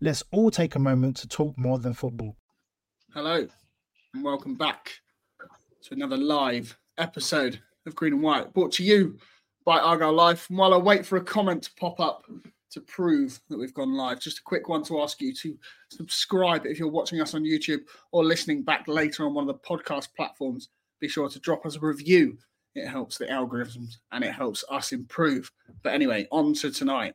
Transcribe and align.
Let's 0.00 0.22
all 0.30 0.52
take 0.52 0.76
a 0.76 0.78
moment 0.78 1.16
to 1.16 1.28
talk 1.28 1.58
more 1.58 1.80
than 1.80 1.92
football. 1.92 2.36
Hello, 3.14 3.48
and 4.14 4.22
welcome 4.22 4.54
back 4.54 4.92
to 5.82 5.94
another 5.94 6.16
live 6.16 6.78
episode 6.98 7.60
of 7.84 7.96
Green 7.96 8.12
and 8.12 8.22
White, 8.22 8.54
brought 8.54 8.70
to 8.74 8.84
you 8.84 9.18
by 9.64 9.80
Argyle 9.80 10.12
Life. 10.12 10.48
And 10.50 10.58
while 10.58 10.72
I 10.72 10.76
wait 10.76 11.04
for 11.04 11.16
a 11.16 11.24
comment 11.24 11.64
to 11.64 11.74
pop 11.80 11.98
up 11.98 12.22
to 12.70 12.80
prove 12.80 13.40
that 13.48 13.58
we've 13.58 13.74
gone 13.74 13.96
live, 13.96 14.20
just 14.20 14.38
a 14.38 14.42
quick 14.42 14.68
one 14.68 14.84
to 14.84 15.00
ask 15.02 15.20
you 15.20 15.34
to 15.34 15.58
subscribe 15.90 16.64
if 16.64 16.78
you're 16.78 16.86
watching 16.86 17.20
us 17.20 17.34
on 17.34 17.42
YouTube 17.42 17.80
or 18.12 18.24
listening 18.24 18.62
back 18.62 18.86
later 18.86 19.26
on 19.26 19.34
one 19.34 19.48
of 19.48 19.52
the 19.52 19.68
podcast 19.68 20.14
platforms. 20.14 20.68
Be 21.00 21.08
sure 21.08 21.28
to 21.28 21.40
drop 21.40 21.66
us 21.66 21.74
a 21.74 21.80
review. 21.80 22.38
It 22.76 22.86
helps 22.86 23.18
the 23.18 23.26
algorithms 23.26 23.94
and 24.12 24.22
it 24.22 24.32
helps 24.32 24.64
us 24.70 24.92
improve. 24.92 25.50
But 25.82 25.94
anyway, 25.94 26.28
on 26.30 26.54
to 26.54 26.70
tonight. 26.70 27.14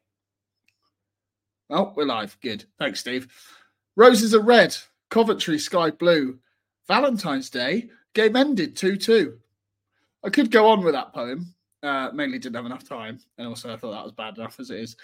Oh, 1.76 1.92
we're 1.96 2.06
live. 2.06 2.38
Good. 2.40 2.66
Thanks, 2.78 3.00
Steve. 3.00 3.28
Roses 3.96 4.36
are 4.36 4.42
red. 4.44 4.78
Coventry 5.10 5.58
sky 5.58 5.90
blue. 5.90 6.38
Valentine's 6.88 7.50
Day. 7.50 7.90
Game 8.14 8.36
ended 8.36 8.76
2 8.76 8.96
2. 8.96 9.36
I 10.24 10.30
could 10.30 10.52
go 10.52 10.68
on 10.68 10.84
with 10.84 10.94
that 10.94 11.14
poem. 11.14 11.56
Uh, 11.82 12.12
mainly 12.14 12.38
didn't 12.38 12.58
have 12.58 12.68
enough 12.68 12.88
time. 12.88 13.20
And 13.40 13.48
also, 13.48 13.74
I 13.74 13.78
thought 13.78 13.90
that 13.90 14.04
was 14.04 14.12
bad 14.12 14.38
enough 14.38 14.60
as 14.60 14.70
it 14.70 14.82
is. 14.82 14.96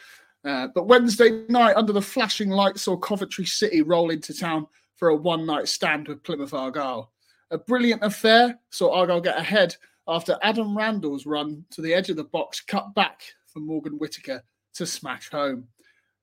Uh, 0.45 0.67
but 0.75 0.85
Wednesday 0.85 1.43
night, 1.49 1.75
under 1.75 1.91
the 1.91 2.03
flashing 2.03 2.51
lights, 2.51 2.83
saw 2.83 2.95
Coventry 2.95 3.45
City 3.45 3.81
roll 3.81 4.11
into 4.11 4.31
town 4.31 4.67
for 4.95 5.09
a 5.09 5.15
one 5.15 5.47
night 5.47 5.67
stand 5.67 6.07
with 6.07 6.21
Plymouth 6.21 6.53
Argyle. 6.53 7.11
A 7.49 7.57
brilliant 7.57 8.03
affair 8.03 8.59
saw 8.69 8.93
Argyle 8.93 9.21
get 9.21 9.39
ahead 9.39 9.75
after 10.07 10.37
Adam 10.43 10.77
Randell's 10.77 11.25
run 11.25 11.65
to 11.71 11.81
the 11.81 11.95
edge 11.95 12.11
of 12.11 12.15
the 12.15 12.25
box 12.25 12.61
cut 12.61 12.93
back 12.93 13.23
for 13.47 13.59
Morgan 13.59 13.97
Whittaker 13.97 14.43
to 14.75 14.85
smash 14.85 15.31
home. 15.31 15.67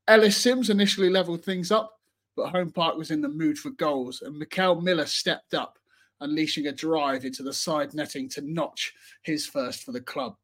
Ellis 0.09 0.37
Simms 0.37 0.71
initially 0.71 1.11
levelled 1.11 1.45
things 1.45 1.73
up, 1.73 2.01
but 2.37 2.51
Home 2.51 2.71
Park 2.71 2.97
was 2.97 3.11
in 3.11 3.21
the 3.21 3.29
mood 3.29 3.59
for 3.59 3.71
goals, 3.71 4.23
and 4.23 4.41
Mickel 4.41 4.81
Miller 4.81 5.07
stepped 5.07 5.53
up, 5.53 5.79
unleashing 6.21 6.69
a 6.69 6.73
drive 6.73 7.25
into 7.25 7.43
the 7.43 7.53
side 7.53 7.93
netting 7.93 8.29
to 8.31 8.41
notch 8.41 8.95
his 9.23 9.47
first 9.47 9.83
for 9.83 9.93
the 9.93 10.01
club. 10.01 10.37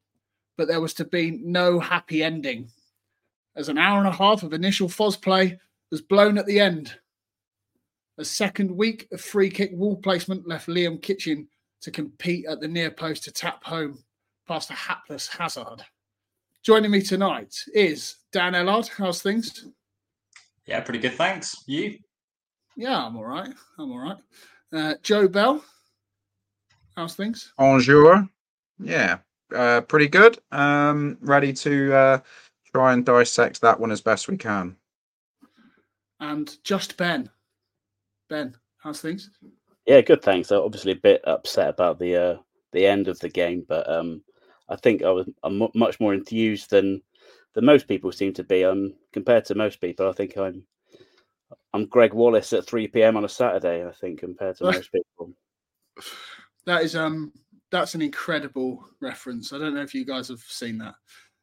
But 0.57 0.67
there 0.69 0.81
was 0.81 0.95
to 0.95 1.05
be 1.05 1.31
no 1.31 1.79
happy 1.79 2.23
ending, 2.25 2.71
as 3.55 3.69
an 3.69 3.79
hour 3.79 3.99
and 3.99 4.09
a 4.09 4.13
half 4.13 4.43
of 4.43 4.53
initial 4.53 4.89
Foz 4.89 5.21
play 5.21 5.61
was 5.91 6.01
blown 6.01 6.39
at 6.39 6.47
the 6.47 6.59
end. 6.59 6.99
A 8.19 8.25
second 8.25 8.71
week 8.71 9.09
of 9.13 9.21
free 9.21 9.51
kick 9.51 9.71
wall 9.75 9.97
placement 9.97 10.49
left 10.49 10.69
Liam 10.69 11.01
Kitching 11.01 11.47
to 11.83 11.91
compete 11.91 12.47
at 12.47 12.61
the 12.61 12.69
near 12.69 12.91
post 12.91 13.25
to 13.25 13.31
tap 13.31 13.63
home 13.65 14.03
past 14.49 14.71
a 14.71 14.75
hapless 14.75 15.29
Hazard. 15.29 15.85
Joining 16.63 16.93
me 16.93 17.03
tonight 17.03 17.57
is 17.75 18.19
Dan 18.31 18.53
Ellard. 18.53 18.89
How's 18.89 19.21
things? 19.21 19.67
Yeah, 20.65 20.81
pretty 20.81 21.01
good. 21.01 21.15
Thanks. 21.15 21.57
You? 21.67 21.99
Yeah, 22.77 23.05
I'm 23.05 23.17
all 23.17 23.25
right. 23.25 23.53
I'm 23.81 23.91
all 23.91 23.99
right. 23.99 24.17
Uh, 24.73 24.95
Joe 25.03 25.27
Bell. 25.27 25.65
How's 26.97 27.17
things? 27.17 27.53
Bonjour. 27.59 28.29
Yeah, 28.79 29.19
uh, 29.53 29.81
pretty 29.81 30.07
good. 30.07 30.39
Um, 30.53 31.19
ready 31.21 31.53
to 31.53 31.93
uh, 31.93 32.19
try 32.73 32.93
and 32.93 33.05
dissect 33.05 33.61
that 33.63 33.81
one 33.81 33.91
as 33.91 34.01
best 34.01 34.29
we 34.29 34.37
can. 34.37 34.77
And 36.21 36.57
just 36.63 36.97
Ben. 36.97 37.29
Ben, 38.31 38.55
how's 38.79 39.01
things? 39.01 39.31
Yeah, 39.85 40.01
good. 40.01 40.23
Thanks. 40.23 40.53
I'm 40.53 40.63
obviously 40.63 40.93
a 40.93 40.97
bit 40.97 41.23
upset 41.25 41.71
about 41.71 41.99
the 41.99 42.17
uh, 42.17 42.37
the 42.71 42.87
end 42.87 43.09
of 43.09 43.19
the 43.19 43.29
game, 43.29 43.67
but 43.69 43.91
um, 43.91 44.23
I 44.73 44.77
think 44.77 45.03
I 45.03 45.11
was 45.11 45.29
I'm 45.43 45.69
much 45.75 46.01
more 46.01 46.15
enthused 46.15 46.71
than 46.71 47.03
than 47.55 47.65
most 47.65 47.87
people 47.87 48.11
seem 48.11 48.33
to 48.35 48.45
be. 48.45 48.65
Um, 48.65 48.95
compared 49.13 49.45
to 49.47 49.55
most 49.55 49.81
people, 49.81 50.09
I 50.09 50.13
think 50.13 50.37
I'm 50.37 50.65
I'm 51.75 51.87
Gregg 51.87 52.15
Wallace 52.15 52.53
at 52.53 52.67
3 52.67 52.89
p.m. 52.89 53.17
on 53.17 53.25
a 53.25 53.29
Saturday. 53.29 53.87
I 53.87 53.93
think 53.93 54.21
compared 54.21 54.57
to 54.57 54.65
most 54.73 54.91
people. 54.91 55.33
That 56.65 56.83
is 56.83 56.97
um 56.97 57.33
that's 57.71 57.95
an 57.95 58.03
incredible 58.03 58.85
reference. 59.01 59.53
I 59.53 59.59
don't 59.59 59.75
know 59.75 59.83
if 59.83 59.95
you 59.95 60.05
guys 60.05 60.29
have 60.29 60.41
seen 60.41 60.79
that. 60.79 60.95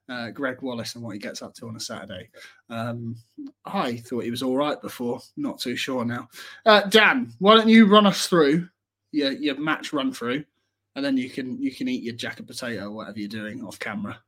Uh, 0.08 0.32
Gregg 0.32 0.64
Wallace 0.64 0.96
and 0.96 1.04
what 1.04 1.14
he 1.14 1.20
gets 1.20 1.44
up 1.44 1.54
to 1.56 1.68
on 1.68 1.76
a 1.76 1.80
Saturday. 1.80 2.30
Um, 2.72 3.16
I 3.64 3.98
thought 3.98 4.24
he 4.24 4.32
was 4.32 4.42
all 4.42 4.58
right 4.58 4.82
before, 4.82 5.20
not 5.38 5.60
too 5.60 5.76
sure 5.76 6.04
now. 6.04 6.28
Uh, 6.66 6.82
Dan, 6.82 7.32
why 7.38 7.56
don't 7.56 7.70
you 7.70 7.86
run 7.86 8.08
us 8.08 8.26
through 8.26 8.68
your, 9.12 9.34
your 9.34 9.60
match 9.60 9.94
run 9.94 10.12
through, 10.12 10.46
and 10.96 11.06
then 11.06 11.18
you 11.18 11.30
can 11.30 11.62
you 11.62 11.74
can 11.74 11.88
eat 11.88 12.04
your 12.04 12.16
jacket 12.16 12.48
potato 12.48 12.86
or 12.86 12.92
whatever 12.92 13.20
you're 13.20 13.30
doing 13.30 13.64
off 13.64 13.80
camera. 13.80 14.20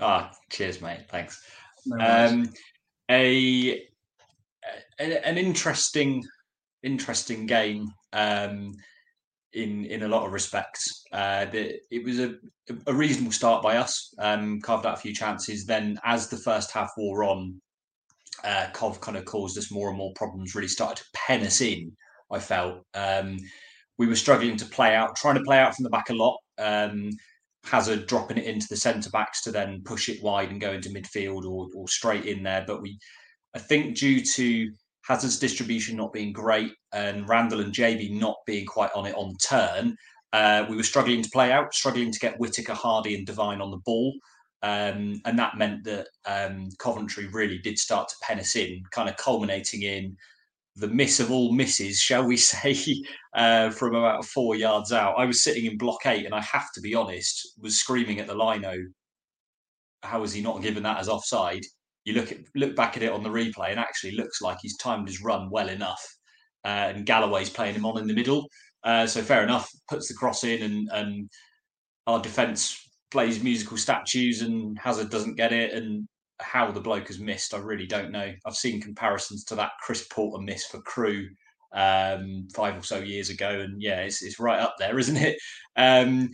Ah, 0.00 0.32
cheers, 0.50 0.80
mate. 0.80 1.04
Thanks. 1.08 1.42
No. 1.86 1.96
Um, 2.04 2.50
a, 3.10 3.86
a 4.98 5.28
an 5.28 5.38
interesting 5.38 6.24
interesting 6.82 7.46
game 7.46 7.88
um, 8.12 8.72
in 9.52 9.84
in 9.84 10.02
a 10.02 10.08
lot 10.08 10.26
of 10.26 10.32
respects. 10.32 11.04
Uh, 11.12 11.44
the, 11.46 11.78
it 11.90 12.04
was 12.04 12.18
a, 12.18 12.34
a 12.86 12.94
reasonable 12.94 13.32
start 13.32 13.62
by 13.62 13.76
us. 13.76 14.14
Um, 14.18 14.60
carved 14.60 14.86
out 14.86 14.94
a 14.94 15.00
few 15.00 15.14
chances. 15.14 15.64
Then, 15.64 15.98
as 16.04 16.28
the 16.28 16.38
first 16.38 16.70
half 16.72 16.90
wore 16.96 17.24
on, 17.24 17.60
uh, 18.42 18.68
Cov 18.72 19.00
kind 19.00 19.16
of 19.16 19.24
caused 19.24 19.58
us 19.58 19.70
more 19.70 19.88
and 19.88 19.98
more 19.98 20.12
problems. 20.16 20.54
Really 20.54 20.68
started 20.68 21.02
to 21.02 21.10
pen 21.14 21.42
us 21.42 21.60
in. 21.60 21.92
I 22.32 22.38
felt 22.38 22.84
um, 22.94 23.36
we 23.98 24.06
were 24.06 24.16
struggling 24.16 24.56
to 24.56 24.66
play 24.66 24.94
out, 24.94 25.16
trying 25.16 25.36
to 25.36 25.44
play 25.44 25.58
out 25.58 25.74
from 25.74 25.84
the 25.84 25.90
back 25.90 26.10
a 26.10 26.14
lot. 26.14 26.38
Um, 26.58 27.10
Hazard 27.64 28.06
dropping 28.06 28.38
it 28.38 28.44
into 28.44 28.66
the 28.68 28.76
centre 28.76 29.10
backs 29.10 29.42
to 29.42 29.52
then 29.52 29.82
push 29.84 30.08
it 30.08 30.22
wide 30.22 30.50
and 30.50 30.60
go 30.60 30.72
into 30.72 30.90
midfield 30.90 31.44
or, 31.44 31.68
or 31.74 31.88
straight 31.88 32.26
in 32.26 32.42
there. 32.42 32.64
But 32.66 32.82
we, 32.82 32.98
I 33.54 33.58
think, 33.58 33.96
due 33.96 34.22
to 34.22 34.70
Hazard's 35.06 35.38
distribution 35.38 35.96
not 35.96 36.12
being 36.12 36.32
great 36.32 36.72
and 36.92 37.28
Randell 37.28 37.60
and 37.60 37.72
JB 37.72 38.18
not 38.18 38.36
being 38.46 38.66
quite 38.66 38.90
on 38.94 39.06
it 39.06 39.14
on 39.14 39.36
turn, 39.36 39.96
uh, 40.32 40.66
we 40.68 40.76
were 40.76 40.82
struggling 40.82 41.22
to 41.22 41.30
play 41.30 41.52
out, 41.52 41.72
struggling 41.74 42.10
to 42.10 42.18
get 42.18 42.38
Whittaker, 42.38 42.72
Hardie, 42.72 43.16
and 43.16 43.26
Devine 43.26 43.60
on 43.60 43.70
the 43.70 43.80
ball. 43.84 44.12
Um, 44.62 45.20
and 45.26 45.38
that 45.38 45.58
meant 45.58 45.84
that 45.84 46.08
um, 46.26 46.70
Coventry 46.78 47.28
really 47.28 47.58
did 47.58 47.78
start 47.78 48.08
to 48.08 48.14
pen 48.22 48.40
us 48.40 48.56
in, 48.56 48.82
kind 48.90 49.08
of 49.08 49.16
culminating 49.16 49.82
in 49.82 50.16
the 50.76 50.88
miss 50.88 51.20
of 51.20 51.30
all 51.30 51.52
misses, 51.52 51.98
shall 51.98 52.24
we 52.24 52.36
say, 52.38 52.76
uh, 53.34 53.70
from 53.70 53.94
about 53.94 54.24
four 54.24 54.56
yards 54.56 54.92
out. 54.92 55.14
I 55.18 55.24
was 55.24 55.42
sitting 55.42 55.66
in 55.66 55.78
block 55.78 56.06
eight, 56.06 56.26
and 56.26 56.34
I 56.34 56.40
have 56.40 56.72
to 56.74 56.80
be 56.80 56.94
honest, 56.94 57.54
was 57.60 57.78
screaming 57.78 58.20
at 58.20 58.26
the 58.26 58.34
lino, 58.34 58.74
"How 60.02 60.24
he 60.24 60.40
not 60.40 60.62
given 60.62 60.82
that 60.82 60.98
as 60.98 61.08
offside?" 61.08 61.64
You 62.04 62.14
look 62.14 62.32
at 62.32 62.38
look 62.54 62.76
back 62.76 62.96
at 62.96 63.02
it 63.02 63.12
on 63.12 63.22
the 63.22 63.30
replay, 63.30 63.70
and 63.70 63.80
actually 63.80 64.12
looks 64.12 64.40
like 64.42 64.58
he's 64.60 64.76
timed 64.76 65.08
his 65.08 65.22
run 65.22 65.48
well 65.50 65.68
enough. 65.68 66.04
Uh, 66.64 66.92
and 66.94 67.06
Galloway's 67.06 67.50
playing 67.50 67.74
him 67.74 67.86
on 67.86 67.98
in 67.98 68.06
the 68.06 68.14
middle, 68.14 68.48
uh, 68.84 69.06
so 69.06 69.22
fair 69.22 69.42
enough. 69.42 69.68
Puts 69.88 70.08
the 70.08 70.14
cross 70.14 70.44
in, 70.44 70.62
and 70.62 70.88
and 70.92 71.30
our 72.06 72.20
defence 72.20 72.80
plays 73.10 73.42
musical 73.42 73.76
statues, 73.76 74.42
and 74.42 74.78
Hazard 74.78 75.10
doesn't 75.10 75.36
get 75.36 75.52
it, 75.52 75.72
and 75.72 76.08
how 76.44 76.70
the 76.70 76.80
bloke 76.80 77.08
has 77.08 77.18
missed, 77.18 77.54
I 77.54 77.58
really 77.58 77.86
don't 77.86 78.12
know. 78.12 78.32
I've 78.44 78.56
seen 78.56 78.80
comparisons 78.80 79.44
to 79.44 79.54
that 79.56 79.72
Chris 79.82 80.06
Porter 80.08 80.42
miss 80.42 80.66
for 80.66 80.80
Crewe 80.82 81.28
um, 81.72 82.46
five 82.54 82.76
or 82.76 82.82
so 82.82 82.98
years 82.98 83.30
ago, 83.30 83.60
and 83.60 83.82
yeah, 83.82 84.00
it's 84.00 84.22
it's 84.22 84.38
right 84.38 84.60
up 84.60 84.76
there, 84.78 84.98
isn't 85.00 85.16
it? 85.16 85.36
Um, 85.76 86.30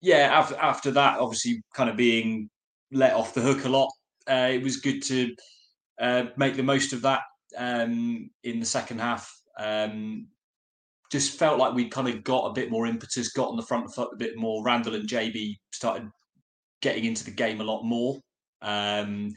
yeah, 0.00 0.30
after 0.32 0.56
after 0.56 0.90
that, 0.92 1.18
obviously, 1.18 1.62
kind 1.74 1.90
of 1.90 1.96
being 1.96 2.48
let 2.92 3.14
off 3.14 3.34
the 3.34 3.40
hook 3.40 3.64
a 3.64 3.68
lot, 3.68 3.90
uh, 4.28 4.48
it 4.52 4.62
was 4.62 4.78
good 4.78 5.02
to 5.04 5.34
uh, 6.00 6.24
make 6.36 6.56
the 6.56 6.62
most 6.62 6.92
of 6.92 7.02
that 7.02 7.22
um, 7.56 8.30
in 8.42 8.60
the 8.60 8.66
second 8.66 9.00
half. 9.00 9.30
Um, 9.58 10.28
just 11.12 11.38
felt 11.38 11.58
like 11.58 11.74
we 11.74 11.88
kind 11.88 12.08
of 12.08 12.24
got 12.24 12.46
a 12.46 12.52
bit 12.52 12.70
more 12.70 12.86
impetus, 12.86 13.32
got 13.32 13.48
on 13.48 13.56
the 13.56 13.62
front 13.62 13.94
foot 13.94 14.10
a 14.12 14.16
bit 14.16 14.36
more. 14.36 14.64
Randell 14.64 14.94
and 14.94 15.08
JB 15.08 15.56
started 15.72 16.08
getting 16.82 17.04
into 17.04 17.24
the 17.24 17.30
game 17.30 17.60
a 17.60 17.64
lot 17.64 17.84
more. 17.84 18.18
Um, 18.64 19.32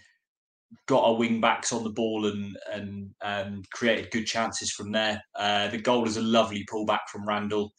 got 0.87 1.03
our 1.03 1.15
wing 1.15 1.39
backs 1.39 1.71
on 1.71 1.83
the 1.83 1.89
ball 1.89 2.25
and 2.25 2.57
and 2.73 3.09
um, 3.21 3.63
created 3.73 4.11
good 4.11 4.25
chances 4.25 4.71
from 4.71 4.91
there. 4.91 5.21
Uh, 5.35 5.67
the 5.67 5.77
goal 5.77 6.05
is 6.07 6.17
a 6.17 6.21
lovely 6.21 6.65
pullback 6.71 7.07
from 7.11 7.27
Randell. 7.27 7.71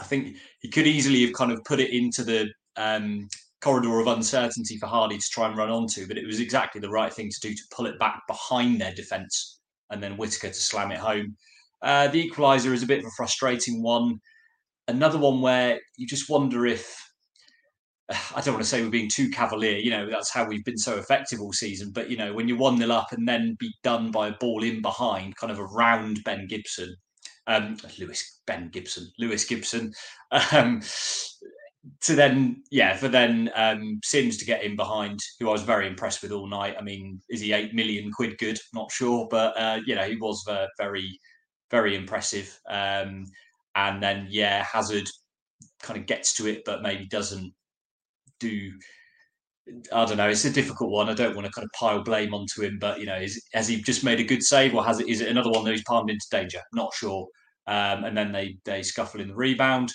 I 0.00 0.04
think 0.04 0.36
he 0.60 0.68
could 0.70 0.86
easily 0.86 1.22
have 1.26 1.34
kind 1.34 1.52
of 1.52 1.62
put 1.64 1.80
it 1.80 1.90
into 1.90 2.24
the 2.24 2.48
um, 2.76 3.28
corridor 3.60 4.00
of 4.00 4.06
uncertainty 4.06 4.78
for 4.78 4.86
Hardie 4.86 5.18
to 5.18 5.30
try 5.30 5.48
and 5.48 5.56
run 5.56 5.70
onto, 5.70 6.06
but 6.06 6.16
it 6.16 6.26
was 6.26 6.40
exactly 6.40 6.80
the 6.80 6.88
right 6.88 7.12
thing 7.12 7.30
to 7.30 7.40
do 7.40 7.54
to 7.54 7.62
pull 7.74 7.86
it 7.86 7.98
back 7.98 8.22
behind 8.26 8.80
their 8.80 8.94
defence 8.94 9.60
and 9.90 10.02
then 10.02 10.16
Whittaker 10.16 10.48
to 10.48 10.54
slam 10.54 10.92
it 10.92 10.98
home. 10.98 11.36
Uh, 11.82 12.08
the 12.08 12.28
equaliser 12.28 12.72
is 12.72 12.82
a 12.82 12.86
bit 12.86 13.00
of 13.00 13.06
a 13.06 13.10
frustrating 13.16 13.82
one. 13.82 14.18
Another 14.88 15.18
one 15.18 15.40
where 15.40 15.78
you 15.96 16.06
just 16.06 16.30
wonder 16.30 16.66
if 16.66 16.96
I 18.34 18.40
don't 18.40 18.54
want 18.54 18.64
to 18.64 18.68
say 18.68 18.82
we're 18.82 18.90
being 18.90 19.08
too 19.08 19.30
cavalier. 19.30 19.78
You 19.78 19.90
know, 19.90 20.10
that's 20.10 20.32
how 20.32 20.44
we've 20.44 20.64
been 20.64 20.78
so 20.78 20.98
effective 20.98 21.40
all 21.40 21.52
season. 21.52 21.90
But, 21.92 22.10
you 22.10 22.16
know, 22.16 22.32
when 22.32 22.48
you're 22.48 22.58
1 22.58 22.78
0 22.78 22.90
up 22.90 23.12
and 23.12 23.26
then 23.26 23.56
be 23.58 23.72
done 23.82 24.10
by 24.10 24.28
a 24.28 24.36
ball 24.38 24.62
in 24.62 24.82
behind, 24.82 25.36
kind 25.36 25.52
of 25.52 25.60
around 25.60 26.22
Ben 26.24 26.46
Gibson, 26.48 26.94
um, 27.46 27.76
Lewis, 27.98 28.40
Ben 28.46 28.68
Gibson, 28.72 29.10
Lewis 29.18 29.44
Gibson, 29.44 29.92
um, 30.52 30.80
to 32.02 32.14
then, 32.14 32.62
yeah, 32.70 32.94
for 32.94 33.08
then 33.08 33.50
um, 33.54 34.00
Simms 34.04 34.36
to 34.38 34.44
get 34.44 34.62
in 34.62 34.76
behind, 34.76 35.18
who 35.38 35.48
I 35.48 35.52
was 35.52 35.62
very 35.62 35.86
impressed 35.86 36.22
with 36.22 36.32
all 36.32 36.46
night. 36.46 36.76
I 36.78 36.82
mean, 36.82 37.20
is 37.30 37.40
he 37.40 37.52
8 37.52 37.74
million 37.74 38.12
quid 38.12 38.36
good? 38.38 38.58
Not 38.74 38.92
sure. 38.92 39.26
But, 39.30 39.56
uh, 39.58 39.80
you 39.86 39.94
know, 39.94 40.04
he 40.04 40.16
was 40.16 40.44
uh, 40.46 40.66
very, 40.78 41.18
very 41.70 41.96
impressive. 41.96 42.58
Um, 42.68 43.24
and 43.76 44.02
then, 44.02 44.26
yeah, 44.28 44.62
Hazard 44.64 45.08
kind 45.80 45.98
of 45.98 46.06
gets 46.06 46.34
to 46.34 46.46
it, 46.48 46.62
but 46.66 46.82
maybe 46.82 47.06
doesn't 47.06 47.54
do 48.40 48.72
I 49.92 50.04
don't 50.04 50.16
know. 50.16 50.28
It's 50.28 50.44
a 50.44 50.50
difficult 50.50 50.90
one. 50.90 51.08
I 51.08 51.14
don't 51.14 51.36
want 51.36 51.46
to 51.46 51.52
kind 51.52 51.64
of 51.64 51.70
pile 51.78 52.02
blame 52.02 52.34
onto 52.34 52.62
him, 52.62 52.78
but 52.80 52.98
you 52.98 53.06
know, 53.06 53.16
is, 53.16 53.40
has 53.52 53.68
he 53.68 53.80
just 53.80 54.02
made 54.02 54.18
a 54.18 54.24
good 54.24 54.42
save, 54.42 54.74
or 54.74 54.84
has 54.84 55.00
it? 55.00 55.08
Is 55.08 55.20
it 55.20 55.28
another 55.28 55.50
one 55.50 55.64
that 55.64 55.70
he's 55.70 55.84
palmed 55.84 56.10
into 56.10 56.26
danger? 56.30 56.60
Not 56.72 56.92
sure. 56.94 57.28
Um, 57.66 58.04
and 58.04 58.16
then 58.16 58.32
they 58.32 58.56
they 58.64 58.82
scuffle 58.82 59.20
in 59.20 59.28
the 59.28 59.34
rebound. 59.34 59.92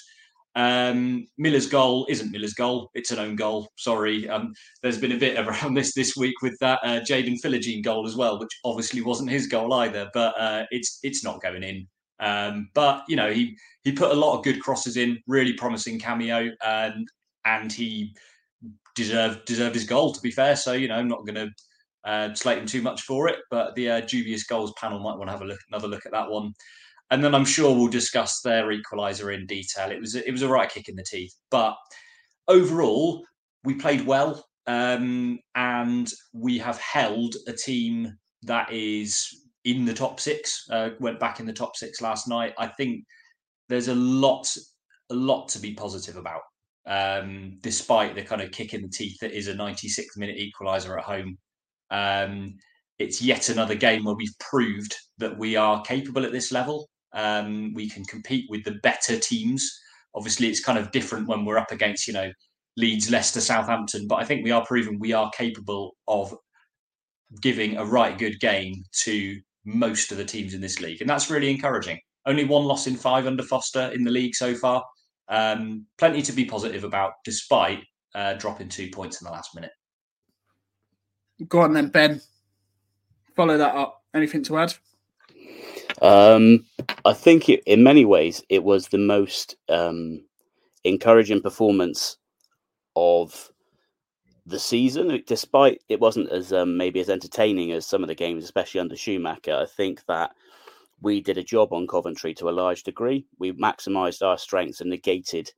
Um, 0.55 1.27
Miller's 1.37 1.67
goal 1.67 2.07
isn't 2.09 2.31
Miller's 2.31 2.53
goal; 2.53 2.89
it's 2.93 3.11
an 3.11 3.19
own 3.19 3.35
goal. 3.35 3.67
Sorry. 3.75 4.29
Um, 4.29 4.53
there's 4.81 4.99
been 4.99 5.11
a 5.11 5.17
bit 5.17 5.37
around 5.39 5.73
this 5.73 5.93
this 5.93 6.15
week 6.15 6.35
with 6.41 6.57
that 6.61 6.79
uh, 6.83 7.01
Jaden 7.01 7.41
Philogene 7.43 7.83
goal 7.83 8.07
as 8.07 8.15
well, 8.15 8.39
which 8.39 8.57
obviously 8.63 9.01
wasn't 9.01 9.29
his 9.29 9.47
goal 9.47 9.73
either. 9.73 10.09
But 10.13 10.39
uh, 10.39 10.65
it's 10.71 10.99
it's 11.03 11.23
not 11.23 11.41
going 11.41 11.63
in. 11.63 11.87
Um, 12.21 12.69
but 12.73 13.03
you 13.09 13.17
know, 13.17 13.33
he 13.33 13.57
he 13.83 13.91
put 13.91 14.11
a 14.11 14.19
lot 14.19 14.37
of 14.37 14.43
good 14.43 14.61
crosses 14.61 14.95
in, 14.95 15.19
really 15.27 15.53
promising 15.53 15.99
cameo, 15.99 16.49
and 16.65 17.07
and 17.43 17.73
he 17.73 18.15
deserved 18.95 19.45
deserved 19.45 19.75
his 19.75 19.85
goal. 19.85 20.13
To 20.13 20.21
be 20.21 20.31
fair, 20.31 20.55
so 20.55 20.73
you 20.73 20.87
know, 20.87 20.95
I'm 20.95 21.07
not 21.07 21.25
going 21.25 21.35
to 21.35 21.49
uh, 22.09 22.33
slate 22.33 22.57
him 22.57 22.65
too 22.65 22.81
much 22.81 23.01
for 23.01 23.27
it. 23.27 23.39
But 23.51 23.75
the 23.75 23.89
uh, 23.89 23.99
dubious 24.01 24.43
goals 24.43 24.73
panel 24.79 24.99
might 24.99 25.17
want 25.17 25.27
to 25.27 25.31
have 25.33 25.41
a 25.41 25.45
look, 25.45 25.59
another 25.69 25.87
look 25.87 26.05
at 26.05 26.11
that 26.11 26.29
one. 26.29 26.53
And 27.11 27.23
then 27.23 27.35
I'm 27.35 27.45
sure 27.45 27.75
we'll 27.75 27.87
discuss 27.87 28.41
their 28.41 28.69
equaliser 28.69 29.33
in 29.33 29.45
detail. 29.45 29.91
It 29.91 29.99
was 29.99 30.15
it 30.15 30.31
was 30.31 30.41
a 30.41 30.49
right 30.49 30.69
kick 30.69 30.89
in 30.89 30.95
the 30.95 31.03
teeth, 31.03 31.33
but 31.51 31.75
overall 32.47 33.23
we 33.63 33.75
played 33.75 34.05
well, 34.05 34.43
um, 34.67 35.39
and 35.55 36.11
we 36.33 36.57
have 36.59 36.79
held 36.79 37.35
a 37.47 37.53
team 37.53 38.17
that 38.43 38.71
is 38.71 39.27
in 39.65 39.85
the 39.85 39.93
top 39.93 40.19
six. 40.19 40.65
Uh, 40.69 40.89
went 40.99 41.19
back 41.19 41.39
in 41.39 41.45
the 41.45 41.53
top 41.53 41.75
six 41.75 42.01
last 42.01 42.27
night. 42.27 42.53
I 42.57 42.67
think 42.67 43.03
there's 43.69 43.87
a 43.87 43.95
lot 43.95 44.47
a 45.11 45.15
lot 45.15 45.47
to 45.49 45.59
be 45.59 45.73
positive 45.73 46.17
about 46.17 46.41
um, 46.87 47.57
despite 47.61 48.15
the 48.15 48.21
kind 48.21 48.41
of 48.41 48.51
kick 48.51 48.73
in 48.73 48.81
the 48.81 48.89
teeth 48.89 49.17
that 49.21 49.31
is 49.31 49.47
a 49.47 49.55
96 49.55 50.17
minute 50.17 50.37
equaliser 50.37 50.97
at 50.97 51.03
home. 51.03 51.37
Um, 51.91 52.55
it's 52.99 53.21
yet 53.21 53.49
another 53.49 53.75
game 53.75 54.05
where 54.05 54.15
we've 54.15 54.37
proved 54.39 54.95
that 55.17 55.37
we 55.37 55.55
are 55.55 55.81
capable 55.81 56.25
at 56.25 56.31
this 56.31 56.51
level. 56.51 56.89
Um, 57.13 57.73
we 57.73 57.89
can 57.89 58.05
compete 58.05 58.45
with 58.49 58.63
the 58.63 58.75
better 58.83 59.17
teams. 59.17 59.69
Obviously, 60.13 60.47
it's 60.47 60.63
kind 60.63 60.77
of 60.77 60.91
different 60.91 61.27
when 61.27 61.43
we're 61.43 61.57
up 61.57 61.71
against, 61.71 62.07
you 62.07 62.13
know, 62.13 62.31
Leeds, 62.77 63.09
Leicester, 63.09 63.41
Southampton, 63.41 64.07
but 64.07 64.15
I 64.15 64.25
think 64.25 64.43
we 64.43 64.51
are 64.51 64.65
proving 64.65 64.99
we 64.99 65.13
are 65.13 65.31
capable 65.31 65.95
of 66.07 66.35
giving 67.41 67.77
a 67.77 67.85
right 67.85 68.17
good 68.17 68.39
game 68.39 68.83
to 69.03 69.39
most 69.63 70.11
of 70.11 70.17
the 70.17 70.25
teams 70.25 70.53
in 70.53 70.61
this 70.61 70.81
league. 70.81 71.01
And 71.01 71.09
that's 71.09 71.29
really 71.29 71.49
encouraging. 71.49 71.99
Only 72.25 72.43
one 72.43 72.65
loss 72.65 72.87
in 72.87 72.95
five 72.95 73.27
under 73.27 73.43
Foster 73.43 73.91
in 73.93 74.03
the 74.03 74.11
league 74.11 74.35
so 74.35 74.53
far. 74.55 74.83
Um, 75.27 75.85
plenty 75.97 76.21
to 76.21 76.31
be 76.31 76.45
positive 76.45 76.83
about, 76.83 77.23
despite 77.23 77.83
uh, 78.13 78.33
dropping 78.33 78.69
two 78.69 78.89
points 78.89 79.21
in 79.21 79.25
the 79.25 79.31
last 79.31 79.55
minute. 79.55 79.71
Go 81.47 81.61
on 81.61 81.73
then, 81.73 81.89
Ben. 81.89 82.21
Follow 83.35 83.57
that 83.57 83.75
up. 83.75 84.03
Anything 84.13 84.43
to 84.43 84.57
add? 84.57 84.73
Um, 86.01 86.65
I 87.03 87.13
think 87.13 87.49
it, 87.49 87.63
in 87.65 87.83
many 87.83 88.05
ways 88.05 88.43
it 88.49 88.63
was 88.63 88.87
the 88.87 88.97
most 88.97 89.55
um, 89.69 90.23
encouraging 90.83 91.41
performance 91.41 92.17
of 92.95 93.51
the 94.45 94.59
season, 94.59 95.21
despite 95.25 95.81
it 95.89 95.99
wasn't 95.99 96.31
as 96.31 96.53
um, 96.53 96.77
maybe 96.77 96.99
as 96.99 97.09
entertaining 97.09 97.71
as 97.71 97.85
some 97.85 98.03
of 98.03 98.07
the 98.07 98.15
games, 98.15 98.43
especially 98.43 98.79
under 98.79 98.95
Schumacher. 98.95 99.55
I 99.55 99.65
think 99.65 100.05
that 100.07 100.31
we 101.01 101.21
did 101.21 101.37
a 101.37 101.43
job 101.43 101.73
on 101.73 101.87
Coventry 101.87 102.33
to 102.35 102.49
a 102.49 102.51
large 102.51 102.83
degree. 102.83 103.25
We 103.39 103.51
maximised 103.53 104.25
our 104.25 104.37
strengths 104.37 104.81
and 104.81 104.89
negated 104.89 105.51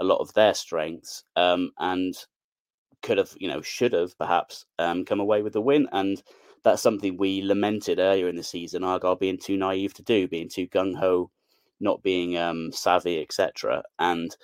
a 0.00 0.04
lot 0.04 0.18
of 0.18 0.32
their 0.34 0.54
strengths, 0.54 1.24
um, 1.36 1.72
and 1.78 2.14
could 3.02 3.18
have, 3.18 3.32
you 3.36 3.48
know, 3.48 3.62
should 3.62 3.92
have 3.92 4.16
perhaps 4.18 4.64
um, 4.78 5.04
come 5.04 5.20
away 5.20 5.42
with 5.42 5.52
the 5.52 5.60
win. 5.60 5.88
And 5.92 6.22
that's 6.62 6.82
something 6.82 7.16
we 7.16 7.42
lamented 7.42 7.98
earlier 7.98 8.28
in 8.28 8.36
the 8.36 8.42
season. 8.42 8.84
Argyle 8.84 9.16
being 9.16 9.38
too 9.38 9.56
naive 9.56 9.94
to 9.94 10.02
do, 10.02 10.28
being 10.28 10.48
too 10.48 10.68
gung 10.68 10.94
ho, 10.96 11.30
not 11.80 12.02
being 12.02 12.38
um, 12.38 12.70
savvy, 12.72 13.20
etc. 13.20 13.82
And 13.98 14.34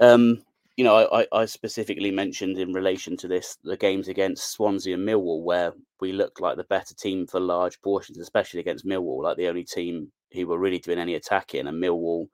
um, 0.00 0.42
you 0.76 0.84
know, 0.84 1.08
I, 1.10 1.26
I 1.32 1.46
specifically 1.46 2.10
mentioned 2.10 2.58
in 2.58 2.72
relation 2.72 3.16
to 3.18 3.28
this 3.28 3.56
the 3.64 3.76
games 3.76 4.08
against 4.08 4.52
Swansea 4.52 4.94
and 4.94 5.08
Millwall, 5.08 5.42
where 5.42 5.72
we 6.00 6.12
looked 6.12 6.40
like 6.40 6.56
the 6.56 6.64
better 6.64 6.94
team 6.94 7.26
for 7.26 7.40
large 7.40 7.80
portions, 7.80 8.18
especially 8.18 8.60
against 8.60 8.86
Millwall, 8.86 9.22
like 9.22 9.38
the 9.38 9.48
only 9.48 9.64
team 9.64 10.12
who 10.32 10.46
were 10.46 10.58
really 10.58 10.78
doing 10.78 10.98
any 10.98 11.14
attacking, 11.14 11.66
and 11.66 11.82
Millwall 11.82 12.26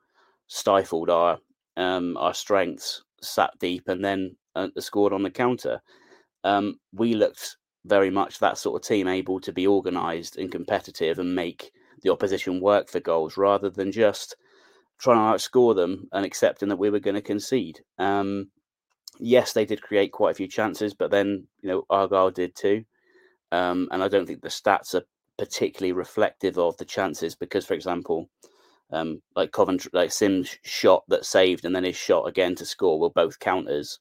stifled 0.49 1.09
our 1.09 1.39
um, 1.77 2.17
our 2.17 2.35
strengths, 2.35 3.03
sat 3.21 3.53
deep, 3.61 3.85
and 3.87 4.05
then 4.05 4.37
uh, 4.57 4.69
scored 4.79 5.13
on 5.13 5.23
the 5.23 5.31
counter. 5.31 5.81
Um, 6.43 6.81
we 6.93 7.15
looked 7.15 7.57
very 7.85 8.11
much 8.11 8.39
that 8.39 8.59
sort 8.59 8.83
of 8.83 8.87
team, 8.87 9.07
able 9.07 9.41
to 9.41 9.53
be 9.53 9.69
organised 9.69 10.37
and 10.37 10.51
competitive 10.51 11.21
and 11.21 11.35
make 11.35 11.71
the 12.03 12.11
opposition 12.11 12.61
work 12.61 12.89
for 12.89 12.99
goals, 12.99 13.37
rather 13.37 13.71
than 13.71 13.93
just 13.93 14.35
trying 15.03 15.17
to 15.17 15.37
outscore 15.37 15.75
them 15.75 16.09
and 16.13 16.25
accepting 16.25 16.69
that 16.69 16.79
we 16.79 16.89
were 16.89 17.01
going 17.01 17.17
to 17.17 17.21
concede. 17.23 17.81
Um, 17.99 18.51
yes, 19.19 19.53
they 19.53 19.65
did 19.65 19.83
create 19.83 20.13
quite 20.13 20.31
a 20.31 20.35
few 20.35 20.47
chances, 20.47 20.95
but 20.95 21.11
then 21.11 21.47
you 21.61 21.69
know 21.69 21.85
Argyle 21.91 22.31
did 22.31 22.55
too. 22.55 22.85
Um, 23.51 23.89
and 23.91 24.03
I 24.03 24.09
don't 24.09 24.27
think 24.27 24.41
the 24.41 24.49
stats 24.49 24.95
are 24.95 25.03
particularly 25.39 25.93
reflective 25.93 26.57
of 26.57 26.77
the 26.77 26.85
chances 26.85 27.35
because, 27.35 27.67
for 27.67 27.75
example, 27.75 28.31
um, 28.93 29.21
like 29.35 29.51
Coventry, 29.53 29.91
like 29.93 30.11
Simms's 30.11 30.57
shot 30.63 31.03
that 31.09 31.25
saved 31.25 31.65
and 31.65 31.75
then 31.75 31.85
his 31.85 31.97
shot 31.97 32.29
again 32.29 32.55
to 32.57 32.65
score 32.65 33.01
will 33.01 33.11
both 33.11 33.39
count 33.41 33.69
as 33.69 33.99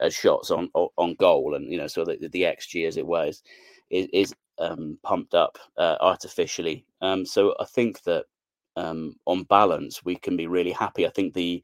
as 0.00 0.14
shots 0.14 0.50
on 0.50 0.70
on 0.74 1.14
goal, 1.16 1.54
and 1.54 1.70
you 1.70 1.76
know 1.76 1.88
so 1.88 2.04
the, 2.04 2.16
the 2.32 2.42
xG 2.42 2.86
as 2.86 2.96
it 2.96 3.06
was 3.06 3.42
is, 3.90 4.08
is 4.12 4.34
um, 4.58 4.98
pumped 5.02 5.34
up 5.34 5.58
uh, 5.76 5.96
artificially. 6.00 6.86
Um, 7.02 7.26
so 7.26 7.54
I 7.60 7.64
think 7.64 8.02
that 8.04 8.24
um, 8.78 9.16
on 9.26 9.42
balance, 9.44 10.04
we 10.04 10.16
can 10.16 10.36
be 10.36 10.46
really 10.46 10.72
happy. 10.72 11.06
I 11.06 11.10
think 11.10 11.34
the 11.34 11.62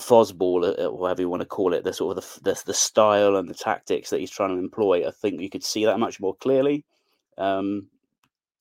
Fosball, 0.00 0.64
uh, 0.64 0.86
uh, 0.86 0.90
whatever 0.90 1.20
you 1.20 1.28
want 1.28 1.42
to 1.42 1.46
call 1.46 1.74
it, 1.74 1.84
the 1.84 1.92
sort 1.92 2.16
of 2.16 2.24
the, 2.24 2.50
the, 2.50 2.62
the 2.66 2.74
style 2.74 3.36
and 3.36 3.48
the 3.48 3.54
tactics 3.54 4.08
that 4.08 4.20
he's 4.20 4.30
trying 4.30 4.50
to 4.50 4.62
employ, 4.62 5.06
I 5.06 5.10
think 5.10 5.40
you 5.40 5.50
could 5.50 5.64
see 5.64 5.84
that 5.84 5.98
much 5.98 6.18
more 6.18 6.34
clearly 6.36 6.84
um, 7.36 7.88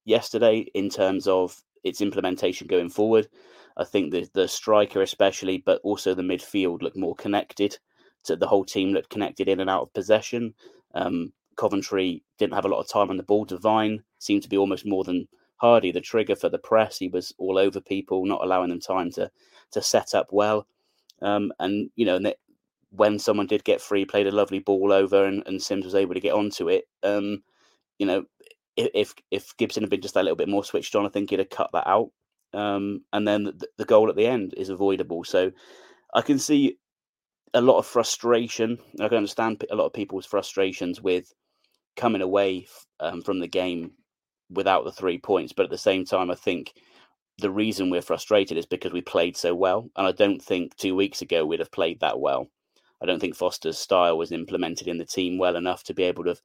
yesterday 0.04 0.66
in 0.74 0.90
terms 0.90 1.28
of 1.28 1.56
its 1.84 2.02
implementation 2.02 2.68
going 2.68 2.90
forward. 2.90 3.30
I 3.78 3.86
think 3.86 4.12
the 4.12 4.28
the 4.34 4.48
striker 4.48 5.02
especially, 5.02 5.64
but 5.66 5.80
also 5.84 6.14
the 6.14 6.22
midfield 6.22 6.82
looked 6.82 6.98
more 6.98 7.16
connected. 7.16 7.78
To 8.26 8.36
the 8.36 8.48
whole 8.48 8.66
team 8.66 8.92
looked 8.92 9.10
connected 9.10 9.48
in 9.48 9.62
and 9.62 9.70
out 9.70 9.84
of 9.84 9.94
possession. 9.94 10.54
Um, 10.94 11.32
Coventry 11.56 12.22
didn't 12.38 12.54
have 12.54 12.66
a 12.66 12.68
lot 12.68 12.82
of 12.82 12.90
time 12.90 13.10
on 13.10 13.16
the 13.16 13.24
ball. 13.24 13.46
Devine 13.46 14.04
seemed 14.18 14.44
to 14.44 14.50
be 14.50 14.58
almost 14.58 14.86
more 14.86 15.06
than 15.06 15.26
Hardie 15.62 15.94
the 15.94 16.02
trigger 16.02 16.36
for 16.36 16.50
the 16.50 16.58
press. 16.58 16.98
He 16.98 17.08
was 17.08 17.34
all 17.38 17.58
over 17.58 17.82
people, 17.82 18.26
not 18.26 18.44
allowing 18.44 18.70
them 18.70 18.80
time 18.80 19.12
to 19.12 19.32
to 19.72 19.82
set 19.82 20.14
up 20.14 20.30
well. 20.32 20.68
Um, 21.22 21.52
and 21.60 21.90
you 21.96 22.06
know, 22.06 22.20
when 22.92 23.20
someone 23.20 23.48
did 23.48 23.64
get 23.64 23.82
free, 23.82 24.06
played 24.06 24.28
a 24.28 24.32
lovely 24.32 24.60
ball 24.60 24.92
over, 24.92 25.26
and, 25.26 25.44
and 25.46 25.62
Simms 25.62 25.86
was 25.86 25.96
able 25.96 26.14
to 26.14 26.20
get 26.20 26.34
onto 26.34 26.70
it. 26.70 26.86
Um, 27.04 27.44
you 27.98 28.06
know, 28.06 28.26
if 28.76 29.14
if 29.32 29.56
Gibson 29.58 29.84
had 29.84 29.90
been 29.90 30.02
just 30.02 30.16
a 30.16 30.24
little 30.24 30.36
bit 30.36 30.50
more 30.50 30.64
switched 30.64 30.96
on, 30.96 31.06
I 31.06 31.10
think 31.10 31.30
he'd 31.30 31.40
have 31.40 31.50
cut 31.50 31.70
that 31.74 31.88
out. 31.88 32.12
Um, 32.54 33.04
and 33.14 33.28
then 33.28 33.44
the, 33.44 33.68
the, 33.78 33.86
goal 33.86 34.10
at 34.10 34.16
the 34.16 34.26
end 34.26 34.56
is 34.58 34.70
avoidable. 34.70 35.24
So 35.24 35.52
I 36.16 36.22
can 36.22 36.40
see 36.40 36.80
a 37.54 37.62
lot 37.62 37.78
of 37.78 37.86
frustration. 37.86 38.80
I 39.00 39.08
can 39.08 39.18
understand 39.18 39.64
a 39.70 39.76
lot 39.76 39.86
of 39.86 39.94
people's 39.94 40.26
frustrations 40.26 41.00
with 41.00 41.32
coming 41.96 42.24
away 42.24 42.68
um, 43.00 43.22
from 43.22 43.40
the 43.40 43.48
game 43.48 43.92
without 44.50 44.84
the 44.84 44.92
three 44.92 45.18
points. 45.18 45.54
But 45.54 45.64
at 45.64 45.70
the 45.70 45.78
same 45.78 46.06
time, 46.06 46.32
I 46.32 46.36
think 46.36 46.74
the 47.38 47.52
reason 47.52 47.90
we're 47.90 48.02
frustrated 48.02 48.58
is 48.58 48.66
because 48.66 48.92
we 48.92 49.02
played 49.02 49.38
so 49.38 49.56
well. 49.56 49.90
And 49.96 50.08
I 50.08 50.12
don't 50.12 50.42
think 50.42 50.76
two 50.76 50.96
weeks 50.96 51.22
ago 51.22 51.46
we'd 51.46 51.60
have 51.60 51.72
played 51.72 52.00
that 52.02 52.20
well. 52.20 52.48
I 53.02 53.06
don't 53.06 53.20
think 53.20 53.36
Foster's 53.36 53.78
style 53.78 54.18
was 54.18 54.32
implemented 54.32 54.88
in 54.88 54.98
the 54.98 55.06
team 55.06 55.38
well 55.38 55.56
enough 55.56 55.84
to 55.84 55.94
be 55.94 56.04
able 56.04 56.24
to 56.24 56.30
have 56.30 56.42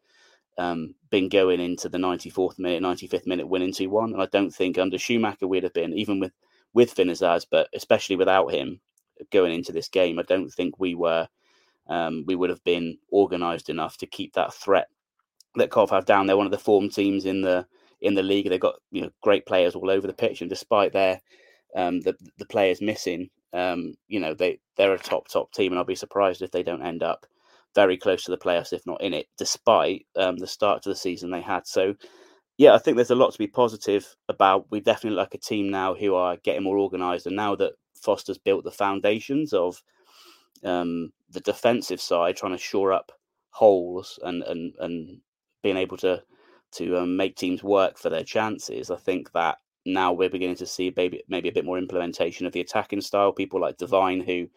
um, 0.56 0.94
been 1.10 1.28
going 1.28 1.60
into 1.60 1.88
the 1.88 1.98
94th 1.98 2.58
minute, 2.58 2.82
95th 2.82 3.26
minute, 3.26 3.48
winning 3.48 3.72
2 3.72 3.90
1. 3.90 4.12
And 4.12 4.22
I 4.22 4.26
don't 4.26 4.52
think 4.52 4.78
under 4.78 4.98
Schumacher 4.98 5.48
we'd 5.48 5.64
have 5.64 5.72
been, 5.72 5.92
even 5.94 6.20
with, 6.20 6.32
with 6.72 6.92
Finn 6.92 7.08
Azaz, 7.08 7.44
but 7.50 7.68
especially 7.74 8.16
without 8.16 8.52
him 8.52 8.80
going 9.32 9.52
into 9.52 9.72
this 9.72 9.88
game, 9.88 10.18
I 10.18 10.22
don't 10.22 10.50
think 10.50 10.78
we 10.78 10.94
were, 10.94 11.28
um, 11.88 12.24
we 12.26 12.36
would 12.36 12.50
have 12.50 12.62
been 12.62 12.98
organised 13.12 13.68
enough 13.68 13.96
to 13.98 14.06
keep 14.06 14.34
that 14.34 14.54
threat 14.54 14.88
that 15.56 15.70
Cov 15.70 15.90
have 15.90 16.04
down. 16.04 16.26
They're 16.26 16.36
one 16.36 16.46
of 16.46 16.52
the 16.52 16.58
form 16.58 16.88
teams 16.88 17.26
in 17.26 17.42
the 17.42 17.66
in 18.04 18.14
the 18.14 18.22
league. 18.22 18.48
They've 18.48 18.60
got 18.60 18.76
you 18.90 19.02
know 19.02 19.10
great 19.22 19.46
players 19.46 19.74
all 19.74 19.90
over 19.90 20.06
the 20.06 20.12
pitch, 20.12 20.40
and 20.40 20.50
despite 20.50 20.92
their 20.92 21.20
um, 21.76 22.00
the 22.00 22.14
the 22.38 22.46
players 22.46 22.80
missing, 22.80 23.30
um, 23.52 23.94
you 24.08 24.20
know 24.20 24.34
they 24.34 24.60
they're 24.76 24.94
a 24.94 24.98
top 24.98 25.28
top 25.28 25.52
team, 25.52 25.72
and 25.72 25.78
I'll 25.78 25.84
be 25.84 25.94
surprised 25.94 26.42
if 26.42 26.50
they 26.50 26.62
don't 26.62 26.84
end 26.86 27.02
up 27.02 27.26
very 27.74 27.96
close 27.96 28.24
to 28.24 28.30
the 28.30 28.38
playoffs, 28.38 28.72
if 28.72 28.86
not 28.86 29.02
in 29.02 29.14
it, 29.14 29.26
despite 29.38 30.06
um, 30.16 30.36
the 30.36 30.46
start 30.46 30.82
to 30.82 30.90
the 30.90 30.96
season 30.96 31.30
they 31.30 31.42
had. 31.42 31.66
So. 31.66 31.94
Yeah, 32.56 32.74
I 32.74 32.78
think 32.78 32.96
there's 32.96 33.10
a 33.10 33.16
lot 33.16 33.32
to 33.32 33.38
be 33.38 33.48
positive 33.48 34.14
about. 34.28 34.66
We 34.70 34.78
definitely 34.78 35.16
like 35.16 35.34
a 35.34 35.38
team 35.38 35.70
now 35.72 35.92
who 35.94 36.14
are 36.14 36.36
getting 36.44 36.62
more 36.62 36.78
organised, 36.78 37.26
and 37.26 37.34
now 37.34 37.56
that 37.56 37.72
Foster's 38.00 38.38
built 38.38 38.62
the 38.62 38.70
foundations 38.70 39.52
of 39.52 39.82
um, 40.62 41.12
the 41.30 41.40
defensive 41.40 42.00
side, 42.00 42.36
trying 42.36 42.52
to 42.52 42.58
shore 42.58 42.92
up 42.92 43.12
holes 43.50 44.18
and 44.22 44.42
and 44.44 44.74
and 44.80 45.20
being 45.62 45.76
able 45.76 45.96
to 45.96 46.22
to 46.76 46.98
um, 46.98 47.16
make 47.16 47.36
teams 47.36 47.62
work 47.62 47.98
for 47.98 48.10
their 48.10 48.24
chances. 48.24 48.90
I 48.90 48.96
think 48.96 49.32
that 49.32 49.58
now 49.86 50.12
we're 50.12 50.30
beginning 50.30 50.56
to 50.56 50.66
see 50.66 50.92
maybe 50.96 51.22
maybe 51.28 51.48
a 51.48 51.52
bit 51.52 51.64
more 51.64 51.78
implementation 51.78 52.46
of 52.46 52.52
the 52.52 52.60
attacking 52.60 53.00
style. 53.00 53.32
People 53.32 53.60
like 53.60 53.78
Devine, 53.78 54.20
who 54.20 54.48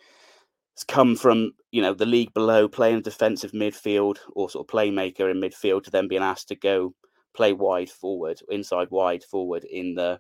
has 0.76 0.84
come 0.88 1.16
from 1.16 1.52
you 1.72 1.82
know 1.82 1.94
the 1.94 2.06
league 2.06 2.34
below, 2.34 2.68
playing 2.68 3.02
defensive 3.02 3.52
midfield 3.52 4.18
or 4.34 4.50
sort 4.50 4.68
of 4.68 4.74
playmaker 4.74 5.30
in 5.30 5.42
midfield, 5.42 5.84
to 5.84 5.92
then 5.92 6.08
being 6.08 6.24
asked 6.24 6.48
to 6.50 6.56
go 6.56 6.94
play 7.36 7.54
wide 7.54 7.90
forward, 7.90 8.40
inside 8.50 8.90
wide 8.92 9.24
forward 9.24 9.64
in 9.66 9.96
the 9.96 10.20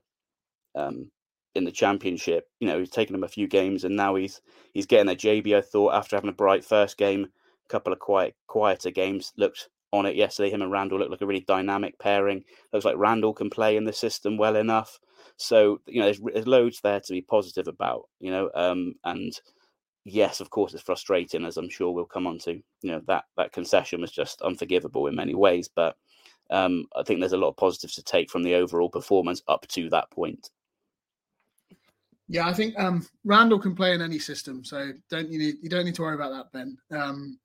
um, 0.75 1.09
in 1.55 1.63
the 1.63 1.71
championship. 1.71 2.45
You 2.59 2.67
know, 2.67 2.79
he's 2.79 2.89
taken 2.89 3.15
him 3.15 3.23
a 3.23 3.29
few 3.29 3.47
games, 3.47 3.83
and 3.83 3.95
now 3.95 4.15
he's 4.15 4.41
he's 4.73 4.85
getting 4.85 5.11
a 5.11 5.15
JB. 5.15 5.55
I 5.55 5.61
thought 5.61 5.93
after 5.93 6.15
having 6.15 6.29
a 6.29 6.33
bright 6.33 6.65
first 6.65 6.97
game, 6.97 7.25
a 7.25 7.69
couple 7.69 7.93
of 7.93 7.99
quiet 7.99 8.35
quieter 8.47 8.91
games 8.91 9.33
looked 9.37 9.69
on 9.97 10.05
it 10.05 10.15
yesterday. 10.15 10.49
Him 10.49 10.61
and 10.61 10.71
Randell 10.71 10.99
look 10.99 11.09
like 11.09 11.21
a 11.21 11.25
really 11.25 11.45
dynamic 11.47 11.97
pairing. 11.99 12.43
Looks 12.71 12.85
like 12.85 12.97
Randell 12.97 13.33
can 13.33 13.49
play 13.49 13.77
in 13.77 13.85
the 13.85 13.93
system 13.93 14.37
well 14.37 14.55
enough. 14.55 14.99
So 15.37 15.81
you 15.87 15.99
know, 15.99 16.05
there's, 16.05 16.21
there's 16.33 16.47
loads 16.47 16.79
there 16.81 16.99
to 16.99 17.13
be 17.13 17.21
positive 17.21 17.67
about. 17.67 18.07
You 18.19 18.31
know, 18.31 18.49
um, 18.55 18.95
and 19.03 19.33
yes, 20.05 20.39
of 20.39 20.49
course, 20.49 20.73
it's 20.73 20.83
frustrating, 20.83 21.45
as 21.45 21.57
I'm 21.57 21.69
sure 21.69 21.91
we'll 21.91 22.05
come 22.05 22.27
on 22.27 22.39
to. 22.39 22.53
You 22.53 22.91
know, 22.91 23.01
that 23.07 23.25
that 23.35 23.51
concession 23.51 24.01
was 24.01 24.11
just 24.11 24.41
unforgivable 24.41 25.07
in 25.07 25.15
many 25.15 25.35
ways, 25.35 25.69
but 25.73 25.95
um, 26.49 26.85
I 26.95 27.03
think 27.03 27.19
there's 27.19 27.33
a 27.33 27.37
lot 27.37 27.49
of 27.49 27.57
positives 27.57 27.95
to 27.95 28.03
take 28.03 28.29
from 28.29 28.43
the 28.43 28.55
overall 28.55 28.89
performance 28.89 29.41
up 29.47 29.67
to 29.67 29.89
that 29.89 30.09
point. 30.11 30.49
Yeah, 32.29 32.47
I 32.47 32.53
think 32.53 32.77
um, 32.77 33.07
Randell 33.23 33.59
can 33.59 33.75
play 33.75 33.93
in 33.93 34.01
any 34.01 34.19
system, 34.19 34.63
so 34.63 34.91
don't 35.09 35.29
you 35.29 35.39
need 35.39 35.55
you 35.61 35.69
don't 35.69 35.85
need 35.85 35.95
to 35.95 36.01
worry 36.01 36.15
about 36.15 36.31
that, 36.31 36.51
Ben. 36.51 36.77
Um, 36.91 37.39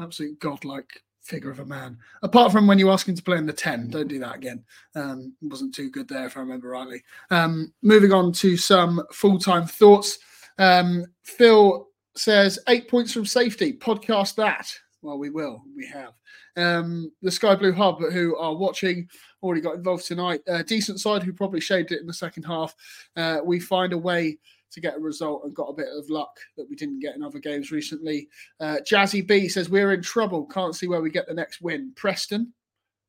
absolute 0.00 0.38
godlike 0.38 1.02
figure 1.28 1.50
of 1.50 1.60
a 1.60 1.64
man. 1.64 1.98
Apart 2.22 2.50
from 2.50 2.66
when 2.66 2.78
you 2.78 2.90
ask 2.90 3.06
him 3.06 3.14
to 3.14 3.22
play 3.22 3.36
in 3.36 3.46
the 3.46 3.52
10, 3.52 3.90
don't 3.90 4.08
do 4.08 4.18
that 4.18 4.36
again. 4.36 4.64
Um, 4.94 5.34
wasn't 5.42 5.74
too 5.74 5.90
good 5.90 6.08
there, 6.08 6.26
if 6.26 6.36
I 6.36 6.40
remember 6.40 6.68
rightly. 6.70 7.02
Um, 7.30 7.72
moving 7.82 8.12
on 8.12 8.32
to 8.32 8.56
some 8.56 9.02
full 9.12 9.38
time 9.38 9.66
thoughts. 9.66 10.18
Um, 10.58 11.04
Phil 11.22 11.86
says, 12.16 12.58
eight 12.68 12.88
points 12.88 13.12
from 13.12 13.26
safety. 13.26 13.72
Podcast 13.72 14.34
that. 14.36 14.72
Well, 15.02 15.18
we 15.18 15.30
will. 15.30 15.62
We 15.76 15.86
have. 15.86 16.14
Um, 16.56 17.12
the 17.22 17.30
Sky 17.30 17.54
Blue 17.54 17.72
Hub, 17.72 18.00
who 18.00 18.36
are 18.36 18.56
watching, 18.56 19.08
already 19.42 19.60
got 19.60 19.76
involved 19.76 20.06
tonight. 20.06 20.40
Uh, 20.48 20.62
decent 20.62 20.98
side 20.98 21.22
who 21.22 21.32
probably 21.32 21.60
shaved 21.60 21.92
it 21.92 22.00
in 22.00 22.06
the 22.06 22.12
second 22.12 22.42
half. 22.44 22.74
Uh, 23.14 23.38
we 23.44 23.60
find 23.60 23.92
a 23.92 23.98
way 23.98 24.38
to 24.70 24.80
get 24.80 24.96
a 24.96 25.00
result 25.00 25.44
and 25.44 25.54
got 25.54 25.68
a 25.68 25.74
bit 25.74 25.88
of 25.96 26.08
luck 26.10 26.38
that 26.56 26.68
we 26.68 26.76
didn't 26.76 27.00
get 27.00 27.16
in 27.16 27.22
other 27.22 27.38
games 27.38 27.70
recently. 27.70 28.28
Uh, 28.60 28.78
Jazzy 28.88 29.26
B 29.26 29.48
says 29.48 29.68
we're 29.70 29.92
in 29.92 30.02
trouble. 30.02 30.46
Can't 30.46 30.74
see 30.76 30.88
where 30.88 31.00
we 31.00 31.10
get 31.10 31.26
the 31.26 31.34
next 31.34 31.60
win. 31.60 31.92
Preston, 31.96 32.52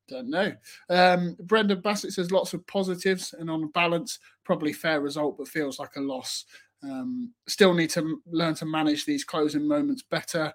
don't 0.08 0.28
know. 0.28 0.52
Um, 0.88 1.36
Brendan 1.40 1.80
Bassett 1.80 2.12
says 2.12 2.32
lots 2.32 2.52
of 2.54 2.66
positives 2.66 3.34
and 3.38 3.50
on 3.50 3.68
balance, 3.68 4.18
probably 4.44 4.72
fair 4.72 5.00
result, 5.00 5.38
but 5.38 5.48
feels 5.48 5.78
like 5.78 5.96
a 5.96 6.00
loss. 6.00 6.44
Um, 6.82 7.32
still 7.46 7.74
need 7.74 7.90
to 7.90 8.20
learn 8.26 8.54
to 8.56 8.66
manage 8.66 9.04
these 9.04 9.24
closing 9.24 9.66
moments 9.66 10.02
better. 10.02 10.52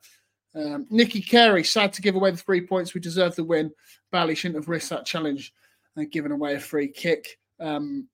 Um, 0.56 0.88
Nicky 0.90 1.22
Carey, 1.22 1.64
sad 1.64 1.94
to 1.94 2.02
give 2.02 2.16
away 2.16 2.32
the 2.32 2.38
three 2.38 2.66
points. 2.66 2.94
We 2.94 3.02
deserve 3.02 3.36
the 3.36 3.44
win. 3.44 3.72
Bali 4.12 4.36
shouldn't 4.36 4.56
have 4.56 4.70
risked 4.70 4.90
that 4.90 5.06
challenge 5.06 5.54
and 5.96 6.12
given 6.12 6.32
away 6.32 6.56
a 6.56 6.60
free 6.60 6.88
kick. 6.88 7.38
Um, 7.60 8.08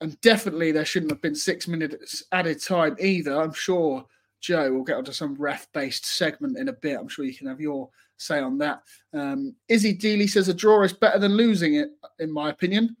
and 0.00 0.20
definitely 0.20 0.72
there 0.72 0.84
shouldn't 0.84 1.12
have 1.12 1.22
been 1.22 1.34
six 1.34 1.66
minutes 1.66 2.22
added 2.32 2.62
time 2.62 2.96
either. 3.00 3.40
I'm 3.40 3.52
sure 3.52 4.04
Joe 4.40 4.72
will 4.72 4.84
get 4.84 4.96
onto 4.96 5.12
some 5.12 5.34
ref 5.34 5.66
based 5.72 6.06
segment 6.06 6.58
in 6.58 6.68
a 6.68 6.72
bit. 6.72 6.98
I'm 6.98 7.08
sure 7.08 7.24
you 7.24 7.34
can 7.34 7.46
have 7.46 7.60
your 7.60 7.88
say 8.18 8.40
on 8.40 8.58
that. 8.58 8.82
Um, 9.12 9.54
Izzy 9.68 9.96
Dealey 9.96 10.28
says 10.28 10.48
a 10.48 10.54
draw 10.54 10.82
is 10.82 10.92
better 10.92 11.18
than 11.18 11.36
losing 11.36 11.74
it, 11.74 11.90
in 12.18 12.32
my 12.32 12.50
opinion. 12.50 12.96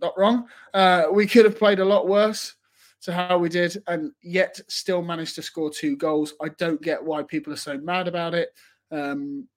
Not 0.00 0.18
wrong. 0.18 0.46
Uh, 0.72 1.04
we 1.12 1.26
could 1.26 1.44
have 1.44 1.58
played 1.58 1.80
a 1.80 1.84
lot 1.84 2.08
worse 2.08 2.54
to 3.02 3.12
how 3.12 3.36
we 3.38 3.48
did, 3.48 3.82
and 3.88 4.12
yet 4.22 4.60
still 4.68 5.02
managed 5.02 5.34
to 5.34 5.42
score 5.42 5.70
two 5.70 5.96
goals. 5.96 6.34
I 6.40 6.48
don't 6.50 6.80
get 6.80 7.02
why 7.02 7.22
people 7.24 7.52
are 7.52 7.56
so 7.56 7.76
mad 7.78 8.08
about 8.08 8.34
it. 8.34 8.50
Um, 8.90 9.48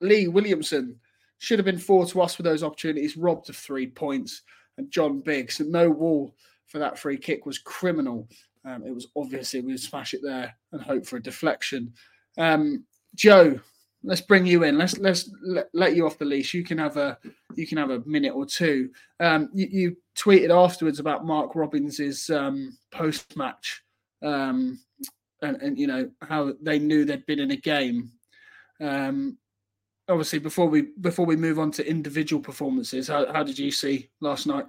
Lee 0.00 0.28
Williamson 0.28 1.00
should 1.38 1.58
have 1.58 1.66
been 1.66 1.78
four 1.78 2.04
to 2.06 2.20
us 2.20 2.36
with 2.36 2.44
those 2.44 2.62
opportunities, 2.62 3.16
robbed 3.16 3.48
of 3.48 3.56
three 3.56 3.86
points 3.86 4.42
and 4.78 4.90
John 4.90 5.20
Biggs. 5.20 5.56
So 5.56 5.64
no 5.64 5.90
wall 5.90 6.34
for 6.66 6.78
that 6.78 6.98
free 6.98 7.16
kick 7.16 7.46
was 7.46 7.58
criminal. 7.58 8.28
Um, 8.64 8.84
it 8.86 8.94
was 8.94 9.08
obviously 9.16 9.60
we 9.60 9.72
would 9.72 9.80
smash 9.80 10.14
it 10.14 10.20
there 10.22 10.54
and 10.72 10.82
hope 10.82 11.06
for 11.06 11.16
a 11.16 11.22
deflection. 11.22 11.92
Um, 12.38 12.84
Joe, 13.14 13.58
let's 14.02 14.20
bring 14.20 14.46
you 14.46 14.64
in. 14.64 14.78
Let's 14.78 14.98
let's 14.98 15.30
let, 15.42 15.68
let, 15.72 15.96
you 15.96 16.06
off 16.06 16.18
the 16.18 16.24
leash. 16.24 16.54
You 16.54 16.64
can 16.64 16.78
have 16.78 16.96
a 16.96 17.18
you 17.56 17.66
can 17.66 17.78
have 17.78 17.90
a 17.90 18.02
minute 18.06 18.34
or 18.34 18.46
two. 18.46 18.90
Um, 19.18 19.48
you, 19.52 19.68
you, 19.70 19.96
tweeted 20.16 20.50
afterwards 20.50 21.00
about 21.00 21.24
Mark 21.24 21.54
Robins's 21.54 22.28
um, 22.28 22.76
post 22.90 23.36
match, 23.36 23.82
um, 24.22 24.78
and, 25.40 25.56
and, 25.62 25.78
you 25.78 25.86
know 25.86 26.10
how 26.20 26.52
they 26.60 26.78
knew 26.78 27.04
they'd 27.04 27.24
been 27.26 27.40
in 27.40 27.52
a 27.52 27.56
game. 27.56 28.10
Um, 28.80 29.38
obviously 30.10 30.38
before 30.38 30.68
we 30.68 30.88
before 31.00 31.24
we 31.24 31.36
move 31.36 31.58
on 31.58 31.70
to 31.72 31.88
individual 31.88 32.42
performances, 32.42 33.08
how, 33.08 33.30
how 33.32 33.42
did 33.42 33.58
you 33.58 33.70
see 33.70 34.10
last 34.20 34.46
night? 34.46 34.66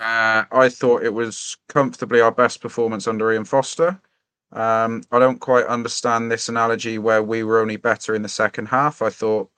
Uh, 0.00 0.44
I 0.50 0.68
thought 0.68 1.04
it 1.04 1.12
was 1.12 1.56
comfortably 1.68 2.20
our 2.20 2.32
best 2.32 2.60
performance 2.60 3.06
under 3.06 3.32
Ian 3.32 3.44
Foster. 3.44 4.00
Um, 4.52 5.02
I 5.10 5.18
don't 5.18 5.38
quite 5.38 5.66
understand 5.66 6.30
this 6.30 6.48
analogy 6.48 6.98
where 6.98 7.22
we 7.22 7.42
were 7.42 7.60
only 7.60 7.76
better 7.76 8.14
in 8.14 8.22
the 8.22 8.28
second 8.28 8.66
half. 8.66 9.00
I 9.00 9.10
thought, 9.10 9.50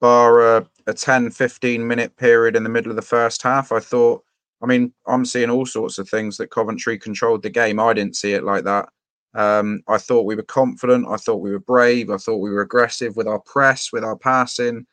bar 0.00 0.58
a, 0.58 0.66
a 0.86 0.94
10 0.94 1.30
15 1.30 1.86
minute 1.86 2.16
period 2.16 2.56
in 2.56 2.62
the 2.62 2.68
middle 2.68 2.90
of 2.90 2.96
the 2.96 3.02
first 3.02 3.42
half, 3.42 3.72
I 3.72 3.80
thought, 3.80 4.22
I 4.62 4.66
mean, 4.66 4.92
I'm 5.06 5.24
seeing 5.24 5.50
all 5.50 5.66
sorts 5.66 5.98
of 5.98 6.08
things 6.08 6.36
that 6.36 6.50
Coventry 6.50 6.98
controlled 6.98 7.42
the 7.42 7.50
game. 7.50 7.78
I 7.80 7.92
didn't 7.92 8.16
see 8.16 8.32
it 8.32 8.44
like 8.44 8.64
that. 8.64 8.88
Um, 9.36 9.82
I 9.86 9.98
thought 9.98 10.24
we 10.24 10.34
were 10.34 10.42
confident. 10.42 11.06
I 11.08 11.16
thought 11.16 11.42
we 11.42 11.50
were 11.50 11.60
brave. 11.60 12.10
I 12.10 12.16
thought 12.16 12.38
we 12.38 12.50
were 12.50 12.62
aggressive 12.62 13.16
with 13.16 13.28
our 13.28 13.40
press, 13.40 13.92
with 13.92 14.02
our 14.02 14.16
passing. 14.16 14.86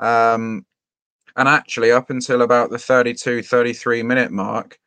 Um, 0.00 0.64
and 1.36 1.48
actually, 1.48 1.92
up 1.92 2.08
until 2.08 2.42
about 2.42 2.70
the 2.70 2.78
32, 2.78 3.42
33 3.42 4.02
minute 4.02 4.32
mark, 4.32 4.78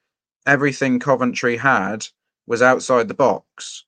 everything 0.48 1.00
Coventry 1.00 1.58
had 1.58 2.08
was 2.48 2.64
outside 2.64 3.08
the 3.08 3.14
box. 3.14 3.86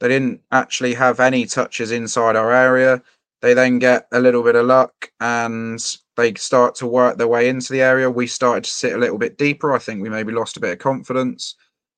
They 0.00 0.08
didn't 0.08 0.42
actually 0.52 0.94
have 0.94 1.20
any 1.20 1.46
touches 1.46 1.90
inside 1.90 2.36
our 2.36 2.52
area. 2.52 3.02
They 3.40 3.54
then 3.54 3.78
get 3.78 4.08
a 4.12 4.20
little 4.20 4.42
bit 4.42 4.56
of 4.56 4.66
luck 4.66 5.10
and 5.20 5.80
they 6.16 6.34
start 6.34 6.74
to 6.76 6.86
work 6.86 7.16
their 7.16 7.28
way 7.28 7.48
into 7.48 7.72
the 7.72 7.82
area. 7.82 8.10
We 8.10 8.26
started 8.26 8.64
to 8.64 8.70
sit 8.70 8.94
a 8.94 8.98
little 8.98 9.18
bit 9.18 9.38
deeper. 9.38 9.72
I 9.72 9.78
think 9.78 10.02
we 10.02 10.08
maybe 10.08 10.32
lost 10.32 10.56
a 10.56 10.60
bit 10.60 10.72
of 10.72 10.78
confidence. 10.78 11.54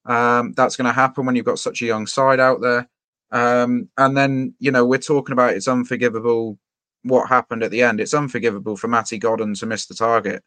Um, 0.07 0.55
that's 0.57 0.77
going 0.77 0.87
to 0.87 0.93
happen 0.93 1.27
when 1.27 1.37
you've 1.37 1.45
got 1.45 1.59
such 1.59 1.83
a 1.83 1.87
young 1.87 2.07
side 2.07 2.41
out 2.41 2.61
there. 2.61 2.89
Um, 3.33 3.89
and 3.97 4.17
then, 4.17 4.55
you 4.59 4.71
know, 4.71 4.85
we're 4.85 4.99
talking 4.99 5.33
about 5.33 5.55
it's 5.55 5.69
unforgivable 5.69 6.59
what 7.03 7.29
happened 7.29 7.63
at 7.63 7.71
the 7.71 7.83
end. 7.83 8.01
It's 8.01 8.15
unforgivable 8.15 8.77
for 8.77 8.89
Matty 8.89 9.19
Godden 9.19 9.55
to 9.55 9.67
miss 9.67 9.87
the 9.87 9.95
target 9.95 10.43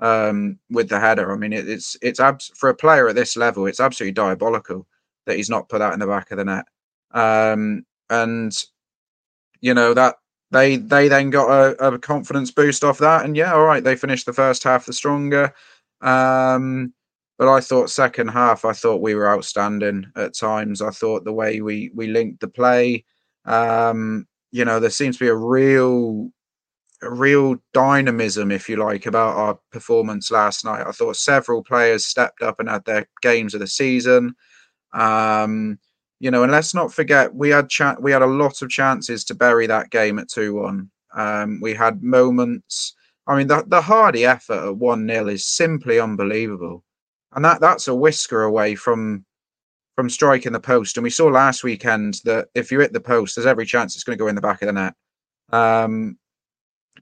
um, 0.00 0.58
with 0.70 0.88
the 0.88 1.00
header. 1.00 1.32
I 1.32 1.36
mean, 1.36 1.52
it, 1.52 1.68
it's 1.68 1.96
it's 2.02 2.20
abs- 2.20 2.52
for 2.56 2.68
a 2.68 2.74
player 2.74 3.08
at 3.08 3.14
this 3.14 3.36
level, 3.36 3.66
it's 3.66 3.80
absolutely 3.80 4.12
diabolical 4.12 4.86
that 5.26 5.36
he's 5.36 5.50
not 5.50 5.68
put 5.68 5.78
that 5.78 5.94
in 5.94 6.00
the 6.00 6.06
back 6.06 6.30
of 6.30 6.38
the 6.38 6.44
net. 6.44 6.66
Um, 7.12 7.86
and 8.10 8.52
you 9.60 9.72
know 9.72 9.94
that 9.94 10.16
they 10.50 10.76
they 10.76 11.08
then 11.08 11.30
got 11.30 11.48
a, 11.48 11.94
a, 11.94 11.98
confidence 11.98 12.50
boost 12.50 12.84
off 12.84 12.98
that, 12.98 13.24
and 13.24 13.36
yeah, 13.36 13.52
all 13.52 13.64
right, 13.64 13.82
they 13.82 13.96
finished 13.96 14.26
the 14.26 14.32
first 14.32 14.64
half 14.64 14.86
the 14.86 14.92
stronger. 14.92 15.54
Um, 16.00 16.92
but 17.38 17.48
I 17.48 17.60
thought 17.60 17.90
second 17.90 18.28
half, 18.28 18.64
I 18.64 18.72
thought 18.72 19.00
we 19.00 19.14
were 19.14 19.28
outstanding 19.28 20.06
at 20.16 20.34
times. 20.36 20.80
I 20.80 20.90
thought 20.90 21.24
the 21.24 21.32
way 21.32 21.60
we 21.60 21.90
we 21.94 22.06
linked 22.06 22.40
the 22.40 22.48
play, 22.48 23.04
um, 23.44 24.26
you 24.52 24.64
know, 24.64 24.80
there 24.80 24.90
seems 24.90 25.18
to 25.18 25.24
be 25.24 25.28
a 25.28 25.34
real 25.34 26.30
a 27.02 27.10
real 27.12 27.56
dynamism, 27.72 28.50
if 28.50 28.68
you 28.68 28.76
like, 28.76 29.06
about 29.06 29.36
our 29.36 29.58
performance 29.72 30.30
last 30.30 30.64
night. 30.64 30.86
I 30.86 30.92
thought 30.92 31.16
several 31.16 31.62
players 31.62 32.06
stepped 32.06 32.42
up 32.42 32.60
and 32.60 32.68
had 32.68 32.84
their 32.84 33.06
games 33.20 33.54
of 33.54 33.60
the 33.60 33.66
season. 33.66 34.34
Um, 34.92 35.78
you 36.20 36.30
know, 36.30 36.42
and 36.42 36.52
let's 36.52 36.74
not 36.74 36.92
forget 36.92 37.34
we 37.34 37.50
had 37.50 37.68
cha- 37.68 37.96
we 38.00 38.12
had 38.12 38.22
a 38.22 38.26
lot 38.26 38.62
of 38.62 38.70
chances 38.70 39.24
to 39.24 39.34
bury 39.34 39.66
that 39.66 39.90
game 39.90 40.18
at 40.18 40.28
two 40.28 40.54
one. 40.54 40.90
Um, 41.14 41.60
we 41.60 41.74
had 41.74 42.02
moments. 42.02 42.94
I 43.26 43.36
mean, 43.36 43.48
the 43.48 43.64
the 43.66 43.80
Hardie 43.80 44.26
effort 44.26 44.66
at 44.68 44.76
one 44.76 45.06
0 45.08 45.28
is 45.28 45.46
simply 45.46 45.98
unbelievable, 46.00 46.84
and 47.34 47.44
that 47.44 47.60
that's 47.60 47.88
a 47.88 47.94
whisker 47.94 48.42
away 48.42 48.74
from 48.74 49.24
from 49.96 50.10
striking 50.10 50.52
the 50.52 50.60
post. 50.60 50.96
And 50.96 51.04
we 51.04 51.10
saw 51.10 51.26
last 51.26 51.62
weekend 51.62 52.20
that 52.24 52.48
if 52.54 52.72
you 52.72 52.80
hit 52.80 52.92
the 52.92 53.00
post, 53.00 53.36
there's 53.36 53.46
every 53.46 53.66
chance 53.66 53.94
it's 53.94 54.04
going 54.04 54.18
to 54.18 54.22
go 54.22 54.28
in 54.28 54.34
the 54.34 54.40
back 54.40 54.60
of 54.62 54.66
the 54.66 54.72
net. 54.72 54.94
Um, 55.52 56.18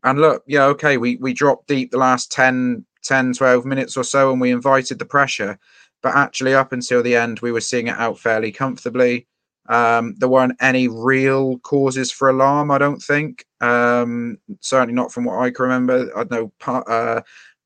and 0.05 0.21
look, 0.21 0.43
yeah, 0.47 0.65
okay, 0.67 0.99
we, 0.99 1.17
we 1.17 1.33
dropped 1.33 1.69
deep 1.69 1.91
the 1.91 1.99
last 1.99 2.31
10, 2.33 2.85
10, 3.03 3.33
12 3.33 3.65
minutes 3.65 3.97
or 3.97 4.05
so 4.05 4.31
and 4.31 4.41
we 4.41 4.51
invited 4.51 4.99
the 4.99 5.05
pressure. 5.05 5.59
But 6.03 6.17
actually, 6.17 6.55
up 6.55 6.73
until 6.73 7.03
the 7.03 7.15
end, 7.15 7.41
we 7.41 7.53
were 7.53 7.61
seeing 7.61 7.87
it 7.87 7.97
out 7.97 8.19
fairly 8.19 8.51
comfortably. 8.51 9.29
Um, 9.69 10.17
there 10.19 10.29
weren't 10.29 10.57
any 10.61 10.89
real 10.89 11.59
causes 11.61 12.11
for 12.11 12.29
alarm, 12.29 12.73
I 12.73 12.79
don't 12.79 13.01
think. 13.01 13.47
Um, 13.61 14.39
certainly 14.61 14.95
not 14.95 15.13
from 15.13 15.25
what 15.25 15.39
I 15.39 15.51
can 15.51 15.63
remember. 15.63 16.11
I 16.19 16.25
know 16.25 16.53
uh, 16.67 17.21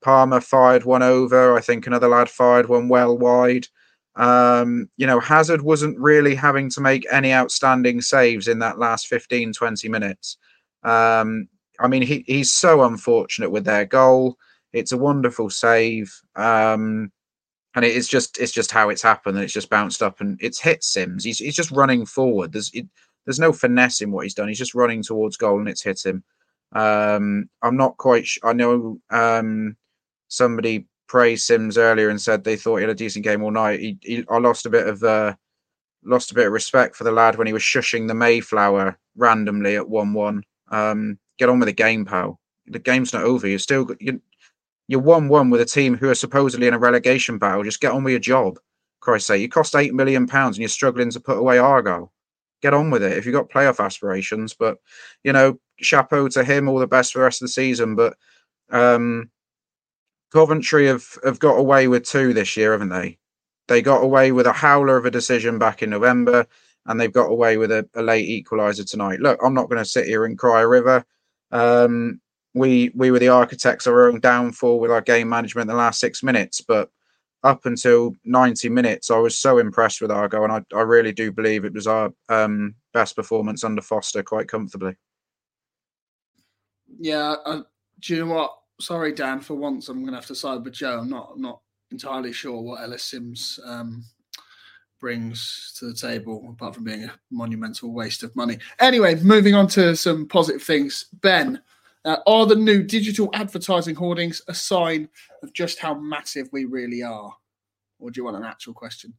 Palmer 0.07 0.41
fired 0.41 0.85
one 0.85 1.03
over. 1.03 1.57
I 1.57 1.61
think 1.61 1.85
another 1.85 2.07
lad 2.07 2.31
fired 2.31 2.69
one 2.69 2.89
well 2.89 3.19
wide. 3.19 3.67
Um, 4.15 4.89
you 4.97 5.05
know, 5.05 5.19
Hazard 5.19 5.63
wasn't 5.63 5.99
really 5.99 6.37
having 6.37 6.71
to 6.71 6.81
make 6.81 7.05
any 7.11 7.33
outstanding 7.35 8.01
saves 8.01 8.47
in 8.47 8.61
that 8.61 8.79
last 8.79 9.09
15, 9.09 9.53
20 9.53 9.89
minutes. 9.89 10.39
Um, 10.85 11.49
I 11.81 11.89
mean, 11.89 12.03
he, 12.03 12.23
he's 12.29 12.53
so 12.53 12.85
unfortunate 12.85 13.51
with 13.51 13.65
their 13.65 13.85
goal. 13.85 14.37
It's 14.73 14.93
a 14.93 14.97
wonderful 14.97 15.51
save. 15.51 16.15
Um, 16.37 17.11
and 17.75 17.85
it 17.85 17.97
is 17.97 18.07
just 18.07 18.39
it's 18.39 18.53
just 18.53 18.71
how 18.71 18.91
it's 18.91 19.03
happened 19.03 19.37
and 19.37 19.43
it's 19.43 19.53
just 19.53 19.71
bounced 19.71 20.05
up 20.05 20.21
and 20.21 20.39
it's 20.41 20.61
hit 20.61 20.85
Simms. 20.85 21.25
He's 21.25 21.41
he's 21.41 21.57
just 21.57 21.73
running 21.73 22.07
forward. 22.07 22.53
There's 22.53 22.71
it, 22.75 22.87
there's 23.25 23.41
no 23.41 23.53
finesse 23.53 24.01
in 24.03 24.13
what 24.13 24.23
he's 24.23 24.35
done. 24.35 24.47
He's 24.47 24.57
just 24.57 24.77
running 24.77 25.03
towards 25.03 25.37
goal 25.37 25.59
and 25.59 25.69
it's 25.69 25.83
hit 25.83 26.07
him. 26.07 26.23
Um, 26.77 27.51
I'm 27.61 27.77
not 27.77 27.97
quite. 27.97 28.25
Sh- 28.25 28.39
I 28.45 28.53
know 28.53 29.01
um, 29.11 29.77
somebody 30.29 30.87
praised 31.09 31.47
Simms 31.47 31.79
earlier 31.79 32.09
and 32.09 32.21
said 32.21 32.43
they 32.43 32.57
thought 32.57 32.77
he 32.77 32.83
had 32.83 32.91
a 32.91 32.95
decent 32.95 33.25
game 33.25 33.43
all 33.43 33.51
night. 33.51 33.81
He, 33.81 33.99
he, 34.03 34.25
I 34.29 34.39
lost 34.39 34.67
a 34.67 34.71
bit 34.71 34.87
of 34.87 35.03
uh, 35.03 35.35
lost 36.05 36.31
a 36.31 36.35
bit 36.35 36.47
of 36.47 36.53
respect 36.53 36.97
for 36.97 37.05
the 37.05 37.13
lad 37.13 37.37
when 37.37 37.47
he 37.47 37.53
was 37.53 37.63
shushing 37.63 38.09
the 38.09 38.15
Mayflower 38.15 38.99
randomly 39.17 39.77
at 39.77 39.89
one 39.89 40.13
one. 40.13 40.43
Um, 40.71 41.19
get 41.39 41.49
on 41.49 41.59
with 41.59 41.69
the 41.69 41.73
game, 41.73 42.05
pal. 42.05 42.41
The 42.67 42.79
game's 42.79 43.13
not 43.13 43.23
over. 43.23 43.47
You're 43.47 43.59
still 43.59 43.89
you, 44.01 44.21
you're 44.89 45.01
one 45.01 45.29
one 45.29 45.51
with 45.51 45.61
a 45.61 45.67
team 45.67 45.97
who 45.97 46.09
are 46.09 46.15
supposedly 46.15 46.67
in 46.67 46.75
a 46.75 46.79
relegation 46.79 47.39
battle. 47.39 47.65
Just 47.65 47.81
get 47.81 47.93
on 47.93 48.05
with 48.05 48.13
your 48.13 48.21
job. 48.21 48.59
Christ's 49.01 49.29
sake, 49.29 49.41
you 49.41 49.49
cost 49.49 49.77
eight 49.77 49.95
million 49.95 50.27
pounds 50.27 50.57
and 50.57 50.63
you're 50.63 50.69
struggling 50.69 51.11
to 51.11 51.21
put 51.21 51.39
away 51.39 51.59
Argyle. 51.59 52.13
Get 52.63 52.75
on 52.75 52.91
with 52.91 53.03
it 53.03 53.17
if 53.17 53.27
you've 53.27 53.35
got 53.35 53.51
playoff 53.51 53.85
aspirations. 53.85 54.55
But 54.55 54.79
you 55.23 55.33
know, 55.33 55.61
chapeau 55.79 56.29
to 56.29 56.43
him. 56.43 56.69
All 56.69 56.79
the 56.79 56.87
best 56.87 57.13
for 57.13 57.19
the 57.19 57.25
rest 57.25 57.43
of 57.43 57.47
the 57.47 57.53
season. 57.53 57.95
But 57.95 58.17
um, 58.71 59.31
Coventry 60.37 60.87
have 60.87 61.17
have 61.25 61.39
got 61.39 61.55
away 61.55 61.89
with 61.89 62.05
two 62.05 62.35
this 62.35 62.59
year, 62.59 62.73
haven't 62.73 62.91
they? 62.91 63.17
They 63.69 63.81
got 63.81 64.05
away 64.05 64.33
with 64.33 64.47
a 64.47 64.53
howler 64.53 64.99
of 64.99 65.07
a 65.07 65.11
decision 65.11 65.59
back 65.59 65.83
in 65.83 65.89
November, 65.89 66.47
and 66.85 67.01
they've 67.01 67.11
got 67.11 67.31
away 67.31 67.57
with 67.57 67.73
a, 67.73 67.89
a 67.95 68.03
late 68.03 68.29
equaliser 68.29 68.87
tonight. 68.87 69.21
Look, 69.21 69.41
I'm 69.43 69.55
not 69.55 69.71
going 69.71 69.79
to 69.79 69.89
sit 69.89 70.05
here 70.05 70.27
and 70.27 70.37
cry 70.37 70.61
a 70.61 70.69
river. 70.69 71.07
Um, 71.53 72.21
we 72.53 72.91
we 72.95 73.11
were 73.11 73.19
the 73.19 73.31
architects 73.31 73.87
of 73.87 73.95
our 73.95 74.11
own 74.11 74.21
downfall 74.21 74.79
with 74.79 74.91
our 74.91 75.01
game 75.01 75.31
management 75.31 75.71
in 75.71 75.75
the 75.75 75.83
last 75.83 76.01
six 76.01 76.23
minutes, 76.23 76.61
but 76.61 76.91
up 77.43 77.65
until 77.65 78.15
90 78.27 78.69
minutes, 78.69 79.11
I 79.11 79.17
was 79.17 79.39
so 79.39 79.57
impressed 79.57 80.03
with 80.03 80.11
Argo, 80.11 80.45
and 80.45 80.53
I, 80.53 80.63
I 80.77 80.83
really 80.83 81.13
do 81.13 81.33
believe 81.33 81.65
it 81.65 81.73
was 81.73 81.87
our 81.87 82.13
um, 82.29 82.75
best 82.93 83.17
performance 83.17 83.65
under 83.65 83.81
Foster 83.81 84.23
quite 84.23 84.49
comfortably. 84.49 84.97
Yeah, 87.01 87.37
uh, 87.47 87.63
do 88.01 88.15
you 88.15 88.27
know 88.27 88.35
what? 88.35 88.53
Sorry, 88.81 89.13
Dan. 89.13 89.41
For 89.41 89.55
once, 89.55 89.89
I'm 89.89 90.01
going 90.01 90.13
to 90.13 90.19
have 90.19 90.27
to 90.27 90.35
side 90.35 90.65
with 90.65 90.75
Joe. 90.75 91.01
I'm 91.01 91.09
not 91.09 91.33
I'm 91.35 91.43
not 91.43 91.61
entirely 91.91 92.33
sure 92.33 92.61
what 92.61 92.83
Ellis 92.83 93.03
Simms 93.03 93.59
um, 93.65 94.05
brings 95.01 95.73
to 95.79 95.87
the 95.87 95.95
table, 95.95 96.49
apart 96.51 96.75
from 96.75 96.85
being 96.85 97.05
a 97.05 97.13
monumental 97.31 97.93
waste 97.93 98.23
of 98.23 98.35
money. 98.37 98.59
Anyway, 98.81 99.15
moving 99.17 99.55
on 99.55 99.67
to 99.69 99.97
some 99.97 100.27
positive 100.27 100.63
things. 100.63 101.07
Ben, 101.21 101.63
uh, 102.05 102.19
are 102.27 102.47
the 102.47 102.55
new 102.55 102.83
digital 102.83 103.31
advertising 103.33 103.95
hoardings 103.95 104.41
a 104.49 104.55
sign 104.55 105.09
of 105.43 105.53
just 105.53 105.79
how 105.79 105.95
massive 105.95 106.49
we 106.53 106.65
really 106.65 107.03
are? 107.03 107.35
Or 107.99 108.11
do 108.11 108.21
you 108.21 108.25
want 108.25 108.37
an 108.37 108.45
actual 108.45 108.75
question? 108.75 109.15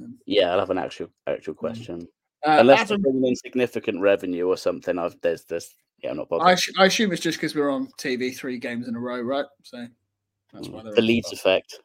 Um, 0.00 0.18
yeah, 0.26 0.52
I'll 0.52 0.60
have 0.60 0.70
an 0.70 0.78
actual 0.78 1.10
actual 1.26 1.54
mm. 1.54 1.58
question. 1.58 2.08
Uh, 2.44 2.58
Unless 2.60 2.82
Adam, 2.82 3.02
bringing 3.02 3.26
in 3.26 3.36
significant 3.36 4.00
revenue 4.00 4.46
or 4.46 4.56
something, 4.56 4.98
I've 4.98 5.16
there's 5.20 5.44
this. 5.44 5.74
Yeah, 6.02 6.10
I'm 6.10 6.16
not 6.16 6.28
bothered. 6.28 6.58
I, 6.78 6.82
I 6.82 6.86
assume 6.86 7.12
it's 7.12 7.22
just 7.22 7.38
because 7.38 7.54
we're 7.54 7.70
on 7.70 7.88
TV 7.98 8.36
three 8.36 8.58
games 8.58 8.88
in 8.88 8.96
a 8.96 9.00
row, 9.00 9.20
right? 9.20 9.46
So 9.62 9.86
that's 10.52 10.68
why 10.68 10.82
mm, 10.82 10.94
the 10.94 11.02
Leeds 11.02 11.32
effect. 11.32 11.80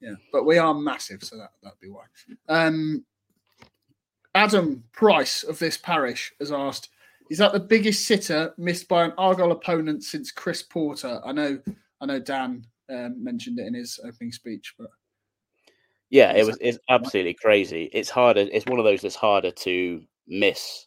Yeah, 0.00 0.14
but 0.32 0.44
we 0.44 0.58
are 0.58 0.74
massive, 0.74 1.22
so 1.22 1.36
that 1.36 1.50
that'd 1.62 1.80
be 1.80 1.88
why. 1.88 2.04
Um, 2.48 3.04
Adam 4.34 4.84
Price 4.92 5.42
of 5.44 5.58
this 5.58 5.76
parish 5.76 6.32
has 6.40 6.52
asked, 6.52 6.90
is 7.30 7.38
that 7.38 7.52
the 7.52 7.60
biggest 7.60 8.06
sitter 8.06 8.52
missed 8.58 8.88
by 8.88 9.04
an 9.04 9.12
Argyle 9.16 9.52
opponent 9.52 10.04
since 10.04 10.30
Chris 10.30 10.62
Porter? 10.62 11.20
I 11.24 11.32
know, 11.32 11.58
I 12.00 12.06
know. 12.06 12.18
Dan 12.18 12.66
um, 12.90 13.22
mentioned 13.22 13.58
it 13.58 13.66
in 13.66 13.74
his 13.74 13.98
opening 14.04 14.32
speech, 14.32 14.74
but 14.78 14.88
yeah, 16.10 16.32
it 16.32 16.44
was. 16.44 16.58
It's 16.60 16.78
absolutely 16.90 17.34
crazy. 17.34 17.88
It's 17.92 18.10
harder. 18.10 18.46
It's 18.52 18.66
one 18.66 18.78
of 18.78 18.84
those 18.84 19.02
that's 19.02 19.14
harder 19.14 19.50
to 19.50 20.02
miss 20.26 20.86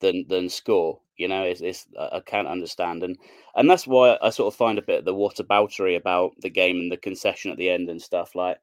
than 0.00 0.26
than 0.28 0.48
score. 0.48 1.00
You 1.16 1.28
know, 1.28 1.42
it's, 1.44 1.60
it's 1.62 1.86
I 1.98 2.20
can't 2.24 2.48
understand, 2.48 3.02
and 3.02 3.16
and 3.54 3.70
that's 3.70 3.86
why 3.86 4.18
I 4.22 4.30
sort 4.30 4.52
of 4.52 4.56
find 4.58 4.78
a 4.78 4.82
bit 4.82 5.00
of 5.00 5.04
the 5.04 5.14
whataboutery 5.14 5.96
about 5.96 6.32
the 6.40 6.50
game 6.50 6.76
and 6.78 6.92
the 6.92 6.96
concession 6.96 7.50
at 7.50 7.58
the 7.58 7.70
end 7.70 7.88
and 7.88 8.00
stuff 8.02 8.34
like 8.34 8.58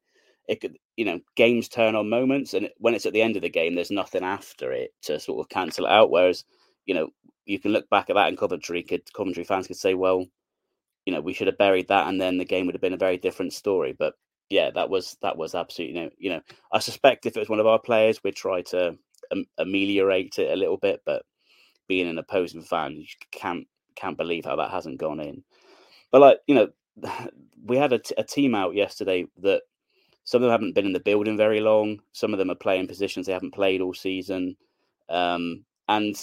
it 0.46 0.60
could 0.60 0.76
you 0.96 1.04
know 1.06 1.18
games 1.36 1.68
turn 1.68 1.94
on 1.94 2.08
moments 2.08 2.52
and 2.52 2.68
when 2.78 2.94
it's 2.94 3.06
at 3.06 3.14
the 3.14 3.22
end 3.22 3.34
of 3.34 3.40
the 3.40 3.48
game 3.48 3.74
there's 3.74 3.90
nothing 3.90 4.22
after 4.22 4.72
it 4.72 4.92
to 5.00 5.18
sort 5.18 5.40
of 5.40 5.48
cancel 5.48 5.86
it 5.86 5.90
out 5.90 6.10
whereas 6.10 6.44
you 6.86 6.94
know, 6.94 7.08
you 7.46 7.58
can 7.58 7.72
look 7.72 7.88
back 7.90 8.10
at 8.10 8.14
that 8.16 8.28
and 8.28 8.38
Coventry 8.38 8.82
could 8.82 9.12
Coventry 9.12 9.44
fans 9.44 9.66
could 9.66 9.76
say, 9.76 9.94
well, 9.94 10.24
you 11.06 11.12
know, 11.12 11.20
we 11.20 11.34
should 11.34 11.46
have 11.48 11.58
buried 11.58 11.88
that, 11.88 12.08
and 12.08 12.20
then 12.20 12.38
the 12.38 12.44
game 12.44 12.66
would 12.66 12.74
have 12.74 12.82
been 12.82 12.94
a 12.94 12.98
very 12.98 13.18
different 13.18 13.52
story. 13.52 13.94
But 13.98 14.14
yeah, 14.50 14.70
that 14.72 14.90
was 14.90 15.16
that 15.22 15.36
was 15.36 15.54
absolutely 15.54 15.96
you 15.98 16.04
know, 16.04 16.10
you 16.18 16.30
know, 16.30 16.40
I 16.72 16.78
suspect 16.78 17.26
if 17.26 17.36
it 17.36 17.40
was 17.40 17.48
one 17.48 17.60
of 17.60 17.66
our 17.66 17.78
players, 17.78 18.22
we'd 18.24 18.36
try 18.36 18.62
to 18.62 18.96
ameliorate 19.58 20.38
it 20.38 20.52
a 20.52 20.56
little 20.56 20.76
bit. 20.76 21.02
But 21.04 21.22
being 21.88 22.08
an 22.08 22.18
opposing 22.18 22.62
fan, 22.62 22.96
you 22.96 23.06
can't 23.30 23.66
can't 23.96 24.16
believe 24.16 24.44
how 24.44 24.56
that 24.56 24.70
hasn't 24.70 24.98
gone 24.98 25.20
in. 25.20 25.44
But 26.10 26.20
like 26.20 26.38
you 26.46 26.54
know, 26.54 26.68
we 27.64 27.76
had 27.76 27.92
a, 27.92 27.98
t- 27.98 28.14
a 28.18 28.24
team 28.24 28.54
out 28.54 28.74
yesterday 28.74 29.26
that 29.42 29.62
some 30.24 30.42
of 30.42 30.46
them 30.46 30.52
haven't 30.52 30.74
been 30.74 30.86
in 30.86 30.92
the 30.92 31.00
building 31.00 31.36
very 31.36 31.60
long. 31.60 32.00
Some 32.12 32.32
of 32.32 32.38
them 32.38 32.50
are 32.50 32.56
playing 32.56 32.88
positions 32.88 33.26
they 33.26 33.32
haven't 33.32 33.54
played 33.54 33.80
all 33.80 33.94
season. 33.94 34.56
Um, 35.08 35.64
and 35.88 36.16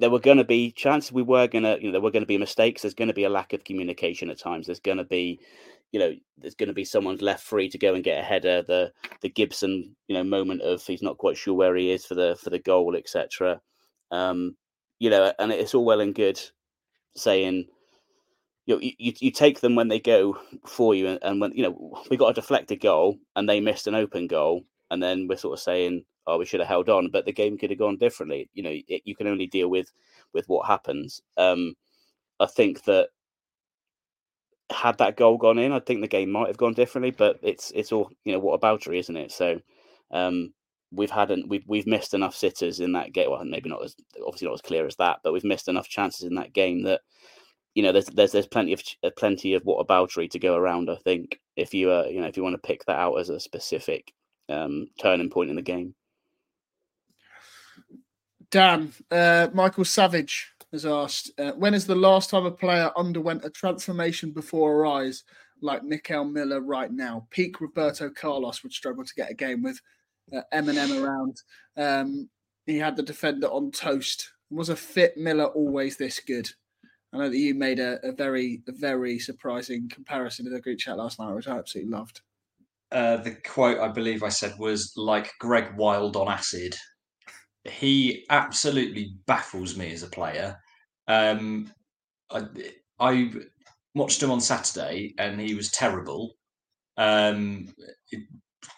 there 0.00 0.10
were 0.10 0.20
going 0.20 0.36
to 0.36 0.44
be 0.44 0.70
chances 0.72 1.12
we 1.12 1.22
were 1.22 1.46
going 1.46 1.64
to 1.64 1.78
you 1.80 1.86
know 1.86 1.92
there 1.92 2.00
were 2.00 2.10
going 2.10 2.22
to 2.22 2.26
be 2.26 2.36
mistakes 2.38 2.82
there's 2.82 2.94
going 2.94 3.08
to 3.08 3.14
be 3.14 3.24
a 3.24 3.30
lack 3.30 3.52
of 3.52 3.64
communication 3.64 4.28
at 4.28 4.38
times 4.38 4.66
there's 4.66 4.80
going 4.80 4.98
to 4.98 5.04
be 5.04 5.40
you 5.92 5.98
know 5.98 6.12
there's 6.36 6.54
going 6.54 6.68
to 6.68 6.74
be 6.74 6.84
someone's 6.84 7.22
left 7.22 7.44
free 7.44 7.68
to 7.68 7.78
go 7.78 7.94
and 7.94 8.04
get 8.04 8.20
a 8.20 8.22
header 8.22 8.62
the 8.62 8.92
the 9.22 9.28
gibson 9.28 9.94
you 10.06 10.14
know 10.14 10.24
moment 10.24 10.60
of 10.62 10.84
he's 10.84 11.02
not 11.02 11.18
quite 11.18 11.36
sure 11.36 11.54
where 11.54 11.76
he 11.76 11.90
is 11.90 12.04
for 12.04 12.14
the 12.14 12.36
for 12.42 12.50
the 12.50 12.58
goal 12.58 12.94
etc 12.96 13.60
um 14.10 14.56
you 14.98 15.08
know 15.08 15.32
and 15.38 15.52
it's 15.52 15.74
all 15.74 15.84
well 15.84 16.00
and 16.00 16.14
good 16.14 16.40
saying 17.16 17.66
you, 18.66 18.74
know, 18.74 18.80
you 18.82 19.14
you 19.18 19.30
take 19.30 19.60
them 19.60 19.74
when 19.74 19.88
they 19.88 19.98
go 19.98 20.36
for 20.66 20.94
you, 20.94 21.08
and, 21.08 21.18
and 21.22 21.40
when 21.40 21.52
you 21.52 21.62
know 21.62 22.02
we 22.10 22.18
got 22.18 22.28
a 22.28 22.34
deflected 22.34 22.82
goal 22.82 23.16
and 23.34 23.48
they 23.48 23.60
missed 23.60 23.86
an 23.86 23.94
open 23.94 24.26
goal, 24.26 24.62
and 24.90 25.02
then 25.02 25.26
we're 25.26 25.38
sort 25.38 25.54
of 25.54 25.62
saying, 25.62 26.04
oh, 26.26 26.36
we 26.36 26.44
should 26.44 26.60
have 26.60 26.68
held 26.68 26.90
on, 26.90 27.08
but 27.10 27.24
the 27.24 27.32
game 27.32 27.56
could 27.56 27.70
have 27.70 27.78
gone 27.78 27.96
differently. 27.96 28.50
You 28.52 28.62
know, 28.62 28.74
it, 28.86 29.02
you 29.06 29.16
can 29.16 29.26
only 29.26 29.46
deal 29.46 29.68
with 29.68 29.90
with 30.34 30.46
what 30.50 30.66
happens. 30.66 31.22
Um, 31.38 31.74
I 32.40 32.46
think 32.46 32.84
that 32.84 33.08
had 34.70 34.98
that 34.98 35.16
goal 35.16 35.38
gone 35.38 35.58
in, 35.58 35.72
I 35.72 35.80
think 35.80 36.00
the 36.00 36.08
game 36.08 36.30
might 36.30 36.48
have 36.48 36.56
gone 36.56 36.74
differently. 36.74 37.10
But 37.10 37.38
it's 37.42 37.72
it's 37.74 37.92
all 37.92 38.10
you 38.24 38.32
know 38.32 38.38
what 38.38 38.54
about 38.54 38.86
isn't 38.86 39.16
it? 39.16 39.32
So 39.32 39.60
um, 40.10 40.52
we've 40.92 41.10
had 41.10 41.30
an, 41.30 41.44
we've 41.48 41.64
we've 41.66 41.86
missed 41.86 42.14
enough 42.14 42.34
sitters 42.34 42.80
in 42.80 42.92
that 42.92 43.12
game. 43.12 43.30
Well, 43.30 43.44
maybe 43.44 43.70
not 43.70 43.84
as 43.84 43.96
obviously 44.24 44.48
not 44.48 44.54
as 44.54 44.62
clear 44.62 44.86
as 44.86 44.96
that, 44.96 45.18
but 45.22 45.32
we've 45.32 45.44
missed 45.44 45.68
enough 45.68 45.88
chances 45.88 46.22
in 46.22 46.34
that 46.36 46.52
game 46.52 46.82
that 46.84 47.00
you 47.74 47.82
know 47.82 47.92
there's 47.92 48.06
there's 48.06 48.32
there's 48.32 48.46
plenty 48.46 48.72
of 48.72 48.82
uh, 49.02 49.10
plenty 49.16 49.54
of 49.54 49.62
what 49.64 49.86
aboutery 49.86 50.30
to 50.30 50.38
go 50.38 50.54
around. 50.54 50.90
I 50.90 50.96
think 50.96 51.40
if 51.56 51.74
you 51.74 51.90
uh, 51.90 52.06
you 52.10 52.20
know 52.20 52.26
if 52.26 52.36
you 52.36 52.42
want 52.42 52.54
to 52.54 52.66
pick 52.66 52.84
that 52.86 52.98
out 52.98 53.16
as 53.16 53.30
a 53.30 53.40
specific 53.40 54.12
um, 54.48 54.88
turning 55.00 55.30
point 55.30 55.50
in 55.50 55.56
the 55.56 55.62
game. 55.62 55.94
Dan, 58.50 58.92
uh, 59.10 59.48
Michael 59.52 59.84
Savage 59.84 60.52
has 60.72 60.84
asked, 60.84 61.30
uh, 61.38 61.52
when 61.52 61.74
is 61.74 61.86
the 61.86 61.94
last 61.94 62.30
time 62.30 62.44
a 62.44 62.50
player 62.50 62.90
underwent 62.96 63.44
a 63.44 63.50
transformation 63.50 64.32
before 64.32 64.86
our 64.86 65.02
eyes, 65.02 65.24
like 65.62 65.82
Mickel 65.82 66.30
Miller 66.30 66.60
right 66.60 66.92
now? 66.92 67.26
Peak 67.30 67.60
Roberto 67.60 68.10
Carlos 68.10 68.62
would 68.62 68.72
struggle 68.72 69.04
to 69.04 69.14
get 69.14 69.30
a 69.30 69.34
game 69.34 69.62
with 69.62 69.80
uh, 70.34 70.42
Eminem 70.52 71.02
around. 71.02 71.42
Um, 71.76 72.28
he 72.66 72.78
had 72.78 72.96
the 72.96 73.02
defender 73.02 73.46
on 73.46 73.70
toast. 73.70 74.32
Was 74.50 74.68
a 74.68 74.76
fit 74.76 75.16
Miller 75.16 75.46
always 75.46 75.96
this 75.96 76.20
good? 76.20 76.48
I 77.12 77.18
know 77.18 77.30
that 77.30 77.36
you 77.36 77.54
made 77.54 77.78
a, 77.78 77.98
a 78.06 78.12
very, 78.12 78.62
a 78.68 78.72
very 78.72 79.18
surprising 79.18 79.88
comparison 79.88 80.46
in 80.46 80.52
the 80.52 80.60
group 80.60 80.78
chat 80.78 80.98
last 80.98 81.18
night, 81.18 81.34
which 81.34 81.48
I 81.48 81.58
absolutely 81.58 81.92
loved. 81.92 82.20
Uh, 82.92 83.18
the 83.18 83.36
quote 83.46 83.78
I 83.78 83.88
believe 83.88 84.22
I 84.22 84.28
said 84.28 84.54
was 84.58 84.92
like 84.96 85.30
Greg 85.40 85.76
Wild 85.76 86.16
on 86.16 86.28
acid 86.28 86.74
he 87.64 88.24
absolutely 88.30 89.14
baffles 89.26 89.76
me 89.76 89.92
as 89.92 90.02
a 90.02 90.08
player. 90.08 90.58
Um, 91.06 91.72
I, 92.30 92.42
I 93.00 93.32
watched 93.94 94.22
him 94.22 94.30
on 94.30 94.40
Saturday 94.40 95.14
and 95.18 95.40
he 95.40 95.54
was 95.54 95.70
terrible. 95.70 96.34
Um, 96.96 97.68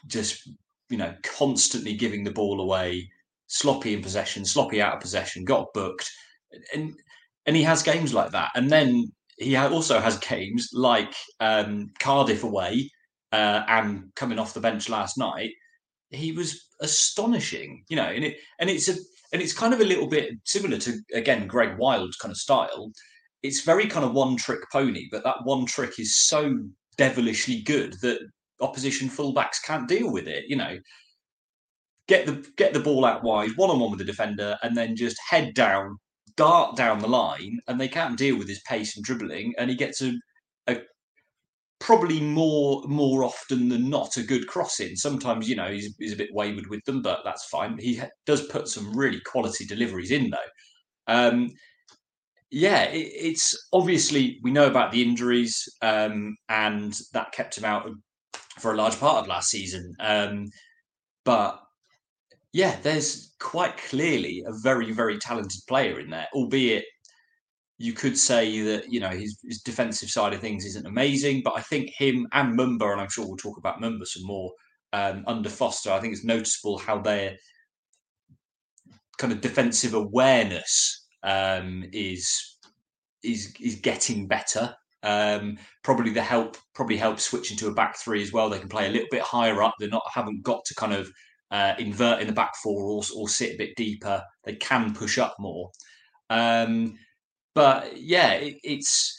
just 0.07 0.49
you 0.89 0.99
know, 0.99 1.15
constantly 1.23 1.95
giving 1.95 2.25
the 2.25 2.33
ball 2.33 2.61
away, 2.61 3.09
sloppy 3.47 3.95
in 3.95 4.03
possession, 4.03 4.45
sloppy 4.45 4.83
out 4.83 4.95
of 4.95 5.01
possession, 5.01 5.45
got 5.45 5.73
booked, 5.73 6.11
and 6.75 6.93
and 7.47 7.57
he 7.57 7.63
has 7.63 7.83
games 7.83 8.13
like 8.13 8.33
that. 8.33 8.51
And 8.55 8.71
then 8.71 9.05
he 9.39 9.57
also 9.57 10.01
has 10.01 10.19
games 10.19 10.71
like 10.73 11.15
um, 11.41 11.93
Cardiff 11.99 12.45
away 12.45 12.91
uh, 13.33 13.63
and 13.69 14.15
coming 14.15 14.39
off 14.39 14.55
the 14.55 14.61
bench 14.61 14.89
last 14.89 15.17
night. 15.17 15.51
He 16.11 16.33
was 16.33 16.67
astonishing, 16.81 17.85
you 17.89 17.97
know, 17.97 18.05
and 18.05 18.25
it 18.25 18.39
and 18.59 18.69
it's 18.69 18.89
a 18.89 18.95
and 19.33 19.41
it's 19.41 19.53
kind 19.53 19.73
of 19.73 19.81
a 19.81 19.85
little 19.85 20.09
bit 20.09 20.35
similar 20.45 20.79
to 20.79 20.99
again 21.15 21.47
Greg 21.47 21.79
Wild 21.79 22.15
kind 22.21 22.33
of 22.33 22.39
style. 22.39 22.93
It's 23.43 23.63
very 23.63 23.87
kind 23.87 24.05
of 24.05 24.13
one 24.13 24.37
trick 24.37 24.61
pony, 24.71 25.09
but 25.11 25.25
that 25.25 25.45
one 25.45 25.67
trick 25.67 25.99
is 25.99 26.17
so 26.17 26.59
devilishly 26.99 27.63
good 27.63 27.95
that 28.03 28.21
opposition 28.61 29.09
fullbacks 29.09 29.63
can't 29.65 29.89
deal 29.89 30.13
with 30.13 30.29
it. 30.29 30.45
You 30.49 30.57
know, 30.57 30.79
get 32.09 32.27
the 32.27 32.45
get 32.57 32.75
the 32.75 32.81
ball 32.81 33.05
out 33.05 33.23
wide, 33.23 33.57
one 33.57 33.71
on 33.71 33.81
one 33.81 33.91
with 33.91 34.01
the 34.01 34.05
defender, 34.05 34.59
and 34.63 34.77
then 34.77 34.97
just 34.97 35.17
head 35.29 35.55
down, 35.55 35.97
dart 36.37 36.77
down 36.77 36.99
the 36.99 37.09
line, 37.09 37.61
and 37.69 37.81
they 37.81 37.89
can't 37.89 38.19
deal 38.19 38.37
with 38.37 38.49
his 38.49 38.61
pace 38.63 38.97
and 38.97 39.05
dribbling, 39.05 39.55
and 39.59 39.71
he 39.71 39.77
gets 39.77 40.03
a 40.03 40.13
probably 41.81 42.21
more 42.21 42.83
more 42.87 43.25
often 43.25 43.69
than 43.69 43.91
not 43.91 44.17
a 44.19 44.23
good 44.23 44.47
crossing. 44.47 44.95
Sometimes 44.95 45.49
you 45.49 45.57
know 45.57 45.69
he's, 45.69 45.95
he's 45.99 46.13
a 46.13 46.17
bit 46.17 46.33
wayward 46.33 46.69
with 46.69 46.85
them, 46.85 47.03
but 47.03 47.21
that's 47.25 47.47
fine. 47.47 47.77
He 47.79 47.97
ha- 47.97 48.09
does 48.27 48.47
put 48.47 48.69
some 48.69 48.97
really 48.97 49.21
quality 49.21 49.65
deliveries 49.65 50.13
in 50.13 50.31
though. 50.31 51.13
Um, 51.13 51.51
yeah, 52.51 52.85
it, 52.85 53.11
it's 53.15 53.69
obviously 53.73 54.39
we 54.43 54.53
know 54.53 54.67
about 54.67 54.93
the 54.93 55.03
injuries, 55.03 55.69
um, 55.83 56.37
and 56.49 56.97
that 57.13 57.33
kept 57.33 57.59
him 57.59 57.65
out 57.65 57.91
for 58.59 58.73
a 58.73 58.77
large 58.77 58.99
part 59.01 59.23
of 59.23 59.27
last 59.27 59.51
season. 59.51 59.95
Um, 60.01 60.51
but 61.25 61.61
yeah, 62.53 62.77
there's 62.83 63.35
quite 63.41 63.77
clearly 63.79 64.45
a 64.47 64.53
very 64.53 64.93
very 64.93 65.19
talented 65.19 65.63
player 65.67 65.99
in 65.99 66.11
there, 66.11 66.29
albeit 66.35 66.85
you 67.81 67.95
could 67.95 68.17
say 68.19 68.61
that 68.61 68.93
you 68.93 69.01
know 69.01 69.09
his, 69.09 69.39
his, 69.43 69.63
defensive 69.63 70.11
side 70.11 70.35
of 70.35 70.41
things 70.41 70.67
isn't 70.67 70.87
amazing, 70.87 71.41
but 71.43 71.55
I 71.57 71.63
think 71.63 71.91
him 71.97 72.29
and 72.35 72.57
Mumba, 72.57 72.93
and 72.93 73.01
I'm 73.01 73.09
sure 73.09 73.27
we'll 73.27 73.39
talk 73.39 73.57
about 73.57 73.81
Mumba 73.81 74.07
some 74.07 74.27
more 74.27 74.53
um, 74.93 75.25
under 75.27 75.49
Foster. 75.49 75.91
I 75.91 75.99
think 75.99 76.13
it's 76.13 76.23
noticeable 76.23 76.77
how 76.77 76.99
their 76.99 77.39
kind 79.17 79.33
of 79.33 79.41
defensive 79.41 79.95
awareness 79.95 81.07
um, 81.23 81.87
is 81.91 82.59
is 83.23 83.55
is 83.59 83.77
getting 83.77 84.29
better. 84.29 84.75
Um, 85.03 85.57
probably 85.83 86.11
the 86.11 86.21
help 86.21 86.59
probably 86.75 86.99
helps 86.99 87.25
switching 87.25 87.57
to 87.57 87.69
a 87.69 87.75
back 87.75 87.97
three 87.97 88.23
as 88.23 88.31
well. 88.31 88.51
They 88.51 88.59
can 88.59 88.69
play 88.69 88.89
a 88.89 88.93
little 88.93 89.09
bit 89.11 89.23
higher 89.23 89.63
up. 89.63 89.75
They're 89.79 89.89
not 89.89 90.03
haven't 90.13 90.43
got 90.43 90.67
to 90.67 90.75
kind 90.75 90.93
of 90.93 91.11
uh, 91.51 91.77
invert 91.79 92.21
in 92.21 92.27
the 92.27 92.35
back 92.35 92.55
four 92.63 92.83
or, 92.83 93.03
or 93.17 93.27
sit 93.27 93.55
a 93.55 93.59
bit 93.59 93.75
deeper. 93.75 94.23
They 94.45 94.57
can 94.57 94.93
push 94.93 95.17
up 95.17 95.37
more. 95.39 95.71
Um, 96.29 96.99
but 97.61 98.01
yeah, 98.01 98.33
it, 98.33 98.57
it's 98.65 99.19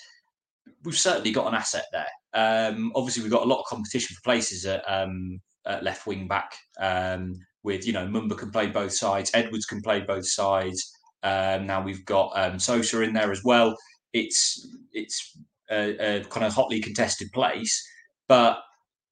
we've 0.83 0.97
certainly 0.97 1.31
got 1.31 1.47
an 1.47 1.53
asset 1.53 1.85
there. 1.91 2.07
Um, 2.33 2.91
obviously, 2.95 3.21
we've 3.21 3.31
got 3.31 3.43
a 3.43 3.47
lot 3.47 3.59
of 3.59 3.67
competition 3.67 4.15
for 4.15 4.21
places 4.23 4.65
at, 4.65 4.83
um, 4.91 5.39
at 5.67 5.83
left 5.83 6.07
wing 6.07 6.27
back. 6.27 6.51
Um, 6.79 7.35
with 7.61 7.85
you 7.85 7.93
know, 7.93 8.07
Mumba 8.07 8.35
can 8.35 8.49
play 8.49 8.65
both 8.65 8.93
sides, 8.93 9.29
Edwards 9.35 9.67
can 9.67 9.79
play 9.83 9.99
both 9.99 10.27
sides. 10.27 10.91
Um, 11.21 11.67
now 11.67 11.83
we've 11.83 12.03
got 12.05 12.31
um, 12.33 12.57
Sousa 12.57 13.01
in 13.01 13.13
there 13.13 13.31
as 13.31 13.43
well. 13.43 13.77
It's 14.11 14.67
it's 14.91 15.37
a, 15.69 16.21
a, 16.21 16.23
kind 16.23 16.43
of 16.43 16.53
hotly 16.55 16.81
contested 16.81 17.31
place, 17.33 17.87
but 18.27 18.57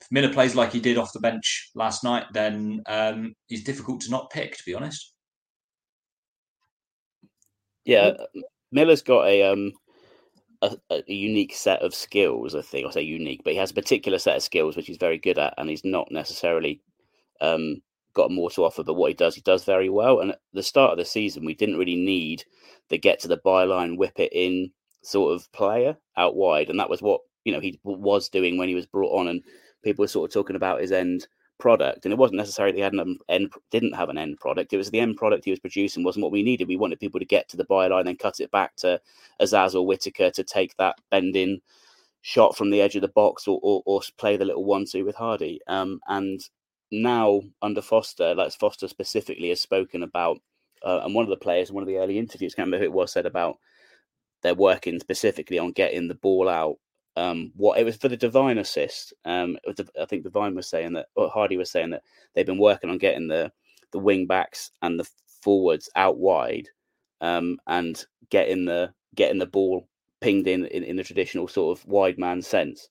if 0.02 0.08
Miller 0.10 0.34
plays 0.34 0.56
like 0.56 0.72
he 0.72 0.80
did 0.80 0.98
off 0.98 1.13
the 1.13 1.20
bench 1.20 1.70
last 1.76 2.04
night, 2.04 2.26
then 2.34 2.82
um, 2.88 3.36
he's 3.46 3.63
difficult 3.63 4.02
to 4.02 4.10
not 4.10 4.32
pick. 4.32 4.58
To 4.58 4.63
be 4.65 4.74
honest. 4.74 5.13
Yeah, 7.86 8.13
Miller's 8.71 9.01
got 9.01 9.27
a 9.27 9.43
um 9.43 9.73
a, 10.62 10.77
a, 10.89 11.03
unique 11.08 11.53
set 11.55 11.82
of 11.82 11.95
skills. 11.95 12.53
I 12.53 12.62
think 12.62 12.88
I 12.88 12.91
say 12.91 13.01
unique, 13.01 13.41
but 13.43 13.53
he 13.53 13.60
has 13.60 13.71
a 13.71 13.75
particular 13.75 14.19
set 14.19 14.36
of 14.36 14.43
skills 14.43 14.75
which 14.75 14.88
he's 14.88 14.97
very 14.97 15.17
good 15.17 15.38
at, 15.38 15.53
and 15.58 15.69
he's 15.69 15.86
not 15.86 16.12
necessarily 16.12 16.82
um 17.41 17.82
got 18.13 18.32
more 18.32 18.49
to 18.51 18.65
offer. 18.65 18.84
But 18.84 18.95
what 18.95 19.10
he 19.10 19.13
does, 19.13 19.36
he 19.36 19.41
does 19.41 19.63
very 19.63 19.89
well. 19.89 20.19
And 20.19 20.32
at 20.32 20.41
the 20.53 20.63
start 20.63 20.91
of 20.91 20.97
the 20.97 21.05
season, 21.05 21.45
we 21.45 21.53
didn't 21.53 21.77
really 21.77 21.95
need 21.95 22.43
the 22.89 22.97
get 22.97 23.19
to 23.21 23.27
the 23.27 23.38
byline, 23.38 23.97
whip 23.97 24.19
it 24.19 24.34
in 24.34 24.71
sort 25.01 25.34
of 25.34 25.51
player 25.53 25.95
out 26.17 26.36
wide, 26.36 26.69
and 26.69 26.79
that 26.79 26.89
was 26.89 27.01
what 27.01 27.21
you 27.45 27.53
know 27.53 27.60
he 27.60 27.79
was 27.84 28.29
doing 28.29 28.58
when 28.58 28.67
he 28.67 28.75
was 28.75 28.86
brought 28.86 29.17
on, 29.17 29.27
and 29.27 29.41
people 29.84 30.03
were 30.03 30.08
sort 30.08 30.29
of 30.29 30.34
talking 30.34 30.55
about 30.55 30.82
his 30.82 30.91
end 30.91 31.27
product, 31.60 32.06
and 32.06 32.13
it 32.13 32.17
wasn't 32.17 32.38
necessarily 32.38 32.78
he 32.78 32.82
hadn't 32.82 33.00
an 33.00 33.17
end, 33.28 33.54
didn't 33.69 33.93
have 33.93 34.10
an 34.10 34.17
end 34.17 34.39
product. 34.39 34.74
It 34.74 34.78
was 34.78 34.89
the 34.89 35.00
end 35.00 35.17
product 35.17 35.45
he 35.45 35.52
was 35.52 35.60
producing 35.60 36.04
wasn't 36.04 36.24
what 36.24 36.32
we 36.32 36.41
needed. 36.41 36.67
We 36.67 36.78
wanted 36.78 37.00
people 37.00 37.19
to 37.19 37.26
get 37.26 37.48
to 37.50 37.58
the 37.58 37.65
byline 37.65 38.08
and 38.08 38.17
cut 38.17 38.39
it 38.39 38.52
back 38.52 38.76
to 38.78 39.00
Azaz 39.41 39.76
or 39.76 39.86
Whittaker 39.86 40.32
to 40.32 40.43
take 40.43 40.76
that 40.78 40.95
bending 41.12 41.62
shot 42.22 42.58
from 42.58 42.69
the 42.69 42.82
edge 42.82 42.95
of 42.95 43.02
the 43.02 43.08
box 43.10 43.48
or, 43.48 43.60
or, 43.62 43.82
or 43.86 44.02
play 44.17 44.38
the 44.38 44.45
little 44.45 44.65
one-two 44.65 45.06
with 45.06 45.15
Hardie. 45.15 45.60
Um, 45.67 46.00
and 46.08 46.41
now 46.91 47.41
under 47.62 47.82
Foster, 47.82 48.34
like 48.36 48.52
Foster 48.54 48.88
specifically 48.88 49.50
has 49.50 49.62
spoken 49.62 50.04
about, 50.04 50.39
uh, 50.84 51.02
and 51.04 51.13
one 51.13 51.24
of 51.24 51.30
the 51.30 51.38
players, 51.38 51.69
in 51.69 51.76
one 51.76 51.84
of 51.84 51.88
the 51.88 51.98
early 51.98 52.17
interviews, 52.17 52.56
can't 52.56 52.67
remember 52.67 52.84
who 52.84 52.89
it 52.89 52.93
was, 52.93 53.12
said 53.12 53.26
about 53.26 53.58
they're 54.41 54.56
working 54.56 55.00
specifically 55.00 55.60
on 55.60 55.72
getting 55.72 56.08
the 56.08 56.15
ball 56.15 56.48
out 56.48 56.78
um, 57.19 57.51
what 57.55 57.77
it 57.77 57.84
was 57.84 57.97
for 57.97 58.08
the 58.08 58.15
Devine 58.15 58.58
assist. 58.58 59.13
Um, 59.25 59.58
I 59.99 60.05
think 60.05 60.23
Devine 60.23 60.55
was 60.55 60.69
saying 60.69 60.93
that, 60.93 61.08
or 61.15 61.29
Hardie 61.29 61.58
was 61.58 61.69
saying 61.69 61.89
that 61.89 62.03
they've 62.34 62.45
been 62.45 62.58
working 62.58 62.89
on 62.89 62.97
getting 62.97 63.27
the 63.27 63.51
the 63.91 63.99
wing 63.99 64.25
backs 64.25 64.71
and 64.82 64.99
the 64.99 65.10
forwards 65.41 65.89
out 65.95 66.17
wide, 66.17 66.69
um, 67.19 67.58
and 67.67 68.05
getting 68.29 68.65
the 68.65 68.93
getting 69.15 69.39
the 69.39 69.45
ball 69.45 69.88
pinged 70.21 70.47
in, 70.47 70.65
in, 70.67 70.84
in 70.84 70.95
the 70.95 71.03
traditional 71.03 71.47
sort 71.47 71.77
of 71.77 71.86
wide 71.86 72.17
man 72.17 72.41
sense, 72.41 72.88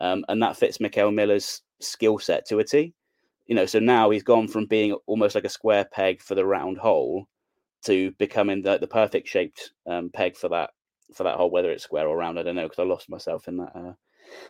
um, 0.00 0.24
and 0.28 0.40
that 0.40 0.56
fits 0.56 0.78
Mickel 0.78 1.12
Miller's 1.12 1.62
skill 1.80 2.18
set 2.20 2.46
to 2.46 2.60
a 2.60 2.64
T. 2.64 2.94
You 3.46 3.56
know, 3.56 3.66
so 3.66 3.80
now 3.80 4.10
he's 4.10 4.22
gone 4.22 4.46
from 4.46 4.66
being 4.66 4.96
almost 5.06 5.34
like 5.34 5.44
a 5.44 5.48
square 5.48 5.84
peg 5.84 6.22
for 6.22 6.36
the 6.36 6.46
round 6.46 6.78
hole 6.78 7.26
to 7.86 8.12
becoming 8.12 8.62
the, 8.62 8.78
the 8.78 8.86
perfect 8.86 9.26
shaped 9.26 9.72
um, 9.88 10.08
peg 10.14 10.36
for 10.36 10.48
that 10.50 10.70
for 11.12 11.24
that 11.24 11.36
whole 11.36 11.50
whether 11.50 11.70
it's 11.70 11.84
square 11.84 12.08
or 12.08 12.16
round. 12.16 12.38
I 12.38 12.42
don't 12.42 12.56
know 12.56 12.64
because 12.64 12.78
I 12.78 12.84
lost 12.84 13.08
myself 13.08 13.48
in 13.48 13.56
that 13.58 13.72
uh, 13.74 13.92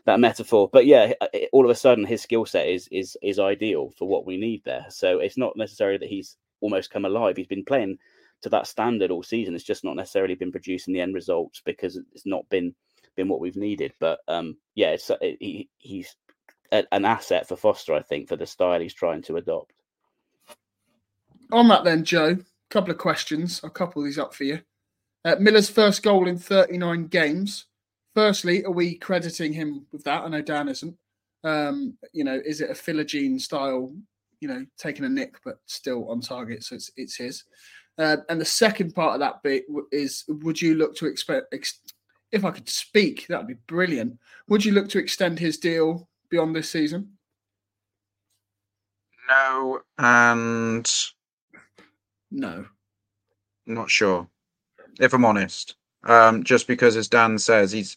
that 0.04 0.20
metaphor. 0.20 0.68
But 0.72 0.86
yeah, 0.86 1.12
all 1.52 1.64
of 1.64 1.70
a 1.70 1.74
sudden 1.74 2.04
his 2.04 2.22
skill 2.22 2.46
set 2.46 2.68
is 2.68 2.88
is 2.90 3.16
is 3.22 3.38
ideal 3.38 3.92
for 3.96 4.08
what 4.08 4.26
we 4.26 4.36
need 4.36 4.62
there. 4.64 4.86
So 4.88 5.18
it's 5.18 5.38
not 5.38 5.56
necessarily 5.56 5.98
that 5.98 6.08
he's 6.08 6.36
almost 6.60 6.90
come 6.90 7.04
alive. 7.04 7.36
He's 7.36 7.46
been 7.46 7.64
playing 7.64 7.98
to 8.42 8.48
that 8.50 8.66
standard 8.66 9.10
all 9.10 9.22
season. 9.22 9.54
It's 9.54 9.64
just 9.64 9.84
not 9.84 9.96
necessarily 9.96 10.34
been 10.34 10.52
producing 10.52 10.94
the 10.94 11.00
end 11.00 11.14
results 11.14 11.62
because 11.64 11.98
it's 12.12 12.26
not 12.26 12.48
been 12.48 12.74
been 13.16 13.28
what 13.28 13.40
we've 13.40 13.56
needed. 13.56 13.92
But 13.98 14.20
um, 14.28 14.56
yeah, 14.74 14.90
it's, 14.90 15.10
it, 15.20 15.36
he, 15.40 15.68
he's 15.78 16.16
a, 16.72 16.84
an 16.92 17.04
asset 17.04 17.46
for 17.46 17.56
Foster, 17.56 17.94
I 17.94 18.02
think, 18.02 18.28
for 18.28 18.36
the 18.36 18.46
style 18.46 18.80
he's 18.80 18.94
trying 18.94 19.22
to 19.22 19.36
adopt. 19.36 19.72
On 21.52 21.68
that, 21.68 21.84
then, 21.84 22.04
Joe, 22.04 22.30
a 22.30 22.38
couple 22.70 22.90
of 22.90 22.98
questions. 22.98 23.60
I'll 23.62 23.70
couple 23.70 24.02
these 24.02 24.18
up 24.18 24.34
for 24.34 24.44
you. 24.44 24.60
Uh, 25.24 25.36
Miller's 25.38 25.70
first 25.70 26.02
goal 26.02 26.26
in 26.26 26.36
39 26.38 27.06
games. 27.06 27.66
Firstly, 28.14 28.64
are 28.64 28.72
we 28.72 28.96
crediting 28.96 29.52
him 29.52 29.86
with 29.92 30.04
that? 30.04 30.22
I 30.22 30.28
know 30.28 30.42
Dan 30.42 30.68
isn't. 30.68 30.96
Um, 31.44 31.96
you 32.12 32.24
know, 32.24 32.40
is 32.44 32.60
it 32.60 32.70
a 32.70 32.74
Philogene 32.74 33.40
style, 33.40 33.92
you 34.40 34.48
know, 34.48 34.64
taking 34.78 35.04
a 35.04 35.08
nick 35.08 35.36
but 35.44 35.58
still 35.66 36.08
on 36.08 36.20
target? 36.20 36.64
So 36.64 36.74
it's, 36.74 36.90
it's 36.96 37.16
his. 37.16 37.44
Uh, 37.98 38.18
and 38.28 38.40
the 38.40 38.44
second 38.44 38.94
part 38.94 39.14
of 39.14 39.20
that 39.20 39.42
bit 39.42 39.64
is 39.90 40.24
would 40.28 40.60
you 40.60 40.74
look 40.74 40.94
to 40.96 41.06
expect, 41.06 41.52
ex- 41.52 41.80
if 42.30 42.44
I 42.44 42.50
could 42.50 42.68
speak, 42.68 43.26
that'd 43.28 43.46
be 43.46 43.56
brilliant. 43.66 44.18
Would 44.48 44.64
you 44.64 44.72
look 44.72 44.88
to 44.90 44.98
extend 44.98 45.38
his 45.38 45.58
deal 45.58 46.08
beyond 46.30 46.56
this 46.56 46.70
season? 46.70 47.12
No, 49.28 49.80
and 49.98 50.90
no. 52.30 52.66
Not 53.66 53.90
sure, 53.90 54.26
if 55.00 55.12
I'm 55.12 55.24
honest. 55.24 55.76
Um, 56.04 56.42
just 56.42 56.66
because, 56.66 56.96
as 56.96 57.08
Dan 57.08 57.38
says, 57.38 57.70
he's 57.70 57.96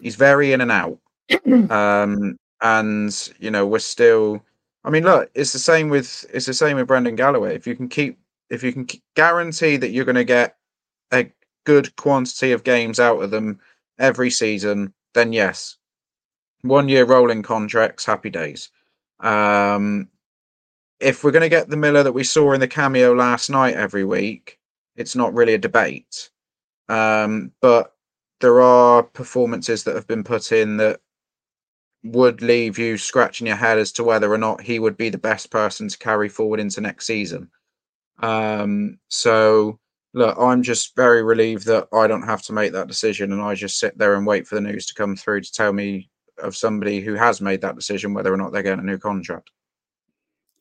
he's 0.00 0.16
very 0.16 0.52
in 0.52 0.60
and 0.60 0.70
out. 0.70 0.98
um, 1.70 2.38
and 2.60 3.32
you 3.38 3.50
know, 3.50 3.66
we're 3.66 3.78
still. 3.78 4.42
I 4.84 4.90
mean, 4.90 5.04
look, 5.04 5.30
it's 5.34 5.52
the 5.52 5.58
same 5.58 5.88
with 5.88 6.24
it's 6.32 6.46
the 6.46 6.54
same 6.54 6.76
with 6.76 6.88
Brendan 6.88 7.16
Galloway. 7.16 7.54
If 7.54 7.66
you 7.66 7.76
can 7.76 7.88
keep, 7.88 8.18
if 8.50 8.62
you 8.62 8.72
can 8.72 8.86
guarantee 9.14 9.76
that 9.76 9.90
you're 9.90 10.04
going 10.04 10.16
to 10.16 10.24
get 10.24 10.56
a 11.12 11.30
good 11.64 11.94
quantity 11.96 12.52
of 12.52 12.64
games 12.64 12.98
out 12.98 13.22
of 13.22 13.30
them 13.30 13.60
every 13.98 14.30
season, 14.30 14.92
then 15.14 15.32
yes, 15.32 15.76
one 16.62 16.88
year 16.88 17.04
rolling 17.04 17.42
contracts, 17.42 18.04
happy 18.04 18.30
days. 18.30 18.70
Um, 19.20 20.08
if 21.00 21.22
we're 21.22 21.30
going 21.32 21.42
to 21.42 21.48
get 21.48 21.68
the 21.68 21.76
Miller 21.76 22.02
that 22.02 22.12
we 22.12 22.24
saw 22.24 22.52
in 22.52 22.60
the 22.60 22.68
cameo 22.68 23.14
last 23.14 23.50
night 23.50 23.74
every 23.74 24.04
week, 24.04 24.58
it's 24.96 25.16
not 25.16 25.34
really 25.34 25.54
a 25.54 25.58
debate. 25.58 26.30
Um, 26.88 27.52
but 27.60 27.94
there 28.40 28.60
are 28.60 29.02
performances 29.02 29.84
that 29.84 29.94
have 29.94 30.06
been 30.06 30.24
put 30.24 30.52
in 30.52 30.76
that 30.78 31.00
would 32.04 32.42
leave 32.42 32.78
you 32.78 32.98
scratching 32.98 33.46
your 33.46 33.56
head 33.56 33.78
as 33.78 33.92
to 33.92 34.04
whether 34.04 34.32
or 34.32 34.38
not 34.38 34.60
he 34.60 34.78
would 34.78 34.96
be 34.96 35.08
the 35.08 35.18
best 35.18 35.50
person 35.50 35.88
to 35.88 35.98
carry 35.98 36.28
forward 36.28 36.58
into 36.58 36.80
next 36.80 37.06
season. 37.06 37.48
Um, 38.18 38.98
so 39.08 39.78
look, 40.14 40.36
I'm 40.38 40.62
just 40.62 40.96
very 40.96 41.22
relieved 41.22 41.66
that 41.66 41.88
I 41.92 42.06
don't 42.06 42.22
have 42.22 42.42
to 42.42 42.52
make 42.52 42.72
that 42.72 42.88
decision 42.88 43.32
and 43.32 43.40
I 43.40 43.54
just 43.54 43.78
sit 43.78 43.96
there 43.96 44.16
and 44.16 44.26
wait 44.26 44.46
for 44.46 44.56
the 44.56 44.60
news 44.60 44.86
to 44.86 44.94
come 44.94 45.16
through 45.16 45.42
to 45.42 45.52
tell 45.52 45.72
me 45.72 46.10
of 46.38 46.56
somebody 46.56 47.00
who 47.00 47.14
has 47.14 47.40
made 47.40 47.60
that 47.60 47.76
decision 47.76 48.14
whether 48.14 48.32
or 48.32 48.36
not 48.36 48.52
they're 48.52 48.62
getting 48.62 48.80
a 48.80 48.82
new 48.82 48.98
contract. 48.98 49.50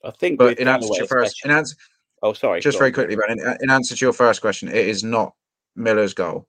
I 0.04 0.12
think, 0.12 0.39
but 0.39 0.60
in 0.60 0.67
answer 0.67 0.89
to 0.89 0.98
your 0.98 1.08
first, 1.08 1.46
in 1.46 1.52
answer, 1.52 1.76
oh 2.22 2.34
sorry, 2.34 2.62
just 2.62 2.78
very 2.78 2.92
quickly, 2.92 3.16
but 3.16 3.30
in, 3.30 3.40
in, 3.62 3.70
answer 3.70 3.96
to 3.96 4.06
your 4.06 4.14
first 4.14 4.42
question, 4.42 4.68
it 4.68 4.76
is 4.76 5.04
not 5.04 5.34
Miller's 5.76 6.14
goal. 6.14 6.48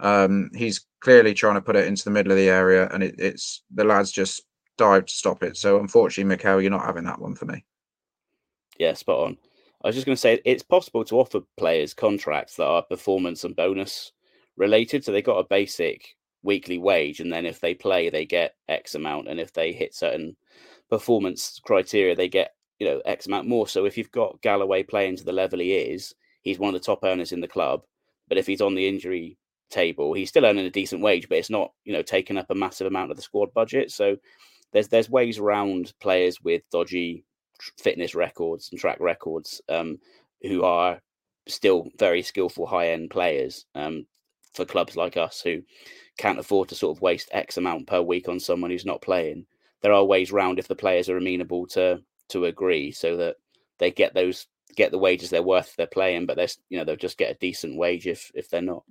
Um, 0.00 0.50
he's 0.54 0.86
clearly 1.00 1.34
trying 1.34 1.54
to 1.54 1.60
put 1.60 1.76
it 1.76 1.86
into 1.86 2.04
the 2.04 2.10
middle 2.10 2.32
of 2.32 2.38
the 2.38 2.48
area, 2.48 2.88
and 2.92 3.02
it, 3.02 3.14
it's 3.18 3.62
the 3.72 3.84
lads 3.84 4.10
just 4.10 4.42
dive 4.76 5.06
to 5.06 5.12
stop 5.12 5.42
it. 5.42 5.56
So 5.56 5.80
unfortunately, 5.80 6.36
Mickel, 6.36 6.60
you're 6.62 6.70
not 6.70 6.84
having 6.84 7.04
that 7.04 7.20
one 7.20 7.34
for 7.34 7.46
me. 7.46 7.64
Yeah, 8.78 8.94
spot 8.94 9.26
on. 9.26 9.38
I 9.84 9.88
was 9.88 9.94
just 9.94 10.06
going 10.06 10.16
to 10.16 10.20
say 10.20 10.40
it's 10.44 10.62
possible 10.62 11.04
to 11.04 11.20
offer 11.20 11.40
players 11.56 11.94
contracts 11.94 12.56
that 12.56 12.66
are 12.66 12.82
performance 12.82 13.44
and 13.44 13.54
bonus 13.54 14.12
related. 14.56 15.04
So 15.04 15.12
they 15.12 15.22
got 15.22 15.38
a 15.38 15.46
basic 15.48 16.16
weekly 16.42 16.78
wage, 16.78 17.20
and 17.20 17.32
then 17.32 17.46
if 17.46 17.60
they 17.60 17.74
play, 17.74 18.10
they 18.10 18.24
get 18.24 18.54
X 18.68 18.94
amount, 18.94 19.28
and 19.28 19.38
if 19.38 19.52
they 19.52 19.72
hit 19.72 19.94
certain 19.94 20.36
performance 20.90 21.60
criteria, 21.64 22.14
they 22.14 22.28
get 22.28 22.54
you 22.78 22.86
know 22.86 23.00
X 23.04 23.26
amount 23.26 23.48
more. 23.48 23.68
So 23.68 23.84
if 23.84 23.96
you've 23.96 24.10
got 24.10 24.40
Galloway 24.42 24.82
playing 24.82 25.16
to 25.16 25.24
the 25.24 25.32
level 25.32 25.60
he 25.60 25.74
is, 25.74 26.14
he's 26.42 26.58
one 26.58 26.74
of 26.74 26.80
the 26.80 26.84
top 26.84 27.00
earners 27.04 27.32
in 27.32 27.40
the 27.40 27.48
club. 27.48 27.82
But 28.28 28.38
if 28.38 28.46
he's 28.46 28.60
on 28.60 28.74
the 28.74 28.88
injury 28.88 29.36
table, 29.70 30.12
he's 30.14 30.28
still 30.28 30.44
earning 30.44 30.66
a 30.66 30.70
decent 30.70 31.02
wage, 31.02 31.28
but 31.28 31.38
it's 31.38 31.50
not 31.50 31.72
you 31.84 31.92
know 31.92 32.02
taking 32.02 32.38
up 32.38 32.50
a 32.50 32.54
massive 32.54 32.86
amount 32.86 33.10
of 33.10 33.16
the 33.16 33.22
squad 33.22 33.52
budget. 33.54 33.90
So 33.90 34.16
there's 34.72 34.88
there's 34.88 35.10
ways 35.10 35.38
around 35.38 35.92
players 36.00 36.40
with 36.42 36.62
dodgy 36.70 37.24
fitness 37.78 38.14
records 38.14 38.68
and 38.70 38.80
track 38.80 38.98
records 39.00 39.60
um, 39.68 39.98
who 40.42 40.64
are 40.64 41.00
still 41.46 41.88
very 41.98 42.22
skillful 42.22 42.66
high 42.66 42.90
end 42.90 43.10
players 43.10 43.66
um, 43.74 44.06
for 44.52 44.64
clubs 44.64 44.96
like 44.96 45.16
us 45.16 45.40
who 45.40 45.62
can't 46.16 46.38
afford 46.38 46.68
to 46.68 46.74
sort 46.74 46.96
of 46.96 47.02
waste 47.02 47.28
X 47.32 47.56
amount 47.56 47.86
per 47.86 48.00
week 48.00 48.28
on 48.28 48.40
someone 48.40 48.70
who's 48.70 48.86
not 48.86 49.02
playing. 49.02 49.46
There 49.82 49.92
are 49.92 50.04
ways 50.04 50.32
round 50.32 50.58
if 50.58 50.68
the 50.68 50.76
players 50.76 51.08
are 51.08 51.16
amenable 51.16 51.66
to 51.68 52.02
to 52.30 52.46
agree 52.46 52.90
so 52.92 53.16
that 53.16 53.36
they 53.78 53.90
get 53.90 54.14
those 54.14 54.46
get 54.76 54.90
the 54.90 54.98
wages 54.98 55.30
they're 55.30 55.42
worth 55.42 55.74
they're 55.76 55.86
playing, 55.86 56.26
but 56.26 56.36
they're 56.36 56.48
you 56.68 56.78
know 56.78 56.84
they'll 56.84 56.96
just 56.96 57.18
get 57.18 57.30
a 57.30 57.38
decent 57.38 57.76
wage 57.76 58.06
if 58.06 58.30
if 58.34 58.48
they're 58.50 58.62
not. 58.62 58.84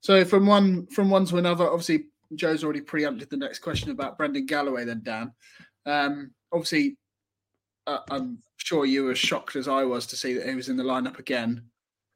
So 0.00 0.24
from 0.24 0.46
one 0.46 0.86
from 0.86 1.10
one 1.10 1.26
to 1.26 1.38
another, 1.38 1.68
obviously 1.68 2.06
Joe's 2.34 2.64
already 2.64 2.80
preempted 2.80 3.30
the 3.30 3.36
next 3.36 3.58
question 3.58 3.90
about 3.90 4.16
Brendan 4.16 4.46
Galloway. 4.46 4.84
Then 4.84 5.02
Dan, 5.02 5.32
um, 5.86 6.30
obviously, 6.52 6.96
uh, 7.86 7.98
I'm 8.10 8.38
sure 8.56 8.84
you 8.84 9.04
were 9.04 9.14
shocked 9.14 9.56
as 9.56 9.68
I 9.68 9.84
was 9.84 10.06
to 10.08 10.16
see 10.16 10.34
that 10.34 10.48
he 10.48 10.54
was 10.54 10.68
in 10.68 10.76
the 10.76 10.84
lineup 10.84 11.18
again. 11.18 11.64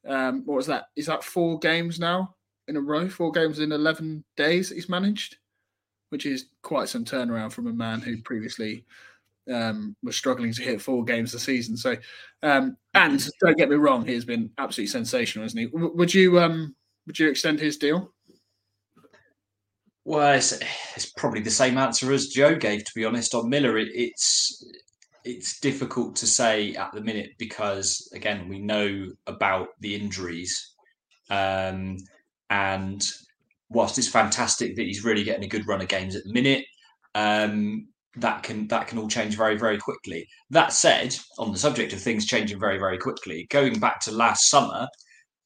Um, 0.06 0.44
what 0.44 0.56
was 0.56 0.66
that? 0.66 0.86
Is 0.96 1.06
that 1.06 1.24
four 1.24 1.58
games 1.58 1.98
now 1.98 2.34
in 2.68 2.76
a 2.76 2.80
row? 2.80 3.08
Four 3.08 3.32
games 3.32 3.58
in 3.58 3.72
eleven 3.72 4.24
days 4.36 4.68
that 4.68 4.76
he's 4.76 4.88
managed, 4.88 5.36
which 6.10 6.26
is 6.26 6.46
quite 6.62 6.88
some 6.88 7.04
turnaround 7.04 7.52
from 7.52 7.66
a 7.66 7.72
man 7.72 8.00
who 8.00 8.20
previously 8.22 8.84
um, 9.52 9.96
was 10.02 10.16
struggling 10.16 10.52
to 10.52 10.62
hit 10.62 10.80
four 10.80 11.04
games 11.04 11.34
a 11.34 11.38
season. 11.38 11.76
So, 11.76 11.96
um, 12.42 12.76
and 12.94 13.26
don't 13.40 13.56
get 13.56 13.68
me 13.68 13.76
wrong, 13.76 14.06
he's 14.06 14.24
been 14.24 14.50
absolutely 14.58 14.90
sensational, 14.90 15.46
isn't 15.46 15.58
he? 15.58 15.68
Would 15.72 16.12
you 16.14 16.40
um, 16.40 16.74
would 17.06 17.18
you 17.18 17.28
extend 17.28 17.60
his 17.60 17.76
deal? 17.76 18.12
Well, 20.06 20.34
it's, 20.34 20.52
it's, 20.94 21.06
probably 21.16 21.40
the 21.40 21.50
same 21.50 21.78
answer 21.78 22.12
as 22.12 22.28
Joe 22.28 22.54
gave. 22.56 22.84
To 22.84 22.92
be 22.94 23.06
honest, 23.06 23.34
on 23.34 23.48
Miller, 23.48 23.78
it, 23.78 23.88
it's 23.94 24.64
it's 25.24 25.60
difficult 25.60 26.14
to 26.16 26.26
say 26.26 26.74
at 26.74 26.92
the 26.92 27.00
minute 27.00 27.30
because 27.38 28.10
again, 28.14 28.48
we 28.48 28.58
know 28.58 29.10
about 29.26 29.68
the 29.80 29.94
injuries, 29.94 30.74
um, 31.30 31.96
and 32.50 33.02
whilst 33.70 33.96
it's 33.96 34.08
fantastic 34.08 34.76
that 34.76 34.84
he's 34.84 35.04
really 35.04 35.24
getting 35.24 35.44
a 35.44 35.48
good 35.48 35.66
run 35.66 35.80
of 35.80 35.88
games 35.88 36.14
at 36.16 36.24
the 36.24 36.32
minute, 36.32 36.66
um, 37.14 37.88
that 38.16 38.42
can 38.42 38.68
that 38.68 38.88
can 38.88 38.98
all 38.98 39.08
change 39.08 39.36
very 39.36 39.56
very 39.56 39.78
quickly. 39.78 40.26
That 40.50 40.72
said, 40.72 41.16
on 41.38 41.52
the 41.52 41.58
subject 41.58 41.92
of 41.92 42.00
things 42.00 42.26
changing 42.26 42.60
very 42.60 42.78
very 42.78 42.98
quickly, 42.98 43.46
going 43.50 43.78
back 43.78 44.00
to 44.00 44.12
last 44.12 44.48
summer 44.48 44.88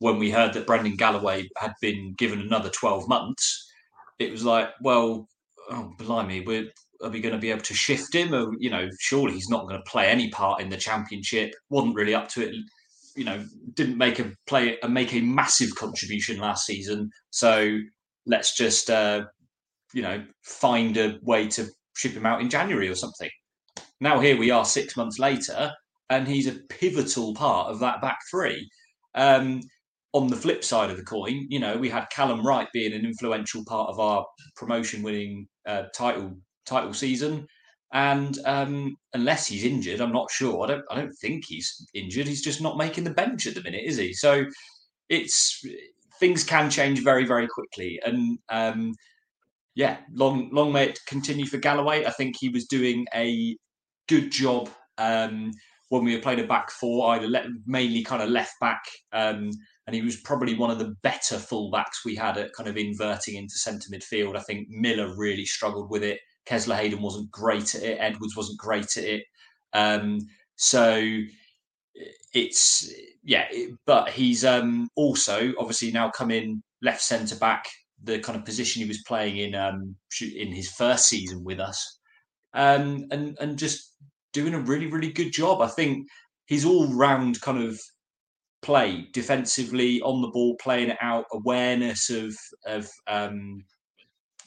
when 0.00 0.18
we 0.18 0.30
heard 0.30 0.52
that 0.54 0.66
Brendan 0.66 0.96
Galloway 0.96 1.48
had 1.56 1.72
been 1.80 2.14
given 2.18 2.40
another 2.40 2.70
twelve 2.70 3.08
months, 3.08 3.70
it 4.18 4.30
was 4.30 4.44
like, 4.44 4.70
well, 4.82 5.28
oh 5.70 5.92
blimey, 5.98 6.42
we're 6.42 6.70
are 7.02 7.10
we 7.10 7.20
going 7.20 7.34
to 7.34 7.40
be 7.40 7.50
able 7.50 7.62
to 7.62 7.74
shift 7.74 8.14
him? 8.14 8.34
Or 8.34 8.52
you 8.58 8.70
know, 8.70 8.88
surely 9.00 9.34
he's 9.34 9.48
not 9.48 9.66
going 9.68 9.76
to 9.76 9.90
play 9.90 10.08
any 10.08 10.30
part 10.30 10.60
in 10.60 10.68
the 10.68 10.76
championship. 10.76 11.54
wasn't 11.70 11.94
really 11.94 12.14
up 12.14 12.28
to 12.30 12.48
it. 12.48 12.54
You 13.16 13.24
know, 13.24 13.44
didn't 13.74 13.98
make 13.98 14.18
a 14.18 14.32
play 14.46 14.78
and 14.82 14.94
make 14.94 15.12
a 15.12 15.20
massive 15.20 15.74
contribution 15.74 16.38
last 16.38 16.66
season. 16.66 17.10
So 17.30 17.78
let's 18.26 18.56
just 18.56 18.90
uh, 18.90 19.24
you 19.92 20.02
know 20.02 20.24
find 20.42 20.96
a 20.96 21.18
way 21.22 21.48
to 21.48 21.68
ship 21.98 22.12
him 22.12 22.26
out 22.26 22.40
in 22.40 22.48
January 22.48 22.88
or 22.88 22.94
something. 22.94 23.30
Now 24.00 24.20
here 24.20 24.38
we 24.38 24.50
are 24.50 24.64
six 24.64 24.96
months 24.96 25.18
later, 25.18 25.72
and 26.08 26.26
he's 26.26 26.46
a 26.46 26.60
pivotal 26.68 27.34
part 27.34 27.70
of 27.70 27.80
that 27.80 28.00
back 28.00 28.18
three. 28.30 28.68
Um, 29.14 29.60
on 30.12 30.28
the 30.28 30.36
flip 30.36 30.64
side 30.64 30.90
of 30.90 30.96
the 30.96 31.04
coin, 31.04 31.46
you 31.50 31.58
know, 31.58 31.76
we 31.76 31.90
had 31.90 32.08
Callum 32.10 32.46
Wright 32.46 32.68
being 32.72 32.94
an 32.94 33.04
influential 33.04 33.64
part 33.66 33.90
of 33.90 34.00
our 34.00 34.24
promotion-winning 34.56 35.46
uh, 35.66 35.84
title 35.94 36.38
title 36.64 36.94
season, 36.94 37.46
and 37.92 38.38
um, 38.44 38.96
unless 39.12 39.46
he's 39.46 39.64
injured, 39.64 40.00
I'm 40.00 40.12
not 40.12 40.30
sure. 40.30 40.64
I 40.64 40.68
don't. 40.68 40.84
I 40.90 40.94
don't 40.94 41.14
think 41.20 41.44
he's 41.46 41.86
injured. 41.94 42.26
He's 42.28 42.44
just 42.44 42.62
not 42.62 42.78
making 42.78 43.04
the 43.04 43.10
bench 43.10 43.46
at 43.46 43.54
the 43.54 43.62
minute, 43.62 43.82
is 43.84 43.96
he? 43.96 44.12
So 44.12 44.46
it's 45.08 45.62
things 46.20 46.44
can 46.44 46.70
change 46.70 47.02
very, 47.02 47.26
very 47.26 47.48
quickly, 47.48 48.00
and 48.04 48.38
um, 48.48 48.94
yeah, 49.78 49.98
long 50.12 50.50
long 50.52 50.72
may 50.72 50.88
it 50.88 50.98
continue 51.06 51.46
for 51.46 51.56
Galloway. 51.56 52.04
I 52.04 52.10
think 52.10 52.34
he 52.36 52.48
was 52.48 52.66
doing 52.66 53.06
a 53.14 53.56
good 54.08 54.32
job 54.32 54.68
um, 54.98 55.52
when 55.90 56.02
we 56.02 56.16
were 56.16 56.20
playing 56.20 56.40
a 56.40 56.46
back 56.48 56.72
four, 56.72 57.14
either 57.14 57.28
le- 57.28 57.48
mainly 57.64 58.02
kind 58.02 58.20
of 58.20 58.28
left 58.28 58.54
back, 58.60 58.82
um, 59.12 59.50
and 59.86 59.94
he 59.94 60.02
was 60.02 60.16
probably 60.16 60.56
one 60.56 60.72
of 60.72 60.80
the 60.80 60.96
better 61.04 61.36
fullbacks 61.36 62.04
we 62.04 62.16
had 62.16 62.38
at 62.38 62.52
kind 62.54 62.68
of 62.68 62.76
inverting 62.76 63.36
into 63.36 63.54
centre 63.54 63.88
midfield. 63.92 64.36
I 64.36 64.40
think 64.40 64.66
Miller 64.68 65.14
really 65.16 65.46
struggled 65.46 65.90
with 65.90 66.02
it. 66.02 66.18
Kesler 66.44 66.74
Hayden 66.74 67.00
wasn't 67.00 67.30
great 67.30 67.76
at 67.76 67.84
it. 67.84 67.98
Edwards 68.00 68.36
wasn't 68.36 68.58
great 68.58 68.96
at 68.96 69.04
it. 69.04 69.22
Um, 69.74 70.18
so 70.56 71.20
it's 72.34 72.92
yeah, 73.22 73.46
but 73.86 74.08
he's 74.08 74.44
um, 74.44 74.88
also 74.96 75.52
obviously 75.56 75.92
now 75.92 76.10
come 76.10 76.32
in 76.32 76.64
left 76.82 77.00
centre 77.00 77.36
back 77.36 77.68
the 78.04 78.18
kind 78.20 78.38
of 78.38 78.44
position 78.44 78.82
he 78.82 78.88
was 78.88 79.02
playing 79.06 79.38
in 79.38 79.54
um, 79.54 79.96
in 80.20 80.52
his 80.52 80.70
first 80.70 81.08
season 81.08 81.44
with 81.44 81.60
us, 81.60 81.98
um, 82.54 83.06
and 83.10 83.36
and 83.40 83.58
just 83.58 83.94
doing 84.32 84.54
a 84.54 84.60
really 84.60 84.86
really 84.86 85.12
good 85.12 85.32
job. 85.32 85.60
I 85.60 85.68
think 85.68 86.06
his 86.46 86.64
all 86.64 86.92
round 86.94 87.40
kind 87.40 87.62
of 87.62 87.78
play 88.62 89.08
defensively 89.12 90.00
on 90.02 90.20
the 90.20 90.28
ball, 90.28 90.56
playing 90.60 90.90
it 90.90 90.98
out, 91.00 91.24
awareness 91.32 92.10
of 92.10 92.36
of 92.66 92.88
um, 93.06 93.64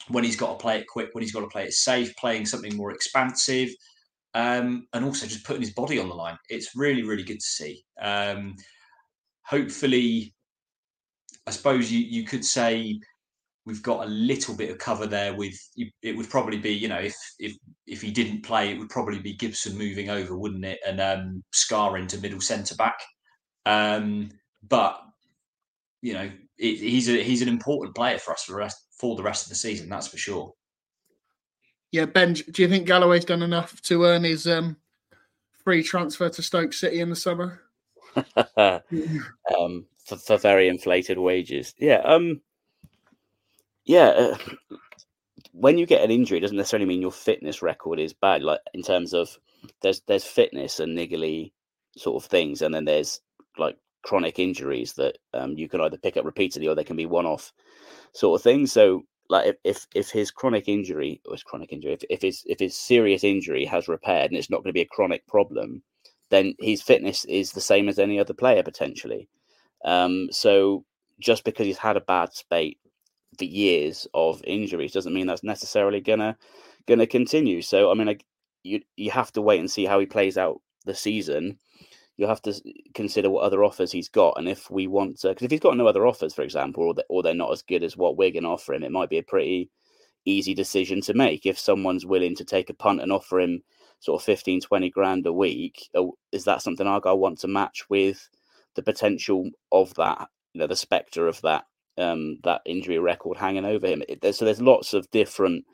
when 0.08 0.24
he's 0.24 0.36
got 0.36 0.58
to 0.58 0.62
play 0.62 0.78
it 0.78 0.86
quick, 0.88 1.10
when 1.12 1.22
he's 1.22 1.32
got 1.32 1.40
to 1.40 1.48
play 1.48 1.64
it 1.64 1.72
safe, 1.72 2.14
playing 2.16 2.46
something 2.46 2.76
more 2.76 2.90
expansive, 2.90 3.70
um, 4.34 4.86
and 4.92 5.04
also 5.04 5.26
just 5.26 5.44
putting 5.44 5.62
his 5.62 5.74
body 5.74 5.98
on 5.98 6.08
the 6.08 6.14
line. 6.14 6.36
It's 6.48 6.74
really 6.76 7.02
really 7.02 7.24
good 7.24 7.40
to 7.40 7.46
see. 7.46 7.84
Um, 8.00 8.54
hopefully, 9.44 10.34
I 11.46 11.50
suppose 11.50 11.90
you 11.90 12.00
you 12.00 12.24
could 12.24 12.44
say 12.44 13.00
we've 13.64 13.82
got 13.82 14.04
a 14.04 14.10
little 14.10 14.54
bit 14.56 14.70
of 14.70 14.78
cover 14.78 15.06
there 15.06 15.34
with 15.34 15.54
it 16.02 16.16
would 16.16 16.28
probably 16.28 16.58
be 16.58 16.70
you 16.72 16.88
know 16.88 16.98
if 16.98 17.14
if 17.38 17.56
if 17.86 18.02
he 18.02 18.10
didn't 18.10 18.42
play 18.42 18.70
it 18.70 18.78
would 18.78 18.88
probably 18.88 19.18
be 19.18 19.34
Gibson 19.34 19.76
moving 19.78 20.10
over 20.10 20.36
wouldn't 20.36 20.64
it? 20.64 20.80
And 20.86 21.00
um 21.00 21.44
Scarr 21.52 21.96
into 21.98 22.18
middle 22.18 22.40
centre 22.40 22.74
back. 22.74 22.98
Um 23.66 24.30
but 24.68 25.00
you 26.00 26.14
know 26.14 26.30
it, 26.58 26.76
he's 26.78 27.08
a 27.08 27.22
he's 27.22 27.42
an 27.42 27.48
important 27.48 27.94
player 27.94 28.18
for 28.18 28.32
us 28.32 28.44
for 28.44 28.52
the 28.52 28.58
rest 28.58 28.78
for 28.98 29.16
the 29.16 29.22
rest 29.22 29.44
of 29.44 29.50
the 29.50 29.54
season 29.54 29.88
that's 29.88 30.08
for 30.08 30.18
sure. 30.18 30.52
Yeah 31.92 32.06
Ben 32.06 32.32
do 32.34 32.62
you 32.62 32.68
think 32.68 32.86
Galloway's 32.86 33.24
done 33.24 33.42
enough 33.42 33.80
to 33.82 34.04
earn 34.04 34.24
his 34.24 34.46
um 34.46 34.76
free 35.64 35.82
transfer 35.82 36.28
to 36.28 36.42
Stoke 36.42 36.72
City 36.72 37.00
in 37.00 37.10
the 37.10 37.16
summer? 37.16 37.60
Um 39.56 39.86
for, 40.04 40.16
for 40.16 40.36
very 40.36 40.66
inflated 40.68 41.16
wages. 41.16 41.74
Yeah 41.78 42.00
um 42.04 42.40
yeah, 43.84 44.08
uh, 44.08 44.36
when 45.52 45.78
you 45.78 45.86
get 45.86 46.02
an 46.02 46.10
injury, 46.10 46.40
doesn't 46.40 46.56
necessarily 46.56 46.86
mean 46.86 47.02
your 47.02 47.12
fitness 47.12 47.62
record 47.62 47.98
is 47.98 48.12
bad. 48.12 48.42
Like 48.42 48.60
in 48.74 48.82
terms 48.82 49.12
of 49.12 49.38
there's 49.80 50.00
there's 50.06 50.24
fitness 50.24 50.80
and 50.80 50.96
niggly 50.96 51.52
sort 51.96 52.22
of 52.22 52.28
things, 52.28 52.62
and 52.62 52.74
then 52.74 52.84
there's 52.84 53.20
like 53.58 53.76
chronic 54.02 54.38
injuries 54.38 54.94
that 54.94 55.18
um, 55.34 55.52
you 55.56 55.68
can 55.68 55.80
either 55.80 55.96
pick 55.96 56.16
up 56.16 56.24
repeatedly 56.24 56.68
or 56.68 56.74
they 56.74 56.84
can 56.84 56.96
be 56.96 57.06
one-off 57.06 57.52
sort 58.12 58.38
of 58.38 58.42
things. 58.42 58.72
So 58.72 59.02
like 59.28 59.46
if, 59.46 59.56
if 59.64 59.86
if 59.94 60.10
his 60.10 60.30
chronic 60.30 60.68
injury 60.68 61.20
or 61.26 61.34
his 61.34 61.42
chronic 61.42 61.72
injury, 61.72 61.92
if, 61.92 62.02
if 62.10 62.22
his 62.22 62.42
if 62.46 62.58
his 62.58 62.76
serious 62.76 63.24
injury 63.24 63.64
has 63.64 63.88
repaired 63.88 64.30
and 64.30 64.38
it's 64.38 64.50
not 64.50 64.58
going 64.58 64.70
to 64.70 64.72
be 64.72 64.82
a 64.82 64.86
chronic 64.86 65.26
problem, 65.26 65.82
then 66.30 66.54
his 66.60 66.82
fitness 66.82 67.24
is 67.26 67.52
the 67.52 67.60
same 67.60 67.88
as 67.88 67.98
any 67.98 68.18
other 68.18 68.34
player 68.34 68.62
potentially. 68.62 69.28
Um, 69.84 70.28
so 70.30 70.84
just 71.20 71.44
because 71.44 71.66
he's 71.66 71.78
had 71.78 71.96
a 71.96 72.00
bad 72.00 72.32
spate 72.34 72.78
for 73.38 73.44
years 73.44 74.06
of 74.14 74.42
injuries 74.44 74.92
doesn't 74.92 75.14
mean 75.14 75.26
that's 75.26 75.44
necessarily 75.44 76.00
gonna 76.00 76.36
gonna 76.86 77.06
continue. 77.06 77.62
So 77.62 77.90
I 77.90 77.94
mean, 77.94 78.06
like, 78.06 78.24
you 78.62 78.80
you 78.96 79.10
have 79.10 79.32
to 79.32 79.42
wait 79.42 79.60
and 79.60 79.70
see 79.70 79.84
how 79.84 79.98
he 79.98 80.06
plays 80.06 80.38
out 80.38 80.60
the 80.84 80.94
season. 80.94 81.58
You 82.18 82.26
have 82.26 82.42
to 82.42 82.54
consider 82.94 83.30
what 83.30 83.44
other 83.44 83.64
offers 83.64 83.90
he's 83.90 84.08
got, 84.08 84.34
and 84.36 84.48
if 84.48 84.70
we 84.70 84.86
want 84.86 85.18
to, 85.20 85.28
because 85.30 85.44
if 85.46 85.50
he's 85.50 85.60
got 85.60 85.76
no 85.76 85.86
other 85.86 86.06
offers, 86.06 86.34
for 86.34 86.42
example, 86.42 86.84
or, 86.84 86.94
or 87.08 87.22
they're 87.22 87.34
not 87.34 87.52
as 87.52 87.62
good 87.62 87.82
as 87.82 87.96
what 87.96 88.16
we're 88.16 88.30
going 88.30 88.42
to 88.44 88.50
offer 88.50 88.74
him, 88.74 88.84
it 88.84 88.92
might 88.92 89.08
be 89.08 89.18
a 89.18 89.22
pretty 89.22 89.70
easy 90.24 90.54
decision 90.54 91.00
to 91.02 91.14
make. 91.14 91.46
If 91.46 91.58
someone's 91.58 92.06
willing 92.06 92.36
to 92.36 92.44
take 92.44 92.70
a 92.70 92.74
punt 92.74 93.00
and 93.00 93.12
offer 93.12 93.40
him 93.40 93.62
sort 94.00 94.20
of 94.20 94.26
15, 94.26 94.60
20 94.60 94.90
grand 94.90 95.26
a 95.26 95.32
week, 95.32 95.88
is 96.32 96.44
that 96.44 96.62
something 96.62 96.86
Argyle 96.86 97.18
want 97.18 97.38
to 97.40 97.48
match 97.48 97.84
with 97.88 98.28
the 98.74 98.82
potential 98.82 99.48
of 99.70 99.94
that, 99.94 100.28
you 100.52 100.60
know, 100.60 100.66
the 100.66 100.76
spectre 100.76 101.28
of 101.28 101.40
that 101.42 101.64
um, 101.98 102.38
that 102.44 102.62
injury 102.66 102.98
record 102.98 103.36
hanging 103.36 103.64
over 103.64 103.86
him. 103.86 104.02
It, 104.08 104.34
so 104.34 104.44
there's 104.44 104.60
lots 104.60 104.94
of 104.94 105.10
different 105.10 105.64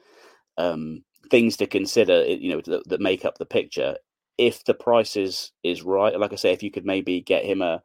um, 0.56 1.04
things 1.30 1.56
to 1.58 1.66
consider, 1.66 2.24
you 2.24 2.50
know, 2.50 2.60
that, 2.62 2.88
that, 2.88 3.00
make 3.00 3.24
up 3.24 3.38
the 3.38 3.46
picture. 3.46 3.96
If 4.36 4.64
the 4.64 4.74
price 4.74 5.16
is 5.16 5.52
is 5.62 5.82
right, 5.82 6.18
like 6.18 6.32
I 6.32 6.36
say, 6.36 6.52
if 6.52 6.62
you 6.62 6.70
could 6.70 6.84
maybe 6.84 7.20
get 7.20 7.44
him 7.44 7.62
a 7.62 7.82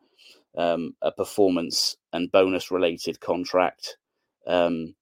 um, 0.56 0.96
a 1.02 1.12
performance 1.12 1.98
and 2.12 2.32
bonus 2.32 2.72
related 2.72 3.20
contract 3.20 3.98
um, 4.46 4.96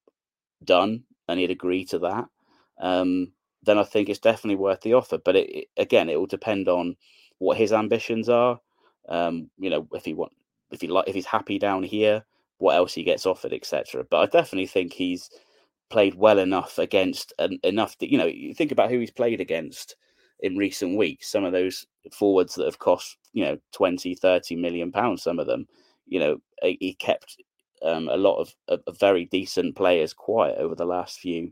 done, 0.63 1.03
and 1.27 1.39
he'd 1.39 1.51
agree 1.51 1.85
to 1.85 1.99
that, 1.99 2.25
um, 2.79 3.31
then 3.63 3.77
I 3.77 3.83
think 3.83 4.09
it's 4.09 4.19
definitely 4.19 4.55
worth 4.55 4.81
the 4.81 4.93
offer. 4.93 5.17
But 5.17 5.35
it, 5.35 5.49
it, 5.49 5.67
again, 5.77 6.09
it 6.09 6.17
will 6.17 6.27
depend 6.27 6.67
on 6.69 6.95
what 7.39 7.57
his 7.57 7.73
ambitions 7.73 8.29
are. 8.29 8.59
Um, 9.09 9.49
you 9.57 9.69
know, 9.69 9.87
if 9.93 10.05
he 10.05 10.13
want, 10.13 10.31
if 10.71 10.81
he 10.81 10.87
like, 10.87 11.07
if 11.07 11.15
he's 11.15 11.25
happy 11.25 11.59
down 11.59 11.83
here, 11.83 12.23
what 12.61 12.75
else 12.75 12.93
he 12.93 13.03
gets 13.03 13.25
offered, 13.25 13.53
etc. 13.53 14.05
But 14.09 14.19
I 14.19 14.25
definitely 14.27 14.67
think 14.67 14.93
he's 14.93 15.29
played 15.89 16.15
well 16.15 16.39
enough 16.39 16.77
against 16.77 17.33
and 17.37 17.59
enough 17.63 17.97
that 17.97 18.09
you 18.09 18.17
know 18.17 18.25
you 18.25 18.53
think 18.53 18.71
about 18.71 18.89
who 18.89 18.99
he's 18.99 19.11
played 19.11 19.41
against 19.41 19.95
in 20.39 20.55
recent 20.55 20.97
weeks 20.97 21.29
some 21.29 21.43
of 21.43 21.51
those 21.51 21.85
forwards 22.13 22.55
that 22.55 22.65
have 22.65 22.79
cost 22.79 23.17
you 23.33 23.43
know 23.43 23.57
20 23.73 24.15
30 24.15 24.55
million 24.55 24.91
pounds 24.91 25.21
some 25.21 25.37
of 25.37 25.47
them 25.47 25.67
you 26.07 26.17
know 26.17 26.37
he 26.63 26.95
kept 26.97 27.37
um, 27.83 28.07
a 28.09 28.15
lot 28.15 28.37
of, 28.37 28.53
of, 28.69 28.97
very 28.99 29.25
decent 29.25 29.75
players 29.75 30.13
quiet 30.13 30.55
over 30.57 30.75
the 30.75 30.85
last 30.85 31.19
few 31.19 31.51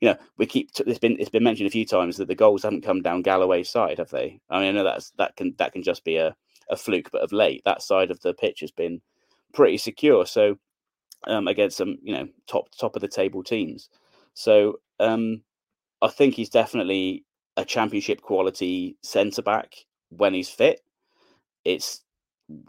you 0.00 0.08
know 0.08 0.16
we 0.36 0.44
keep 0.44 0.70
it's 0.86 0.98
been 0.98 1.16
it's 1.18 1.30
been 1.30 1.42
mentioned 1.42 1.66
a 1.66 1.70
few 1.70 1.86
times 1.86 2.18
that 2.18 2.28
the 2.28 2.34
goals 2.34 2.64
haven't 2.64 2.84
come 2.84 3.00
down 3.00 3.22
Galloway's 3.22 3.70
side 3.70 3.98
have 3.98 4.10
they 4.10 4.38
i 4.50 4.60
mean 4.60 4.68
i 4.68 4.72
know 4.72 4.84
that's 4.84 5.12
that 5.18 5.34
can 5.36 5.54
that 5.56 5.72
can 5.72 5.82
just 5.82 6.04
be 6.04 6.16
a, 6.16 6.36
a 6.68 6.76
fluke 6.76 7.10
but 7.10 7.22
of 7.22 7.32
late 7.32 7.62
that 7.64 7.80
side 7.80 8.10
of 8.10 8.20
the 8.20 8.34
pitch 8.34 8.60
has 8.60 8.70
been 8.70 9.00
pretty 9.52 9.78
secure. 9.78 10.26
So 10.26 10.58
um, 11.26 11.48
against 11.48 11.76
some 11.76 11.98
you 12.02 12.14
know 12.14 12.28
top 12.46 12.68
top 12.78 12.96
of 12.96 13.02
the 13.02 13.08
table 13.08 13.42
teams. 13.42 13.88
So 14.34 14.80
um, 15.00 15.42
I 16.00 16.08
think 16.08 16.34
he's 16.34 16.50
definitely 16.50 17.24
a 17.56 17.64
championship 17.64 18.22
quality 18.22 18.96
centre 19.02 19.42
back 19.42 19.74
when 20.10 20.34
he's 20.34 20.48
fit. 20.48 20.80
It's 21.64 22.02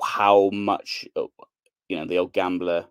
how 0.04 0.50
much 0.52 1.08
uh, 1.16 1.26
you 1.88 1.98
know 1.98 2.06
the 2.06 2.18
old 2.18 2.34
gambler 2.34 2.86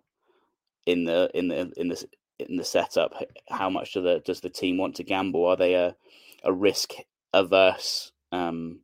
in 0.85 1.05
the 1.05 1.29
in 1.33 1.49
the 1.49 1.71
in 1.77 1.89
the 1.89 2.05
in 2.39 2.55
the 2.55 2.63
setup. 2.63 3.13
How 3.49 3.69
much 3.69 3.93
do 3.93 4.01
the 4.01 4.21
does 4.25 4.41
the 4.41 4.49
team 4.49 4.77
want 4.77 4.95
to 4.95 5.03
gamble? 5.03 5.45
Are 5.45 5.57
they 5.57 5.73
a 5.73 5.95
a 6.43 6.53
risk 6.53 6.93
averse 7.33 8.11
um, 8.31 8.79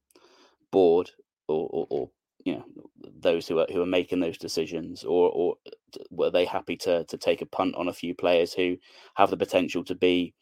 board 0.72 1.12
or, 1.48 1.68
or, 1.72 1.88
or 1.90 2.10
you 2.46 2.54
know 2.54 2.66
those 3.20 3.48
who 3.48 3.60
are 3.60 3.68
who 3.72 3.82
are 3.82 3.88
making 3.88 4.20
those 4.22 4.38
decisions, 4.38 5.04
or 5.04 5.30
or 5.32 5.56
were 6.12 6.30
they 6.30 6.46
happy 6.46 6.78
to 6.78 7.04
to 7.06 7.18
take 7.18 7.42
a 7.42 7.46
punt 7.48 7.76
on 7.76 7.88
a 7.88 7.94
few 7.94 8.16
players 8.16 8.54
who 8.54 8.78
have 9.16 9.30
the 9.30 9.38
potential 9.38 9.84
to 9.84 9.96
be 9.96 10.34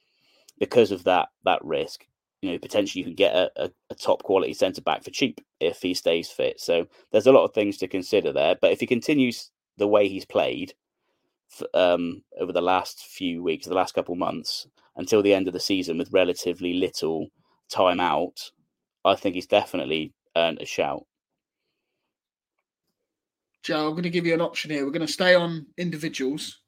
because 0.59 0.91
of 0.91 1.05
that 1.05 1.29
that 1.45 1.63
risk? 1.63 2.05
You 2.41 2.51
know, 2.51 2.59
potentially 2.59 2.99
you 2.99 3.05
can 3.05 3.15
get 3.15 3.33
a, 3.33 3.49
a, 3.55 3.71
a 3.89 3.95
top 3.95 4.21
quality 4.23 4.53
centre 4.53 4.81
back 4.81 5.03
for 5.03 5.11
cheap 5.11 5.39
if 5.61 5.81
he 5.81 5.93
stays 5.93 6.29
fit. 6.29 6.59
So 6.59 6.87
there's 7.11 7.27
a 7.27 7.31
lot 7.31 7.45
of 7.45 7.53
things 7.53 7.77
to 7.77 7.87
consider 7.87 8.33
there. 8.33 8.55
But 8.61 8.73
if 8.73 8.81
he 8.81 8.85
continues 8.85 9.49
the 9.77 9.87
way 9.87 10.09
he's 10.09 10.25
played 10.25 10.73
um, 11.73 12.21
over 12.39 12.51
the 12.51 12.61
last 12.61 13.05
few 13.05 13.41
weeks, 13.41 13.65
the 13.65 13.73
last 13.73 13.95
couple 13.95 14.15
months, 14.15 14.67
until 14.97 15.21
the 15.21 15.33
end 15.33 15.47
of 15.47 15.53
the 15.53 15.59
season 15.59 15.97
with 15.97 16.11
relatively 16.11 16.73
little 16.73 17.27
time 17.69 18.01
out, 18.01 18.51
I 19.05 19.15
think 19.15 19.35
he's 19.35 19.47
definitely 19.47 20.13
earned 20.35 20.61
a 20.61 20.65
shout. 20.65 21.05
Joe, 23.63 23.87
I'm 23.87 23.93
going 23.93 24.03
to 24.03 24.09
give 24.09 24.25
you 24.25 24.33
an 24.33 24.41
option 24.41 24.71
here. 24.71 24.85
We're 24.85 24.91
going 24.91 25.07
to 25.07 25.11
stay 25.11 25.35
on 25.35 25.65
individuals. 25.77 26.59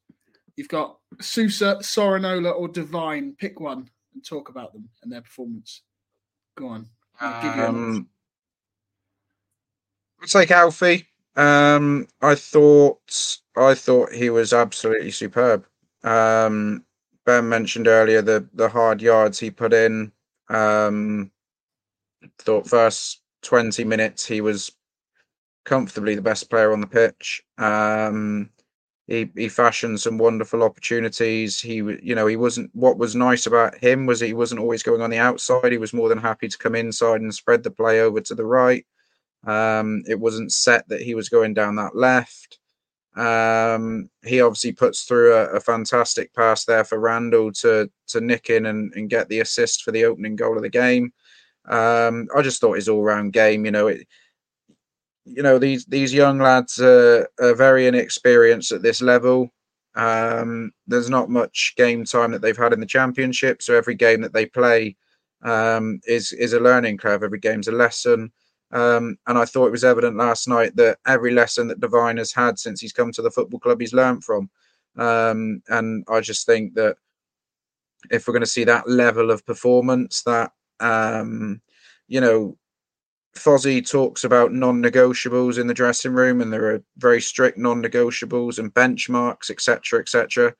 You've 0.55 0.69
got 0.69 0.97
Sousa, 1.19 1.77
Sorinola, 1.81 2.55
or 2.55 2.69
Devine. 2.69 3.35
Pick 3.37 3.59
one 3.59 3.89
and 4.13 4.25
talk 4.25 4.47
about 4.47 4.71
them 4.71 4.87
and 5.03 5.11
their 5.11 5.21
performance. 5.21 5.81
Go 6.57 6.67
on. 6.67 6.87
I'll 7.19 7.69
um, 7.69 8.07
I'll 10.21 10.27
take 10.27 10.51
Alfie. 10.51 11.07
Um, 11.35 12.07
I 12.21 12.35
thought 12.35 13.37
I 13.57 13.73
thought 13.73 14.13
he 14.13 14.29
was 14.29 14.53
absolutely 14.53 15.11
superb. 15.11 15.65
Um, 16.03 16.85
ben 17.25 17.49
mentioned 17.49 17.87
earlier 17.87 18.21
the 18.21 18.47
the 18.53 18.69
hard 18.69 19.01
yards 19.01 19.39
he 19.39 19.51
put 19.51 19.73
in. 19.73 20.11
Um, 20.49 21.31
thought 22.39 22.67
first 22.67 23.21
twenty 23.41 23.83
minutes 23.83 24.25
he 24.25 24.39
was 24.39 24.71
comfortably 25.65 26.15
the 26.15 26.21
best 26.21 26.49
player 26.49 26.71
on 26.71 26.81
the 26.81 26.87
pitch. 26.87 27.43
Um, 27.57 28.49
he 29.07 29.29
he 29.35 29.49
fashioned 29.49 29.99
some 29.99 30.17
wonderful 30.17 30.63
opportunities. 30.63 31.59
He 31.59 31.75
you 31.75 32.15
know 32.15 32.27
he 32.27 32.37
wasn't. 32.37 32.71
What 32.73 32.97
was 32.97 33.15
nice 33.15 33.45
about 33.45 33.77
him 33.77 34.05
was 34.05 34.19
he 34.19 34.33
wasn't 34.33 34.61
always 34.61 34.83
going 34.83 35.01
on 35.01 35.09
the 35.09 35.17
outside. 35.17 35.71
He 35.71 35.77
was 35.77 35.93
more 35.93 36.09
than 36.09 36.17
happy 36.17 36.47
to 36.47 36.57
come 36.57 36.75
inside 36.75 37.21
and 37.21 37.33
spread 37.33 37.63
the 37.63 37.71
play 37.71 38.01
over 38.01 38.21
to 38.21 38.35
the 38.35 38.45
right. 38.45 38.85
Um, 39.45 40.03
it 40.07 40.19
wasn't 40.19 40.51
set 40.51 40.87
that 40.89 41.01
he 41.01 41.13
was 41.13 41.29
going 41.29 41.53
down 41.53 41.75
that 41.75 41.95
left. 41.95 42.57
Um, 43.15 44.09
he 44.25 44.41
obviously 44.41 44.73
puts 44.73 45.03
through 45.03 45.33
a, 45.33 45.45
a, 45.51 45.59
fantastic 45.61 46.33
pass 46.33 46.65
there 46.65 46.83
for 46.83 46.99
Randell 46.99 47.53
to 47.53 47.89
to 48.07 48.19
nick 48.19 48.49
in 48.49 48.65
and, 48.65 48.91
and 48.93 49.09
get 49.09 49.29
the 49.29 49.39
assist 49.39 49.83
for 49.83 49.91
the 49.91 50.03
opening 50.03 50.35
goal 50.35 50.57
of 50.57 50.63
the 50.63 50.69
game. 50.69 51.13
Um, 51.65 52.27
I 52.35 52.41
just 52.41 52.59
thought 52.59 52.75
his 52.75 52.89
all 52.89 53.03
round 53.03 53.31
game, 53.31 53.63
you 53.63 53.71
know, 53.71 53.87
it, 53.87 54.05
you 55.25 55.43
know 55.43 55.57
these 55.57 55.85
these 55.85 56.13
young 56.13 56.39
lads 56.39 56.79
are, 56.79 57.27
are 57.39 57.55
very 57.55 57.87
inexperienced 57.87 58.71
at 58.71 58.81
this 58.81 59.01
level. 59.01 59.51
Um, 59.95 60.71
there's 60.87 61.09
not 61.09 61.29
much 61.29 61.73
game 61.77 62.05
time 62.05 62.31
that 62.31 62.41
they've 62.41 62.57
had 62.57 62.73
in 62.73 62.79
the 62.79 62.85
championship, 62.85 63.61
so 63.61 63.75
every 63.75 63.95
game 63.95 64.21
that 64.21 64.33
they 64.33 64.45
play 64.45 64.95
um, 65.43 65.99
is 66.05 66.31
is 66.33 66.53
a 66.53 66.59
learning 66.59 66.97
curve. 66.97 67.23
Every 67.23 67.39
game's 67.39 67.67
a 67.67 67.71
lesson. 67.71 68.31
Um, 68.71 69.17
and 69.27 69.37
I 69.37 69.45
thought 69.45 69.67
it 69.67 69.71
was 69.71 69.83
evident 69.83 70.17
last 70.17 70.47
night 70.47 70.75
that 70.75 70.97
every 71.07 71.31
lesson 71.31 71.67
that 71.67 71.79
Devine 71.79 72.17
has 72.17 72.33
had 72.33 72.59
since 72.59 72.81
he's 72.81 72.91
come 72.91 73.11
to 73.13 73.21
the 73.21 73.31
football 73.31 73.59
club, 73.59 73.79
he's 73.79 73.93
learned 73.93 74.23
from. 74.23 74.49
Um, 74.97 75.61
and 75.69 76.03
I 76.09 76.19
just 76.19 76.45
think 76.45 76.73
that 76.73 76.97
if 78.11 78.27
we're 78.27 78.33
going 78.33 78.41
to 78.41 78.47
see 78.47 78.63
that 78.65 78.89
level 78.89 79.31
of 79.31 79.45
performance, 79.45 80.23
that 80.23 80.51
um, 80.79 81.61
you 82.07 82.21
know, 82.21 82.57
Fozzie 83.35 83.87
talks 83.87 84.23
about 84.23 84.53
non-negotiables 84.53 85.59
in 85.59 85.67
the 85.67 85.73
dressing 85.73 86.13
room, 86.13 86.41
and 86.41 86.51
there 86.51 86.73
are 86.73 86.83
very 86.97 87.21
strict 87.21 87.57
non-negotiables 87.57 88.59
and 88.59 88.73
benchmarks, 88.73 89.49
etc., 89.49 89.99
etc. 89.99 90.53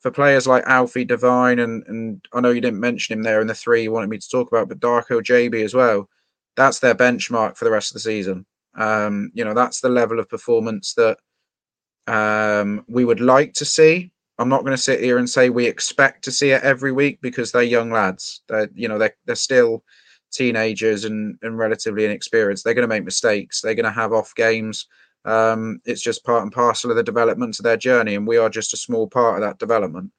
For 0.00 0.10
players 0.10 0.46
like 0.46 0.64
Alfie 0.66 1.04
Devine, 1.04 1.60
and 1.60 1.84
and 1.86 2.26
I 2.32 2.40
know 2.40 2.50
you 2.50 2.60
didn't 2.60 2.80
mention 2.80 3.12
him 3.12 3.22
there 3.22 3.40
in 3.40 3.46
the 3.46 3.54
three 3.54 3.82
you 3.82 3.92
wanted 3.92 4.10
me 4.10 4.18
to 4.18 4.28
talk 4.28 4.48
about, 4.50 4.68
but 4.68 4.80
Darko 4.80 5.20
Gyabi 5.20 5.62
as 5.62 5.74
well. 5.74 6.08
That's 6.56 6.80
their 6.80 6.94
benchmark 6.94 7.56
for 7.56 7.64
the 7.64 7.70
rest 7.70 7.90
of 7.90 7.94
the 7.94 8.00
season. 8.00 8.46
Um, 8.74 9.30
you 9.34 9.44
know, 9.44 9.54
that's 9.54 9.80
the 9.80 9.88
level 9.88 10.18
of 10.18 10.28
performance 10.28 10.94
that 10.94 11.18
um, 12.06 12.84
we 12.88 13.04
would 13.04 13.20
like 13.20 13.52
to 13.54 13.64
see. 13.64 14.10
I'm 14.38 14.48
not 14.48 14.62
going 14.62 14.72
to 14.72 14.82
sit 14.82 15.00
here 15.00 15.18
and 15.18 15.28
say 15.28 15.50
we 15.50 15.66
expect 15.66 16.24
to 16.24 16.32
see 16.32 16.50
it 16.50 16.62
every 16.62 16.92
week 16.92 17.20
because 17.20 17.52
they're 17.52 17.62
young 17.62 17.90
lads. 17.90 18.42
They're 18.48 18.70
you 18.74 18.88
know 18.88 18.98
they're 18.98 19.14
they're 19.26 19.36
still 19.36 19.84
teenagers 20.32 21.04
and 21.04 21.38
and 21.42 21.58
relatively 21.58 22.04
inexperienced. 22.04 22.64
They're 22.64 22.74
going 22.74 22.88
to 22.88 22.94
make 22.94 23.04
mistakes. 23.04 23.60
They're 23.60 23.74
going 23.74 23.84
to 23.84 23.90
have 23.90 24.12
off 24.12 24.34
games. 24.34 24.86
Um, 25.24 25.80
it's 25.84 26.02
just 26.02 26.24
part 26.24 26.42
and 26.42 26.52
parcel 26.52 26.90
of 26.90 26.96
the 26.96 27.02
development 27.02 27.58
of 27.58 27.64
their 27.64 27.76
journey, 27.76 28.16
and 28.16 28.26
we 28.26 28.38
are 28.38 28.50
just 28.50 28.74
a 28.74 28.78
small 28.78 29.06
part 29.06 29.36
of 29.36 29.42
that 29.42 29.58
development. 29.58 30.10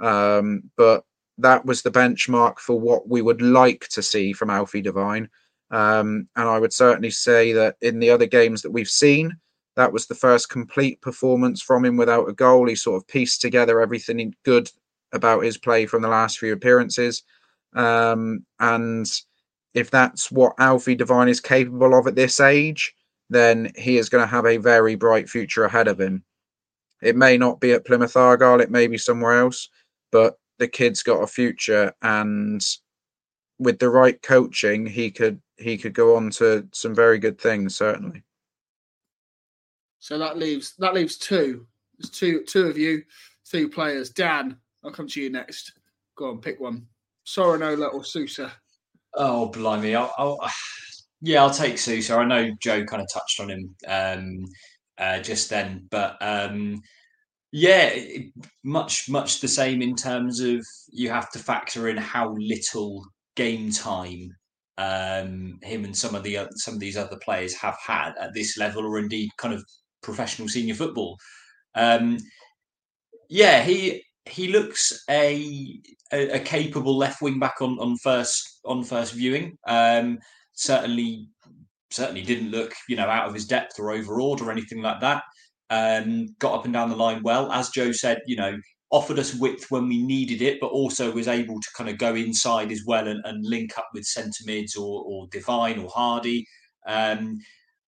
Um, 0.00 0.70
but 0.76 1.04
that 1.38 1.64
was 1.64 1.82
the 1.82 1.90
benchmark 1.90 2.58
for 2.58 2.78
what 2.78 3.08
we 3.08 3.22
would 3.22 3.40
like 3.42 3.88
to 3.88 4.02
see 4.02 4.32
from 4.32 4.50
Alfie 4.50 4.82
Devine. 4.82 5.28
Um, 5.70 6.28
and 6.36 6.48
I 6.48 6.58
would 6.58 6.72
certainly 6.72 7.10
say 7.10 7.52
that 7.52 7.76
in 7.80 7.98
the 7.98 8.10
other 8.10 8.26
games 8.26 8.62
that 8.62 8.70
we've 8.72 8.88
seen, 8.88 9.36
that 9.76 9.92
was 9.92 10.06
the 10.06 10.14
first 10.14 10.50
complete 10.50 11.00
performance 11.00 11.62
from 11.62 11.84
him 11.84 11.96
without 11.96 12.28
a 12.28 12.32
goal. 12.32 12.66
He 12.66 12.74
sort 12.74 13.00
of 13.00 13.08
pieced 13.08 13.40
together 13.40 13.80
everything 13.80 14.34
good 14.44 14.70
about 15.12 15.44
his 15.44 15.56
play 15.56 15.86
from 15.86 16.02
the 16.02 16.08
last 16.08 16.38
few 16.38 16.52
appearances. 16.52 17.22
Um, 17.74 18.44
and 18.58 19.06
if 19.74 19.90
that's 19.90 20.30
what 20.30 20.54
Alfie 20.58 20.94
Devine 20.94 21.28
is 21.28 21.40
capable 21.40 21.98
of 21.98 22.06
at 22.06 22.14
this 22.14 22.40
age, 22.40 22.94
then 23.28 23.70
he 23.76 23.96
is 23.96 24.08
going 24.08 24.22
to 24.22 24.30
have 24.30 24.46
a 24.46 24.56
very 24.56 24.96
bright 24.96 25.28
future 25.28 25.64
ahead 25.64 25.88
of 25.88 26.00
him. 26.00 26.24
It 27.00 27.16
may 27.16 27.38
not 27.38 27.60
be 27.60 27.72
at 27.72 27.86
Plymouth 27.86 28.16
Argyle, 28.16 28.60
it 28.60 28.70
may 28.70 28.86
be 28.86 28.98
somewhere 28.98 29.38
else, 29.38 29.68
but 30.10 30.38
the 30.58 30.68
kid's 30.68 31.02
got 31.02 31.22
a 31.22 31.26
future 31.26 31.92
and 32.02 32.62
with 33.58 33.78
the 33.78 33.88
right 33.88 34.20
coaching 34.22 34.86
he 34.86 35.10
could 35.10 35.40
he 35.56 35.76
could 35.76 35.94
go 35.94 36.16
on 36.16 36.30
to 36.30 36.66
some 36.72 36.94
very 36.94 37.18
good 37.18 37.38
things 37.40 37.76
certainly. 37.76 38.22
So 39.98 40.18
that 40.18 40.38
leaves 40.38 40.74
that 40.78 40.94
leaves 40.94 41.16
two. 41.16 41.66
There's 41.98 42.10
two 42.10 42.44
two 42.44 42.66
of 42.66 42.76
you, 42.76 43.02
two 43.44 43.68
players. 43.68 44.10
Dan, 44.10 44.56
I'll 44.84 44.90
come 44.90 45.08
to 45.08 45.20
you 45.20 45.30
next. 45.30 45.72
Go 46.16 46.30
on, 46.30 46.40
pick 46.40 46.60
one. 46.60 46.86
Sorinola 47.26 47.92
or 47.92 48.04
Sousa? 48.04 48.52
Oh, 49.14 49.48
blimey! 49.48 49.94
I'll, 49.94 50.12
I'll, 50.18 50.38
yeah, 51.20 51.42
I'll 51.42 51.50
take 51.50 51.78
Sousa. 51.78 52.14
I 52.16 52.24
know 52.24 52.50
Joe 52.60 52.84
kind 52.84 53.02
of 53.02 53.08
touched 53.12 53.40
on 53.40 53.50
him 53.50 53.76
um, 53.88 54.44
uh, 54.98 55.20
just 55.20 55.50
then, 55.50 55.86
but 55.90 56.16
um, 56.20 56.80
yeah, 57.52 57.94
much 58.64 59.08
much 59.08 59.40
the 59.40 59.48
same 59.48 59.82
in 59.82 59.96
terms 59.96 60.40
of 60.40 60.66
you 60.92 61.10
have 61.10 61.30
to 61.32 61.38
factor 61.38 61.88
in 61.88 61.96
how 61.96 62.34
little 62.38 63.04
game 63.36 63.70
time 63.72 64.30
um, 64.78 65.58
him 65.62 65.84
and 65.84 65.96
some 65.96 66.14
of 66.14 66.22
the 66.24 66.38
some 66.56 66.74
of 66.74 66.80
these 66.80 66.96
other 66.96 67.18
players 67.24 67.54
have 67.56 67.78
had 67.86 68.12
at 68.20 68.34
this 68.34 68.58
level, 68.58 68.84
or 68.86 68.98
indeed 68.98 69.30
kind 69.38 69.54
of 69.54 69.64
professional 70.02 70.48
senior 70.48 70.74
football. 70.74 71.18
Um, 71.76 72.18
yeah, 73.28 73.62
he 73.62 74.02
he 74.26 74.48
looks 74.48 75.04
a, 75.08 75.80
a, 76.12 76.36
a 76.36 76.40
capable 76.40 76.96
left 76.96 77.22
wing 77.22 77.38
back 77.38 77.56
on, 77.60 77.78
on 77.78 77.96
first 77.98 78.60
on 78.64 78.84
first 78.84 79.14
viewing. 79.14 79.56
Um, 79.66 80.18
certainly 80.52 81.28
certainly 81.90 82.22
didn't 82.22 82.50
look 82.50 82.72
you 82.88 82.96
know 82.96 83.08
out 83.08 83.26
of 83.26 83.34
his 83.34 83.46
depth 83.46 83.78
or 83.78 83.90
overawed 83.90 84.40
or 84.40 84.50
anything 84.50 84.82
like 84.82 85.00
that. 85.00 85.22
Um, 85.70 86.26
got 86.38 86.54
up 86.54 86.64
and 86.64 86.74
down 86.74 86.90
the 86.90 86.96
line 86.96 87.22
well, 87.22 87.50
as 87.52 87.70
Joe 87.70 87.92
said. 87.92 88.20
You 88.26 88.36
know, 88.36 88.58
offered 88.90 89.18
us 89.18 89.34
width 89.34 89.70
when 89.70 89.88
we 89.88 90.02
needed 90.02 90.42
it, 90.42 90.58
but 90.60 90.68
also 90.68 91.12
was 91.12 91.28
able 91.28 91.60
to 91.60 91.68
kind 91.76 91.88
of 91.88 91.98
go 91.98 92.14
inside 92.14 92.72
as 92.72 92.82
well 92.86 93.06
and, 93.06 93.20
and 93.24 93.44
link 93.46 93.78
up 93.78 93.88
with 93.94 94.04
centre 94.04 94.44
mids 94.44 94.76
or, 94.76 95.04
or 95.06 95.28
Devine 95.30 95.78
or 95.78 95.88
Hardie. 95.88 96.44
Um, 96.86 97.38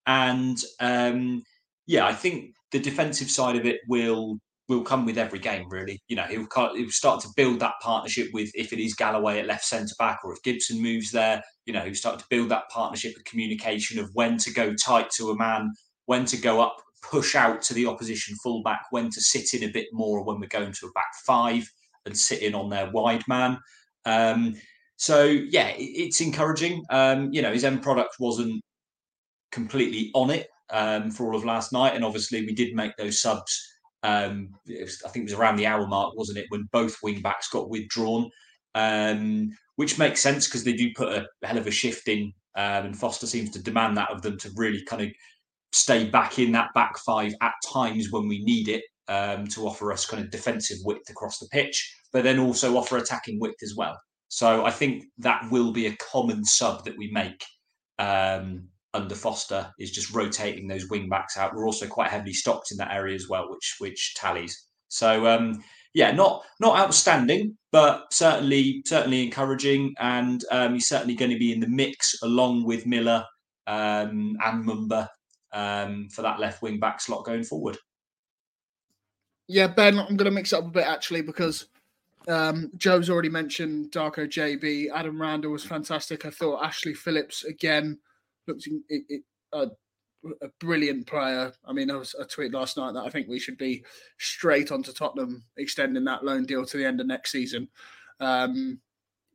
and 0.07 0.59
um, 0.81 1.43
yeah, 1.87 2.07
I 2.07 2.13
think 2.13 2.55
the 2.71 2.79
defensive 2.79 3.31
side 3.31 3.57
of 3.57 3.67
it 3.67 3.81
will 3.89 4.39
will 4.77 4.85
come 4.85 5.05
with 5.05 5.19
every 5.19 5.39
game. 5.39 5.67
Really, 5.71 6.01
you 6.09 6.17
know, 6.17 6.25
he'll, 6.25 6.47
he'll 6.75 6.91
start 6.91 7.21
to 7.23 7.29
build 7.37 7.61
that 7.61 7.75
partnership 7.83 8.29
with 8.33 8.51
if 8.55 8.73
it 8.73 8.79
is 8.79 8.95
Galloway 8.95 9.39
at 9.39 9.47
left 9.47 9.65
centre 9.65 9.95
back 9.99 10.21
or 10.25 10.33
if 10.33 10.43
Gibson 10.43 10.83
moves 10.83 11.11
there. 11.11 11.43
You 11.67 11.73
know, 11.73 11.81
he'll 11.81 11.95
start 11.95 12.19
to 12.19 12.25
build 12.31 12.49
that 12.51 12.69
partnership 12.71 13.17
of 13.17 13.25
communication 13.25 13.99
of 13.99 14.11
when 14.15 14.37
to 14.39 14.53
go 14.53 14.75
tight 14.75 15.11
to 15.17 15.31
a 15.31 15.37
man, 15.37 15.71
when 16.07 16.25
to 16.27 16.37
go 16.37 16.61
up, 16.61 16.77
push 17.03 17.35
out 17.35 17.63
to 17.63 17.75
the 17.75 17.87
opposition 17.87 18.37
fullback, 18.43 18.83
when 18.91 19.11
to 19.11 19.21
sit 19.21 19.55
in 19.55 19.69
a 19.69 19.73
bit 19.73 19.89
more 19.93 20.25
when 20.25 20.41
we're 20.41 20.49
going 20.49 20.73
to 20.73 20.87
a 20.87 20.93
back 20.93 21.13
five 21.27 21.69
and 22.07 22.17
sit 22.17 22.43
in 22.43 22.55
on 22.55 22.69
their 22.69 22.91
wide 22.91 23.23
man. 23.29 23.59
Um, 24.05 24.55
so 24.97 25.25
yeah, 25.25 25.69
it, 25.69 25.83
it's 25.83 26.21
encouraging. 26.21 26.85
Um, 26.91 27.33
you 27.33 27.43
know, 27.43 27.53
his 27.53 27.65
end 27.65 27.83
product 27.83 28.17
wasn't 28.19 28.63
completely 29.51 30.11
on 30.15 30.31
it 30.31 30.49
um, 30.71 31.11
for 31.11 31.27
all 31.27 31.37
of 31.37 31.45
last 31.45 31.73
night. 31.73 31.95
And 31.95 32.05
obviously, 32.05 32.45
we 32.45 32.55
did 32.55 32.75
make 32.75 32.97
those 32.97 33.21
subs. 33.21 33.72
Um, 34.03 34.51
was, 34.67 35.03
I 35.05 35.09
think 35.09 35.25
it 35.25 35.31
was 35.31 35.39
around 35.39 35.57
the 35.57 35.67
hour 35.67 35.87
mark, 35.87 36.17
wasn't 36.17 36.39
it, 36.39 36.47
when 36.49 36.69
both 36.73 36.97
wing 37.03 37.21
backs 37.21 37.49
got 37.49 37.71
withdrawn, 37.71 38.31
um, 38.75 39.51
which 39.77 39.99
makes 39.99 40.21
sense 40.21 40.47
because 40.47 40.65
they 40.65 40.73
do 40.73 40.91
put 40.97 41.13
a 41.13 41.27
hell 41.45 41.59
of 41.59 41.67
a 41.67 41.71
shift 41.71 42.09
in, 42.09 42.33
um, 42.57 42.87
and 42.87 42.99
Foster 42.99 43.27
seems 43.27 43.51
to 43.51 43.63
demand 43.63 43.97
that 43.97 44.11
of 44.11 44.23
them 44.23 44.39
to 44.39 44.51
really 44.57 44.83
kind 44.85 45.03
of 45.03 45.09
stay 45.73 46.05
back 46.05 46.39
in 46.39 46.53
that 46.53 46.69
back 46.75 46.99
five 46.99 47.33
at 47.41 47.55
times 47.73 48.11
when 48.11 48.29
we 48.29 48.43
need 48.45 48.69
it 48.69 48.83
um, 49.09 49.47
to 49.47 49.67
offer 49.67 49.93
us 49.93 50.07
kind 50.07 50.23
of 50.23 50.31
defensive 50.31 50.79
width 50.85 51.09
across 51.11 51.39
the 51.39 51.49
pitch, 51.49 51.97
but 52.13 52.25
then 52.25 52.39
also 52.39 52.77
offer 52.77 52.97
attacking 52.97 53.41
width 53.41 53.63
as 53.63 53.75
well. 53.77 53.99
So 54.29 54.65
I 54.65 54.71
think 54.71 55.05
that 55.19 55.51
will 55.51 55.73
be 55.73 55.87
a 55.87 55.97
common 55.97 56.45
sub 56.45 56.85
that 56.85 56.97
we 56.97 57.11
make 57.11 57.45
um, 57.99 58.69
under 58.95 59.15
Foster 59.15 59.73
is 59.79 59.91
just 59.91 60.13
rotating 60.15 60.69
those 60.69 60.89
wing 60.89 61.09
backs 61.09 61.37
out. 61.37 61.55
We're 61.55 61.67
also 61.67 61.87
quite 61.87 62.11
heavily 62.11 62.35
stocked 62.35 62.71
in 62.71 62.77
that 62.79 62.93
area 62.93 63.15
as 63.15 63.29
well, 63.29 63.51
which 63.51 63.77
which 63.79 64.15
tallies. 64.15 64.67
So 64.89 65.27
um, 65.27 65.63
yeah, 65.95 66.13
not 66.13 66.45
not 66.61 66.79
outstanding, 66.79 67.57
but 67.71 68.13
certainly 68.13 68.83
certainly 68.87 69.23
encouraging, 69.23 69.95
and 69.99 70.45
um, 70.51 70.75
he's 70.75 70.89
certainly 70.89 71.15
going 71.15 71.31
to 71.31 71.39
be 71.39 71.53
in 71.53 71.61
the 71.61 71.69
mix 71.69 72.23
along 72.23 72.65
with 72.65 72.87
Miller 72.87 73.25
um, 73.67 74.37
and 74.45 74.65
Mumba 74.67 75.09
um, 75.53 76.09
for 76.11 76.23
that 76.23 76.41
left 76.41 76.63
wing 76.63 76.79
back 76.79 77.01
slot 77.01 77.25
going 77.25 77.45
forward. 77.45 77.79
Yeah, 79.49 79.67
Ben, 79.67 79.99
I'm 79.99 80.17
going 80.17 80.27
to 80.27 80.31
mix 80.31 80.53
it 80.53 80.57
up 80.57 80.67
a 80.67 80.71
bit 80.71 80.87
actually 80.87 81.23
because 81.23 81.67
um, 82.29 82.71
Joe's 82.77 83.11
already 83.11 83.29
mentioned 83.29 83.91
Darko 83.91 84.27
Gyabi. 84.27 84.89
Adam 84.95 85.21
Randell 85.21 85.51
was 85.51 85.65
fantastic. 85.65 86.25
I 86.25 86.31
thought 86.31 86.65
Ashley 86.65 86.95
Phillips 86.95 87.45
again 87.45 87.99
looked 88.47 88.67
it, 88.67 89.03
it, 89.09 89.23
uh, 89.53 89.67
a 90.41 90.49
brilliant 90.61 91.07
player. 91.07 91.53
I 91.65 91.73
mean, 91.73 91.91
I 91.91 91.97
was 91.97 92.15
a 92.19 92.25
tweet 92.25 92.53
last 92.53 92.77
night 92.77 92.95
that 92.95 93.05
I 93.05 93.11
think 93.11 93.29
we 93.29 93.39
should 93.39 93.59
be 93.59 93.85
straight 94.19 94.71
onto 94.71 94.93
Tottenham, 94.93 95.45
extending 95.57 96.05
that 96.05 96.25
loan 96.25 96.45
deal 96.45 96.65
to 96.65 96.77
the 96.77 96.87
end 96.87 97.01
of 97.01 97.07
next 97.07 97.33
season. 97.33 97.69
Um, 98.21 98.81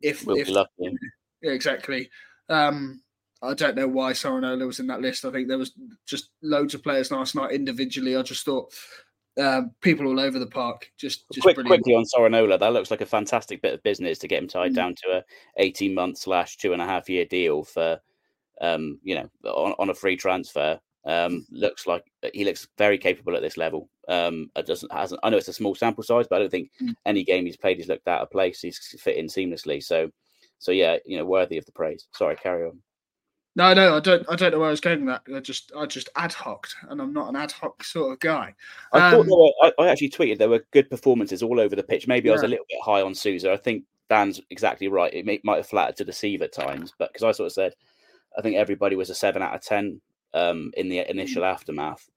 if 0.01 0.25
we'll 0.25 0.37
if 0.37 0.49
yeah, 0.49 1.51
exactly. 1.51 2.09
Um, 2.49 3.01
I 3.41 3.53
don't 3.53 3.75
know 3.75 3.87
why 3.87 4.13
Sorinola 4.13 4.65
was 4.65 4.79
in 4.79 4.87
that 4.87 5.01
list. 5.01 5.25
I 5.25 5.31
think 5.31 5.47
there 5.47 5.57
was 5.57 5.73
just 6.07 6.29
loads 6.41 6.73
of 6.73 6.83
players 6.83 7.11
last 7.11 7.35
night 7.35 7.51
individually. 7.51 8.15
I 8.15 8.21
just 8.23 8.45
thought 8.45 8.73
um, 9.37 9.71
people 9.81 10.07
all 10.07 10.19
over 10.19 10.39
the 10.39 10.47
park. 10.47 10.89
Just, 10.97 11.25
just 11.31 11.43
Quick, 11.43 11.57
quickly 11.57 11.93
on 11.93 12.05
Sorinola, 12.05 12.59
that 12.59 12.73
looks 12.73 12.89
like 12.89 13.01
a 13.01 13.05
fantastic 13.05 13.61
bit 13.61 13.73
of 13.73 13.83
business 13.83 14.17
to 14.19 14.27
get 14.27 14.41
him 14.41 14.47
tied 14.47 14.71
Mm. 14.71 14.75
down 14.75 14.95
to 15.03 15.17
a 15.17 15.23
eighteen 15.57 15.93
month 15.93 16.17
slash 16.17 16.57
two 16.57 16.73
and 16.73 16.81
a 16.81 16.85
half 16.85 17.09
year 17.09 17.25
deal 17.25 17.63
for, 17.63 17.99
um, 18.61 18.99
you 19.03 19.15
know, 19.15 19.29
on, 19.49 19.73
on 19.79 19.89
a 19.89 19.93
free 19.93 20.17
transfer. 20.17 20.79
Um, 21.05 21.45
looks 21.49 21.87
like 21.87 22.03
he 22.33 22.43
looks 22.43 22.67
very 22.77 22.97
capable 22.97 23.35
at 23.35 23.41
this 23.41 23.55
level. 23.55 23.89
Um, 24.09 24.51
doesn't 24.65 24.91
hasn't. 24.91 25.21
I 25.23 25.29
know 25.29 25.37
it's 25.37 25.47
a 25.47 25.53
small 25.53 25.73
sample 25.73 26.03
size, 26.03 26.27
but 26.29 26.35
I 26.35 26.39
don't 26.39 26.51
think 26.51 26.71
Mm. 26.81 26.95
any 27.05 27.23
game 27.23 27.45
he's 27.45 27.55
played 27.55 27.77
he's 27.77 27.87
looked 27.87 28.09
out 28.09 28.21
of 28.21 28.29
place. 28.29 28.59
He's 28.61 28.77
fit 28.99 29.15
in 29.15 29.27
seamlessly. 29.27 29.81
So, 29.81 30.11
so 30.59 30.71
yeah, 30.71 30.97
you 31.05 31.17
know, 31.17 31.23
worthy 31.23 31.57
of 31.57 31.65
the 31.65 31.71
praise. 31.71 32.07
Sorry, 32.13 32.35
carry 32.35 32.65
on. 32.65 32.79
No, 33.55 33.73
no, 33.73 33.95
I 33.95 33.99
don't. 34.01 34.25
I 34.29 34.35
don't 34.35 34.51
know 34.51 34.59
where 34.59 34.67
I 34.67 34.71
was 34.71 34.81
going 34.81 35.05
with 35.05 35.15
that. 35.15 35.33
I 35.35 35.39
just, 35.39 35.71
I 35.75 35.85
just 35.85 36.09
ad 36.15 36.33
hoc, 36.33 36.67
and 36.89 37.01
I'm 37.01 37.13
not 37.13 37.29
an 37.29 37.35
ad 37.35 37.51
hoc 37.51 37.83
sort 37.83 38.11
of 38.11 38.19
guy. 38.19 38.53
I 38.93 39.11
thought 39.11 39.21
Um, 39.21 39.27
there 39.27 39.37
were, 39.37 39.51
I, 39.63 39.71
I 39.79 39.87
actually 39.87 40.09
tweeted 40.11 40.37
there 40.37 40.49
were 40.49 40.65
good 40.71 40.89
performances 40.89 41.41
all 41.41 41.59
over 41.59 41.75
the 41.75 41.83
pitch. 41.83 42.07
Maybe 42.07 42.29
I 42.29 42.33
was 42.33 42.43
a 42.43 42.47
little 42.47 42.65
bit 42.69 42.81
high 42.83 43.01
on 43.01 43.15
Sousa. 43.15 43.51
I 43.51 43.57
think 43.57 43.85
Dan's 44.09 44.41
exactly 44.49 44.89
right. 44.89 45.13
It 45.13 45.25
may, 45.25 45.39
might 45.43 45.55
have 45.55 45.67
flattered 45.67 45.95
to 45.97 46.05
deceive 46.05 46.41
at 46.43 46.53
times, 46.53 46.93
but 46.99 47.11
because 47.13 47.23
I 47.23 47.31
sort 47.31 47.47
of 47.47 47.53
said, 47.53 47.73
I 48.37 48.41
think 48.41 48.55
everybody 48.55 48.95
was 48.95 49.09
a 49.09 49.15
seven 49.15 49.41
out 49.41 49.55
of 49.55 49.61
ten 49.61 50.01
um, 50.33 50.71
in 50.75 50.89
the 50.89 51.09
initial 51.09 51.43
aftermath, 51.43 52.09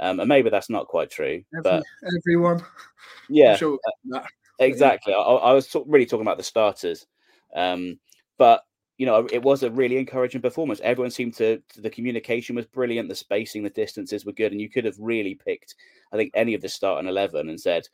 um, 0.00 0.20
and 0.20 0.28
maybe 0.28 0.50
that's 0.50 0.70
not 0.70 0.88
quite 0.88 1.10
true. 1.10 1.42
Every, 1.56 1.62
but 1.62 1.82
everyone, 2.16 2.64
yeah, 3.28 3.56
sure 3.56 3.78
get. 4.12 4.24
Exactly. 4.60 5.14
I, 5.14 5.20
I 5.20 5.52
was 5.52 5.72
really 5.86 6.04
talking 6.04 6.26
about 6.26 6.36
the 6.36 6.42
starters, 6.42 7.06
um, 7.54 8.00
but 8.38 8.64
you 8.98 9.06
know, 9.06 9.28
it 9.32 9.42
was 9.42 9.62
a 9.62 9.70
really 9.70 9.96
encouraging 9.96 10.42
performance. 10.42 10.80
Everyone 10.82 11.12
seemed 11.12 11.34
to 11.34 11.62
the 11.76 11.88
communication 11.88 12.56
was 12.56 12.66
brilliant, 12.66 13.08
the 13.08 13.14
spacing, 13.14 13.62
the 13.62 13.70
distances 13.70 14.26
were 14.26 14.32
good, 14.32 14.50
and 14.50 14.60
you 14.60 14.68
could 14.68 14.84
have 14.84 14.96
really 14.98 15.36
picked, 15.36 15.76
I 16.12 16.16
think, 16.16 16.32
any 16.34 16.54
of 16.54 16.60
the 16.60 16.68
starting 16.68 17.08
eleven 17.08 17.48
and 17.48 17.60
said, 17.60 17.86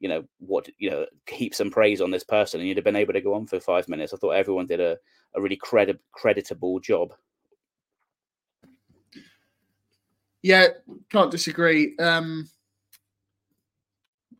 you 0.00 0.08
know, 0.10 0.24
what 0.38 0.68
you 0.78 0.90
know, 0.90 1.06
heap 1.26 1.54
some 1.54 1.70
praise 1.70 2.02
on 2.02 2.10
this 2.10 2.24
person, 2.24 2.60
and 2.60 2.68
you'd 2.68 2.76
have 2.76 2.84
been 2.84 2.96
able 2.96 3.14
to 3.14 3.22
go 3.22 3.32
on 3.32 3.46
for 3.46 3.58
five 3.58 3.88
minutes. 3.88 4.12
I 4.12 4.18
thought 4.18 4.32
everyone 4.32 4.66
did 4.66 4.80
a, 4.80 4.98
a 5.34 5.40
really 5.40 5.56
credi- 5.56 5.98
creditable 6.12 6.80
job. 6.80 7.14
Yeah, 10.42 10.68
can't 11.10 11.30
disagree. 11.30 11.96
Um, 11.98 12.48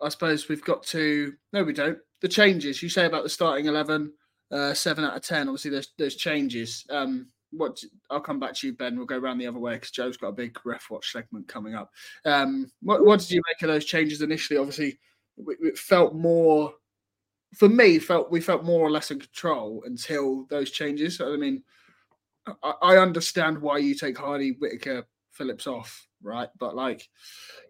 I 0.00 0.08
suppose 0.08 0.48
we've 0.48 0.64
got 0.64 0.82
to. 0.84 1.34
No, 1.52 1.62
we 1.62 1.72
don't. 1.72 1.98
The 2.22 2.28
changes 2.28 2.82
you 2.82 2.88
say 2.88 3.06
about 3.06 3.22
the 3.22 3.28
starting 3.28 3.66
eleven, 3.66 4.12
uh, 4.50 4.74
seven 4.74 5.04
out 5.04 5.16
of 5.16 5.22
ten. 5.22 5.48
Obviously, 5.48 5.70
there's 5.70 5.92
there's 5.98 6.16
changes. 6.16 6.84
Um, 6.90 7.28
what 7.52 7.82
I'll 8.10 8.20
come 8.20 8.40
back 8.40 8.54
to 8.54 8.66
you, 8.66 8.72
Ben. 8.74 8.96
We'll 8.96 9.06
go 9.06 9.18
around 9.18 9.38
the 9.38 9.46
other 9.46 9.58
way 9.58 9.74
because 9.74 9.90
Joe's 9.90 10.16
got 10.16 10.28
a 10.28 10.32
big 10.32 10.56
ref 10.64 10.86
watch 10.90 11.12
segment 11.12 11.48
coming 11.48 11.74
up. 11.74 11.90
Um, 12.24 12.70
what 12.82 13.04
what 13.04 13.20
did 13.20 13.30
you 13.30 13.42
make 13.48 13.62
of 13.62 13.68
those 13.68 13.84
changes 13.84 14.22
initially? 14.22 14.58
Obviously, 14.58 14.98
it, 15.38 15.78
felt 15.78 16.14
more. 16.14 16.72
For 17.56 17.68
me, 17.68 17.98
felt 17.98 18.30
we 18.30 18.40
felt 18.40 18.64
more 18.64 18.86
or 18.86 18.90
less 18.90 19.10
in 19.10 19.18
control 19.18 19.82
until 19.84 20.46
those 20.50 20.70
changes. 20.70 21.20
I 21.20 21.36
mean, 21.36 21.62
I, 22.62 22.74
I 22.82 22.96
understand 22.98 23.58
why 23.58 23.78
you 23.78 23.94
take 23.94 24.16
Hardie, 24.16 24.56
Whittaker, 24.60 25.04
Phillips 25.32 25.66
off, 25.66 26.06
right? 26.22 26.48
But 26.58 26.74
like, 26.74 27.08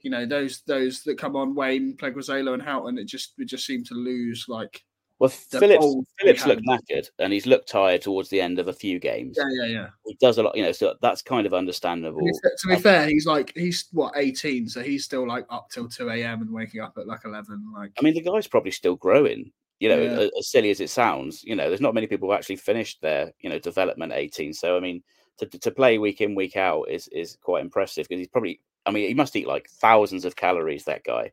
you 0.03 0.11
know, 0.11 0.27
those 0.27 0.63
those 0.67 1.03
that 1.05 1.19
come 1.19 1.37
on, 1.37 1.55
Wayne, 1.55 1.97
Pleguezuelo, 1.97 2.55
and 2.55 2.63
Houghton, 2.63 2.99
it 2.99 3.05
just 3.07 3.35
we 3.39 3.45
just 3.45 3.67
seem 3.67 3.85
to 3.85 3.95
lose 3.95 4.47
like 4.49 4.83
Well, 5.19 5.29
Phillips 5.29 5.85
Phillips 6.19 6.47
looked 6.47 6.65
knackered, 6.67 7.09
and 7.19 7.33
he's 7.33 7.47
looked 7.47 7.69
tired 7.69 8.03
towards 8.03 8.29
the 8.31 8.41
end 8.41 8.59
of 8.59 8.69
a 8.69 8.73
few 8.73 8.99
games. 8.99 9.37
yeah, 9.39 9.65
yeah, 9.65 9.73
yeah. 9.73 9.87
He 10.07 10.17
does 10.21 10.39
a 10.39 10.43
lot, 10.43 10.57
you 10.57 10.63
know, 10.63 10.73
so 10.73 10.95
that's 11.03 11.21
kind 11.23 11.47
of 11.47 11.53
understandable. 11.55 12.21
To 12.21 12.25
be, 12.25 12.33
fa- 12.43 12.57
to 12.59 12.69
be 12.69 12.77
fair, 12.83 13.07
he's 13.09 13.27
like 13.27 13.53
he's 13.55 13.87
what 13.93 14.15
18, 14.17 14.69
so 14.69 14.83
he's 14.83 15.05
still 15.05 15.27
like 15.29 15.45
up 15.51 15.69
till 15.71 15.89
2 15.89 16.09
a.m. 16.09 16.41
and 16.43 16.51
waking 16.51 16.81
up 16.81 16.95
at 16.99 17.07
like 17.07 17.21
11. 17.25 17.73
Like 17.75 17.93
I 17.99 18.03
mean, 18.03 18.15
the 18.15 18.23
guy's 18.23 18.47
probably 18.47 18.71
still 18.73 18.97
growing. 18.97 19.53
You 19.79 19.89
know, 19.89 19.99
Yeah. 20.03 20.29
as 20.39 20.51
silly 20.51 20.71
as 20.71 20.81
it 20.81 20.91
sounds, 20.91 21.43
you 21.43 21.57
know, 21.57 21.69
there's 21.69 21.81
not 21.81 21.95
many 21.95 22.07
people 22.07 22.29
who 22.29 22.35
actually 22.35 22.57
finished 22.57 23.01
their, 23.01 23.33
you 23.41 23.49
know, 23.49 23.59
development 23.59 24.13
18. 24.15 24.53
So, 24.53 24.77
I 24.77 24.81
mean, 24.81 25.03
to, 25.47 25.59
to 25.59 25.71
play 25.71 25.99
week 25.99 26.21
in, 26.21 26.35
week 26.35 26.57
out 26.57 26.89
is 26.89 27.09
is 27.09 27.37
quite 27.43 27.63
impressive 27.63 28.07
because 28.09 28.21
he's 28.21 28.29
probably, 28.29 28.61
I 28.87 28.91
mean, 28.91 29.09
he 29.09 29.15
must 29.15 29.37
eat 29.37 29.47
like 29.47 29.69
thousands 29.69 30.25
of 30.25 30.37
calories. 30.37 30.85
That 30.85 31.05
guy, 31.05 31.31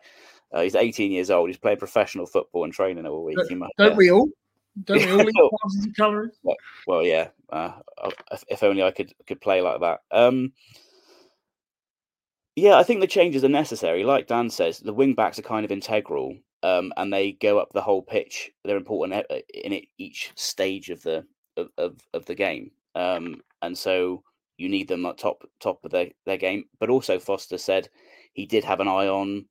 uh, 0.53 0.61
he's 0.61 0.75
18 0.75 1.11
years 1.11 1.29
old. 1.29 1.49
He's 1.49 1.57
playing 1.57 1.77
professional 1.77 2.25
football 2.25 2.63
and 2.63 2.73
training 2.73 3.05
all 3.05 3.23
week. 3.23 3.37
He 3.49 3.55
must, 3.55 3.73
don't 3.77 3.93
uh, 3.93 3.95
we 3.95 4.11
all? 4.11 4.29
Don't 4.83 5.05
we 5.05 5.11
all 5.11 5.27
eat 5.27 5.51
thousands 5.63 5.87
of 5.87 5.95
calories? 5.95 6.37
well, 6.85 7.03
yeah. 7.03 7.29
Uh, 7.49 7.73
if, 8.31 8.43
if 8.49 8.63
only 8.63 8.83
I 8.83 8.91
could 8.91 9.13
could 9.25 9.41
play 9.41 9.61
like 9.61 9.81
that. 9.81 9.99
Um, 10.11 10.53
yeah, 12.55 12.77
I 12.77 12.83
think 12.83 13.01
the 13.01 13.07
changes 13.07 13.43
are 13.43 13.49
necessary. 13.49 14.03
Like 14.03 14.27
Dan 14.27 14.49
says, 14.49 14.79
the 14.79 14.93
wing 14.93 15.13
backs 15.13 15.37
are 15.37 15.43
kind 15.43 15.63
of 15.63 15.71
integral, 15.71 16.35
um, 16.63 16.91
and 16.97 17.13
they 17.13 17.33
go 17.33 17.59
up 17.59 17.71
the 17.71 17.81
whole 17.81 18.01
pitch. 18.01 18.51
They're 18.65 18.77
important 18.77 19.25
e- 19.31 19.43
in 19.53 19.81
each 19.97 20.31
stage 20.35 20.89
of 20.89 21.03
the 21.03 21.25
of, 21.55 21.69
of, 21.77 21.99
of 22.13 22.25
the 22.25 22.35
game, 22.35 22.71
um, 22.97 23.41
and 23.61 23.77
so 23.77 24.23
you 24.57 24.69
need 24.69 24.87
them 24.87 25.05
at 25.05 25.17
top 25.17 25.43
top 25.59 25.83
of 25.85 25.91
their, 25.91 26.09
their 26.25 26.37
game. 26.37 26.65
But 26.79 26.89
also, 26.89 27.19
Foster 27.19 27.57
said 27.57 27.89
he 28.33 28.45
did 28.45 28.63
have 28.63 28.79
an 28.79 28.87
eye 28.87 29.07
on 29.07 29.45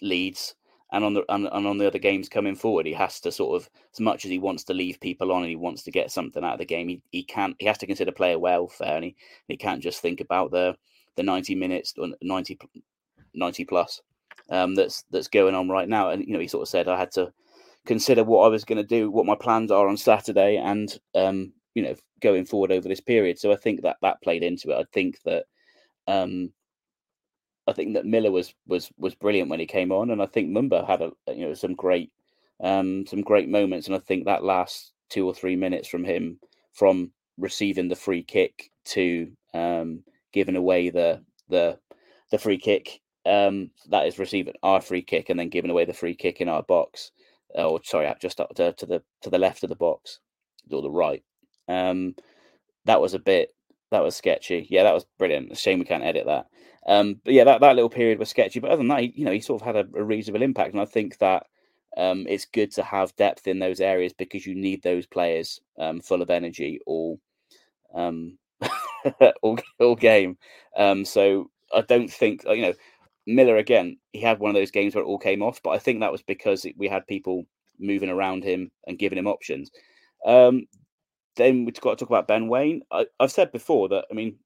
Leeds 0.00 0.54
and 0.92 1.04
on 1.04 1.14
the 1.14 1.24
and, 1.28 1.48
and 1.50 1.66
on 1.66 1.78
the 1.78 1.86
other 1.86 1.98
games 1.98 2.28
coming 2.28 2.54
forward. 2.54 2.86
He 2.86 2.92
has 2.92 3.20
to 3.20 3.32
sort 3.32 3.60
of, 3.60 3.68
as 3.92 4.00
much 4.00 4.24
as 4.24 4.30
he 4.30 4.38
wants 4.38 4.64
to 4.64 4.74
leave 4.74 5.00
people 5.00 5.32
on 5.32 5.42
and 5.42 5.50
he 5.50 5.56
wants 5.56 5.82
to 5.82 5.90
get 5.90 6.12
something 6.12 6.44
out 6.44 6.54
of 6.54 6.58
the 6.58 6.64
game, 6.64 6.88
he, 6.88 7.02
he 7.10 7.24
can't. 7.24 7.56
He 7.58 7.66
has 7.66 7.78
to 7.78 7.86
consider 7.86 8.12
player 8.12 8.38
welfare, 8.38 8.96
and 8.96 9.04
he, 9.04 9.16
he 9.48 9.56
can't 9.56 9.82
just 9.82 10.00
think 10.00 10.20
about 10.20 10.52
the 10.52 10.76
the 11.16 11.24
90 11.24 11.56
minutes 11.56 11.94
or 11.98 12.10
90, 12.22 12.58
90 13.34 13.64
plus 13.64 14.00
um, 14.50 14.76
that's 14.76 15.04
that's 15.10 15.26
going 15.26 15.56
on 15.56 15.68
right 15.68 15.88
now. 15.88 16.10
And 16.10 16.24
you 16.24 16.32
know, 16.32 16.38
he 16.38 16.46
sort 16.46 16.62
of 16.62 16.68
said 16.68 16.86
I 16.86 16.96
had 16.96 17.10
to 17.12 17.32
consider 17.86 18.22
what 18.22 18.44
I 18.44 18.48
was 18.48 18.64
going 18.64 18.80
to 18.80 18.84
do, 18.84 19.10
what 19.10 19.26
my 19.26 19.34
plans 19.34 19.72
are 19.72 19.88
on 19.88 19.96
Saturday, 19.96 20.56
and 20.56 20.96
um, 21.16 21.52
you 21.74 21.82
know, 21.82 21.96
going 22.20 22.44
forward 22.44 22.72
over 22.72 22.88
this 22.88 23.00
period. 23.00 23.38
So 23.38 23.52
I 23.52 23.56
think 23.56 23.82
that 23.82 23.96
that 24.02 24.22
played 24.22 24.42
into 24.42 24.70
it. 24.70 24.78
I 24.78 24.84
think 24.92 25.20
that 25.24 25.44
um, 26.06 26.52
I 27.66 27.72
think 27.72 27.94
that 27.94 28.06
Miller 28.06 28.30
was 28.30 28.54
was 28.66 28.90
was 28.98 29.14
brilliant 29.14 29.50
when 29.50 29.60
he 29.60 29.66
came 29.66 29.92
on, 29.92 30.10
and 30.10 30.22
I 30.22 30.26
think 30.26 30.50
Mumba 30.50 30.86
had 30.86 31.02
a 31.02 31.12
you 31.34 31.46
know 31.46 31.54
some 31.54 31.74
great 31.74 32.10
um, 32.62 33.06
some 33.06 33.22
great 33.22 33.48
moments, 33.48 33.86
and 33.86 33.94
I 33.96 34.00
think 34.00 34.24
that 34.24 34.44
last 34.44 34.92
two 35.10 35.26
or 35.26 35.34
three 35.34 35.56
minutes 35.56 35.88
from 35.88 36.04
him 36.04 36.38
from 36.72 37.12
receiving 37.36 37.88
the 37.88 37.96
free 37.96 38.22
kick 38.22 38.70
to 38.84 39.30
um, 39.54 40.02
giving 40.32 40.56
away 40.56 40.90
the 40.90 41.22
the 41.48 41.78
the 42.30 42.38
free 42.38 42.58
kick 42.58 43.00
um, 43.26 43.70
that 43.90 44.06
is 44.06 44.18
receiving 44.18 44.54
our 44.62 44.80
free 44.80 45.02
kick 45.02 45.28
and 45.28 45.38
then 45.38 45.48
giving 45.48 45.70
away 45.70 45.84
the 45.84 45.92
free 45.92 46.14
kick 46.14 46.40
in 46.40 46.48
our 46.48 46.62
box, 46.62 47.12
or 47.54 47.80
sorry, 47.84 48.12
just 48.20 48.40
up 48.40 48.54
to, 48.54 48.72
to 48.72 48.86
the 48.86 49.02
to 49.22 49.30
the 49.30 49.38
left 49.38 49.62
of 49.62 49.68
the 49.68 49.76
box 49.76 50.20
or 50.70 50.82
the 50.82 50.90
right. 50.90 51.22
Um, 51.68 52.14
that 52.84 53.00
was 53.00 53.14
a 53.14 53.18
bit 53.18 53.52
that 53.90 54.02
was 54.02 54.16
sketchy. 54.16 54.66
Yeah, 54.70 54.82
that 54.84 54.94
was 54.94 55.06
brilliant. 55.18 55.56
Shame 55.56 55.78
we 55.78 55.84
can't 55.84 56.04
edit 56.04 56.26
that. 56.26 56.46
Um, 56.86 57.20
but 57.24 57.34
yeah, 57.34 57.44
that, 57.44 57.60
that 57.60 57.74
little 57.74 57.90
period 57.90 58.18
was 58.18 58.28
sketchy. 58.28 58.60
But 58.60 58.70
other 58.70 58.78
than 58.78 58.88
that, 58.88 59.16
you 59.16 59.24
know, 59.24 59.32
he 59.32 59.40
sort 59.40 59.60
of 59.62 59.66
had 59.66 59.76
a, 59.76 59.98
a 59.98 60.04
reasonable 60.04 60.42
impact, 60.42 60.72
and 60.72 60.80
I 60.80 60.86
think 60.86 61.18
that 61.18 61.46
um, 61.96 62.26
it's 62.28 62.44
good 62.46 62.70
to 62.72 62.82
have 62.82 63.16
depth 63.16 63.46
in 63.46 63.58
those 63.58 63.80
areas 63.80 64.12
because 64.12 64.46
you 64.46 64.54
need 64.54 64.82
those 64.82 65.06
players 65.06 65.60
um, 65.78 66.00
full 66.00 66.22
of 66.22 66.30
energy 66.30 66.80
all 66.86 67.18
um, 67.94 68.38
all, 69.42 69.58
all 69.80 69.96
game. 69.96 70.36
Um, 70.76 71.04
so 71.04 71.50
I 71.74 71.82
don't 71.82 72.10
think 72.10 72.44
uh, 72.46 72.52
you 72.52 72.62
know 72.62 72.74
Miller 73.26 73.56
again. 73.56 73.98
He 74.12 74.20
had 74.20 74.38
one 74.38 74.50
of 74.50 74.54
those 74.54 74.70
games 74.70 74.94
where 74.94 75.04
it 75.04 75.08
all 75.08 75.18
came 75.18 75.42
off, 75.42 75.62
but 75.62 75.70
I 75.70 75.78
think 75.78 76.00
that 76.00 76.12
was 76.12 76.22
because 76.22 76.66
we 76.76 76.88
had 76.88 77.06
people 77.06 77.44
moving 77.78 78.10
around 78.10 78.44
him 78.44 78.70
and 78.86 78.98
giving 78.98 79.18
him 79.18 79.26
options. 79.26 79.70
Um, 80.26 80.66
then 81.38 81.64
we've 81.64 81.80
got 81.80 81.96
to 81.96 82.04
talk 82.04 82.10
about 82.10 82.28
Ben 82.28 82.48
Wayne. 82.48 82.82
I, 82.92 83.06
I've 83.18 83.32
said 83.32 83.52
before 83.52 83.88
that 83.88 84.04
I 84.10 84.14
mean 84.14 84.36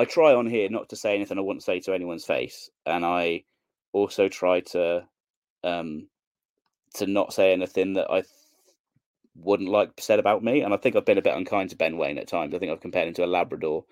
I 0.00 0.06
try 0.06 0.34
on 0.34 0.46
here 0.46 0.68
not 0.70 0.88
to 0.88 0.96
say 0.96 1.14
anything 1.14 1.36
I 1.36 1.42
wouldn't 1.42 1.62
say 1.62 1.78
to 1.80 1.92
anyone's 1.92 2.24
face, 2.24 2.70
and 2.86 3.04
I 3.04 3.44
also 3.92 4.30
try 4.30 4.60
to 4.60 5.06
um, 5.62 6.08
to 6.94 7.06
not 7.06 7.34
say 7.34 7.52
anything 7.52 7.92
that 7.94 8.10
I 8.10 8.22
th- 8.22 8.32
wouldn't 9.36 9.68
like 9.68 9.90
said 9.98 10.18
about 10.18 10.42
me. 10.42 10.62
And 10.62 10.72
I 10.72 10.78
think 10.78 10.96
I've 10.96 11.04
been 11.04 11.18
a 11.18 11.22
bit 11.22 11.36
unkind 11.36 11.68
to 11.70 11.76
Ben 11.76 11.98
Wayne 11.98 12.16
at 12.16 12.28
times. 12.28 12.54
I 12.54 12.58
think 12.58 12.72
I've 12.72 12.80
compared 12.80 13.08
him 13.08 13.14
to 13.14 13.24
a 13.24 13.26
Labrador 13.26 13.84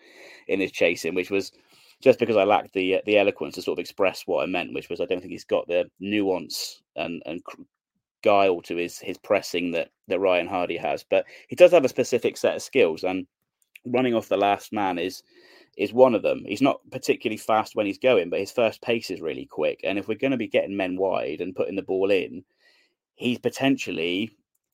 in 0.47 0.61
his 0.61 0.73
chasing, 0.73 1.15
which 1.15 1.31
was 1.31 1.53
just 2.01 2.19
because 2.19 2.37
I 2.37 2.45
lacked 2.45 2.73
the 2.73 2.97
uh, 2.97 3.01
the 3.05 3.19
eloquence 3.19 3.57
to 3.57 3.63
sort 3.63 3.79
of 3.79 3.83
express 3.83 4.23
what 4.25 4.43
I 4.43 4.47
meant, 4.47 4.73
which 4.73 4.89
was 4.89 5.03
I 5.03 5.05
don't 5.05 5.21
think 5.21 5.33
he's 5.33 5.45
got 5.45 5.69
the 5.69 5.91
nuance 6.01 6.81
and 6.97 7.23
and 7.27 7.43
guile 8.23 8.63
to 8.63 8.77
his 8.77 8.99
his 8.99 9.19
pressing 9.19 9.73
that 9.73 9.91
that 10.09 10.21
Ryan 10.21 10.49
Hardie 10.49 10.81
has. 10.81 11.05
But 11.09 11.25
he 11.49 11.57
does 11.57 11.73
have 11.73 11.85
a 11.85 11.89
specific 11.89 12.37
set 12.37 12.57
of 12.57 12.63
skills, 12.63 13.05
and 13.05 13.27
running 13.87 14.15
off 14.15 14.29
the 14.29 14.37
last 14.37 14.73
man 14.73 14.99
is 14.99 15.23
is 15.77 15.93
one 15.93 16.15
of 16.15 16.23
them. 16.23 16.43
He's 16.47 16.63
not 16.63 16.81
particularly 16.91 17.37
fast 17.37 17.77
when 17.77 17.87
he's 17.87 17.99
going, 17.99 18.31
but 18.31 18.41
his 18.41 18.51
first 18.51 18.83
pace 18.83 19.11
is 19.11 19.21
really 19.21 19.47
quick. 19.47 19.81
And 19.85 19.99
if 19.99 20.09
we're 20.09 20.19
going 20.19 20.33
to 20.33 20.37
be 20.37 20.49
getting 20.49 20.77
men 20.77 20.97
wide 20.97 21.41
and 21.41 21.55
putting 21.55 21.77
the 21.77 21.83
ball 21.83 22.11
in, 22.11 22.45
he's 23.15 23.39
potentially 23.39 24.31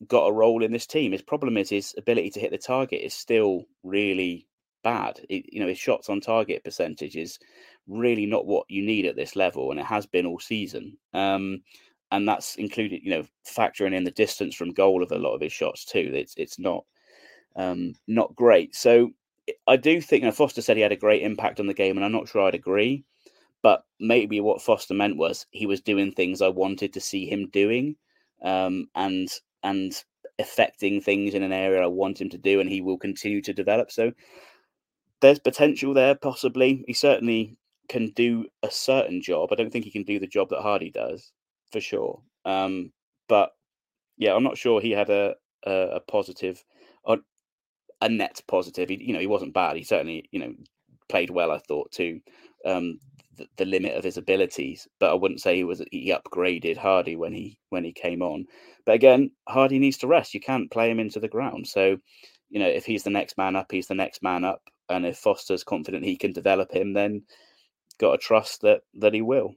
got 0.08 0.26
a 0.26 0.32
role 0.32 0.62
in 0.64 0.72
this 0.72 0.86
team. 0.86 1.12
His 1.12 1.22
problem 1.22 1.58
is 1.58 1.68
his 1.68 1.94
ability 1.98 2.30
to 2.30 2.40
hit 2.40 2.50
the 2.50 2.58
target 2.58 3.02
is 3.02 3.12
still 3.12 3.64
really 3.82 4.46
bad. 4.82 5.20
It, 5.28 5.44
you 5.52 5.60
know, 5.60 5.68
his 5.68 5.78
shots 5.78 6.08
on 6.08 6.20
target 6.20 6.64
percentage 6.64 7.16
is 7.16 7.38
really 7.86 8.26
not 8.26 8.46
what 8.46 8.66
you 8.68 8.82
need 8.82 9.06
at 9.06 9.16
this 9.16 9.36
level, 9.36 9.70
and 9.70 9.80
it 9.80 9.86
has 9.86 10.06
been 10.06 10.26
all 10.26 10.40
season. 10.40 10.96
Um, 11.12 11.62
and 12.10 12.28
that's 12.28 12.56
included, 12.56 13.02
you 13.02 13.10
know, 13.10 13.24
factoring 13.46 13.94
in 13.94 14.04
the 14.04 14.10
distance 14.10 14.54
from 14.54 14.72
goal 14.72 15.02
of 15.02 15.12
a 15.12 15.18
lot 15.18 15.34
of 15.34 15.40
his 15.40 15.52
shots 15.52 15.84
too. 15.84 16.10
It's 16.14 16.34
it's 16.36 16.58
not 16.58 16.84
um, 17.56 17.94
not 18.06 18.34
great. 18.34 18.74
So 18.74 19.10
I 19.66 19.76
do 19.76 20.00
think, 20.00 20.22
you 20.22 20.26
know, 20.26 20.32
Foster 20.32 20.62
said 20.62 20.76
he 20.76 20.82
had 20.82 20.92
a 20.92 20.96
great 20.96 21.22
impact 21.22 21.60
on 21.60 21.66
the 21.66 21.74
game, 21.74 21.96
and 21.96 22.04
I'm 22.04 22.12
not 22.12 22.28
sure 22.28 22.42
I'd 22.42 22.54
agree. 22.54 23.04
But 23.62 23.84
maybe 23.98 24.40
what 24.40 24.62
Foster 24.62 24.94
meant 24.94 25.16
was 25.16 25.46
he 25.50 25.66
was 25.66 25.80
doing 25.80 26.12
things 26.12 26.42
I 26.42 26.48
wanted 26.48 26.92
to 26.92 27.00
see 27.00 27.26
him 27.26 27.48
doing, 27.50 27.96
um, 28.42 28.88
and 28.94 29.28
and 29.62 29.92
affecting 30.38 31.00
things 31.00 31.34
in 31.34 31.42
an 31.42 31.52
area 31.52 31.82
I 31.82 31.86
want 31.86 32.20
him 32.20 32.28
to 32.30 32.38
do, 32.38 32.60
and 32.60 32.68
he 32.68 32.80
will 32.80 32.98
continue 32.98 33.40
to 33.42 33.54
develop. 33.54 33.90
So 33.90 34.12
there's 35.20 35.38
potential 35.38 35.94
there, 35.94 36.14
possibly. 36.14 36.84
He 36.86 36.92
certainly 36.92 37.56
can 37.88 38.10
do 38.10 38.46
a 38.62 38.70
certain 38.70 39.22
job. 39.22 39.50
I 39.50 39.54
don't 39.54 39.70
think 39.70 39.84
he 39.84 39.90
can 39.90 40.02
do 40.02 40.18
the 40.18 40.26
job 40.26 40.50
that 40.50 40.60
Hardie 40.60 40.92
does, 40.92 41.32
for 41.74 41.80
sure. 41.80 42.22
Um, 42.44 42.92
but 43.28 43.50
yeah, 44.16 44.32
I'm 44.34 44.44
not 44.44 44.56
sure 44.56 44.80
he 44.80 44.92
had 44.92 45.10
a 45.10 45.34
a, 45.66 45.96
a 45.96 46.00
positive, 46.00 46.64
a, 47.06 47.18
net 48.08 48.40
positive. 48.46 48.90
He, 48.90 49.02
you 49.02 49.12
know, 49.12 49.18
he 49.18 49.26
wasn't 49.26 49.54
bad. 49.54 49.76
He 49.76 49.82
certainly, 49.82 50.28
you 50.30 50.38
know, 50.38 50.54
played 51.08 51.30
well. 51.30 51.50
I 51.50 51.58
thought 51.58 51.90
to 51.92 52.20
um, 52.64 53.00
the, 53.36 53.48
the 53.56 53.64
limit 53.64 53.96
of 53.96 54.04
his 54.04 54.16
abilities, 54.16 54.86
but 55.00 55.10
I 55.10 55.14
wouldn't 55.14 55.40
say 55.40 55.56
he 55.56 55.64
was 55.64 55.82
he 55.90 56.12
upgraded 56.14 56.78
Hardie 56.78 57.18
when 57.18 57.32
he 57.32 57.58
when 57.70 57.82
he 57.82 57.92
came 57.92 58.22
on. 58.22 58.44
But 58.86 58.94
again, 58.94 59.32
Hardie 59.48 59.80
needs 59.80 59.98
to 59.98 60.06
rest. 60.06 60.32
You 60.32 60.40
can't 60.40 60.70
play 60.70 60.90
him 60.90 61.00
into 61.00 61.18
the 61.18 61.28
ground. 61.28 61.66
So, 61.66 61.96
you 62.50 62.60
know, 62.60 62.68
if 62.68 62.84
he's 62.84 63.02
the 63.02 63.10
next 63.10 63.36
man 63.36 63.56
up, 63.56 63.72
he's 63.72 63.88
the 63.88 63.96
next 63.96 64.22
man 64.22 64.44
up. 64.44 64.62
And 64.88 65.04
if 65.04 65.16
Foster's 65.18 65.64
confident 65.64 66.04
he 66.04 66.16
can 66.16 66.32
develop 66.32 66.70
him, 66.72 66.92
then 66.92 67.22
got 67.98 68.12
to 68.12 68.18
trust 68.18 68.60
that 68.60 68.82
that 69.00 69.14
he 69.14 69.22
will. 69.22 69.54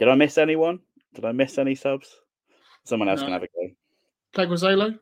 Did 0.00 0.08
I 0.08 0.14
miss 0.16 0.38
anyone? 0.38 0.80
Did 1.14 1.24
I 1.26 1.32
miss 1.32 1.58
any 1.58 1.74
subs? 1.74 2.08
Someone 2.84 3.08
else 3.08 3.20
No. 3.20 3.26
can 3.26 3.32
have 3.34 3.42
a 3.42 3.46
go. 3.46 3.70
Pleguezuelo? 4.34 4.98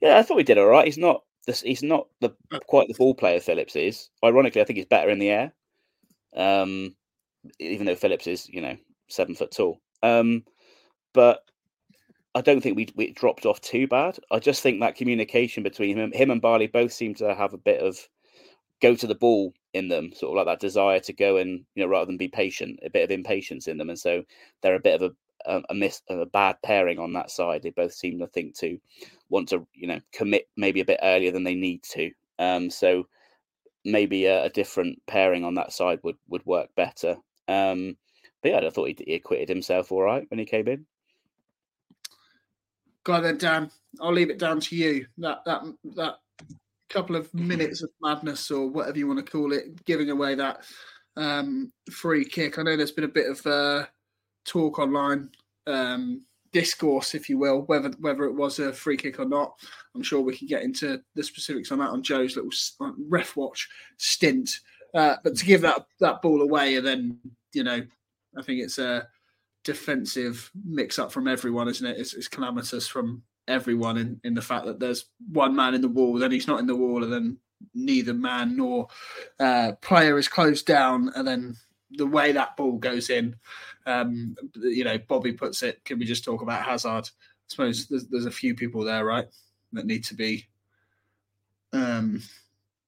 Yeah, 0.00 0.18
I 0.18 0.22
thought 0.22 0.38
we 0.38 0.42
did 0.42 0.58
all 0.58 0.66
right. 0.66 0.86
He's 0.86 0.98
not 0.98 1.22
this. 1.46 1.60
He's 1.60 1.82
not 1.82 2.08
the 2.20 2.34
quite 2.66 2.88
the 2.88 2.94
ball 2.94 3.14
player 3.14 3.38
Phillips 3.38 3.76
is. 3.76 4.10
Ironically, 4.24 4.60
I 4.60 4.64
think 4.64 4.78
he's 4.78 4.86
better 4.86 5.10
in 5.10 5.18
the 5.18 5.30
air. 5.30 5.54
Um, 6.34 6.96
even 7.58 7.86
though 7.86 7.94
Phillips 7.94 8.26
is, 8.26 8.48
you 8.48 8.60
know, 8.60 8.76
seven 9.08 9.34
foot 9.34 9.52
tall. 9.52 9.80
Um, 10.02 10.44
but 11.12 11.40
I 12.34 12.40
don't 12.40 12.60
think 12.60 12.76
we 12.76 12.88
we 12.96 13.12
dropped 13.12 13.46
off 13.46 13.60
too 13.60 13.86
bad. 13.86 14.18
I 14.30 14.38
just 14.38 14.62
think 14.62 14.80
that 14.80 14.96
communication 14.96 15.62
between 15.62 15.98
him, 15.98 16.12
him 16.12 16.30
and 16.30 16.40
Bali 16.40 16.66
both 16.66 16.92
seem 16.92 17.14
to 17.16 17.34
have 17.34 17.52
a 17.52 17.58
bit 17.58 17.80
of 17.80 17.98
go 18.80 18.94
to 18.94 19.06
the 19.06 19.14
ball 19.14 19.52
in 19.74 19.88
them, 19.88 20.12
sort 20.12 20.30
of 20.30 20.36
like 20.36 20.46
that 20.46 20.66
desire 20.66 21.00
to 21.00 21.12
go 21.12 21.36
and 21.36 21.64
you 21.74 21.82
know 21.82 21.88
rather 21.88 22.06
than 22.06 22.16
be 22.16 22.28
patient, 22.28 22.78
a 22.84 22.90
bit 22.90 23.04
of 23.04 23.10
impatience 23.10 23.68
in 23.68 23.78
them, 23.78 23.90
and 23.90 23.98
so 23.98 24.22
they're 24.62 24.74
a 24.74 24.80
bit 24.80 25.00
of 25.00 25.10
a 25.10 25.14
a, 25.46 25.62
a 25.70 25.74
miss 25.74 26.02
a 26.08 26.26
bad 26.26 26.56
pairing 26.62 26.98
on 26.98 27.12
that 27.12 27.30
side. 27.30 27.62
They 27.62 27.70
both 27.70 27.92
seem 27.92 28.18
to 28.18 28.26
think 28.26 28.54
to 28.58 28.78
want 29.28 29.48
to 29.50 29.66
you 29.74 29.86
know 29.86 30.00
commit 30.12 30.48
maybe 30.56 30.80
a 30.80 30.84
bit 30.84 31.00
earlier 31.02 31.32
than 31.32 31.44
they 31.44 31.54
need 31.54 31.82
to. 31.84 32.10
Um, 32.38 32.70
so 32.70 33.06
maybe 33.84 34.26
a, 34.26 34.44
a 34.44 34.50
different 34.50 35.00
pairing 35.06 35.44
on 35.44 35.54
that 35.54 35.72
side 35.72 36.00
would 36.02 36.16
would 36.28 36.44
work 36.46 36.68
better. 36.76 37.16
Um, 37.48 37.96
but 38.42 38.50
yeah, 38.50 38.66
I 38.66 38.70
thought 38.70 38.88
he, 38.88 38.96
he 39.06 39.14
acquitted 39.14 39.48
himself 39.48 39.92
all 39.92 40.02
right 40.02 40.28
when 40.30 40.38
he 40.38 40.44
came 40.44 40.68
in. 40.68 40.86
Go 43.04 43.20
then, 43.20 43.38
Dan. 43.38 43.70
I'll 44.00 44.12
leave 44.12 44.30
it 44.30 44.38
down 44.38 44.60
to 44.60 44.76
you. 44.76 45.06
That 45.18 45.44
that 45.46 45.62
that 45.94 46.16
couple 46.96 47.16
of 47.16 47.32
minutes 47.34 47.82
of 47.82 47.90
madness 48.00 48.50
or 48.50 48.70
whatever 48.70 48.96
you 48.96 49.06
want 49.06 49.24
to 49.24 49.30
call 49.30 49.52
it, 49.52 49.84
giving 49.84 50.08
away 50.08 50.34
that 50.34 50.62
um, 51.16 51.70
free 51.90 52.24
kick. 52.24 52.58
I 52.58 52.62
know 52.62 52.74
there's 52.74 52.90
been 52.90 53.04
a 53.04 53.08
bit 53.08 53.30
of 53.30 53.46
uh, 53.46 53.84
talk 54.46 54.78
online, 54.78 55.28
um, 55.66 56.24
discourse, 56.54 57.14
if 57.14 57.28
you 57.28 57.36
will, 57.36 57.62
whether 57.62 57.90
whether 58.00 58.24
it 58.24 58.34
was 58.34 58.60
a 58.60 58.72
free 58.72 58.96
kick 58.96 59.20
or 59.20 59.26
not. 59.26 59.58
I'm 59.94 60.02
sure 60.02 60.22
we 60.22 60.38
can 60.38 60.46
get 60.46 60.62
into 60.62 61.02
the 61.14 61.22
specifics 61.22 61.70
on 61.70 61.80
that 61.80 61.90
on 61.90 62.02
Joe's 62.02 62.34
little 62.34 62.50
ref 63.10 63.36
watch 63.36 63.68
stint. 63.98 64.60
Uh, 64.94 65.16
but 65.22 65.36
to 65.36 65.44
give 65.44 65.60
that 65.60 65.84
that 66.00 66.22
ball 66.22 66.40
away 66.40 66.76
and 66.76 66.86
then 66.86 67.18
you 67.52 67.62
know, 67.62 67.82
I 68.38 68.42
think 68.42 68.62
it's 68.62 68.78
a 68.78 69.06
defensive 69.64 70.50
mix 70.64 70.98
up 70.98 71.12
from 71.12 71.28
everyone, 71.28 71.68
isn't 71.68 71.86
it? 71.86 71.98
It's, 71.98 72.14
it's 72.14 72.28
calamitous 72.28 72.88
from 72.88 73.22
everyone 73.48 73.96
in, 73.96 74.20
in 74.24 74.34
the 74.34 74.42
fact 74.42 74.66
that 74.66 74.80
there's 74.80 75.06
one 75.30 75.54
man 75.54 75.74
in 75.74 75.80
the 75.80 75.88
wall, 75.88 76.18
then 76.18 76.32
he's 76.32 76.48
not 76.48 76.60
in 76.60 76.66
the 76.66 76.76
wall, 76.76 77.02
and 77.02 77.12
then 77.12 77.38
neither 77.74 78.14
man 78.14 78.56
nor 78.56 78.88
uh, 79.40 79.72
player 79.80 80.18
is 80.18 80.28
closed 80.28 80.66
down, 80.66 81.10
and 81.14 81.26
then 81.26 81.56
the 81.92 82.06
way 82.06 82.32
that 82.32 82.56
ball 82.56 82.78
goes 82.78 83.10
in, 83.10 83.36
um, 83.86 84.36
you 84.56 84.84
know, 84.84 84.98
Bobby 84.98 85.32
puts 85.32 85.62
it. 85.62 85.84
Can 85.84 85.98
we 85.98 86.04
just 86.04 86.24
talk 86.24 86.42
about 86.42 86.62
Hazard? 86.62 87.08
I 87.08 87.48
suppose 87.48 87.86
there's, 87.86 88.06
there's 88.06 88.26
a 88.26 88.30
few 88.30 88.54
people 88.54 88.84
there, 88.84 89.04
right, 89.04 89.26
that 89.72 89.86
need 89.86 90.04
to 90.04 90.14
be 90.14 90.46
um, 91.72 92.22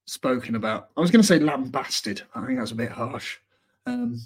spoken 0.05 0.55
about. 0.55 0.89
I 0.97 1.01
was 1.01 1.11
going 1.11 1.21
to 1.21 1.27
say 1.27 1.39
lambasted. 1.39 2.21
I 2.35 2.45
think 2.45 2.59
that's 2.59 2.71
a 2.71 2.75
bit 2.75 2.91
harsh. 2.91 3.37
Um, 3.85 4.19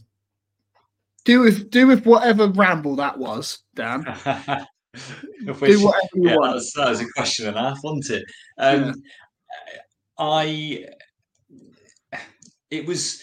do 1.25 1.39
with 1.39 1.69
do 1.69 1.87
with 1.87 2.05
whatever 2.05 2.47
ramble 2.47 2.97
that 2.97 3.17
was, 3.17 3.59
Dan. 3.75 4.05
Which- 5.59 5.71
do 5.71 5.85
whatever 5.85 6.07
you 6.15 6.29
yeah, 6.29 6.35
that 6.41 6.53
was, 6.53 6.71
that 6.75 6.89
was 6.89 7.01
a 7.01 7.07
question 7.15 7.47
and 7.47 7.57
a 7.57 7.61
half, 7.61 7.79
wasn't 7.83 8.09
it? 8.21 8.25
Um, 8.57 8.93
I 10.19 10.85
it 12.69 12.85
was 12.85 13.21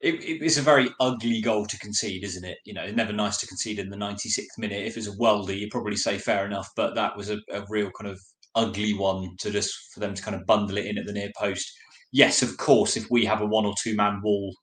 it, 0.00 0.14
it- 0.24 0.42
it's 0.42 0.56
a 0.56 0.62
very 0.62 0.88
ugly 0.98 1.40
goal 1.40 1.66
to 1.66 1.78
concede, 1.78 2.24
isn't 2.24 2.44
it? 2.44 2.58
You 2.64 2.72
know, 2.74 2.82
it's 2.84 2.96
never 2.96 3.12
nice 3.12 3.36
to 3.38 3.46
concede 3.46 3.78
in 3.78 3.90
the 3.90 3.96
96th 3.96 4.58
minute. 4.58 4.86
If 4.86 4.96
it's 4.96 5.08
a 5.08 5.16
welder, 5.18 5.52
you'd 5.52 5.70
probably 5.70 5.96
say 5.96 6.16
fair 6.18 6.46
enough, 6.46 6.68
but 6.76 6.94
that 6.94 7.16
was 7.16 7.30
a, 7.30 7.38
a 7.52 7.64
real 7.68 7.90
kind 8.00 8.10
of 8.10 8.18
ugly 8.54 8.94
one 8.94 9.36
to 9.40 9.50
just 9.50 9.74
for 9.92 10.00
them 10.00 10.14
to 10.14 10.22
kind 10.22 10.34
of 10.34 10.46
bundle 10.46 10.78
it 10.78 10.86
in 10.86 10.98
at 10.98 11.04
the 11.06 11.12
near 11.12 11.30
post. 11.38 11.70
Yes, 12.12 12.42
of 12.42 12.56
course, 12.56 12.96
if 12.96 13.10
we 13.10 13.24
have 13.26 13.42
a 13.42 13.46
one 13.46 13.66
or 13.66 13.74
two 13.80 13.94
man 13.94 14.20
wall 14.22 14.54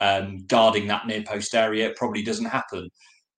um, 0.00 0.38
guarding 0.48 0.86
that 0.88 1.06
near 1.06 1.22
post 1.22 1.54
area, 1.54 1.88
it 1.88 1.96
probably 1.96 2.22
doesn't 2.22 2.46
happen. 2.46 2.88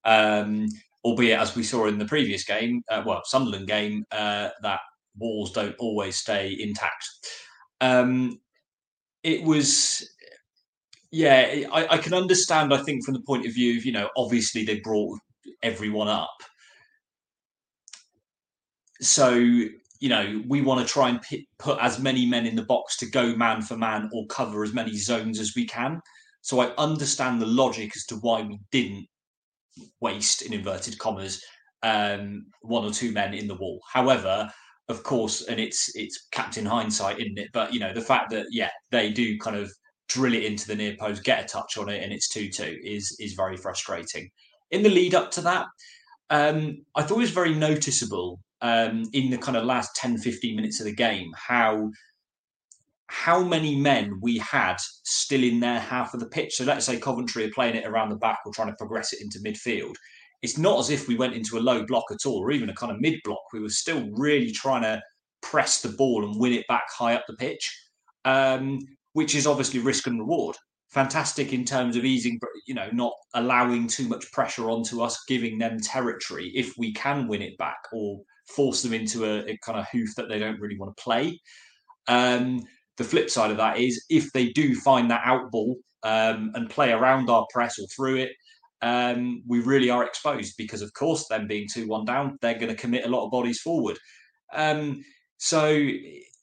Um, 0.05 0.67
albeit, 1.05 1.39
as 1.39 1.57
we 1.57 1.63
saw 1.63 1.87
in 1.87 1.99
the 1.99 2.05
previous 2.05 2.45
game, 2.45 2.83
uh, 2.91 3.03
well, 3.05 3.23
Sunderland 3.25 3.67
game, 3.67 4.05
uh, 4.13 4.49
that 4.63 4.81
walls 5.19 5.53
don't 5.53 5.75
always 5.79 6.17
stay 6.17 6.57
intact. 6.59 7.09
Um, 7.81 8.41
it 9.23 9.43
was, 9.43 10.09
yeah, 11.11 11.65
I, 11.73 11.87
I 11.95 11.99
can 11.99 12.15
understand. 12.15 12.73
I 12.73 12.83
think 12.83 13.05
from 13.05 13.15
the 13.15 13.23
point 13.23 13.47
of 13.47 13.53
view 13.53 13.79
of 13.79 13.85
you 13.85 13.93
know, 13.93 14.09
obviously 14.17 14.65
they 14.65 14.81
brought 14.81 15.19
everyone 15.63 16.09
up, 16.09 16.37
so 19.01 19.35
you 19.35 20.09
know 20.09 20.43
we 20.49 20.63
want 20.63 20.87
to 20.87 20.93
try 20.93 21.09
and 21.09 21.21
pi 21.23 21.45
put 21.59 21.79
as 21.81 21.99
many 21.99 22.27
men 22.27 22.47
in 22.47 22.57
the 22.57 22.65
box 22.65 22.97
to 22.99 23.07
go 23.11 23.35
man 23.37 23.63
for 23.63 23.77
man 23.77 24.11
or 24.13 24.27
cover 24.27 24.65
as 24.65 24.73
many 24.73 24.97
zones 24.97 25.39
as 25.39 25.53
we 25.55 25.67
can. 25.67 26.01
So 26.41 26.61
I 26.61 26.75
understand 26.77 27.41
the 27.41 27.47
logic 27.47 27.93
as 27.95 28.05
to 28.07 28.17
why 28.17 28.43
we 28.43 28.59
didn't 28.73 29.07
waste, 30.01 30.43
in 30.43 30.53
inverted 30.53 30.99
commas, 30.99 31.43
um, 31.83 32.47
one 32.63 32.85
or 32.85 32.91
two 32.91 33.13
men 33.13 33.35
in 33.35 33.49
the 33.49 33.55
wall. 33.55 33.81
However, 33.93 34.51
of 34.89 35.03
course, 35.03 35.43
and 35.43 35.59
it's 35.61 35.95
it's 35.95 36.29
captain 36.33 36.67
hindsight, 36.67 37.19
isn't 37.19 37.39
it? 37.39 37.49
But 37.53 37.73
you 37.73 37.81
know 37.81 37.93
the 37.93 38.01
fact 38.01 38.31
that 38.31 38.47
yeah 38.51 38.71
they 38.91 39.11
do 39.11 39.39
kind 39.39 39.57
of 39.57 39.73
drill 40.09 40.35
it 40.35 40.45
into 40.45 40.67
the 40.67 40.77
near 40.77 40.97
post, 40.99 41.25
get 41.25 41.45
a 41.45 41.49
touch 41.49 41.79
on 41.79 41.89
it, 41.89 42.03
and 42.03 42.13
it's 42.13 42.29
two 42.29 42.51
two 42.51 42.79
is 42.83 43.17
is 43.19 43.35
very 43.35 43.57
frustrating. 43.57 44.31
In 44.71 44.83
the 44.83 44.89
lead 44.89 45.15
up 45.15 45.31
to 45.33 45.41
that, 45.43 45.67
um, 46.31 46.85
I 46.95 47.03
thought 47.03 47.17
it 47.17 47.21
was 47.21 47.31
very 47.31 47.55
noticeable 47.55 48.41
um, 48.63 49.05
in 49.13 49.31
the 49.31 49.39
kind 49.39 49.57
of 49.57 49.65
last 49.65 49.95
10, 49.97 50.19
15 50.19 50.57
minutes 50.57 50.81
of 50.81 50.87
the 50.87 50.95
game 50.95 51.31
how 51.37 51.91
how 53.13 53.45
many 53.45 53.77
men 53.77 54.19
we 54.23 54.39
had 54.39 54.77
still 55.05 55.45
in 55.45 55.61
their 55.61 55.79
half 55.79 56.15
of 56.15 56.21
the 56.21 56.27
pitch. 56.27 56.55
So 56.55 56.65
let's 56.65 56.87
say 56.87 56.99
Coventry 56.99 57.45
are 57.45 57.51
playing 57.51 57.77
it 57.77 57.87
around 57.87 58.09
the 58.09 58.17
back 58.17 58.39
or 58.47 58.53
trying 58.55 58.71
to 58.71 58.77
progress 58.77 59.13
it 59.13 59.21
into 59.21 59.39
midfield. 59.41 59.95
It's 60.41 60.57
not 60.57 60.81
as 60.81 60.89
if 60.89 61.07
we 61.07 61.15
went 61.15 61.35
into 61.35 61.59
a 61.59 61.61
low 61.61 61.85
block 61.85 62.07
at 62.11 62.25
all, 62.25 62.39
or 62.39 62.51
even 62.53 62.71
a 62.71 62.75
kind 62.75 62.91
of 62.91 63.03
mid 63.03 63.19
block. 63.23 63.43
We 63.53 63.61
were 63.61 63.69
still 63.69 64.09
really 64.13 64.51
trying 64.51 64.83
to 64.83 65.01
press 65.43 65.83
the 65.83 65.91
ball 65.91 66.25
and 66.25 66.41
win 66.41 66.55
it 66.55 66.67
back 66.69 66.85
high 66.91 67.15
up 67.15 67.25
the 67.29 67.37
pitch, 67.37 67.71
um, 68.25 68.79
which 69.13 69.35
is 69.35 69.47
obviously 69.47 69.81
risk 69.81 70.07
and 70.07 70.19
reward. 70.19 70.57
Fantastic 70.89 71.53
in 71.53 71.67
terms 71.67 71.97
of 71.97 72.07
easing, 72.07 72.41
you 72.67 72.75
know, 72.75 72.89
not 72.93 73.13
allowing 73.35 73.89
too 73.89 74.09
much 74.09 74.33
pressure 74.33 74.71
onto 74.71 75.03
us, 75.03 75.23
giving 75.29 75.59
them 75.59 75.79
territory 75.81 76.51
if 76.55 76.73
we 76.79 76.95
can 76.95 77.29
win 77.29 77.43
it 77.43 77.59
back 77.59 77.83
or 77.93 78.23
force 78.49 78.83
them 78.83 78.95
into 78.95 79.27
a, 79.27 79.51
a 79.51 79.59
kind 79.59 79.79
of 79.79 79.87
hoof 79.93 80.15
that 80.17 80.31
they 80.31 80.39
don't 80.39 80.61
really 80.61 80.79
want 80.79 80.97
to 80.97 81.03
play. 81.03 81.39
Um, 82.09 82.63
the 83.03 83.09
flip 83.09 83.31
side 83.31 83.51
of 83.51 83.57
that 83.57 83.79
is 83.79 84.05
if 84.09 84.33
they 84.33 84.49
do 84.49 84.75
find 84.75 85.11
that 85.11 85.23
out 85.25 85.51
ball 85.51 85.77
um, 86.03 86.53
and 86.55 86.71
play 86.71 86.93
around 86.93 87.29
our 87.29 87.47
press 87.53 87.79
or 87.79 87.87
through 87.89 88.17
it, 88.17 88.31
um, 88.83 89.43
we 89.47 89.61
really 89.61 89.91
are 89.91 90.05
exposed 90.05 90.55
because, 90.57 90.83
of 90.83 90.93
course, 90.95 91.27
them 91.29 91.47
being 91.47 91.69
2 91.73 91.87
1 91.87 92.05
down, 92.05 92.39
they're 92.41 92.55
going 92.55 92.69
to 92.69 92.75
commit 92.75 93.05
a 93.05 93.09
lot 93.09 93.25
of 93.25 93.31
bodies 93.31 93.61
forward. 93.61 93.99
Um, 94.53 95.05
so 95.39 95.89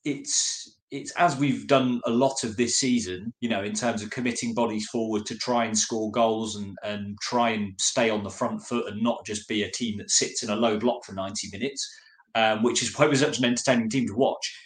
it's 0.05 0.75
it's 0.91 1.11
as 1.11 1.37
we've 1.37 1.67
done 1.67 2.01
a 2.05 2.09
lot 2.09 2.43
of 2.43 2.57
this 2.57 2.77
season, 2.77 3.31
you 3.41 3.49
know, 3.49 3.63
in 3.63 3.73
terms 3.73 4.01
of 4.01 4.09
committing 4.09 4.55
bodies 4.55 4.87
forward 4.87 5.23
to 5.27 5.37
try 5.37 5.65
and 5.65 5.77
score 5.77 6.11
goals 6.11 6.55
and, 6.55 6.75
and 6.83 7.15
try 7.21 7.49
and 7.51 7.73
stay 7.79 8.09
on 8.09 8.23
the 8.23 8.29
front 8.29 8.59
foot 8.63 8.87
and 8.87 9.01
not 9.01 9.23
just 9.23 9.47
be 9.47 9.63
a 9.63 9.69
team 9.69 9.99
that 9.99 10.09
sits 10.09 10.41
in 10.41 10.49
a 10.49 10.55
low 10.55 10.79
block 10.79 11.05
for 11.05 11.13
90 11.13 11.49
minutes, 11.51 11.87
um, 12.33 12.63
which 12.63 12.81
is 12.81 12.97
why 12.97 13.05
was 13.07 13.19
such 13.19 13.37
an 13.37 13.45
entertaining 13.45 13.89
team 13.89 14.07
to 14.07 14.15
watch. 14.15 14.57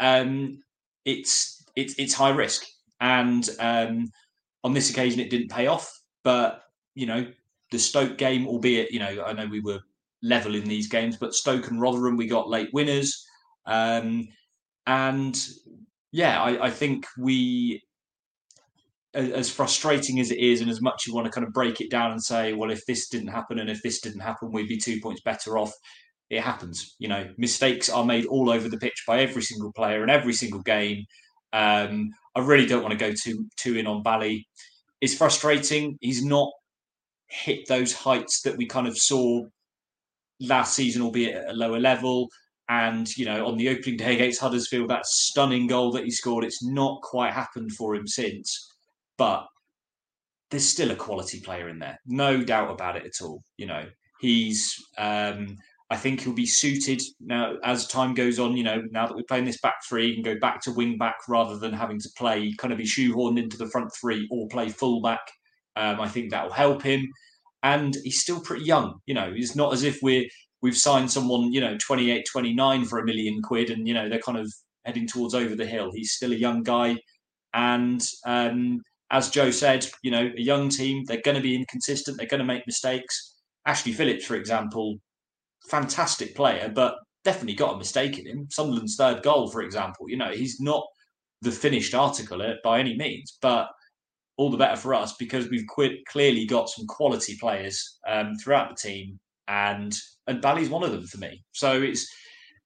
Um, 0.00 0.58
it's 1.06 1.64
it's 1.74 1.94
it's 1.98 2.12
high 2.12 2.30
risk, 2.30 2.66
and 3.00 3.48
um, 3.58 4.10
on 4.64 4.74
this 4.74 4.90
occasion 4.90 5.20
it 5.20 5.30
didn't 5.30 5.50
pay 5.50 5.68
off. 5.68 5.90
But 6.24 6.62
you 6.94 7.06
know, 7.06 7.26
the 7.70 7.78
Stoke 7.78 8.18
game, 8.18 8.46
albeit 8.46 8.92
you 8.92 8.98
know, 8.98 9.24
I 9.24 9.32
know 9.32 9.46
we 9.46 9.60
were 9.60 9.80
level 10.22 10.54
in 10.54 10.64
these 10.64 10.88
games, 10.88 11.16
but 11.16 11.34
Stoke 11.34 11.68
and 11.68 11.80
Rotherham 11.80 12.16
we 12.16 12.26
got 12.26 12.50
late 12.50 12.70
winners. 12.74 13.24
Um, 13.64 14.28
and 14.86 15.42
yeah, 16.12 16.42
I, 16.42 16.66
I 16.66 16.70
think 16.70 17.06
we 17.18 17.82
as 19.14 19.48
frustrating 19.48 20.20
as 20.20 20.30
it 20.30 20.38
is, 20.38 20.60
and 20.60 20.70
as 20.70 20.82
much 20.82 21.06
you 21.06 21.14
want 21.14 21.24
to 21.24 21.30
kind 21.30 21.46
of 21.46 21.52
break 21.52 21.80
it 21.80 21.90
down 21.90 22.10
and 22.10 22.22
say, 22.22 22.52
well, 22.52 22.70
if 22.70 22.84
this 22.84 23.08
didn't 23.08 23.28
happen 23.28 23.58
and 23.58 23.70
if 23.70 23.82
this 23.82 24.00
didn't 24.00 24.20
happen, 24.20 24.52
we'd 24.52 24.68
be 24.68 24.76
two 24.76 25.00
points 25.00 25.22
better 25.22 25.56
off. 25.56 25.72
It 26.30 26.40
happens. 26.40 26.96
You 26.98 27.08
know, 27.08 27.28
mistakes 27.36 27.88
are 27.88 28.04
made 28.04 28.26
all 28.26 28.50
over 28.50 28.68
the 28.68 28.78
pitch 28.78 29.04
by 29.06 29.20
every 29.20 29.42
single 29.42 29.72
player 29.72 30.02
in 30.02 30.10
every 30.10 30.32
single 30.32 30.60
game. 30.62 31.04
Um, 31.52 32.10
I 32.34 32.40
really 32.40 32.66
don't 32.66 32.82
want 32.82 32.92
to 32.92 32.98
go 32.98 33.12
too 33.12 33.46
too 33.56 33.76
in 33.76 33.86
on 33.86 34.02
Bali. 34.02 34.46
It's 35.00 35.16
frustrating. 35.16 35.98
He's 36.00 36.24
not 36.24 36.50
hit 37.28 37.66
those 37.68 37.92
heights 37.92 38.42
that 38.42 38.56
we 38.56 38.66
kind 38.66 38.86
of 38.86 38.96
saw 38.96 39.44
last 40.40 40.74
season, 40.74 41.02
albeit 41.02 41.36
at 41.36 41.50
a 41.50 41.54
lower 41.54 41.78
level. 41.78 42.28
And 42.68 43.08
you 43.16 43.24
know, 43.24 43.46
on 43.46 43.56
the 43.56 43.68
opening 43.68 43.96
day 43.96 44.14
against 44.14 44.40
Huddersfield, 44.40 44.90
that 44.90 45.06
stunning 45.06 45.68
goal 45.68 45.92
that 45.92 46.04
he 46.04 46.10
scored, 46.10 46.44
it's 46.44 46.64
not 46.64 47.00
quite 47.02 47.32
happened 47.32 47.72
for 47.72 47.94
him 47.94 48.08
since 48.08 48.72
but 49.16 49.46
there's 50.50 50.68
still 50.68 50.90
a 50.90 50.96
quality 50.96 51.40
player 51.40 51.68
in 51.68 51.78
there, 51.78 51.98
no 52.06 52.42
doubt 52.42 52.70
about 52.70 52.96
it 52.96 53.04
at 53.04 53.24
all. 53.24 53.42
You 53.56 53.66
know, 53.66 53.84
he's. 54.20 54.74
Um, 54.98 55.56
I 55.88 55.96
think 55.96 56.20
he'll 56.20 56.32
be 56.32 56.46
suited 56.46 57.00
now 57.20 57.56
as 57.62 57.86
time 57.86 58.14
goes 58.14 58.38
on. 58.38 58.56
You 58.56 58.64
know, 58.64 58.82
now 58.90 59.06
that 59.06 59.14
we're 59.14 59.22
playing 59.22 59.44
this 59.44 59.60
back 59.60 59.76
three, 59.88 60.08
he 60.08 60.14
can 60.14 60.22
go 60.22 60.38
back 60.40 60.60
to 60.62 60.72
wing 60.72 60.98
back 60.98 61.16
rather 61.28 61.58
than 61.58 61.72
having 61.72 62.00
to 62.00 62.08
play 62.16 62.52
kind 62.58 62.72
of 62.72 62.78
be 62.78 62.84
shoehorned 62.84 63.38
into 63.38 63.56
the 63.56 63.68
front 63.68 63.90
three 63.94 64.26
or 64.30 64.48
play 64.48 64.68
full 64.68 65.00
back. 65.00 65.20
Um, 65.76 66.00
I 66.00 66.08
think 66.08 66.30
that 66.30 66.44
will 66.44 66.52
help 66.52 66.82
him. 66.82 67.06
And 67.62 67.96
he's 68.02 68.20
still 68.20 68.40
pretty 68.40 68.64
young. 68.64 69.00
You 69.06 69.14
know, 69.14 69.32
it's 69.34 69.54
not 69.54 69.72
as 69.72 69.84
if 69.84 69.98
we're 70.02 70.26
we've 70.62 70.76
signed 70.76 71.10
someone, 71.10 71.52
you 71.52 71.60
know, 71.60 71.76
28, 71.78 72.26
29 72.30 72.84
for 72.86 72.98
a 72.98 73.04
million 73.04 73.42
quid 73.42 73.70
and, 73.70 73.86
you 73.86 73.94
know, 73.94 74.08
they're 74.08 74.18
kind 74.18 74.38
of 74.38 74.52
heading 74.84 75.06
towards 75.06 75.34
over 75.34 75.54
the 75.54 75.66
hill. 75.66 75.90
He's 75.94 76.12
still 76.12 76.32
a 76.32 76.36
young 76.36 76.62
guy. 76.62 76.96
And 77.54 78.04
um, 78.24 78.82
as 79.10 79.30
Joe 79.30 79.50
said, 79.50 79.86
you 80.02 80.10
know, 80.10 80.30
a 80.36 80.40
young 80.40 80.68
team, 80.68 81.04
they're 81.04 81.22
going 81.22 81.36
to 81.36 81.42
be 81.42 81.54
inconsistent, 81.54 82.16
they're 82.16 82.26
going 82.26 82.40
to 82.40 82.44
make 82.44 82.66
mistakes. 82.66 83.34
Ashley 83.66 83.92
Phillips, 83.92 84.24
for 84.24 84.36
example, 84.36 84.98
fantastic 85.70 86.34
player, 86.34 86.70
but 86.74 86.96
definitely 87.24 87.54
got 87.54 87.74
a 87.74 87.78
mistake 87.78 88.18
in 88.18 88.26
him. 88.26 88.48
Sunderland's 88.50 88.96
third 88.96 89.22
goal, 89.22 89.48
for 89.48 89.62
example, 89.62 90.08
you 90.08 90.16
know, 90.16 90.30
he's 90.30 90.60
not 90.60 90.84
the 91.42 91.50
finished 91.50 91.94
article 91.94 92.40
by 92.64 92.80
any 92.80 92.96
means, 92.96 93.38
but 93.42 93.68
all 94.38 94.50
the 94.50 94.56
better 94.56 94.76
for 94.76 94.94
us 94.94 95.14
because 95.18 95.48
we've 95.48 95.66
clearly 96.08 96.46
got 96.46 96.68
some 96.68 96.86
quality 96.86 97.36
players 97.40 97.98
um, 98.06 98.34
throughout 98.36 98.68
the 98.68 98.88
team, 98.88 99.18
and 99.48 99.94
and 100.26 100.42
Bali's 100.42 100.68
one 100.68 100.82
of 100.82 100.92
them 100.92 101.06
for 101.06 101.18
me. 101.18 101.42
So 101.52 101.80
it's 101.82 102.06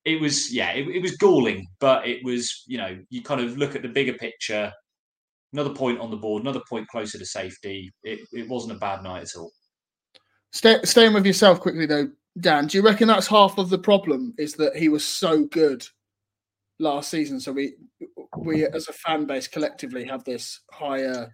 it 0.05 0.21
was 0.21 0.53
yeah, 0.53 0.73
it, 0.73 0.89
it 0.89 1.03
was 1.03 1.17
galling, 1.17 1.67
but 1.79 2.07
it 2.07 2.25
was 2.25 2.65
you 2.67 2.79
know 2.79 2.99
you 3.11 3.23
kind 3.23 3.41
of 3.41 3.57
look 3.57 3.77
at 3.77 3.83
the 3.83 3.89
bigger 3.89 4.15
picture 4.15 4.73
another 5.53 5.75
point 5.75 6.01
on 6.01 6.11
the 6.11 6.17
board, 6.17 6.43
another 6.43 6.63
point 6.69 6.87
closer 6.89 7.19
to 7.19 7.27
safety. 7.27 7.93
It, 8.03 8.21
it 8.33 8.49
wasn't 8.49 8.77
a 8.77 8.79
bad 8.79 9.03
night 9.03 9.23
at 9.23 9.37
all. 9.37 9.53
Stay, 10.53 10.81
staying 10.85 11.13
with 11.13 11.27
yourself 11.27 11.61
quickly 11.61 11.87
though, 11.87 12.09
Dan. 12.39 12.67
Do 12.67 12.79
you 12.79 12.85
reckon 12.85 13.09
that's 13.09 13.27
half 13.27 13.59
of 13.59 13.71
the 13.71 13.79
problem? 13.79 14.35
Is 14.39 14.55
that 14.55 14.77
he 14.77 14.89
was 14.89 15.05
so 15.05 15.45
good 15.45 15.87
last 16.79 17.11
season, 17.11 17.41
so 17.41 17.53
we 17.53 17.75
we 18.37 18.65
as 18.65 18.89
a 18.89 18.93
fan 18.93 19.27
base 19.27 19.49
collectively 19.49 20.05
have 20.05 20.25
this 20.25 20.61
higher 20.73 21.31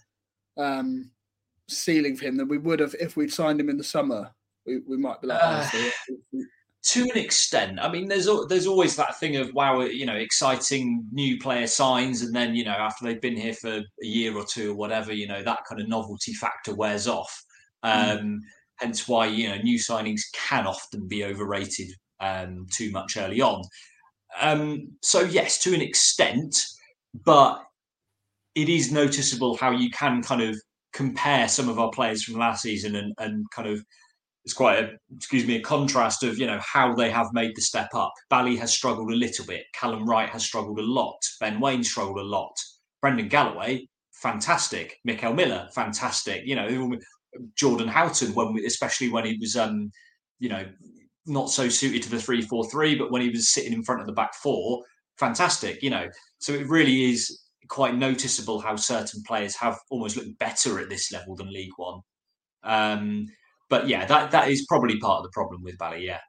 um, 0.57 1.11
ceiling 1.69 2.17
for 2.17 2.25
him 2.25 2.37
than 2.37 2.49
we 2.49 2.59
would 2.59 2.81
have 2.81 2.95
if 3.01 3.17
we'd 3.17 3.33
signed 3.33 3.61
him 3.61 3.69
in 3.69 3.77
the 3.77 3.85
summer. 3.85 4.31
We, 4.65 4.79
we 4.89 4.97
might 4.97 5.21
be 5.21 5.29
like, 5.29 5.41
uh, 5.43 5.69
to 6.87 7.03
an 7.03 7.17
extent. 7.17 7.79
I 7.81 7.91
mean, 7.91 8.09
there's 8.09 8.29
there's 8.49 8.67
always 8.67 8.97
that 8.97 9.19
thing 9.19 9.37
of 9.37 9.53
wow, 9.55 9.81
you 9.83 10.07
know, 10.07 10.15
exciting 10.15 11.05
new 11.13 11.39
player 11.39 11.67
signs, 11.67 12.23
and 12.23 12.35
then 12.35 12.55
you 12.55 12.65
know 12.65 12.73
after 12.73 13.05
they've 13.05 13.21
been 13.21 13.37
here 13.37 13.55
for 13.55 13.79
a 13.79 14.07
year 14.07 14.37
or 14.37 14.45
two 14.45 14.73
or 14.73 14.75
whatever, 14.77 15.13
you 15.13 15.27
know 15.27 15.43
that 15.43 15.65
kind 15.69 15.81
of 15.81 15.89
novelty 15.89 16.33
factor 16.33 16.75
wears 16.75 17.09
off. 17.09 17.45
Mm. 17.85 18.21
Um, 18.21 18.41
hence 18.79 19.09
why 19.09 19.27
you 19.27 19.49
know 19.49 19.57
new 19.57 19.79
signings 19.79 20.23
can 20.33 20.67
often 20.67 21.07
be 21.07 21.25
overrated 21.25 21.89
um, 22.21 22.67
too 22.73 22.91
much 22.91 23.17
early 23.17 23.41
on. 23.41 23.63
Um, 24.41 24.89
so 25.03 25.21
yes, 25.21 25.63
to 25.63 25.75
an 25.75 25.81
extent, 25.81 26.57
but 27.25 27.63
it 28.55 28.69
is 28.69 28.93
noticeable 28.93 29.57
how 29.57 29.71
you 29.71 29.91
can 29.91 30.23
kind 30.23 30.43
of 30.43 30.57
compare 30.93 31.47
some 31.47 31.69
of 31.69 31.79
our 31.79 31.91
players 31.91 32.25
from 32.25 32.39
last 32.39 32.63
season 32.63 32.97
and, 32.97 33.13
and 33.19 33.45
kind 33.51 33.69
of 33.69 33.85
it's 34.47 34.55
quite 34.55 34.79
a 34.79 34.93
excuse 35.17 35.45
me 35.45 35.57
a 35.57 35.61
contrast 35.61 36.23
of 36.23 36.39
you 36.39 36.47
know 36.47 36.61
how 36.63 36.95
they 36.95 37.11
have 37.11 37.27
made 37.33 37.55
the 37.57 37.61
step 37.61 37.89
up. 37.95 38.13
Bali 38.31 38.57
has 38.57 38.73
struggled 38.73 39.11
a 39.11 39.17
little 39.17 39.45
bit. 39.45 39.65
Callum 39.75 40.09
Wright 40.09 40.31
has 40.31 40.45
struggled 40.45 40.79
a 40.79 40.83
lot. 40.83 41.19
Ben 41.41 41.59
Wayne 41.61 41.83
struggled 41.83 42.19
a 42.19 42.23
lot. 42.23 42.57
Brendan 43.03 43.29
Galloway, 43.29 43.89
fantastic. 44.13 44.99
Mickel 45.07 45.35
Miller, 45.35 45.69
fantastic. 45.75 46.43
You 46.47 46.55
know, 46.55 46.97
Jordan 47.55 47.89
Houghton, 47.89 48.35
when 48.35 48.53
we, 48.55 48.67
especially 48.67 49.09
when 49.09 49.25
he 49.25 49.37
was 49.41 49.57
um, 49.57 49.91
you 50.39 50.49
know, 50.49 50.67
not 51.27 51.51
so 51.51 51.69
suited 51.69 52.03
to 52.03 52.11
the 52.11 52.21
three 52.21 52.43
four 52.43 52.69
three, 52.71 52.95
but 52.95 53.11
when 53.11 53.23
he 53.23 53.31
was 53.31 53.49
sitting 53.49 53.73
in 53.73 53.83
front 53.83 54.01
of 54.01 54.07
the 54.07 54.13
back 54.13 54.35
four, 54.35 54.83
fantastic. 55.19 55.83
You 55.83 55.91
know, 55.91 56.09
so 56.39 56.53
it 56.53 56.69
really 56.69 57.11
is 57.11 57.43
quite 57.69 57.97
noticeable 57.97 58.61
how 58.61 58.77
certain 58.77 59.23
players 59.27 59.57
have 59.57 59.79
almost 59.91 60.17
looked 60.17 60.39
better 60.39 60.79
at 60.79 60.89
this 60.89 61.13
level 61.13 61.35
than 61.35 61.53
League 61.53 61.73
One. 61.77 62.01
Um, 62.63 63.27
but 63.69 63.89
yeah, 63.89 64.05
that 64.07 64.31
that 64.31 64.49
is 64.49 64.67
probably 64.69 64.99
part 64.99 65.19
of 65.19 65.25
the 65.25 65.31
problem 65.33 65.63
with 65.63 65.79
Bali. 65.79 66.07
Yeah. 66.07 66.21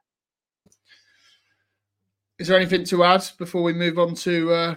Is 2.38 2.46
there 2.46 2.56
anything 2.56 2.84
to 2.84 3.02
add 3.02 3.24
before 3.36 3.62
we 3.64 3.72
move 3.72 3.98
on 3.98 4.14
to 4.16 4.52
uh, 4.52 4.74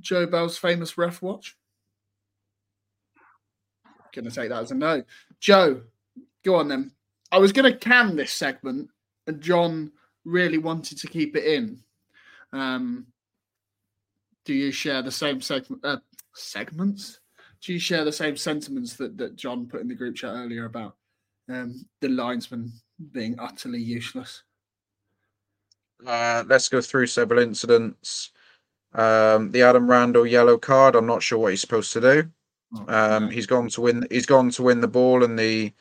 Joe 0.00 0.26
Bell's 0.26 0.56
famous 0.56 0.96
ref 0.96 1.20
watch? 1.22 1.56
Going 4.14 4.24
to 4.26 4.30
take 4.30 4.48
that 4.50 4.62
as 4.62 4.70
a 4.70 4.74
no. 4.74 5.02
Joe, 5.40 5.82
go 6.44 6.56
on 6.56 6.68
then. 6.68 6.92
I 7.32 7.38
was 7.38 7.52
going 7.52 7.70
to 7.70 7.78
can 7.78 8.16
this 8.16 8.32
segment, 8.32 8.88
and 9.26 9.40
John 9.40 9.90
really 10.24 10.58
wanted 10.58 10.98
to 10.98 11.08
keep 11.08 11.36
it 11.36 11.44
in. 11.44 11.80
Um, 12.52 13.06
do 14.44 14.54
you 14.54 14.70
share 14.70 15.02
the 15.02 15.10
same 15.10 15.40
segment 15.40 15.84
uh, 15.84 15.96
segments? 16.34 17.18
Do 17.60 17.72
you 17.72 17.78
share 17.78 18.04
the 18.04 18.12
same 18.12 18.36
sentiments 18.36 18.94
that, 18.94 19.16
that 19.18 19.36
John 19.36 19.66
put 19.66 19.80
in 19.80 19.88
the 19.88 19.94
group 19.94 20.16
chat 20.16 20.34
earlier 20.34 20.66
about 20.66 20.96
um, 21.48 21.86
the 22.00 22.08
linesman 22.08 22.72
being 23.12 23.36
utterly 23.38 23.80
useless. 23.80 24.42
Uh, 26.06 26.44
let's 26.46 26.68
go 26.68 26.80
through 26.80 27.06
several 27.06 27.40
incidents. 27.40 28.30
Um, 28.92 29.50
the 29.50 29.62
Adam 29.62 29.88
Randell 29.88 30.26
yellow 30.26 30.58
card. 30.58 30.94
I'm 30.94 31.06
not 31.06 31.22
sure 31.22 31.38
what 31.38 31.52
he's 31.52 31.60
supposed 31.60 31.92
to 31.94 32.00
do. 32.00 32.30
Um, 32.88 33.30
he's 33.30 33.46
gone 33.46 33.68
to 33.70 33.80
win. 33.80 34.06
He's 34.10 34.26
gone 34.26 34.50
to 34.50 34.62
win 34.62 34.80
the 34.80 34.88
ball, 34.88 35.24
and 35.24 35.38
the 35.38 35.72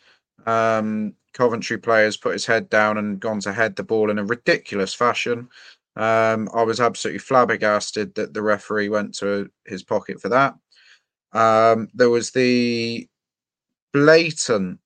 um, 0.46 1.14
Coventry 1.34 1.78
players 1.78 2.18
put 2.18 2.34
his 2.34 2.46
head 2.46 2.70
down 2.70 2.98
and 2.98 3.20
gone 3.20 3.40
to 3.42 3.54
head 3.54 3.76
the 3.76 3.84
ball 3.84 4.10
in 4.10 4.20
a 4.20 4.26
ridiculous 4.26 4.94
fashion. 4.94 5.50
Um, 5.96 6.50
I 6.54 6.64
was 6.64 6.80
absolutely 6.80 7.20
flabbergasted 7.20 8.16
that 8.16 8.34
the 8.34 8.42
referee 8.42 8.90
went 8.90 9.14
to 9.16 9.50
his 9.66 9.84
pocket 9.84 10.20
for 10.20 10.30
that. 10.30 10.56
Um, 11.34 11.90
there 11.94 12.10
was 12.10 12.32
the 12.32 13.08
blatant 13.92 14.80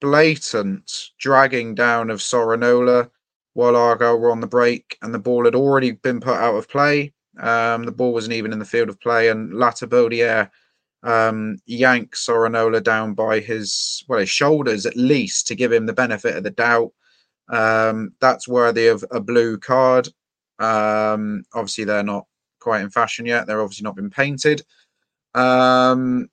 blatant 0.00 1.10
dragging 1.18 1.74
down 1.74 2.10
of 2.10 2.20
Sorinola 2.20 3.10
while 3.52 3.76
Argyle 3.76 4.18
were 4.18 4.30
on 4.30 4.40
the 4.40 4.46
break, 4.46 4.96
and 5.02 5.12
the 5.12 5.18
ball 5.18 5.44
had 5.44 5.54
already 5.54 5.92
been 5.92 6.20
put 6.20 6.36
out 6.36 6.54
of 6.54 6.68
play. 6.68 7.12
Um, 7.38 7.84
the 7.84 7.92
ball 7.92 8.12
wasn't 8.12 8.34
even 8.34 8.52
in 8.52 8.58
the 8.58 8.64
field 8.64 8.88
of 8.88 9.00
play, 9.00 9.28
and 9.28 9.52
Latibeaudiere 9.52 10.50
um, 11.02 11.56
yanked 11.66 12.14
Sorinola 12.14 12.82
down 12.82 13.14
by 13.14 13.40
his 13.40 14.04
well 14.08 14.20
his 14.20 14.30
shoulders 14.30 14.86
at 14.86 14.96
least 14.96 15.46
to 15.48 15.54
give 15.54 15.72
him 15.72 15.86
the 15.86 15.92
benefit 15.92 16.36
of 16.36 16.42
the 16.42 16.50
doubt. 16.50 16.92
Um, 17.48 18.12
that's 18.20 18.46
worthy 18.46 18.86
of 18.86 19.04
a 19.10 19.20
blue 19.20 19.58
card. 19.58 20.08
Um, 20.58 21.42
obviously, 21.54 21.84
they're 21.84 22.02
not 22.02 22.26
quite 22.60 22.82
in 22.82 22.90
fashion 22.90 23.26
yet. 23.26 23.46
They're 23.46 23.62
obviously 23.62 23.84
not 23.84 23.96
been 23.96 24.10
painted. 24.10 24.62
Um, 25.34 26.28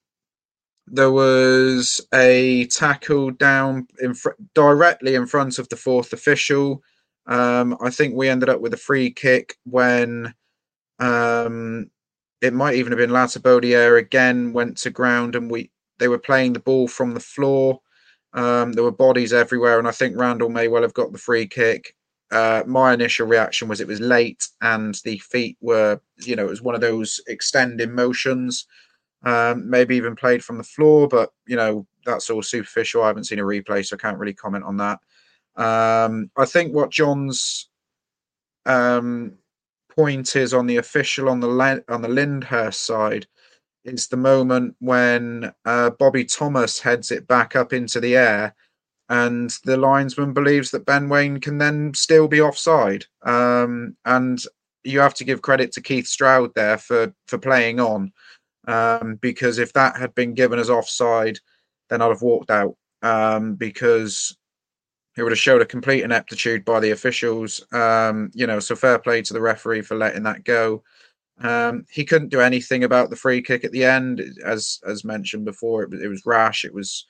there 0.88 1.12
was 1.12 2.06
a 2.14 2.66
tackle 2.68 3.32
down 3.32 3.88
in 4.00 4.14
fr- 4.14 4.32
directly 4.54 5.16
in 5.16 5.28
front 5.28 5.60
of 5.60 5.68
the 5.70 5.76
fourth 5.76 6.14
official. 6.14 6.82
Um, 7.26 7.78
I 7.82 7.90
think 7.90 8.16
we 8.16 8.30
ended 8.30 8.50
up 8.50 8.62
with 8.62 8.74
a 8.74 8.78
free 8.78 9.12
kick 9.12 9.56
when 9.66 10.34
um, 11.00 11.90
it 12.42 12.54
might 12.54 12.76
even 12.76 12.92
have 12.92 13.00
been 13.00 13.10
Latibeaudiere 13.10 14.00
again 14.00 14.54
went 14.54 14.78
to 14.78 14.90
ground 14.90 15.36
and 15.36 15.50
we 15.50 15.72
they 16.00 16.08
were 16.08 16.20
playing 16.20 16.54
the 16.54 16.60
ball 16.60 16.88
from 16.88 17.14
the 17.14 17.20
floor. 17.20 17.80
Um, 18.34 18.74
there 18.74 18.84
were 18.84 18.92
bodies 18.92 19.34
everywhere, 19.34 19.80
and 19.80 19.88
I 19.88 19.92
think 19.92 20.16
Randell 20.16 20.50
may 20.50 20.68
well 20.68 20.84
have 20.84 20.94
got 20.94 21.12
the 21.12 21.18
free 21.18 21.48
kick. 21.48 21.96
Uh, 22.30 22.62
my 22.68 22.94
initial 22.94 23.26
reaction 23.26 23.68
was 23.68 23.82
it 23.82 23.88
was 23.88 24.02
late 24.02 24.46
and 24.62 24.96
the 25.06 25.18
feet 25.20 25.58
were, 25.62 26.00
you 26.18 26.36
know, 26.36 26.46
it 26.46 26.50
was 26.50 26.62
one 26.62 26.76
of 26.76 26.82
those 26.82 27.22
extending 27.28 27.96
motions 27.96 28.68
um, 29.24 29.70
maybe 29.70 29.96
even 29.96 30.16
played 30.16 30.44
from 30.44 30.58
the 30.58 30.64
floor, 30.64 31.08
but 31.08 31.32
you 31.46 31.56
know 31.56 31.88
that's 32.06 32.30
all 32.30 32.42
superficial. 32.42 33.04
I 33.04 33.08
haven't 33.08 33.26
seen 33.26 33.40
a 33.40 33.44
replay, 33.44 33.86
so 33.86 33.96
I 33.96 34.00
can't 34.00 34.18
really 34.18 34.34
comment 34.34 34.64
on 34.64 34.78
that. 34.78 35.00
Um, 35.56 36.30
I 36.38 36.46
think 36.46 36.74
what 36.74 36.92
John's 36.92 37.70
um, 38.66 39.34
point 39.98 40.36
is 40.36 40.54
on 40.54 40.68
the 40.68 40.78
official 40.78 41.28
on 41.28 41.40
the 41.40 41.48
Le- 41.48 41.82
on 41.90 42.02
the 42.02 42.08
Lyndhurst 42.08 42.86
side 42.86 43.28
is 43.84 44.08
the 44.08 44.18
moment 44.18 44.76
when 44.80 45.52
uh, 45.66 45.90
Bobby 45.92 46.24
Thomas 46.24 46.80
heads 46.80 47.10
it 47.10 47.28
back 47.28 47.56
up 47.56 47.74
into 47.74 48.00
the 48.00 48.16
air, 48.16 48.56
and 49.10 49.50
the 49.64 49.78
linesman 49.78 50.34
believes 50.34 50.72
that 50.72 50.86
Ben 50.86 51.10
Wayne 51.10 51.40
can 51.40 51.58
then 51.58 51.94
still 51.96 52.28
be 52.28 52.42
offside. 52.42 53.06
Um, 53.26 53.98
and 54.06 54.40
you 54.84 55.00
have 55.00 55.16
to 55.16 55.24
give 55.24 55.42
credit 55.42 55.72
to 55.74 55.82
Keith 55.82 56.08
Stroud 56.08 56.52
there 56.54 56.78
for 56.78 57.14
for 57.28 57.40
playing 57.40 57.80
on, 57.80 58.14
um, 58.68 59.16
because 59.16 59.58
if 59.58 59.74
that 59.74 59.98
had 59.98 60.14
been 60.14 60.36
given 60.36 60.60
as 60.60 60.70
offside, 60.70 61.40
then 61.90 62.02
I'd 62.02 62.10
have 62.10 62.22
walked 62.22 62.52
out 62.52 62.76
um, 63.02 63.56
because 63.56 64.37
it 65.18 65.24
would 65.24 65.32
have 65.32 65.40
showed 65.40 65.62
a 65.62 65.66
complete 65.66 66.04
ineptitude 66.04 66.64
by 66.64 66.80
the 66.80 66.92
officials. 66.92 67.66
Um, 67.74 68.30
you 68.34 68.46
know, 68.46 68.60
so 68.60 68.76
fair 68.76 69.00
play 69.00 69.22
to 69.24 69.34
the 69.34 69.42
referee 69.42 69.82
for 69.82 69.96
letting 69.96 70.24
that 70.24 70.44
go. 70.44 70.84
Um, 71.40 71.86
he 71.90 72.06
couldn't 72.06 72.30
do 72.30 72.40
anything 72.40 72.84
about 72.84 73.10
the 73.10 73.16
free 73.16 73.42
kick 73.42 73.64
at 73.64 73.72
the 73.72 73.84
end, 73.84 74.22
as 74.46 74.80
as 74.86 75.04
mentioned 75.04 75.46
before. 75.46 75.84
It, 75.84 75.94
it 75.94 76.08
was 76.08 76.26
rash. 76.26 76.66
It 76.66 76.74
was 76.74 77.06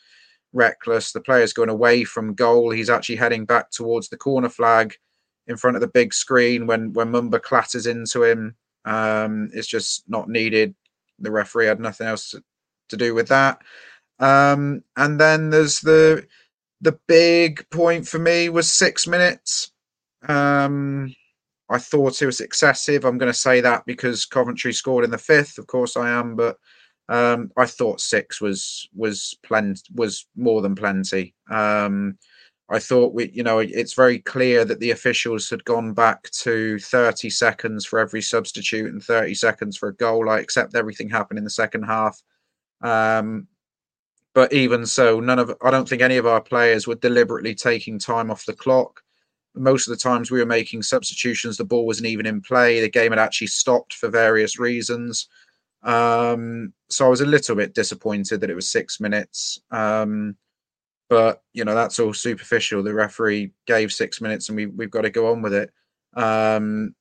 reckless. 0.53 1.11
The 1.11 1.21
player's 1.21 1.53
going 1.53 1.69
away 1.69 2.03
from 2.03 2.33
goal. 2.33 2.71
He's 2.71 2.89
actually 2.89 3.17
heading 3.17 3.45
back 3.45 3.71
towards 3.71 4.09
the 4.09 4.17
corner 4.17 4.49
flag 4.49 4.95
in 5.47 5.57
front 5.57 5.75
of 5.75 5.81
the 5.81 5.87
big 5.87 6.13
screen 6.13 6.67
when 6.67 6.93
when 6.93 7.11
Mumba 7.11 7.41
clatters 7.41 7.87
into 7.87 8.23
him. 8.23 8.55
Um, 8.85 9.49
it's 9.53 9.67
just 9.67 10.03
not 10.07 10.29
needed. 10.29 10.75
The 11.19 11.31
referee 11.31 11.67
had 11.67 11.79
nothing 11.79 12.07
else 12.07 12.31
to, 12.31 12.43
to 12.89 12.97
do 12.97 13.13
with 13.13 13.27
that. 13.29 13.59
Um, 14.19 14.83
and 14.95 15.19
then 15.19 15.49
there's 15.49 15.81
the 15.81 16.25
the 16.81 16.99
big 17.07 17.67
point 17.69 18.07
for 18.07 18.19
me 18.19 18.49
was 18.49 18.69
six 18.69 19.07
minutes. 19.07 19.71
Um, 20.27 21.13
I 21.69 21.79
thought 21.79 22.21
it 22.21 22.25
was 22.25 22.41
excessive. 22.41 23.03
I'm 23.03 23.17
going 23.17 23.31
to 23.31 23.37
say 23.37 23.61
that 23.61 23.85
because 23.85 24.25
Coventry 24.25 24.73
scored 24.73 25.03
in 25.03 25.11
the 25.11 25.17
fifth. 25.17 25.57
Of 25.57 25.67
course, 25.67 25.97
I 25.97 26.09
am, 26.09 26.35
but 26.35 26.57
um, 27.09 27.51
I 27.57 27.65
thought 27.65 28.01
six 28.01 28.41
was 28.41 28.87
was 28.95 29.37
plenty 29.43 29.81
was 29.95 30.27
more 30.35 30.61
than 30.61 30.75
plenty. 30.75 31.33
Um, 31.49 32.17
I 32.69 32.79
thought 32.79 33.13
we, 33.13 33.31
you 33.31 33.43
know, 33.43 33.59
it's 33.59 33.93
very 33.93 34.19
clear 34.19 34.65
that 34.65 34.79
the 34.81 34.91
officials 34.91 35.49
had 35.49 35.63
gone 35.63 35.93
back 35.93 36.29
to 36.31 36.77
30 36.79 37.29
seconds 37.29 37.85
for 37.85 37.97
every 37.97 38.21
substitute 38.21 38.91
and 38.91 39.01
30 39.01 39.33
seconds 39.35 39.77
for 39.77 39.89
a 39.89 39.95
goal. 39.95 40.29
I 40.29 40.39
accept 40.39 40.75
everything 40.75 41.09
happened 41.09 41.37
in 41.37 41.45
the 41.45 41.49
second 41.49 41.83
half. 41.83 42.21
Um, 42.81 43.47
but 44.37 44.53
even 44.53 44.85
so, 44.85 45.19
none 45.19 45.39
of 45.39 45.51
I 45.63 45.71
don't 45.71 45.89
think 45.89 46.03
any 46.03 46.17
of 46.17 46.27
our 46.27 46.39
players 46.39 46.85
were 46.85 46.93
deliberately 46.93 47.55
taking 47.55 47.97
time 47.97 48.29
off 48.29 48.45
the 48.45 48.53
clock. 48.53 49.01
Most 49.55 49.87
of 49.87 49.95
the 49.95 49.99
times 49.99 50.29
we 50.29 50.37
were 50.37 50.45
making 50.45 50.83
substitutions, 50.83 51.57
the 51.57 51.65
ball 51.65 51.87
wasn't 51.87 52.05
even 52.05 52.27
in 52.27 52.41
play. 52.41 52.79
The 52.79 52.87
game 52.87 53.13
had 53.13 53.17
actually 53.17 53.47
stopped 53.47 53.95
for 53.95 54.09
various 54.09 54.59
reasons. 54.59 55.27
Um, 55.81 56.71
so 56.87 57.07
I 57.07 57.09
was 57.09 57.21
a 57.21 57.25
little 57.25 57.55
bit 57.55 57.73
disappointed 57.73 58.41
that 58.41 58.51
it 58.51 58.55
was 58.55 58.69
six 58.69 58.99
minutes. 58.99 59.59
Um, 59.71 60.37
but 61.09 61.41
you 61.53 61.65
know 61.65 61.73
that's 61.73 61.97
all 61.97 62.13
superficial. 62.13 62.83
The 62.83 62.93
referee 62.93 63.53
gave 63.65 63.91
six 63.91 64.21
minutes, 64.21 64.49
and 64.49 64.55
we 64.55 64.67
we've 64.67 64.91
got 64.91 65.01
to 65.01 65.09
go 65.09 65.31
on 65.31 65.41
with 65.41 65.55
it. 65.55 65.71
Um, 66.13 66.93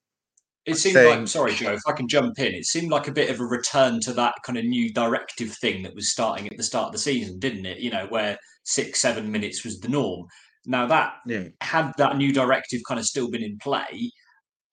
it 0.67 0.77
seemed 0.77 0.97
thing. 0.97 1.21
like, 1.21 1.29
sorry, 1.29 1.55
Joe, 1.55 1.73
if 1.73 1.83
I 1.87 1.93
can 1.93 2.09
jump 2.09 2.39
in, 2.39 2.55
it 2.55 2.67
seemed 2.67 2.91
like 2.91 3.09
a 3.09 3.12
bit 3.12 3.31
of 3.31 3.41
a 3.41 3.45
return 3.45 4.01
to 4.01 4.12
that 4.14 4.35
kind 4.43 4.59
of 4.59 4.64
new 4.64 4.93
directive 4.93 5.53
thing 5.53 5.83
that 5.85 5.95
was 5.95 6.11
starting 6.11 6.47
at 6.49 6.57
the 6.57 6.62
start 6.62 6.87
of 6.87 6.93
the 6.93 6.99
season, 6.99 7.39
didn't 7.39 7.67
it? 7.67 7.79
You 7.79 7.91
know, 7.91 8.07
where 8.09 8.37
six, 8.64 9.01
seven 9.01 9.31
minutes 9.31 9.64
was 9.64 9.79
the 9.79 9.89
norm. 9.89 10.27
Now, 10.67 10.87
that 10.87 11.14
yeah. 11.27 11.45
had 11.61 11.93
that 11.99 12.17
new 12.17 12.33
directive 12.33 12.81
kind 12.87 12.99
of 12.99 13.07
still 13.07 13.31
been 13.31 13.45
in 13.45 13.59
play, 13.59 14.11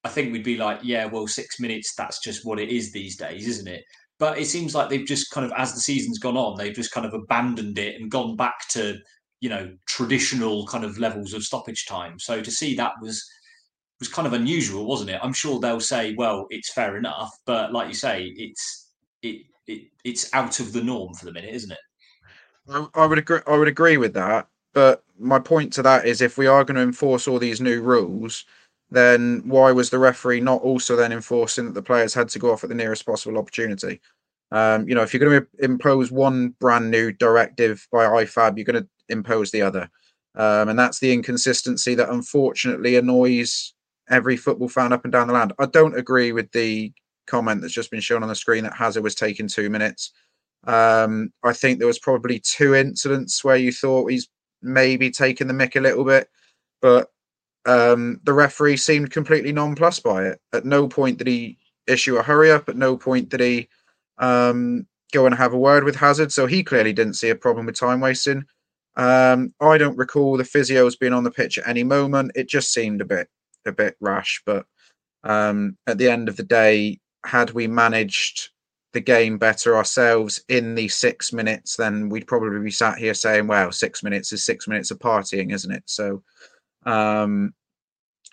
I 0.03 0.09
think 0.09 0.33
we'd 0.33 0.43
be 0.43 0.57
like, 0.57 0.79
yeah, 0.81 1.05
well, 1.05 1.27
six 1.27 1.59
minutes, 1.59 1.93
that's 1.95 2.19
just 2.19 2.45
what 2.45 2.59
it 2.59 2.69
is 2.69 2.91
these 2.91 3.15
days, 3.15 3.47
isn't 3.47 3.67
it? 3.67 3.83
But 4.19 4.37
it 4.39 4.45
seems 4.45 4.73
like 4.73 4.89
they've 4.89 5.05
just 5.05 5.31
kind 5.31 5.45
of, 5.45 5.53
as 5.55 5.73
the 5.73 5.79
season's 5.79 6.19
gone 6.19 6.37
on, 6.37 6.57
they've 6.57 6.73
just 6.73 6.91
kind 6.91 7.05
of 7.05 7.13
abandoned 7.13 7.77
it 7.77 8.01
and 8.01 8.09
gone 8.09 8.35
back 8.35 8.67
to, 8.71 8.97
you 9.41 9.49
know, 9.49 9.71
traditional 9.87 10.65
kind 10.65 10.83
of 10.83 10.97
levels 10.97 11.33
of 11.33 11.43
stoppage 11.43 11.85
time. 11.85 12.17
So 12.19 12.41
to 12.41 12.51
see 12.51 12.75
that 12.75 12.93
was 13.01 13.23
was 14.03 14.13
kind 14.13 14.27
of 14.27 14.33
unusual, 14.33 14.85
wasn't 14.85 15.09
it? 15.09 15.19
I'm 15.23 15.33
sure 15.33 15.59
they'll 15.59 15.79
say, 15.79 16.13
well, 16.15 16.47
it's 16.49 16.73
fair 16.73 16.97
enough, 16.97 17.31
but 17.45 17.71
like 17.71 17.87
you 17.87 17.93
say, 17.93 18.33
it's 18.35 18.91
it, 19.21 19.43
it 19.67 19.83
it's 20.03 20.33
out 20.33 20.59
of 20.59 20.73
the 20.73 20.83
norm 20.83 21.13
for 21.13 21.25
the 21.25 21.31
minute, 21.31 21.53
isn't 21.53 21.71
it? 21.71 21.77
I, 22.69 22.85
I 22.95 23.05
would 23.05 23.17
agree. 23.17 23.39
I 23.47 23.57
would 23.57 23.67
agree 23.67 23.97
with 23.97 24.13
that. 24.13 24.47
But 24.73 25.03
my 25.17 25.39
point 25.39 25.71
to 25.73 25.81
that 25.83 26.05
is, 26.05 26.21
if 26.21 26.37
we 26.37 26.47
are 26.47 26.63
going 26.63 26.75
to 26.75 26.81
enforce 26.81 27.27
all 27.27 27.39
these 27.39 27.61
new 27.61 27.81
rules, 27.81 28.45
then 28.91 29.41
why 29.45 29.71
was 29.71 29.89
the 29.89 29.99
referee 29.99 30.41
not 30.41 30.61
also 30.61 30.95
then 30.95 31.13
enforcing 31.13 31.65
that 31.65 31.73
the 31.73 31.81
players 31.81 32.13
had 32.13 32.27
to 32.29 32.39
go 32.39 32.51
off 32.51 32.63
at 32.63 32.69
the 32.69 32.75
nearest 32.75 33.05
possible 33.05 33.37
opportunity? 33.37 34.01
Um, 34.51 34.87
you 34.87 34.95
know, 34.95 35.01
if 35.01 35.13
you're 35.13 35.25
going 35.27 35.41
to 35.41 35.47
impose 35.63 36.11
one 36.11 36.49
brand 36.59 36.91
new 36.91 37.11
directive 37.11 37.87
by 37.91 38.05
IFAB, 38.05 38.57
you're 38.57 38.65
going 38.65 38.83
to 38.83 38.89
impose 39.09 39.51
the 39.51 39.61
other. 39.61 39.89
Um, 40.35 40.69
and 40.69 40.77
that's 40.77 40.99
the 40.99 41.13
inconsistency 41.13 41.95
that 41.95 42.09
unfortunately 42.09 42.95
annoys 42.95 43.73
every 44.09 44.37
football 44.37 44.69
fan 44.69 44.93
up 44.93 45.03
and 45.03 45.11
down 45.11 45.27
the 45.27 45.33
land. 45.33 45.53
I 45.59 45.65
don't 45.65 45.97
agree 45.97 46.31
with 46.31 46.51
the 46.51 46.91
comment 47.27 47.61
that's 47.61 47.73
just 47.73 47.91
been 47.91 48.01
shown 48.01 48.23
on 48.23 48.29
the 48.29 48.35
screen 48.35 48.63
that 48.63 48.75
Hazard 48.75 49.03
was 49.03 49.15
taking 49.15 49.47
two 49.47 49.69
minutes. 49.69 50.11
Um, 50.65 51.31
I 51.43 51.53
think 51.53 51.79
there 51.79 51.87
was 51.87 51.99
probably 51.99 52.39
two 52.39 52.75
incidents 52.75 53.43
where 53.43 53.55
you 53.55 53.71
thought 53.71 54.11
he's 54.11 54.29
maybe 54.61 55.11
taking 55.11 55.47
the 55.47 55.53
mick 55.53 55.75
a 55.75 55.81
little 55.81 56.05
bit, 56.05 56.29
but 56.81 57.09
um, 57.65 58.19
the 58.23 58.33
referee 58.33 58.77
seemed 58.77 59.11
completely 59.11 59.51
nonplussed 59.51 60.03
by 60.03 60.25
it. 60.25 60.39
At 60.53 60.65
no 60.65 60.87
point 60.87 61.17
did 61.17 61.27
he 61.27 61.57
issue 61.87 62.17
a 62.17 62.23
hurry 62.23 62.51
up. 62.51 62.69
At 62.69 62.77
no 62.77 62.97
point 62.97 63.29
did 63.29 63.39
he 63.39 63.69
um, 64.17 64.87
go 65.11 65.25
and 65.25 65.35
have 65.35 65.53
a 65.53 65.57
word 65.57 65.83
with 65.83 65.95
Hazard. 65.95 66.31
So 66.31 66.45
he 66.45 66.63
clearly 66.63 66.93
didn't 66.93 67.15
see 67.15 67.29
a 67.29 67.35
problem 67.35 67.65
with 67.65 67.79
time 67.79 68.01
wasting. 68.01 68.43
Um, 68.95 69.53
I 69.59 69.77
don't 69.77 69.97
recall 69.97 70.37
the 70.37 70.43
physios 70.43 70.99
being 70.99 71.13
on 71.13 71.23
the 71.23 71.31
pitch 71.31 71.57
at 71.57 71.67
any 71.67 71.83
moment. 71.83 72.31
It 72.35 72.47
just 72.47 72.73
seemed 72.73 73.01
a 73.01 73.05
bit 73.05 73.27
a 73.65 73.71
bit 73.71 73.95
rash. 73.99 74.41
But 74.45 74.65
um, 75.23 75.77
at 75.87 75.97
the 75.97 76.09
end 76.09 76.29
of 76.29 76.37
the 76.37 76.43
day, 76.43 76.99
had 77.25 77.51
we 77.51 77.67
managed 77.67 78.49
the 78.93 79.01
game 79.01 79.37
better 79.37 79.75
ourselves 79.75 80.43
in 80.49 80.75
the 80.75 80.87
six 80.87 81.33
minutes, 81.33 81.75
then 81.77 82.09
we'd 82.09 82.27
probably 82.27 82.59
be 82.59 82.71
sat 82.71 82.97
here 82.97 83.13
saying, 83.13 83.47
"Well, 83.47 83.71
six 83.71 84.03
minutes 84.03 84.31
is 84.33 84.43
six 84.43 84.67
minutes 84.67 84.91
of 84.91 84.99
partying, 84.99 85.53
isn't 85.53 85.71
it?" 85.71 85.83
So, 85.85 86.23
um, 86.85 87.53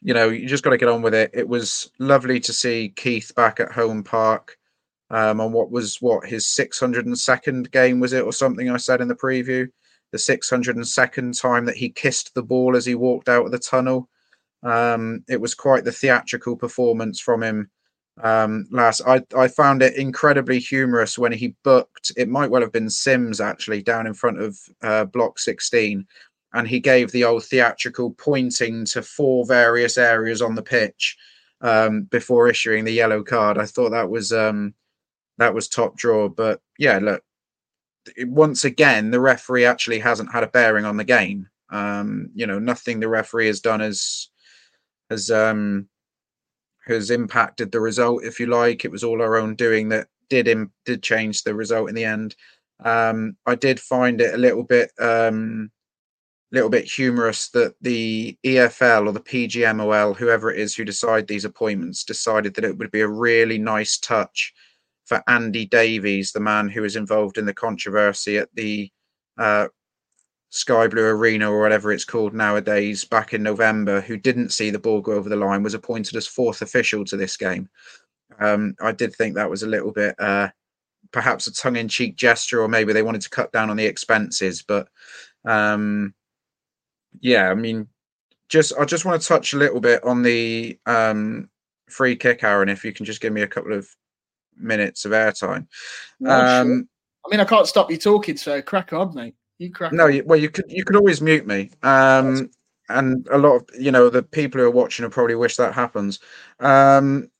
you 0.03 0.15
know, 0.15 0.29
you 0.29 0.47
just 0.47 0.65
got 0.65 0.71
to 0.71 0.79
get 0.79 0.89
on 0.89 1.03
with 1.03 1.15
it. 1.15 1.31
It 1.33 1.49
was 1.49 1.91
lovely 1.99 2.41
to 2.41 2.53
see 2.53 2.93
Keith 2.97 3.33
back 3.35 3.61
at 3.61 3.73
home 3.73 4.03
park 4.03 4.57
um, 5.11 5.41
on 5.41 5.53
what 5.53 5.71
was 5.71 6.01
what 6.01 6.27
his 6.27 6.47
602nd 6.47 7.71
game 7.71 8.01
was 8.01 8.13
it 8.13 8.25
or 8.25 8.33
something 8.33 8.71
I 8.71 8.77
said 8.77 9.01
in 9.01 9.09
the 9.09 9.15
preview. 9.15 9.69
The 10.13 10.19
602nd 10.19 11.41
time 11.41 11.65
that 11.67 11.77
he 11.77 11.91
kissed 11.91 12.35
the 12.35 12.43
ball 12.43 12.77
as 12.77 12.87
he 12.87 12.95
walked 12.95 13.29
out 13.29 13.47
of 13.47 13.53
the 13.53 13.59
tunnel. 13.59 14.09
Um, 14.63 15.25
it 15.29 15.41
was 15.41 15.55
quite 15.55 15.85
the 15.85 15.93
theatrical 15.93 16.57
performance 16.57 17.21
from 17.21 17.43
him 17.43 17.71
um, 18.23 18.67
last. 18.71 19.03
I, 19.07 19.23
I 19.37 19.49
found 19.49 19.83
it 19.83 19.97
incredibly 19.97 20.59
humorous 20.59 21.19
when 21.19 21.33
he 21.33 21.55
booked, 21.65 22.13
it 22.17 22.29
might 22.29 22.51
well 22.51 22.63
have 22.63 22.73
been 22.73 22.91
Simms 22.91 23.41
actually, 23.41 23.83
down 23.83 24.07
in 24.07 24.15
front 24.15 24.41
of 24.41 24.59
uh, 24.83 25.05
block 25.05 25.39
16. 25.39 26.07
And 26.53 26.67
he 26.69 26.81
gave 26.81 27.13
the 27.13 27.25
old 27.25 27.45
theatrical 27.45 28.11
pointing 28.13 28.85
to 28.87 29.03
four 29.03 29.47
various 29.47 29.97
areas 29.97 30.43
on 30.43 30.57
the 30.57 30.63
pitch 30.63 31.17
um, 31.61 32.03
before 32.03 32.49
issuing 32.49 32.85
the 32.85 32.93
yellow 32.93 33.23
card. 33.23 33.57
I 33.57 33.67
thought 33.67 33.91
that 33.91 34.11
was 34.11 34.33
um, 34.33 34.75
that 35.39 35.55
was 35.55 35.69
top 35.69 35.97
draw. 35.97 36.29
But 36.29 36.61
yeah, 36.77 36.99
look, 36.99 37.23
once 38.19 38.65
again, 38.65 39.11
the 39.13 39.21
referee 39.21 39.65
actually 39.65 40.01
hasn't 40.01 40.33
had 40.33 40.43
a 40.43 40.49
bearing 40.49 40.85
on 40.85 40.97
the 40.97 41.05
game. 41.05 41.49
Um, 41.71 42.31
you 42.35 42.47
know, 42.47 42.59
nothing 42.59 42.99
the 42.99 43.09
referee 43.09 43.47
has 43.47 43.61
done 43.61 43.79
has 43.81 44.29
has 45.11 45.31
um 45.31 45.89
has 46.87 47.11
impacted 47.11 47.71
the 47.71 47.81
result, 47.81 48.25
if 48.25 48.41
you 48.41 48.47
like. 48.47 48.85
It 48.85 48.91
was 48.91 49.05
all 49.05 49.21
our 49.21 49.37
own 49.37 49.55
doing 49.55 49.89
that 49.91 50.09
did 50.29 50.49
Im- 50.49 50.73
did 50.85 51.03
change 51.03 51.43
the 51.43 51.55
result 51.55 51.89
in 51.89 51.95
the 51.95 52.05
end. 52.05 52.35
Um, 52.83 53.37
I 53.47 53.55
did 53.57 53.79
find 53.79 54.21
it 54.21 54.35
a 54.35 54.39
little 54.39 54.63
bit 54.63 54.91
um, 54.99 55.71
little 56.53 56.71
bit 56.71 56.85
humorous 56.85 57.49
that 57.51 57.75
the 57.81 58.37
EFL 58.45 59.07
or 59.07 59.13
the 59.13 59.21
PGMOL, 59.21 60.17
whoever 60.17 60.51
it 60.51 60.59
is 60.59 60.75
who 60.75 60.85
decide 60.85 61.27
these 61.27 61.45
appointments, 61.45 62.05
decided 62.05 62.55
that 62.55 62.65
it 62.65 62.77
would 62.77 62.91
be 62.91 63.03
a 63.03 63.09
really 63.09 63.59
nice 63.59 63.99
touch 63.99 64.53
for 65.05 65.23
Andy 65.29 65.67
Davies, 65.67 66.33
the 66.33 66.41
man 66.41 66.69
who 66.69 66.83
was 66.83 66.97
involved 66.97 67.39
in 67.39 67.45
the 67.45 67.55
controversy 67.55 68.39
at 68.39 68.49
the 68.55 68.91
uh, 69.39 69.69
Sky 70.51 70.89
Blue 70.89 71.05
Arena 71.05 71.51
or 71.51 71.61
whatever 71.61 71.93
it's 71.93 72.05
called 72.05 72.35
nowadays 72.35 73.05
back 73.05 73.33
in 73.33 73.43
November, 73.43 74.01
who 74.01 74.17
didn't 74.17 74.51
see 74.51 74.71
the 74.71 74.79
ball 74.79 75.01
go 75.01 75.13
over 75.13 75.29
the 75.29 75.37
line, 75.37 75.63
was 75.63 75.75
appointed 75.75 76.17
as 76.17 76.27
fourth 76.27 76.61
official 76.61 77.05
to 77.05 77.17
this 77.17 77.37
game. 77.37 77.69
Um, 78.41 78.75
I 78.81 78.93
did 78.93 79.15
think 79.15 79.35
that 79.35 79.51
was 79.51 79.63
a 79.63 79.69
little 79.69 79.93
bit 79.93 80.15
uh, 80.19 80.49
perhaps 81.13 81.47
a 81.47 81.53
tongue 81.53 81.77
in 81.77 81.89
cheek 81.89 82.17
gesture, 82.17 82.61
or 82.61 82.69
maybe 82.69 82.93
they 82.93 83.03
wanted 83.03 83.23
to 83.23 83.31
cut 83.31 83.53
down 83.53 83.71
on 83.71 83.77
the 83.77 83.87
expenses. 83.87 84.63
But 84.63 84.89
um, 85.45 86.15
yeah, 87.21 87.49
I 87.49 87.55
mean, 87.55 87.87
just 88.49 88.73
I 88.79 88.85
just 88.85 89.05
want 89.05 89.21
to 89.23 89.29
touch 89.29 89.53
a 89.53 89.59
little 89.59 89.81
bit 89.81 90.03
on 90.05 90.23
the 90.23 90.79
um, 90.87 91.49
free 91.89 92.17
kick, 92.17 92.43
Aaron, 92.43 92.69
if 92.69 92.85
you 92.85 92.93
can 92.93 93.07
just 93.07 93.21
give 93.21 93.33
me 93.33 93.43
a 93.43 93.49
couple 93.49 93.73
of 93.73 93.89
minutes 94.57 95.05
of 95.05 95.13
airtime. 95.13 95.67
Sure. 96.21 96.31
Um, 96.31 96.89
I 97.25 97.31
mean, 97.31 97.41
I 97.41 97.45
can't 97.45 97.67
stop 97.67 97.91
you 97.91 97.99
talking, 97.99 98.37
so 98.37 98.61
crack 98.63 98.93
on, 98.93 99.15
mate. 99.15 99.35
You 99.61 99.71
crack 99.71 99.93
no, 99.93 100.07
you, 100.07 100.25
well, 100.25 100.39
you 100.39 100.49
could 100.49 100.65
you 100.69 100.85
could 100.85 100.97
always 100.97 101.21
mute 101.21 101.47
me. 101.47 101.71
Um, 101.83 102.51
and 102.89 103.29
a 103.31 103.37
lot 103.37 103.57
of 103.57 103.69
you 103.79 103.93
know 103.93 104.09
the 104.09 104.23
people 104.23 104.59
who 104.59 104.67
are 104.67 104.71
watching 104.71 105.05
will 105.05 105.11
probably 105.11 105.35
wish 105.35 105.57
that 105.57 105.75
happens. 105.75 106.19
Um, 106.61 107.31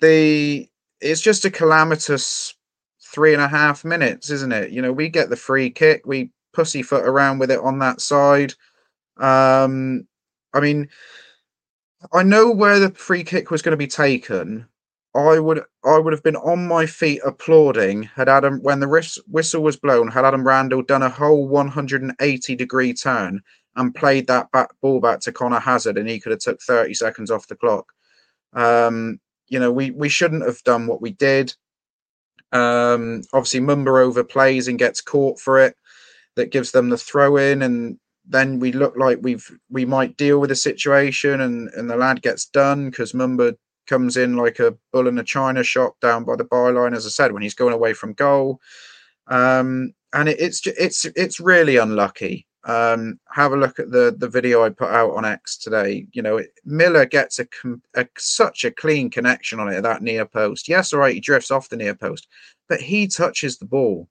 the 0.00 0.68
it's 1.00 1.22
just 1.22 1.46
a 1.46 1.50
calamitous 1.50 2.54
three 3.02 3.32
and 3.32 3.42
a 3.42 3.48
half 3.48 3.82
minutes, 3.82 4.28
isn't 4.28 4.52
it? 4.52 4.72
You 4.72 4.82
know, 4.82 4.92
we 4.92 5.08
get 5.08 5.30
the 5.30 5.36
free 5.36 5.70
kick, 5.70 6.02
we 6.04 6.30
pussyfoot 6.52 7.06
around 7.06 7.38
with 7.38 7.50
it 7.50 7.60
on 7.60 7.78
that 7.78 8.02
side. 8.02 8.52
Um, 9.16 10.06
I 10.52 10.60
mean, 10.60 10.86
I 12.12 12.22
know 12.22 12.50
where 12.50 12.78
the 12.78 12.90
free 12.90 13.24
kick 13.24 13.50
was 13.50 13.62
going 13.62 13.72
to 13.72 13.78
be 13.78 13.86
taken. 13.86 14.66
I 15.14 15.38
would 15.40 15.64
I 15.84 15.98
would 15.98 16.12
have 16.12 16.22
been 16.22 16.36
on 16.36 16.68
my 16.68 16.86
feet 16.86 17.20
applauding 17.24 18.04
had 18.04 18.28
Adam 18.28 18.60
when 18.62 18.78
the 18.80 18.88
whis- 18.88 19.18
whistle 19.26 19.62
was 19.62 19.76
blown 19.76 20.08
had 20.08 20.24
Adam 20.24 20.46
Randell 20.46 20.82
done 20.82 21.02
a 21.02 21.10
whole 21.10 21.48
180 21.48 22.54
degree 22.54 22.92
turn 22.92 23.40
and 23.76 23.94
played 23.94 24.28
that 24.28 24.50
back 24.52 24.70
ball 24.80 25.00
back 25.00 25.20
to 25.20 25.32
Conor 25.32 25.58
Hazard 25.58 25.98
and 25.98 26.08
he 26.08 26.20
could 26.20 26.30
have 26.32 26.40
took 26.40 26.60
30 26.62 26.94
seconds 26.94 27.30
off 27.30 27.48
the 27.48 27.56
clock. 27.56 27.86
Um, 28.52 29.20
you 29.48 29.58
know, 29.58 29.72
we 29.72 29.90
we 29.90 30.08
shouldn't 30.08 30.46
have 30.46 30.62
done 30.62 30.86
what 30.86 31.02
we 31.02 31.10
did. 31.10 31.54
Um, 32.52 33.22
obviously, 33.32 33.60
Mumba 33.60 33.86
overplays 33.86 34.68
and 34.68 34.78
gets 34.78 35.00
caught 35.00 35.38
for 35.38 35.58
it. 35.58 35.76
That 36.36 36.52
gives 36.52 36.70
them 36.70 36.88
the 36.88 36.96
throw 36.96 37.36
in, 37.36 37.62
and 37.62 37.98
then 38.26 38.60
we 38.60 38.72
look 38.72 38.96
like 38.96 39.18
we've 39.20 39.50
we 39.68 39.84
might 39.84 40.16
deal 40.16 40.38
with 40.38 40.50
the 40.50 40.56
situation, 40.56 41.40
and 41.40 41.68
and 41.70 41.90
the 41.90 41.96
lad 41.96 42.22
gets 42.22 42.46
done 42.46 42.90
because 42.90 43.12
Mumba 43.12 43.56
comes 43.86 44.16
in 44.16 44.36
like 44.36 44.58
a 44.58 44.76
bull 44.92 45.08
in 45.08 45.18
a 45.18 45.24
china 45.24 45.62
shop 45.62 45.98
down 46.00 46.24
by 46.24 46.36
the 46.36 46.44
byline, 46.44 46.94
as 46.94 47.06
I 47.06 47.10
said, 47.10 47.32
when 47.32 47.42
he's 47.42 47.54
going 47.54 47.74
away 47.74 47.92
from 47.92 48.12
goal. 48.12 48.60
Um, 49.26 49.94
and 50.12 50.28
it, 50.28 50.40
it's 50.40 50.66
it's 50.66 51.04
it's 51.04 51.40
really 51.40 51.76
unlucky. 51.76 52.46
Um, 52.64 53.18
have 53.32 53.52
a 53.52 53.56
look 53.56 53.78
at 53.78 53.90
the 53.90 54.14
the 54.18 54.28
video 54.28 54.64
I 54.64 54.70
put 54.70 54.90
out 54.90 55.12
on 55.12 55.24
X 55.24 55.56
today. 55.56 56.06
You 56.12 56.22
know, 56.22 56.38
it, 56.38 56.50
Miller 56.64 57.06
gets 57.06 57.38
a, 57.38 57.46
a 57.94 58.06
such 58.18 58.64
a 58.64 58.70
clean 58.70 59.08
connection 59.10 59.60
on 59.60 59.68
it 59.68 59.76
at 59.76 59.82
that 59.84 60.02
near 60.02 60.26
post. 60.26 60.68
Yes, 60.68 60.92
all 60.92 61.00
right, 61.00 61.14
he 61.14 61.20
drifts 61.20 61.50
off 61.50 61.68
the 61.68 61.76
near 61.76 61.94
post, 61.94 62.28
but 62.68 62.80
he 62.80 63.06
touches 63.06 63.58
the 63.58 63.66
ball. 63.66 64.08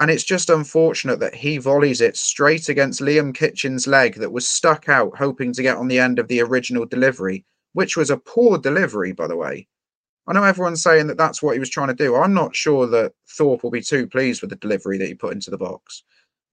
And 0.00 0.10
it's 0.10 0.24
just 0.24 0.48
unfortunate 0.48 1.18
that 1.20 1.34
he 1.34 1.58
volleys 1.58 2.00
it 2.00 2.16
straight 2.16 2.68
against 2.68 3.00
Liam 3.00 3.34
Kitching's 3.34 3.88
leg 3.88 4.14
that 4.14 4.30
was 4.30 4.46
stuck 4.46 4.88
out, 4.88 5.16
hoping 5.16 5.52
to 5.52 5.62
get 5.62 5.76
on 5.76 5.88
the 5.88 5.98
end 5.98 6.20
of 6.20 6.28
the 6.28 6.40
original 6.40 6.86
delivery, 6.86 7.44
which 7.78 7.96
was 7.96 8.10
a 8.10 8.16
poor 8.16 8.58
delivery, 8.58 9.12
by 9.12 9.28
the 9.28 9.36
way. 9.36 9.68
I 10.26 10.32
know 10.32 10.42
everyone's 10.42 10.82
saying 10.82 11.06
that 11.06 11.16
that's 11.16 11.40
what 11.40 11.52
he 11.52 11.60
was 11.60 11.70
trying 11.70 11.86
to 11.86 11.94
do. 11.94 12.16
I'm 12.16 12.34
not 12.34 12.56
sure 12.56 12.88
that 12.88 13.12
Thorpe 13.28 13.62
will 13.62 13.70
be 13.70 13.80
too 13.80 14.08
pleased 14.08 14.40
with 14.40 14.50
the 14.50 14.56
delivery 14.56 14.98
that 14.98 15.06
he 15.06 15.14
put 15.14 15.32
into 15.32 15.52
the 15.52 15.58
box. 15.58 16.02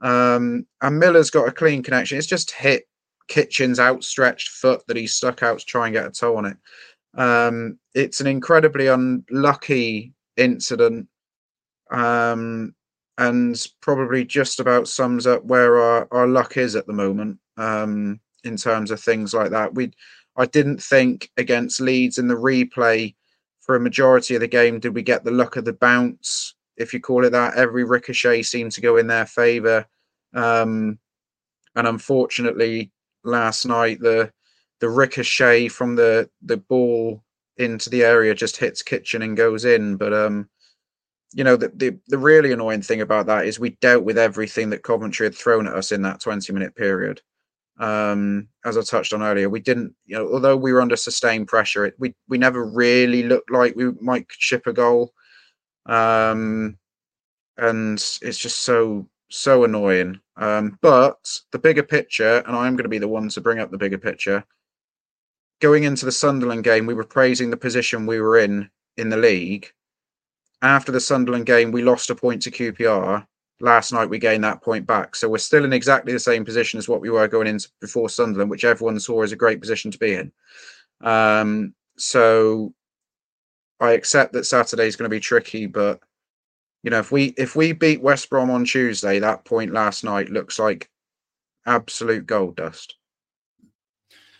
Um, 0.01 0.67
and 0.83 0.99
Miller's 0.99 1.31
got 1.31 1.47
a 1.47 1.51
clean 1.51 1.81
connection. 1.81 2.19
It's 2.19 2.27
just 2.27 2.51
hit 2.51 2.87
Kitching's 3.27 3.79
outstretched 3.79 4.49
foot 4.49 4.83
that 4.85 4.97
he 4.97 5.07
stuck 5.07 5.41
out 5.41 5.57
to 5.57 5.65
try 5.65 5.87
and 5.87 5.95
get 5.95 6.05
a 6.05 6.11
toe 6.11 6.37
on 6.37 6.45
it. 6.45 6.57
Um, 7.15 7.79
it's 7.95 8.21
an 8.21 8.27
incredibly 8.27 8.85
unlucky 8.85 10.13
incident. 10.37 11.07
Um, 11.89 12.75
and 13.17 13.67
probably 13.81 14.25
just 14.25 14.59
about 14.59 14.87
sums 14.87 15.25
up 15.25 15.43
where 15.43 15.79
our, 15.79 16.07
our 16.11 16.27
luck 16.27 16.57
is 16.57 16.75
at 16.75 16.85
the 16.85 16.93
moment 16.93 17.39
um, 17.57 18.19
in 18.43 18.57
terms 18.57 18.91
of 18.91 18.99
things 18.99 19.33
like 19.33 19.49
that. 19.49 19.73
We, 19.73 19.91
I 20.37 20.45
didn't 20.45 20.81
think 20.81 21.29
against 21.37 21.81
Leeds 21.81 22.17
in 22.17 22.27
the 22.27 22.35
replay 22.35 23.15
for 23.61 23.75
a 23.75 23.79
majority 23.79 24.35
of 24.35 24.41
the 24.41 24.47
game 24.47 24.79
did 24.79 24.93
we 24.93 25.01
get 25.01 25.23
the 25.23 25.31
luck 25.31 25.55
of 25.55 25.65
the 25.65 25.73
bounce, 25.73 26.55
if 26.77 26.93
you 26.93 26.99
call 26.99 27.25
it 27.25 27.31
that. 27.31 27.55
Every 27.55 27.83
ricochet 27.83 28.43
seemed 28.43 28.71
to 28.73 28.81
go 28.81 28.97
in 28.97 29.07
their 29.07 29.25
favour, 29.25 29.85
um, 30.33 30.99
and 31.75 31.87
unfortunately, 31.87 32.91
last 33.23 33.65
night 33.65 33.99
the 33.99 34.31
the 34.81 34.89
ricochet 34.89 35.69
from 35.69 35.95
the 35.95 36.29
the 36.43 36.57
ball 36.57 37.23
into 37.57 37.89
the 37.89 38.03
area 38.03 38.35
just 38.35 38.57
hits 38.57 38.83
Kitching 38.83 39.23
and 39.23 39.37
goes 39.37 39.65
in, 39.65 39.97
but 39.97 40.13
um 40.13 40.49
you 41.33 41.43
know, 41.43 41.57
the, 41.57 41.67
the, 41.75 41.99
the 42.07 42.17
really 42.17 42.53
annoying 42.53 42.81
thing 42.81 43.01
about 43.01 43.25
that 43.25 43.45
is 43.45 43.59
we 43.59 43.71
dealt 43.81 44.05
with 44.05 44.17
everything 44.17 44.69
that 44.69 44.83
Coventry 44.83 45.25
had 45.25 45.35
thrown 45.35 45.67
at 45.67 45.73
us 45.73 45.91
in 45.91 46.01
that 46.03 46.21
20 46.21 46.53
minute 46.53 46.75
period. 46.75 47.21
Um, 47.77 48.47
as 48.63 48.77
I 48.77 48.81
touched 48.81 49.13
on 49.13 49.21
earlier, 49.21 49.49
we 49.49 49.59
didn't, 49.59 49.93
you 50.05 50.17
know, 50.17 50.31
although 50.31 50.55
we 50.55 50.71
were 50.71 50.81
under 50.81 50.95
sustained 50.95 51.47
pressure, 51.47 51.85
it, 51.85 51.95
we, 51.97 52.15
we 52.27 52.37
never 52.37 52.65
really 52.65 53.23
looked 53.23 53.51
like 53.51 53.75
we 53.75 53.91
might 54.01 54.29
chip 54.29 54.67
a 54.67 54.73
goal. 54.73 55.13
Um, 55.85 56.77
and 57.57 57.97
it's 57.97 58.37
just 58.37 58.61
so, 58.61 59.07
so 59.29 59.63
annoying. 59.63 60.19
Um, 60.37 60.77
but 60.81 61.17
the 61.51 61.59
bigger 61.59 61.83
picture, 61.83 62.43
and 62.45 62.55
I'm 62.55 62.75
going 62.75 62.83
to 62.83 62.89
be 62.89 62.97
the 62.97 63.07
one 63.07 63.29
to 63.29 63.41
bring 63.41 63.59
up 63.59 63.71
the 63.71 63.77
bigger 63.77 63.97
picture. 63.97 64.43
Going 65.61 65.83
into 65.83 66.05
the 66.05 66.11
Sunderland 66.11 66.63
game, 66.63 66.85
we 66.85 66.93
were 66.93 67.05
praising 67.05 67.49
the 67.49 67.57
position 67.57 68.05
we 68.05 68.19
were 68.19 68.37
in 68.37 68.69
in 68.97 69.09
the 69.09 69.17
league 69.17 69.71
after 70.65 70.91
the 70.91 70.99
Sunderland 70.99 71.45
game, 71.45 71.71
we 71.71 71.83
lost 71.83 72.09
a 72.09 72.15
point 72.15 72.41
to 72.43 72.51
QPR. 72.51 73.25
Last 73.65 73.91
night, 73.91 74.11
we 74.11 74.19
gained 74.19 74.43
that 74.43 74.61
point 74.61 74.85
back. 74.85 75.15
So 75.15 75.27
we're 75.27 75.39
still 75.39 75.65
in 75.65 75.73
exactly 75.73 76.13
the 76.13 76.19
same 76.19 76.45
position 76.45 76.77
as 76.77 76.87
what 76.87 77.01
we 77.01 77.09
were 77.09 77.27
going 77.27 77.47
into 77.47 77.67
before 77.81 78.09
Sunderland, 78.09 78.51
which 78.51 78.63
everyone 78.63 78.99
saw 78.99 79.23
as 79.23 79.31
a 79.31 79.35
great 79.35 79.59
position 79.59 79.89
to 79.89 79.97
be 79.97 80.13
in. 80.13 80.31
Um, 81.01 81.73
so 81.97 82.75
I 83.79 83.93
accept 83.93 84.33
that 84.33 84.45
Saturday 84.45 84.85
is 84.85 84.95
going 84.95 85.09
to 85.09 85.15
be 85.15 85.19
tricky, 85.19 85.65
but 85.65 85.99
you 86.83 86.91
know, 86.91 86.99
if 86.99 87.11
we 87.11 87.33
if 87.39 87.55
we 87.55 87.71
beat 87.71 88.03
West 88.03 88.29
Brom 88.29 88.51
on 88.51 88.65
Tuesday, 88.65 89.17
that 89.17 89.45
point 89.45 89.73
last 89.73 90.03
night 90.03 90.29
looks 90.29 90.59
like 90.59 90.87
absolute 91.65 92.27
gold 92.27 92.55
dust. 92.57 92.97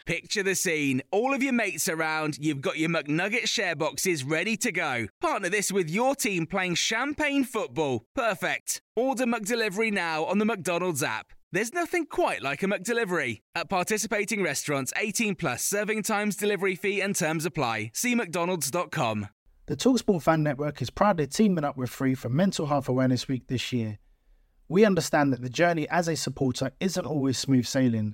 Picture 0.06 0.44
the 0.44 0.54
scene. 0.54 1.02
All 1.10 1.34
of 1.34 1.42
your 1.42 1.54
mates 1.54 1.90
around, 1.90 2.38
you've 2.40 2.62
got 2.62 2.78
your 2.78 2.90
McNugget 2.90 3.48
share 3.48 3.76
boxes 3.76 4.24
ready 4.24 4.56
to 4.58 4.72
go. 4.72 5.08
Partner 5.20 5.50
this 5.50 5.72
with 5.72 5.90
your 5.90 6.14
team 6.14 6.46
playing 6.46 6.76
champagne 6.76 7.44
football. 7.44 8.06
Perfect. 8.14 8.82
Order 8.96 9.26
McDelivery 9.26 9.92
now 9.92 10.24
on 10.26 10.38
the 10.38 10.46
McDonald's 10.46 11.02
app. 11.02 11.34
There's 11.52 11.74
nothing 11.74 12.06
quite 12.06 12.44
like 12.44 12.62
a 12.62 12.68
McDelivery. 12.68 13.40
At 13.56 13.68
participating 13.68 14.44
restaurants, 14.44 14.94
18 14.96 15.34
plus 15.36 15.66
serving 15.66 16.04
times, 16.04 16.36
delivery 16.36 16.76
fee, 16.76 17.02
and 17.02 17.16
terms 17.16 17.44
apply. 17.44 17.90
See 17.96 18.14
McDonald's.com. 18.14 19.30
The 19.66 19.76
Talksport 19.76 20.22
Fan 20.22 20.44
Network 20.44 20.84
is 20.84 20.92
proudly 20.92 21.26
teaming 21.26 21.64
up 21.64 21.78
with 21.78 21.90
Free 21.90 22.14
for 22.14 22.30
Mental 22.30 22.68
Health 22.68 22.88
Awareness 22.88 23.28
Week 23.28 23.48
this 23.48 23.74
year. 23.74 23.98
We 24.68 24.86
understand 24.86 25.34
that 25.34 25.42
the 25.42 25.50
journey 25.50 25.90
as 25.90 26.08
a 26.08 26.16
supporter 26.16 26.72
isn't 26.80 27.08
always 27.08 27.40
smooth 27.40 27.66
sailing, 27.66 28.14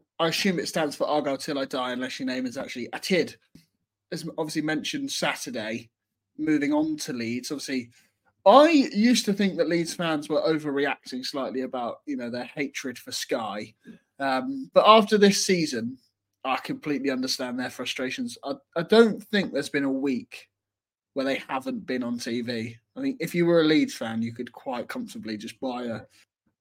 I 0.21 0.27
assume 0.27 0.59
it 0.59 0.67
stands 0.67 0.95
for 0.95 1.07
Argyle 1.07 1.35
Till 1.35 1.57
I 1.57 1.65
Die, 1.65 1.91
unless 1.91 2.19
your 2.19 2.27
name 2.27 2.45
is 2.45 2.55
actually 2.55 2.87
Atid. 2.93 3.37
As 4.11 4.23
obviously 4.37 4.61
mentioned 4.61 5.11
Saturday, 5.11 5.89
moving 6.37 6.71
on 6.73 6.95
to 6.97 7.13
Leeds, 7.13 7.51
obviously, 7.51 7.89
I 8.45 8.69
used 8.69 9.25
to 9.25 9.33
think 9.33 9.57
that 9.57 9.67
Leeds 9.67 9.95
fans 9.95 10.29
were 10.29 10.41
overreacting 10.41 11.25
slightly 11.25 11.61
about, 11.61 12.01
you 12.05 12.17
know, 12.17 12.29
their 12.29 12.43
hatred 12.43 12.99
for 12.99 13.11
Sky. 13.11 13.73
Um, 14.19 14.69
but 14.75 14.83
after 14.87 15.17
this 15.17 15.43
season, 15.43 15.97
I 16.45 16.57
completely 16.57 17.09
understand 17.09 17.59
their 17.59 17.71
frustrations. 17.71 18.37
I, 18.43 18.53
I 18.75 18.83
don't 18.83 19.23
think 19.23 19.51
there's 19.53 19.69
been 19.69 19.85
a 19.85 19.91
week 19.91 20.47
where 21.15 21.25
they 21.25 21.41
haven't 21.49 21.87
been 21.87 22.03
on 22.03 22.19
TV. 22.19 22.77
I 22.95 23.01
think 23.01 23.17
if 23.19 23.33
you 23.33 23.47
were 23.47 23.61
a 23.61 23.65
Leeds 23.65 23.95
fan, 23.95 24.21
you 24.21 24.33
could 24.33 24.51
quite 24.51 24.87
comfortably 24.87 25.35
just 25.35 25.59
buy 25.59 25.85
a, 25.85 26.01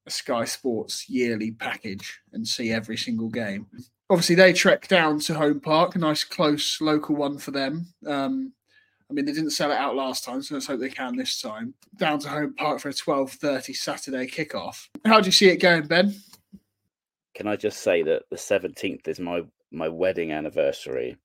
a 0.06 0.10
Sky 0.10 0.44
Sports 0.44 1.08
yearly 1.08 1.52
package 1.52 2.20
and 2.32 2.46
see 2.46 2.72
every 2.72 2.96
single 2.96 3.28
game. 3.28 3.66
Obviously, 4.08 4.34
they 4.34 4.52
trek 4.52 4.88
down 4.88 5.20
to 5.20 5.34
Home 5.34 5.60
Park, 5.60 5.94
a 5.94 5.98
nice 5.98 6.24
close 6.24 6.80
local 6.80 7.14
one 7.14 7.38
for 7.38 7.52
them. 7.52 7.86
Um, 8.06 8.52
I 9.08 9.12
mean, 9.12 9.24
they 9.24 9.32
didn't 9.32 9.50
sell 9.50 9.70
it 9.70 9.76
out 9.76 9.96
last 9.96 10.24
time, 10.24 10.42
so 10.42 10.54
let's 10.54 10.66
hope 10.66 10.80
they 10.80 10.88
can 10.88 11.16
this 11.16 11.40
time. 11.40 11.74
Down 11.96 12.18
to 12.20 12.28
Home 12.28 12.54
Park 12.54 12.80
for 12.80 12.88
a 12.88 12.94
twelve 12.94 13.32
thirty 13.32 13.72
Saturday 13.72 14.26
kickoff. 14.26 14.88
How 15.04 15.20
do 15.20 15.26
you 15.26 15.32
see 15.32 15.48
it 15.48 15.56
going, 15.56 15.86
Ben? 15.86 16.14
Can 17.34 17.46
I 17.46 17.56
just 17.56 17.82
say 17.82 18.02
that 18.02 18.22
the 18.30 18.38
seventeenth 18.38 19.06
is 19.08 19.20
my 19.20 19.42
my 19.70 19.88
wedding 19.88 20.32
anniversary, 20.32 21.16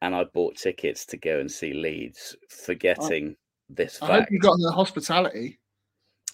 and 0.00 0.14
I 0.14 0.24
bought 0.24 0.56
tickets 0.56 1.04
to 1.06 1.16
go 1.16 1.40
and 1.40 1.50
see 1.50 1.72
Leeds, 1.74 2.36
forgetting 2.48 3.36
this 3.68 4.00
I 4.00 4.06
hope 4.06 4.18
fact. 4.20 4.32
you 4.32 4.38
got 4.38 4.56
the 4.58 4.72
hospitality. 4.72 5.58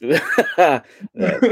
Uh, 0.58 0.80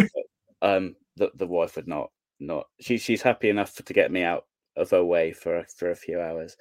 um, 0.62 0.95
the 1.16 1.30
the 1.34 1.47
wife 1.47 1.76
would 1.76 1.88
not 1.88 2.11
not. 2.40 2.66
She 2.80 2.99
she's 2.99 3.22
happy 3.22 3.49
enough 3.49 3.74
to 3.74 3.93
get 3.93 4.11
me 4.12 4.22
out 4.22 4.45
of 4.76 4.90
her 4.90 5.05
way 5.05 5.32
for 5.32 5.59
a- 5.59 5.66
for 5.76 5.90
a 5.90 5.97
few 5.97 6.20
hours. 6.20 6.57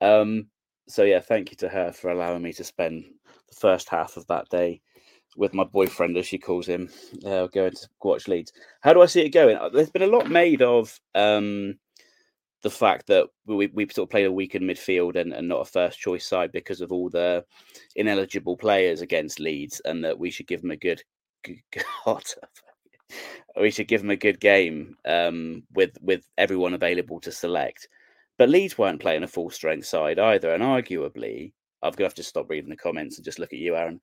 Um, 0.00 0.48
so 0.88 1.04
yeah, 1.04 1.20
thank 1.20 1.50
you 1.50 1.56
to 1.58 1.68
her 1.68 1.92
for 1.92 2.10
allowing 2.10 2.42
me 2.42 2.52
to 2.54 2.64
spend 2.64 3.04
the 3.48 3.56
first 3.56 3.88
half 3.88 4.16
of 4.16 4.26
that 4.28 4.48
day 4.50 4.80
with 5.36 5.54
my 5.54 5.64
boyfriend, 5.64 6.16
as 6.16 6.26
she 6.26 6.38
calls 6.38 6.66
him, 6.66 6.88
uh, 7.26 7.46
going 7.48 7.72
to 7.72 7.88
watch 8.02 8.28
Leeds. 8.28 8.52
How 8.82 8.92
do 8.92 9.02
I 9.02 9.06
see 9.06 9.22
it 9.22 9.30
going? 9.30 9.56
Uh, 9.56 9.68
There's 9.68 9.90
been 9.90 10.02
a 10.02 10.06
lot 10.06 10.30
made 10.30 10.62
of 10.62 10.98
um, 11.14 11.78
the 12.62 12.70
fact 12.70 13.06
that 13.08 13.26
we 13.46 13.66
we 13.68 13.86
sort 13.90 14.06
of 14.06 14.10
played 14.10 14.26
a 14.26 14.32
weakened 14.32 14.68
midfield 14.68 15.16
and, 15.16 15.32
and 15.32 15.48
not 15.48 15.60
a 15.60 15.64
first 15.70 15.98
choice 15.98 16.26
side 16.26 16.52
because 16.52 16.80
of 16.80 16.92
all 16.92 17.10
the 17.10 17.44
ineligible 17.96 18.56
players 18.56 19.00
against 19.02 19.40
Leeds, 19.40 19.80
and 19.84 20.04
that 20.04 20.18
we 20.18 20.30
should 20.30 20.46
give 20.46 20.62
them 20.62 20.70
a 20.70 20.76
good, 20.76 21.02
God, 22.04 22.24
we 23.60 23.70
should 23.70 23.88
give 23.88 24.00
them 24.00 24.10
a 24.10 24.16
good 24.16 24.40
game 24.40 24.96
um, 25.04 25.62
with 25.72 25.96
with 26.00 26.24
everyone 26.38 26.74
available 26.74 27.20
to 27.20 27.32
select. 27.32 27.88
But 28.38 28.48
Leeds 28.48 28.76
weren't 28.76 29.00
playing 29.00 29.22
a 29.22 29.28
full 29.28 29.50
strength 29.50 29.86
side 29.86 30.18
either, 30.18 30.52
and 30.52 30.62
arguably, 30.62 31.52
I'm 31.82 31.92
gonna 31.92 32.06
have 32.06 32.14
to 32.14 32.22
stop 32.22 32.50
reading 32.50 32.70
the 32.70 32.76
comments 32.76 33.16
and 33.16 33.24
just 33.24 33.38
look 33.38 33.52
at 33.52 33.58
you, 33.58 33.76
Aaron. 33.76 34.00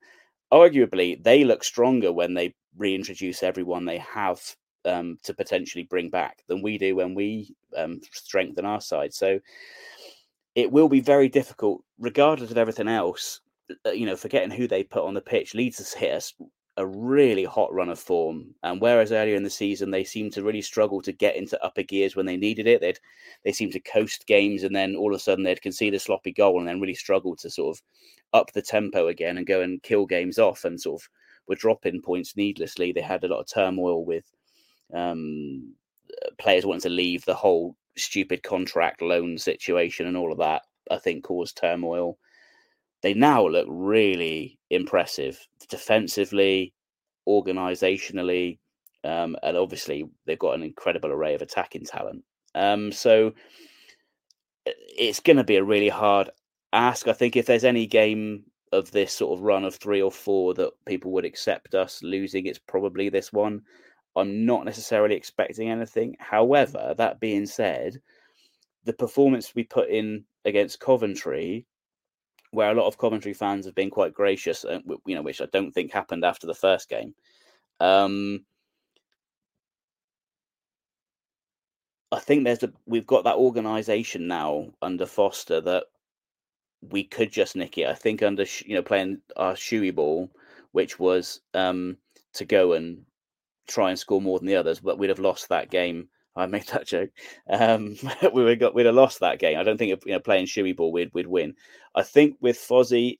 Arguably, 0.52 1.22
they 1.22 1.44
look 1.44 1.64
stronger 1.64 2.12
when 2.12 2.34
they 2.34 2.54
reintroduce 2.76 3.42
everyone 3.42 3.84
they 3.84 3.98
have 3.98 4.40
um, 4.84 5.18
to 5.22 5.34
potentially 5.34 5.84
bring 5.84 6.10
back 6.10 6.42
than 6.48 6.62
we 6.62 6.78
do 6.78 6.96
when 6.96 7.14
we 7.14 7.54
um, 7.76 8.00
strengthen 8.12 8.64
our 8.64 8.80
side. 8.80 9.14
So 9.14 9.38
it 10.54 10.70
will 10.70 10.88
be 10.88 11.00
very 11.00 11.28
difficult, 11.28 11.82
regardless 11.98 12.50
of 12.50 12.58
everything 12.58 12.88
else. 12.88 13.40
uh, 13.86 13.90
You 13.90 14.06
know, 14.06 14.16
forgetting 14.16 14.50
who 14.50 14.66
they 14.66 14.84
put 14.84 15.04
on 15.04 15.14
the 15.14 15.20
pitch, 15.20 15.54
Leeds 15.54 15.78
has 15.78 15.92
hit 15.92 16.12
us 16.12 16.34
a 16.76 16.86
really 16.86 17.44
hot 17.44 17.72
run 17.72 17.90
of 17.90 17.98
form. 17.98 18.54
And 18.62 18.80
whereas 18.80 19.12
earlier 19.12 19.36
in 19.36 19.42
the 19.42 19.50
season 19.50 19.90
they 19.90 20.04
seemed 20.04 20.32
to 20.34 20.42
really 20.42 20.62
struggle 20.62 21.02
to 21.02 21.12
get 21.12 21.36
into 21.36 21.62
upper 21.62 21.82
gears 21.82 22.16
when 22.16 22.26
they 22.26 22.36
needed 22.36 22.66
it, 22.66 22.80
they'd 22.80 22.98
they 23.44 23.52
seemed 23.52 23.72
to 23.72 23.80
coast 23.80 24.26
games 24.26 24.62
and 24.62 24.74
then 24.74 24.96
all 24.96 25.12
of 25.12 25.16
a 25.16 25.22
sudden 25.22 25.44
they'd 25.44 25.60
concede 25.62 25.94
a 25.94 25.98
sloppy 25.98 26.32
goal 26.32 26.58
and 26.58 26.68
then 26.68 26.80
really 26.80 26.94
struggle 26.94 27.36
to 27.36 27.50
sort 27.50 27.76
of 27.76 27.82
up 28.32 28.52
the 28.52 28.62
tempo 28.62 29.08
again 29.08 29.36
and 29.36 29.46
go 29.46 29.60
and 29.60 29.82
kill 29.82 30.06
games 30.06 30.38
off 30.38 30.64
and 30.64 30.80
sort 30.80 31.02
of 31.02 31.08
were 31.46 31.54
dropping 31.54 32.00
points 32.00 32.36
needlessly. 32.36 32.92
They 32.92 33.02
had 33.02 33.24
a 33.24 33.28
lot 33.28 33.40
of 33.40 33.46
turmoil 33.46 34.04
with 34.04 34.24
um, 34.94 35.74
players 36.38 36.64
wanting 36.64 36.82
to 36.82 36.88
leave 36.88 37.24
the 37.24 37.34
whole 37.34 37.76
stupid 37.96 38.42
contract 38.42 39.02
loan 39.02 39.36
situation 39.36 40.06
and 40.06 40.16
all 40.16 40.32
of 40.32 40.38
that. 40.38 40.62
I 40.90 40.98
think 40.98 41.24
caused 41.24 41.56
turmoil. 41.56 42.18
They 43.02 43.14
now 43.14 43.46
look 43.46 43.66
really 43.68 44.58
impressive 44.72 45.38
defensively, 45.68 46.72
organisationally, 47.28 48.58
um, 49.04 49.36
and 49.42 49.56
obviously 49.56 50.04
they've 50.26 50.38
got 50.38 50.54
an 50.54 50.62
incredible 50.62 51.10
array 51.10 51.34
of 51.34 51.42
attacking 51.42 51.84
talent. 51.84 52.24
Um, 52.54 52.92
so 52.92 53.32
it's 54.66 55.20
going 55.20 55.36
to 55.36 55.44
be 55.44 55.56
a 55.56 55.64
really 55.64 55.88
hard 55.88 56.30
ask. 56.72 57.08
I 57.08 57.12
think 57.12 57.36
if 57.36 57.46
there's 57.46 57.64
any 57.64 57.86
game 57.86 58.44
of 58.72 58.90
this 58.90 59.12
sort 59.12 59.38
of 59.38 59.44
run 59.44 59.64
of 59.64 59.74
three 59.74 60.00
or 60.00 60.10
four 60.10 60.54
that 60.54 60.72
people 60.86 61.12
would 61.12 61.24
accept 61.24 61.74
us 61.74 62.02
losing, 62.02 62.46
it's 62.46 62.58
probably 62.58 63.08
this 63.08 63.32
one. 63.32 63.62
I'm 64.16 64.46
not 64.46 64.64
necessarily 64.64 65.14
expecting 65.14 65.70
anything. 65.70 66.16
However, 66.18 66.94
that 66.96 67.20
being 67.20 67.46
said, 67.46 68.00
the 68.84 68.92
performance 68.92 69.54
we 69.54 69.64
put 69.64 69.88
in 69.88 70.24
against 70.44 70.80
Coventry, 70.80 71.66
where 72.52 72.70
a 72.70 72.74
lot 72.74 72.86
of 72.86 72.98
Coventry 72.98 73.32
fans 73.32 73.66
have 73.66 73.74
been 73.74 73.90
quite 73.90 74.14
gracious, 74.14 74.64
uh, 74.64 74.78
you 75.06 75.14
know, 75.14 75.22
which 75.22 75.40
I 75.40 75.46
don't 75.46 75.72
think 75.72 75.92
happened 75.92 76.24
after 76.24 76.46
the 76.46 76.54
first 76.54 76.88
game. 76.88 77.14
Um, 77.80 78.44
I 82.12 82.20
think 82.20 82.44
there's 82.44 82.62
a 82.62 82.72
we've 82.86 83.06
got 83.06 83.24
that 83.24 83.36
organisation 83.36 84.28
now 84.28 84.68
under 84.82 85.06
Foster 85.06 85.60
that 85.62 85.84
we 86.90 87.04
could 87.04 87.32
just 87.32 87.56
nick 87.56 87.78
it. 87.78 87.86
I 87.86 87.94
think 87.94 88.22
under 88.22 88.44
you 88.66 88.74
know 88.74 88.82
playing 88.82 89.22
our 89.36 89.54
shoey 89.54 89.94
ball, 89.94 90.30
which 90.72 90.98
was 90.98 91.40
um, 91.54 91.96
to 92.34 92.44
go 92.44 92.74
and 92.74 93.04
try 93.66 93.88
and 93.88 93.98
score 93.98 94.20
more 94.20 94.38
than 94.38 94.46
the 94.46 94.56
others, 94.56 94.80
but 94.80 94.98
we'd 94.98 95.08
have 95.08 95.18
lost 95.18 95.48
that 95.48 95.70
game. 95.70 96.08
I 96.34 96.46
made 96.46 96.66
that 96.68 96.86
joke. 96.86 97.10
Um, 97.48 97.96
we 98.32 98.44
would 98.44 98.60
got 98.60 98.74
we'd 98.74 98.86
have 98.86 98.94
lost 98.94 99.20
that 99.20 99.38
game. 99.38 99.58
I 99.58 99.62
don't 99.62 99.78
think 99.78 99.92
if 99.92 100.06
you 100.06 100.12
know 100.12 100.20
playing 100.20 100.46
shoey 100.46 100.76
ball 100.76 100.92
we'd 100.92 101.12
we'd 101.12 101.26
win. 101.26 101.54
I 101.94 102.02
think 102.02 102.36
with 102.40 102.56
Fozzie, 102.56 103.18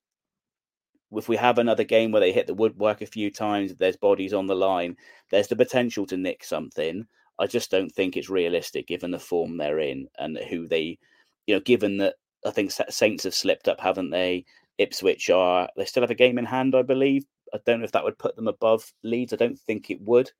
if 1.13 1.29
we 1.29 1.37
have 1.37 1.59
another 1.59 1.85
game 1.85 2.11
where 2.11 2.21
they 2.21 2.33
hit 2.33 2.47
the 2.47 2.55
woodwork 2.55 3.03
a 3.03 3.07
few 3.07 3.31
times, 3.31 3.75
there's 3.75 3.97
bodies 3.97 4.33
on 4.33 4.47
the 4.47 4.55
line. 4.55 4.97
There's 5.31 5.49
the 5.49 5.57
potential 5.57 6.07
to 6.07 6.17
nick 6.17 6.45
something. 6.45 7.07
I 7.39 7.47
just 7.47 7.71
don't 7.71 7.91
think 7.91 8.17
it's 8.17 8.31
realistic 8.31 8.87
given 8.87 9.11
the 9.11 9.19
form 9.19 9.57
they're 9.57 9.81
in 9.81 10.09
and 10.19 10.39
who 10.39 10.69
they, 10.69 10.99
you 11.47 11.55
know, 11.55 11.61
given 11.61 11.99
that 11.99 12.17
I 12.47 12.51
think 12.51 12.71
Saints 12.71 13.25
have 13.25 13.35
slipped 13.35 13.69
up, 13.69 13.81
haven't 13.81 14.11
they? 14.11 14.45
Ipswich 14.79 15.31
are 15.31 15.69
they 15.77 15.85
still 15.85 16.03
have 16.03 16.11
a 16.11 16.15
game 16.15 16.39
in 16.39 16.45
hand, 16.45 16.75
I 16.75 16.83
believe. 16.83 17.25
I 17.55 17.59
don't 17.67 17.81
know 17.81 17.85
if 17.85 17.93
that 17.93 18.05
would 18.05 18.19
put 18.19 18.37
them 18.37 18.49
above 18.49 18.91
Leeds. 19.03 19.33
I 19.33 19.37
don't 19.37 19.59
think 19.59 19.91
it 19.91 20.01
would. 20.01 20.31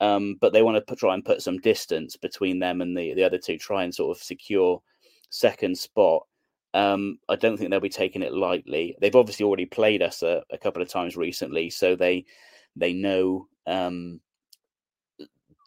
Um, 0.00 0.36
but 0.40 0.52
they 0.52 0.62
want 0.62 0.76
to 0.76 0.80
put, 0.80 0.98
try 0.98 1.14
and 1.14 1.24
put 1.24 1.42
some 1.42 1.58
distance 1.58 2.16
between 2.16 2.58
them 2.58 2.80
and 2.80 2.96
the, 2.96 3.12
the 3.14 3.24
other 3.24 3.38
two, 3.38 3.58
try 3.58 3.84
and 3.84 3.94
sort 3.94 4.16
of 4.16 4.22
secure 4.22 4.80
second 5.28 5.76
spot. 5.76 6.22
Um, 6.72 7.18
I 7.28 7.36
don't 7.36 7.56
think 7.56 7.70
they'll 7.70 7.80
be 7.80 7.88
taking 7.88 8.22
it 8.22 8.32
lightly. 8.32 8.96
They've 9.00 9.14
obviously 9.14 9.44
already 9.44 9.66
played 9.66 10.02
us 10.02 10.22
a, 10.22 10.42
a 10.50 10.58
couple 10.58 10.80
of 10.80 10.88
times 10.88 11.16
recently, 11.16 11.68
so 11.68 11.96
they 11.96 12.24
they 12.76 12.92
know 12.92 13.46
um, 13.66 14.20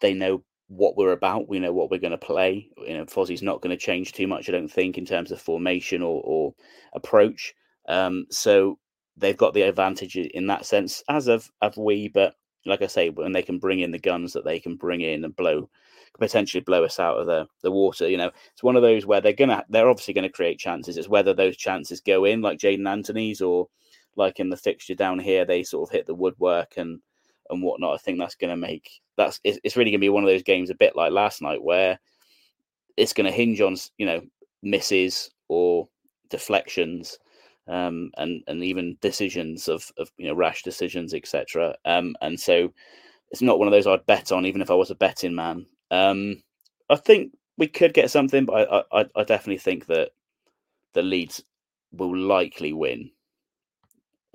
they 0.01 0.13
know 0.13 0.43
what 0.67 0.95
we're 0.97 1.11
about. 1.11 1.49
We 1.49 1.59
know 1.59 1.73
what 1.73 1.91
we're 1.91 1.99
going 1.99 2.11
to 2.11 2.17
play. 2.17 2.69
You 2.77 2.97
know, 2.97 3.05
Fozzie's 3.05 3.41
not 3.41 3.61
going 3.61 3.77
to 3.77 3.86
change 3.86 4.13
too 4.13 4.27
much, 4.27 4.49
I 4.49 4.51
don't 4.53 4.71
think, 4.71 4.97
in 4.97 5.05
terms 5.05 5.31
of 5.31 5.41
formation 5.41 6.01
or, 6.01 6.21
or 6.23 6.53
approach. 6.93 7.53
Um, 7.88 8.25
so 8.29 8.79
they've 9.17 9.38
got 9.38 9.53
the 9.53 9.63
advantage 9.63 10.15
in 10.15 10.47
that 10.47 10.65
sense, 10.65 11.03
as 11.09 11.27
of 11.27 11.49
have 11.61 11.77
we. 11.77 12.07
But 12.07 12.36
like 12.66 12.82
I 12.82 12.88
say, 12.88 13.09
when 13.09 13.32
they 13.32 13.41
can 13.41 13.59
bring 13.59 13.80
in 13.80 13.91
the 13.91 13.99
guns 13.99 14.34
that 14.34 14.45
they 14.45 14.59
can 14.59 14.76
bring 14.76 15.01
in 15.01 15.24
and 15.24 15.36
blow, 15.36 15.70
potentially 16.20 16.61
blow 16.61 16.84
us 16.84 16.99
out 16.99 17.18
of 17.18 17.26
the, 17.26 17.47
the 17.61 17.72
water, 17.72 18.09
you 18.09 18.18
know, 18.18 18.32
it's 18.51 18.64
one 18.64 18.76
of 18.76 18.82
those 18.82 19.05
where 19.05 19.22
they're 19.22 19.34
gonna 19.34 19.64
they're 19.70 19.89
obviously 19.89 20.14
to 20.24 20.30
create 20.30 20.59
chances. 20.59 20.97
It's 20.97 21.09
whether 21.09 21.34
those 21.34 21.57
chances 21.57 22.01
go 22.01 22.26
in, 22.26 22.41
like 22.41 22.59
Jaidon 22.59 22.89
Anthony's, 22.89 23.41
or 23.41 23.68
like 24.16 24.39
in 24.39 24.49
the 24.49 24.57
fixture 24.57 24.95
down 24.95 25.20
here, 25.20 25.45
they 25.45 25.64
sort 25.64 25.89
of 25.89 25.93
hit 25.93 26.05
the 26.05 26.16
woodwork 26.16 26.74
and 26.78 26.99
and 27.49 27.61
whatnot. 27.61 27.95
I 27.95 27.97
think 27.97 28.20
that's 28.20 28.36
to 28.49 28.57
make 28.57 29.01
that's 29.18 29.40
it's, 29.44 29.60
it's 29.64 29.77
really 29.77 29.91
to 29.91 30.02
be 30.02 30.10
one 30.10 30.23
of 30.23 30.30
those 30.30 30.44
games, 30.44 30.69
a 30.69 30.76
bit 30.76 30.95
like 30.95 31.11
last 31.11 31.41
night, 31.41 31.64
where 31.64 31.99
it's 32.98 33.14
to 33.26 33.31
hinge 33.35 33.61
on 33.61 33.76
you 33.98 34.06
know 34.06 34.22
misses 34.61 35.30
or 35.49 35.88
deflections 36.30 37.18
um, 37.68 38.11
and 38.18 38.44
and 38.48 38.64
even 38.64 38.98
decisions 39.02 39.68
of 39.68 39.91
of 39.98 40.11
you 40.18 40.27
know 40.27 40.35
rash 40.35 40.64
decisions, 40.64 41.14
etc. 41.14 41.76
Um, 41.85 42.15
and 42.22 42.40
so 42.40 42.73
it's 43.31 43.41
not 43.41 43.60
one 43.60 43.68
of 43.68 43.72
those 43.72 43.88
I'd 43.88 44.06
bet 44.06 44.31
on, 44.31 44.45
even 44.45 44.61
if 44.61 44.69
I 44.69 44.76
was 44.76 44.91
a 44.91 44.95
betting 44.95 45.35
man. 45.35 45.65
Um, 45.91 46.41
I 46.90 46.95
think 46.95 47.34
we 47.57 47.68
could 47.68 47.94
get 47.94 48.11
something, 48.11 48.45
but 48.45 48.69
I 48.69 49.02
I, 49.02 49.06
I 49.15 49.23
definitely 49.23 49.60
think 49.60 49.88
that 49.88 50.11
the 50.94 51.03
Leeds 51.03 51.44
will 51.91 52.15
likely 52.15 52.73
win. 52.73 53.11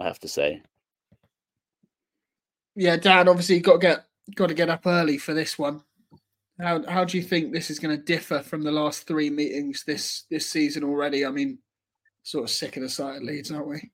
I 0.01 0.05
have 0.05 0.21
to 0.21 0.29
say. 0.29 0.63
Yeah, 2.77 2.97
Dan. 2.97 3.29
Obviously, 3.29 3.57
you 3.57 3.61
got 3.61 3.75
to 3.75 3.79
get 3.79 4.07
got 4.37 4.47
to 4.49 4.55
get 4.55 4.71
up 4.71 4.87
early 4.87 5.19
for 5.19 5.35
this 5.35 5.59
one. 5.59 5.83
How 6.61 6.85
how 6.89 7.05
do 7.05 7.17
you 7.17 7.23
think 7.23 7.53
this 7.53 7.71
is 7.71 7.79
going 7.79 7.97
to 7.97 8.03
differ 8.03 8.41
from 8.41 8.63
the 8.63 8.73
last 8.73 9.07
three 9.07 9.31
meetings 9.31 9.85
this 9.85 10.25
this 10.31 10.49
season 10.49 10.85
already? 10.85 11.27
I 11.27 11.31
mean, 11.31 11.59
sort 12.23 12.45
of 12.45 12.51
sick 12.51 12.77
of 12.77 12.83
the 12.83 12.89
sight 12.89 13.17
of 13.17 13.23
Leeds, 13.23 13.51
aren't 13.51 13.69
we? 13.69 13.91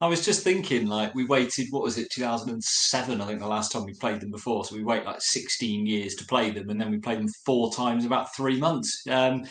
I 0.00 0.08
was 0.08 0.24
just 0.24 0.42
thinking, 0.42 0.88
like, 0.88 1.14
we 1.14 1.26
waited, 1.26 1.68
what 1.70 1.84
was 1.84 1.96
it, 1.96 2.10
2007, 2.10 3.20
I 3.20 3.26
think 3.26 3.38
the 3.38 3.46
last 3.46 3.70
time 3.70 3.84
we 3.84 3.94
played 3.94 4.20
them 4.20 4.32
before. 4.32 4.64
So 4.64 4.74
we 4.74 4.82
wait 4.82 5.04
like 5.04 5.20
16 5.20 5.86
years 5.86 6.16
to 6.16 6.26
play 6.26 6.50
them, 6.50 6.70
and 6.70 6.80
then 6.80 6.90
we 6.90 6.98
played 6.98 7.18
them 7.18 7.28
four 7.46 7.72
times 7.72 8.04
about 8.04 8.34
three 8.34 8.58
months. 8.58 9.04
Um, 9.08 9.44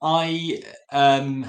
I, 0.00 0.62
um, 0.92 1.44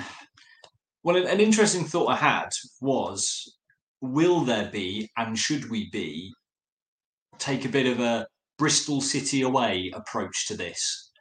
well, 1.03 1.15
an 1.15 1.39
interesting 1.39 1.85
thought 1.85 2.07
I 2.07 2.15
had 2.15 2.49
was 2.81 3.55
will 4.01 4.41
there 4.41 4.71
be, 4.71 5.09
and 5.15 5.37
should 5.37 5.69
we 5.69 5.89
be, 5.91 6.33
take 7.37 7.65
a 7.65 7.69
bit 7.69 7.85
of 7.85 7.99
a 7.99 8.27
Bristol 8.57 8.99
City 8.99 9.43
away 9.43 9.91
approach 9.93 10.47
to 10.47 10.57
this 10.57 11.11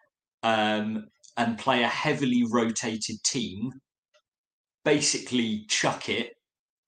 um, 0.42 1.08
and 1.36 1.58
play 1.58 1.82
a 1.82 1.88
heavily 1.88 2.44
rotated 2.50 3.22
team 3.24 3.72
basically 4.84 5.64
chuck 5.68 6.08
it 6.08 6.32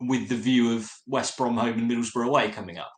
with 0.01 0.29
the 0.29 0.37
view 0.37 0.75
of 0.77 0.91
West 1.07 1.37
Brom 1.37 1.57
home 1.57 1.79
and 1.79 1.91
Middlesbrough 1.91 2.27
away 2.27 2.51
coming 2.51 2.79
up. 2.79 2.91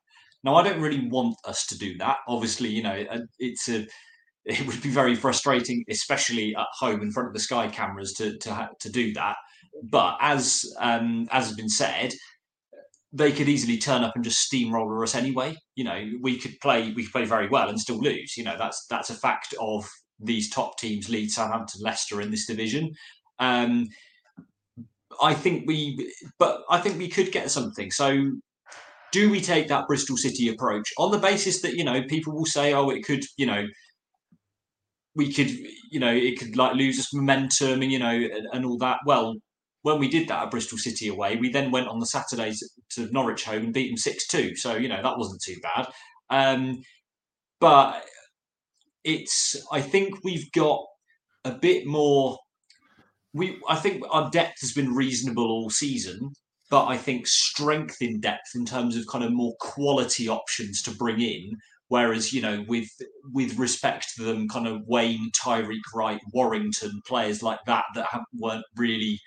Now, 0.42 0.54
I 0.56 0.62
don't 0.62 0.80
really 0.80 1.08
want 1.08 1.36
us 1.44 1.66
to 1.66 1.78
do 1.78 1.96
that. 1.98 2.18
Obviously, 2.28 2.68
you 2.68 2.82
know, 2.82 2.92
it- 2.94 3.28
it's 3.38 3.68
a 3.68 3.86
it 4.46 4.66
would 4.66 4.82
be 4.82 4.90
very 4.90 5.14
frustrating, 5.14 5.82
especially 5.88 6.54
at 6.54 6.66
home 6.78 7.00
in 7.00 7.10
front 7.10 7.28
of 7.28 7.32
the 7.34 7.40
Sky 7.40 7.66
cameras, 7.68 8.12
to 8.14 8.36
to 8.38 8.68
to 8.80 8.90
do 8.90 9.12
that. 9.14 9.36
But 9.82 10.18
as 10.20 10.64
um, 10.80 11.28
as 11.30 11.46
has 11.46 11.56
been 11.56 11.68
said, 11.70 12.12
they 13.12 13.32
could 13.32 13.48
easily 13.48 13.78
turn 13.78 14.02
up 14.04 14.12
and 14.16 14.24
just 14.24 14.40
steamroller 14.40 15.02
us 15.02 15.14
anyway. 15.14 15.56
You 15.76 15.84
know, 15.84 16.10
we 16.20 16.38
could 16.38 16.58
play 16.60 16.92
we 16.92 17.04
could 17.04 17.12
play 17.12 17.24
very 17.24 17.48
well 17.48 17.68
and 17.68 17.80
still 17.80 17.98
lose. 17.98 18.36
You 18.36 18.44
know, 18.44 18.56
that's 18.58 18.86
that's 18.90 19.10
a 19.10 19.14
fact 19.14 19.54
of 19.60 19.88
these 20.24 20.50
top 20.50 20.78
teams: 20.78 21.08
Leeds, 21.08 21.34
Southampton, 21.34 21.80
Leicester 21.82 22.20
in 22.20 22.30
this 22.30 22.46
division. 22.46 22.92
Um, 23.38 23.88
I 25.22 25.34
think 25.34 25.66
we, 25.66 26.12
but 26.38 26.64
I 26.68 26.78
think 26.78 26.98
we 26.98 27.08
could 27.08 27.32
get 27.32 27.50
something. 27.50 27.90
So, 27.90 28.32
do 29.12 29.30
we 29.30 29.40
take 29.40 29.68
that 29.68 29.86
Bristol 29.86 30.16
City 30.16 30.48
approach 30.48 30.92
on 30.98 31.10
the 31.10 31.18
basis 31.18 31.62
that 31.62 31.74
you 31.74 31.84
know 31.84 32.02
people 32.04 32.34
will 32.34 32.46
say, 32.46 32.74
oh, 32.74 32.90
it 32.90 33.04
could, 33.04 33.24
you 33.36 33.46
know, 33.46 33.66
we 35.14 35.32
could, 35.32 35.50
you 35.90 36.00
know, 36.00 36.12
it 36.12 36.38
could 36.38 36.56
like 36.56 36.74
lose 36.74 36.98
us 36.98 37.14
momentum 37.14 37.82
and 37.82 37.92
you 37.92 37.98
know 37.98 38.10
and, 38.10 38.48
and 38.52 38.64
all 38.64 38.78
that. 38.78 38.98
Well, 39.06 39.34
when 39.82 39.98
we 39.98 40.08
did 40.08 40.28
that 40.28 40.42
at 40.42 40.50
Bristol 40.50 40.78
City 40.78 41.08
away, 41.08 41.36
we 41.36 41.50
then 41.50 41.70
went 41.70 41.88
on 41.88 42.00
the 42.00 42.06
Saturday 42.06 42.52
to 42.90 43.06
Norwich 43.12 43.44
home 43.44 43.64
and 43.64 43.74
beat 43.74 43.88
them 43.88 43.96
six 43.96 44.26
two. 44.26 44.56
So 44.56 44.76
you 44.76 44.88
know 44.88 45.02
that 45.02 45.18
wasn't 45.18 45.42
too 45.42 45.56
bad. 45.62 45.88
Um, 46.30 46.82
but 47.60 48.04
it's 49.04 49.56
I 49.70 49.80
think 49.80 50.24
we've 50.24 50.50
got 50.52 50.84
a 51.44 51.52
bit 51.52 51.86
more. 51.86 52.38
We 53.32 53.60
I 53.68 53.76
think 53.76 54.04
our 54.10 54.30
depth 54.30 54.60
has 54.60 54.72
been 54.72 54.94
reasonable 54.94 55.50
all 55.50 55.70
season, 55.70 56.32
but 56.70 56.86
I 56.86 56.96
think 56.96 57.26
strength 57.26 58.00
in 58.00 58.20
depth 58.20 58.54
in 58.54 58.64
terms 58.64 58.96
of 58.96 59.06
kind 59.06 59.24
of 59.24 59.32
more 59.32 59.54
quality 59.60 60.28
options 60.28 60.82
to 60.82 60.90
bring 60.92 61.20
in. 61.20 61.56
Whereas 61.88 62.32
you 62.32 62.40
know 62.40 62.64
with 62.66 62.88
with 63.32 63.58
respect 63.58 64.14
to 64.16 64.22
them, 64.24 64.48
kind 64.48 64.66
of 64.66 64.82
Waine, 64.86 65.30
Tyreik 65.32 65.82
Wright, 65.94 66.20
Warrington, 66.32 67.02
players 67.06 67.42
like 67.42 67.60
that 67.66 67.84
that 67.94 68.08
weren't 68.32 68.64
really 68.76 69.20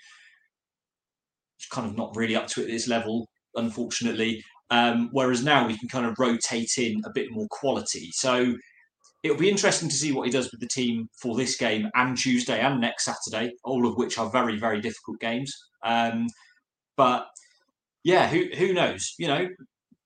kind 1.70 1.86
of 1.86 1.96
not 1.96 2.16
really 2.16 2.36
up 2.36 2.46
to 2.48 2.60
it 2.60 2.64
at 2.64 2.70
this 2.70 2.88
level, 2.88 3.28
unfortunately. 3.54 4.42
Um, 4.70 5.08
whereas 5.12 5.42
now 5.42 5.66
we 5.66 5.78
can 5.78 5.88
kind 5.88 6.04
of 6.04 6.18
rotate 6.18 6.76
in 6.76 7.00
a 7.04 7.10
bit 7.10 7.30
more 7.30 7.46
quality. 7.50 8.10
So 8.12 8.54
it'll 9.22 9.36
be 9.36 9.50
interesting 9.50 9.88
to 9.88 9.94
see 9.94 10.12
what 10.12 10.26
he 10.26 10.32
does 10.32 10.50
with 10.50 10.60
the 10.60 10.68
team 10.68 11.08
for 11.20 11.36
this 11.36 11.56
game 11.56 11.88
and 11.94 12.16
Tuesday 12.16 12.60
and 12.60 12.80
next 12.80 13.04
Saturday, 13.04 13.54
all 13.64 13.86
of 13.86 13.96
which 13.96 14.18
are 14.18 14.30
very, 14.30 14.58
very 14.58 14.80
difficult 14.80 15.18
games. 15.20 15.56
Um, 15.82 16.28
but 16.96 17.26
yeah, 18.04 18.28
who 18.28 18.46
who 18.56 18.72
knows? 18.72 19.14
You 19.18 19.28
know, 19.28 19.48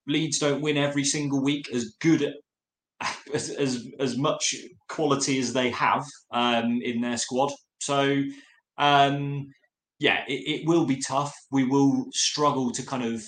Leeds 0.06 0.39
don't 0.39 0.62
win 0.62 0.76
every 0.76 1.05
single 1.05 1.43
week 1.43 1.70
as 1.72 1.97
good 2.01 2.34
as 3.34 3.51
as, 3.51 3.86
as 3.98 4.16
much 4.16 4.55
quality 4.89 5.39
as 5.39 5.52
they 5.52 5.70
have 5.70 6.05
um, 6.32 6.80
in 6.82 7.01
their 7.01 7.16
squad. 7.16 7.52
So 7.80 8.22
um, 8.78 9.48
yeah, 9.98 10.24
it, 10.26 10.60
it 10.60 10.66
will 10.66 10.86
be 10.86 10.97
tough. 10.97 11.34
We 11.51 11.64
will 11.64 12.06
struggle 12.12 12.72
to 12.72 12.84
kind 12.84 13.05
of 13.05 13.22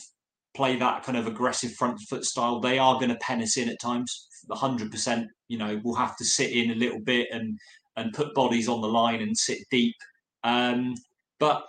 play 0.54 0.76
that 0.76 1.02
kind 1.02 1.18
of 1.18 1.26
aggressive 1.26 1.72
front 1.72 2.00
foot 2.00 2.24
style. 2.24 2.60
They 2.60 2.78
are 2.78 2.94
going 2.94 3.08
to 3.08 3.16
pen 3.16 3.42
us 3.42 3.56
in 3.56 3.68
at 3.68 3.80
times. 3.80 4.28
100%, 4.50 5.26
you 5.48 5.58
know, 5.58 5.80
we'll 5.84 5.94
have 5.94 6.16
to 6.16 6.24
sit 6.24 6.52
in 6.52 6.70
a 6.70 6.74
little 6.74 7.00
bit 7.00 7.28
and 7.32 7.58
and 7.96 8.12
put 8.12 8.34
bodies 8.34 8.68
on 8.68 8.80
the 8.80 8.88
line 8.88 9.22
and 9.22 9.36
sit 9.36 9.58
deep. 9.70 9.94
Um, 10.42 10.94
but 11.38 11.64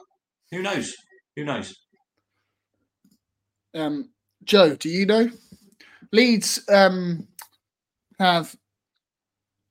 who 0.51 0.61
knows? 0.61 0.95
Who 1.35 1.45
knows? 1.45 1.77
Um, 3.75 4.09
Joe, 4.43 4.75
do 4.75 4.89
you 4.89 5.05
know? 5.05 5.29
Leeds 6.11 6.61
um, 6.69 7.27
have 8.19 8.55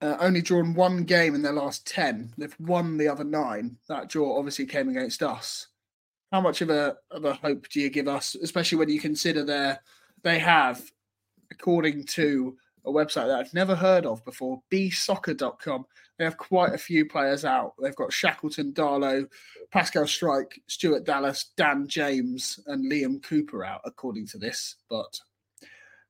uh, 0.01 0.17
only 0.21 0.43
drawn 0.43 0.75
one 0.75 1.05
game 1.05 1.35
in 1.35 1.43
their 1.43 1.53
last 1.53 1.87
10. 1.87 2.35
They've 2.37 2.55
won 2.61 2.99
the 2.99 3.09
other 3.09 3.25
nine. 3.25 3.77
That 3.89 4.09
draw 4.09 4.39
obviously 4.39 4.67
came 4.67 4.89
against 4.89 5.23
us. 5.23 5.69
How 6.35 6.41
much 6.41 6.63
of 6.63 6.71
a, 6.71 6.97
of 7.13 7.25
a 7.25 7.35
hope 7.35 7.69
do 7.69 7.79
you 7.79 7.89
give 7.89 8.09
us, 8.09 8.35
especially 8.35 8.79
when 8.79 8.89
you 8.89 8.99
consider 8.99 9.45
their, 9.45 9.79
they 10.25 10.41
have, 10.41 10.83
according 11.53 12.07
to 12.07 12.57
a 12.85 12.91
website 12.91 13.29
that 13.29 13.39
I've 13.39 13.55
never 13.55 13.77
heard 13.77 14.05
of 14.05 14.25
before, 14.25 14.61
bsoccer.com, 14.69 15.87
they 16.19 16.25
have 16.25 16.37
quite 16.37 16.75
a 16.75 16.79
few 16.79 17.07
players 17.07 17.45
out. 17.45 17.75
They've 17.81 17.95
got 17.95 18.13
Shackleton, 18.13 18.73
Darlow, 18.73 19.29
Pascal 19.71 20.07
Struijk, 20.07 20.59
Stuart 20.67 21.05
Dallas, 21.05 21.53
Dan 21.57 21.87
James, 21.87 22.59
and 22.67 22.91
Liam 22.91 23.23
Cooper 23.23 23.65
out, 23.65 23.83
according 23.85 24.27
to 24.27 24.39
this. 24.39 24.75
But 24.91 25.17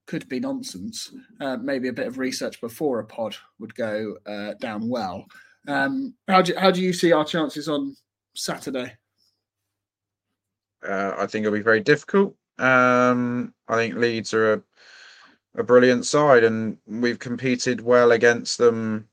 could 0.06 0.26
be 0.30 0.40
nonsense. 0.40 1.12
Uh, 1.38 1.58
maybe 1.58 1.88
a 1.88 1.92
bit 1.92 2.06
of 2.06 2.16
research 2.16 2.62
before 2.62 3.00
a 3.00 3.04
pod 3.04 3.36
would 3.58 3.74
go 3.74 4.16
uh, 4.24 4.54
down 4.54 4.88
well. 4.88 5.26
Um, 5.68 6.14
how 6.28 6.40
do 6.40 6.54
how 6.56 6.70
do 6.70 6.80
you 6.80 6.94
see 6.94 7.12
our 7.12 7.26
chances 7.26 7.68
on 7.68 7.94
Saturday? 8.34 8.96
Uh, 10.86 11.14
I 11.16 11.26
think 11.26 11.44
it'll 11.44 11.56
be 11.56 11.62
very 11.62 11.80
difficult. 11.80 12.34
Um, 12.58 13.54
I 13.68 13.76
think 13.76 13.94
Leeds 13.94 14.34
are 14.34 14.54
a, 14.54 14.62
a 15.56 15.62
brilliant 15.62 16.06
side, 16.06 16.44
and 16.44 16.78
we've 16.86 17.18
competed 17.18 17.80
well 17.80 18.12
against 18.12 18.58
them 18.58 19.08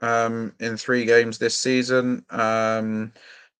um, 0.00 0.52
in 0.60 0.76
three 0.76 1.04
games 1.04 1.38
this 1.38 1.56
season. 1.56 2.24
Um, 2.30 3.12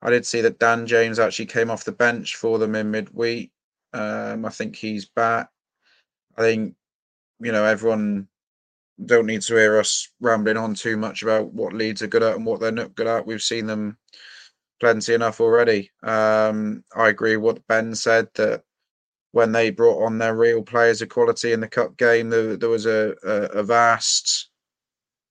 I 0.03 0.11
did 0.11 0.27
see 0.27 0.41
that 0.41 0.59
Dan 0.59 0.87
James 0.87 1.19
actually 1.19 1.47
came 1.47 1.71
off 1.71 1.85
the 1.85 1.93
bench 1.93 2.37
for 2.37 2.59
them 2.59 2.75
in 2.75 2.91
midweek. 2.91 3.53
Um, 3.93 4.45
I 4.45 4.51
think 4.51 4.75
he's 4.77 5.07
back. 5.07 5.49
I 6.37 6.43
think 6.43 6.75
you 7.41 7.53
know 7.53 7.65
everyone 7.65 8.29
don't 9.05 9.27
need 9.27 9.43
to 9.43 9.55
hear 9.55 9.79
us 9.79 10.09
rambling 10.21 10.57
on 10.57 10.75
too 10.75 10.97
much 10.97 11.23
about 11.23 11.53
what 11.53 11.73
Leeds 11.73 12.03
are 12.03 12.09
good 12.09 12.23
at 12.23 12.37
and 12.37 12.47
what 12.47 12.61
they're 12.61 12.73
not 12.73 12.95
good 12.95 13.07
at. 13.07 13.27
We've 13.27 13.43
seen 13.43 13.67
them 13.67 13.97
plenty 14.83 15.15
enough 15.15 15.41
already. 15.41 15.93
Um, 16.03 16.83
I 16.97 17.09
agree 17.09 17.37
what 17.37 17.65
Ben 17.69 17.95
said 17.95 18.27
that 18.35 18.65
when 19.31 19.53
they 19.53 19.71
brought 19.71 20.05
on 20.05 20.19
their 20.19 20.35
real 20.35 20.61
players 20.61 21.01
of 21.01 21.09
quality 21.09 21.53
in 21.53 21.61
the 21.61 21.69
cup 21.69 21.97
game, 21.97 22.31
there, 22.31 22.57
there 22.57 22.69
was 22.69 22.87
a, 22.87 23.15
a, 23.23 23.61
a, 23.61 23.63
vast 23.63 24.51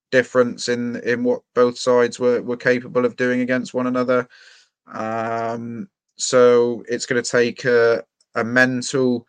difference 0.10 0.70
in 0.70 0.96
in 1.02 1.26
what 1.26 1.42
both 1.54 1.78
sides 1.78 2.18
were 2.18 2.42
were 2.42 2.56
capable 2.56 3.04
of 3.04 3.18
doing 3.18 3.42
against 3.42 3.74
one 3.74 3.88
another. 3.88 4.26
Um, 4.88 5.90
so 6.16 6.86
it's 6.88 7.06
going 7.06 7.22
to 7.22 7.30
take 7.30 7.66
a, 7.66 8.06
a 8.36 8.46
mental 8.46 9.28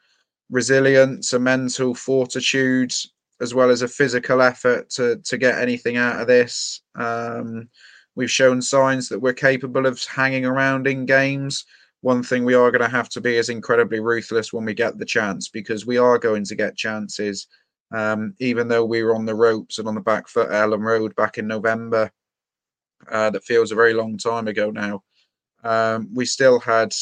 resilience, 0.50 1.32
a 1.32 1.40
mental 1.40 1.96
fortitude, 1.96 2.94
as 3.40 3.54
well 3.54 3.70
as 3.70 3.82
a 3.82 3.88
physical 3.88 4.40
effort 4.40 4.88
to 4.90 5.16
to 5.24 5.36
get 5.36 5.58
anything 5.58 5.96
out 5.96 6.20
of 6.20 6.28
this. 6.28 6.80
Um, 6.94 7.68
we've 8.14 8.30
shown 8.30 8.60
signs 8.60 9.08
that 9.08 9.18
we're 9.20 9.32
capable 9.32 9.86
of 9.86 10.02
hanging 10.04 10.44
around 10.44 10.86
in 10.86 11.06
games. 11.06 11.64
One 12.00 12.22
thing 12.22 12.44
we 12.44 12.54
are 12.54 12.70
going 12.70 12.82
to 12.82 12.88
have 12.88 13.08
to 13.10 13.20
be 13.20 13.36
is 13.36 13.48
incredibly 13.48 14.00
ruthless 14.00 14.52
when 14.52 14.64
we 14.64 14.74
get 14.74 14.98
the 14.98 15.04
chance, 15.04 15.48
because 15.48 15.86
we 15.86 15.98
are 15.98 16.18
going 16.18 16.44
to 16.44 16.54
get 16.54 16.76
chances. 16.76 17.46
Um, 17.92 18.34
even 18.38 18.68
though 18.68 18.84
we 18.84 19.02
were 19.02 19.14
on 19.14 19.26
the 19.26 19.34
ropes 19.34 19.78
and 19.78 19.86
on 19.86 19.94
the 19.94 20.00
back 20.00 20.26
foot 20.26 20.50
at 20.50 20.68
Elland 20.68 20.82
Road 20.82 21.14
back 21.14 21.38
in 21.38 21.46
November, 21.46 22.10
uh, 23.10 23.30
that 23.30 23.44
feels 23.44 23.72
a 23.72 23.76
very 23.76 23.94
long 23.94 24.16
time 24.16 24.48
ago 24.48 24.70
now. 24.70 25.02
Um, 25.64 26.08
we 26.12 26.24
still 26.24 26.58
had 26.58 26.92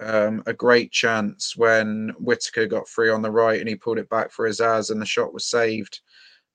um, 0.00 0.42
a 0.46 0.52
great 0.52 0.90
chance 0.90 1.56
when 1.56 2.12
Whittaker 2.18 2.66
got 2.66 2.88
free 2.88 3.10
on 3.10 3.22
the 3.22 3.30
right 3.30 3.60
and 3.60 3.68
he 3.68 3.76
pulled 3.76 3.98
it 3.98 4.08
back 4.08 4.32
for 4.32 4.48
Azaz 4.48 4.90
and 4.90 5.00
the 5.00 5.06
shot 5.06 5.32
was 5.32 5.46
saved 5.46 6.00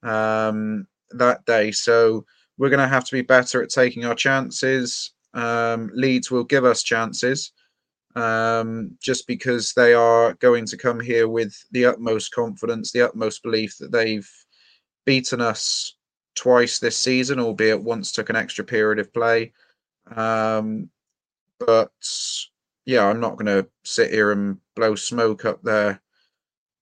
um, 0.03 0.87
that 1.11 1.45
day. 1.45 1.71
So 1.71 2.25
we're 2.59 2.69
going 2.69 2.79
to 2.79 2.87
have 2.87 3.05
to 3.05 3.15
be 3.15 3.21
better 3.21 3.63
at 3.63 3.69
taking 3.69 4.05
our 4.05 4.13
chances. 4.13 5.13
Um, 5.33 5.89
Leeds 5.93 6.29
will 6.29 6.43
give 6.43 6.65
us 6.65 6.83
chances 6.83 7.53
um, 8.15 8.91
just 9.01 9.25
because 9.27 9.73
they 9.73 9.93
are 9.93 10.33
going 10.35 10.65
to 10.65 10.77
come 10.77 10.99
here 10.99 11.27
with 11.27 11.55
the 11.71 11.85
utmost 11.85 12.33
confidence, 12.33 12.91
the 12.91 13.01
utmost 13.01 13.41
belief 13.43 13.77
that 13.79 13.91
they've 13.91 14.29
beaten 15.05 15.39
us 15.39 15.95
twice 16.35 16.79
this 16.79 16.97
season, 16.97 17.39
albeit 17.39 17.81
once 17.81 18.11
took 18.11 18.29
an 18.29 18.35
extra 18.35 18.65
period 18.65 18.99
of 18.99 19.13
play. 19.13 19.53
Um, 20.13 20.89
but 21.65 21.91
yeah, 22.85 23.05
I'm 23.05 23.21
not 23.21 23.37
going 23.37 23.45
to 23.45 23.69
sit 23.83 24.11
here 24.11 24.33
and 24.33 24.57
blow 24.75 24.95
smoke 24.95 25.45
up 25.45 25.61
their 25.61 26.01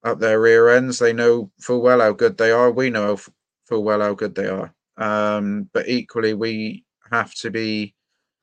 up 0.03 0.19
their 0.19 0.39
rear 0.39 0.69
ends. 0.69 0.97
They 0.97 1.13
know 1.13 1.51
full 1.59 1.81
well 1.81 1.99
how 1.99 2.13
good 2.13 2.37
they 2.37 2.51
are. 2.51 2.71
We 2.71 2.89
know 2.89 3.19
full 3.65 3.83
well 3.83 4.01
how 4.01 4.13
good 4.13 4.33
they 4.33 4.47
are. 4.47 4.73
Um, 4.97 5.69
but 5.73 5.87
equally, 5.87 6.33
we 6.33 6.85
have 7.11 7.33
to 7.35 7.51
be, 7.51 7.95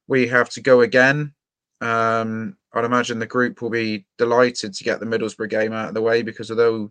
we 0.06 0.28
have 0.28 0.50
to 0.50 0.60
go 0.60 0.82
again. 0.82 1.34
Um, 1.80 2.56
I'd 2.72 2.84
imagine 2.84 3.18
the 3.18 3.26
group 3.26 3.60
will 3.60 3.70
be 3.70 4.06
delighted 4.18 4.74
to 4.74 4.84
get 4.84 5.00
the 5.00 5.06
Middlesbrough 5.06 5.50
game 5.50 5.72
out 5.72 5.88
of 5.88 5.94
the 5.94 6.02
way 6.02 6.22
because 6.22 6.50
although 6.50 6.90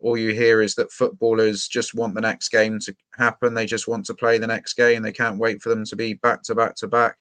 all 0.00 0.16
you 0.16 0.32
hear 0.32 0.62
is 0.62 0.74
that 0.74 0.92
footballers 0.92 1.68
just 1.68 1.94
want 1.94 2.14
the 2.14 2.20
next 2.20 2.48
game 2.48 2.78
to 2.80 2.94
happen, 3.16 3.54
they 3.54 3.66
just 3.66 3.88
want 3.88 4.04
to 4.06 4.14
play 4.14 4.38
the 4.38 4.46
next 4.46 4.74
game. 4.74 5.02
They 5.02 5.12
can't 5.12 5.38
wait 5.38 5.62
for 5.62 5.68
them 5.68 5.84
to 5.84 5.96
be 5.96 6.14
back 6.14 6.42
to 6.44 6.54
back 6.54 6.74
to 6.76 6.88
back. 6.88 7.16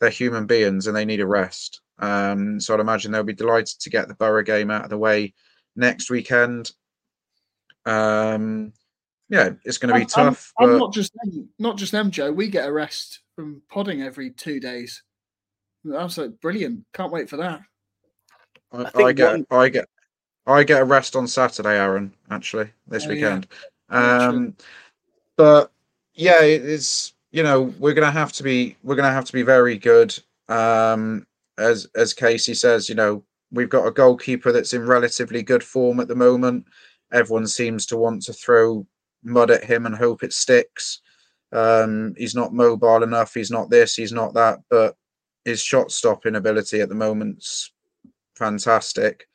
They're 0.00 0.10
human 0.10 0.46
beings 0.46 0.86
and 0.86 0.96
they 0.96 1.04
need 1.04 1.20
a 1.20 1.26
rest. 1.26 1.80
Um, 1.98 2.58
so 2.58 2.74
I'd 2.74 2.80
imagine 2.80 3.12
they'll 3.12 3.22
be 3.22 3.34
delighted 3.34 3.78
to 3.80 3.90
get 3.90 4.08
the 4.08 4.14
Borough 4.14 4.42
game 4.42 4.70
out 4.70 4.84
of 4.84 4.90
the 4.90 4.98
way 4.98 5.34
next 5.76 6.10
weekend. 6.10 6.72
Um, 7.84 8.72
yeah, 9.28 9.50
it's 9.64 9.78
going 9.78 9.88
to 9.92 9.98
be 9.98 10.02
I'm, 10.02 10.06
tough. 10.06 10.52
I'm, 10.58 10.70
I'm 10.70 10.78
not 10.78 10.92
just 10.92 11.12
them, 11.14 11.48
not 11.58 11.76
just 11.76 11.92
them, 11.92 12.10
Joe. 12.10 12.32
We 12.32 12.48
get 12.48 12.68
a 12.68 12.72
rest 12.72 13.20
from 13.34 13.62
podding 13.70 14.02
every 14.02 14.30
two 14.30 14.60
days. 14.60 15.02
Absolutely 15.92 16.36
brilliant. 16.40 16.84
Can't 16.92 17.12
wait 17.12 17.28
for 17.28 17.38
that. 17.38 17.60
I, 18.72 18.90
think 18.90 19.08
I 19.08 19.12
get 19.12 19.30
one- 19.32 19.46
I 19.50 19.68
get 19.68 19.88
I 20.46 20.64
get 20.64 20.80
a 20.82 20.84
rest 20.84 21.14
on 21.16 21.26
Saturday, 21.26 21.78
Aaron. 21.78 22.12
Actually, 22.30 22.70
this 22.88 23.06
Oh, 23.06 23.10
weekend. 23.10 23.46
Yeah, 23.90 24.18
true. 24.18 24.36
Um, 24.38 24.56
but 25.36 25.72
yeah, 26.14 26.42
it- 26.42 26.64
it's 26.64 27.14
you 27.30 27.42
know 27.42 27.62
we're 27.78 27.94
gonna 27.94 28.10
have 28.10 28.32
to 28.34 28.42
be 28.42 28.76
we're 28.82 28.96
gonna 28.96 29.12
have 29.12 29.24
to 29.26 29.32
be 29.32 29.42
very 29.42 29.76
good. 29.78 30.16
Um, 30.48 31.26
as 31.58 31.86
as 31.96 32.14
Casey 32.14 32.54
says, 32.54 32.88
you 32.88 32.94
know 32.94 33.24
we've 33.50 33.68
got 33.68 33.86
a 33.86 33.90
goalkeeper 33.90 34.52
that's 34.52 34.72
in 34.72 34.86
relatively 34.86 35.42
good 35.42 35.62
form 35.62 36.00
at 36.00 36.08
the 36.08 36.14
moment. 36.14 36.64
Everyone 37.12 37.46
seems 37.46 37.84
to 37.86 37.96
want 37.98 38.22
to 38.22 38.32
throw 38.32 38.86
mud 39.24 39.50
at 39.50 39.64
him 39.64 39.86
and 39.86 39.94
hope 39.94 40.22
it 40.22 40.32
sticks. 40.32 41.00
Um, 41.52 42.14
he's 42.16 42.34
not 42.34 42.54
mobile 42.54 43.02
enough. 43.02 43.34
He's 43.34 43.50
not 43.50 43.70
this. 43.70 43.94
He's 43.94 44.12
not 44.12 44.34
that. 44.34 44.60
But 44.70 44.96
his 45.44 45.60
shot 45.60 45.90
stopping 45.90 46.36
ability 46.36 46.80
at 46.80 46.88
the 46.88 46.94
moment's 46.94 47.72
fantastic. 48.36 49.28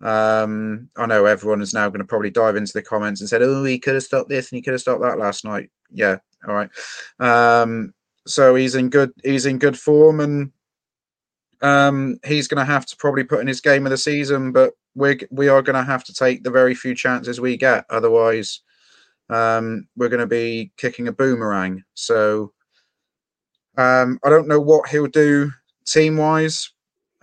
Um, 0.00 0.88
I 0.96 1.06
know 1.06 1.24
everyone 1.24 1.62
is 1.62 1.72
now 1.72 1.88
going 1.88 2.00
to 2.00 2.06
probably 2.06 2.30
dive 2.30 2.56
into 2.56 2.72
the 2.72 2.82
comments 2.82 3.20
and 3.20 3.28
said, 3.28 3.42
"Oh, 3.42 3.64
he 3.64 3.78
could 3.78 3.94
have 3.94 4.02
stopped 4.02 4.28
this 4.28 4.50
and 4.50 4.56
he 4.56 4.62
could 4.62 4.74
have 4.74 4.80
stopped 4.80 5.02
that 5.02 5.18
last 5.18 5.44
night." 5.44 5.70
Yeah, 5.90 6.18
all 6.46 6.54
right. 6.54 6.70
Um, 7.20 7.94
so 8.26 8.54
he's 8.54 8.74
in 8.74 8.90
good 8.90 9.12
he's 9.22 9.46
in 9.46 9.58
good 9.58 9.78
form, 9.78 10.20
and 10.20 10.52
um, 11.62 12.18
he's 12.24 12.48
going 12.48 12.64
to 12.64 12.70
have 12.70 12.86
to 12.86 12.96
probably 12.96 13.24
put 13.24 13.40
in 13.40 13.46
his 13.46 13.60
game 13.60 13.86
of 13.86 13.90
the 13.90 13.96
season. 13.96 14.52
But 14.52 14.74
we 14.94 15.20
we 15.30 15.48
are 15.48 15.62
going 15.62 15.76
to 15.76 15.90
have 15.90 16.04
to 16.04 16.14
take 16.14 16.42
the 16.42 16.50
very 16.50 16.74
few 16.74 16.94
chances 16.94 17.40
we 17.40 17.56
get, 17.56 17.84
otherwise, 17.88 18.60
um, 19.30 19.86
we're 19.96 20.08
going 20.08 20.20
to 20.20 20.26
be 20.26 20.72
kicking 20.76 21.08
a 21.08 21.12
boomerang. 21.12 21.82
So 21.94 22.52
um, 23.76 24.18
I 24.24 24.30
don't 24.30 24.48
know 24.48 24.60
what 24.60 24.88
he'll 24.88 25.06
do 25.06 25.50
team 25.86 26.16
wise. 26.16 26.70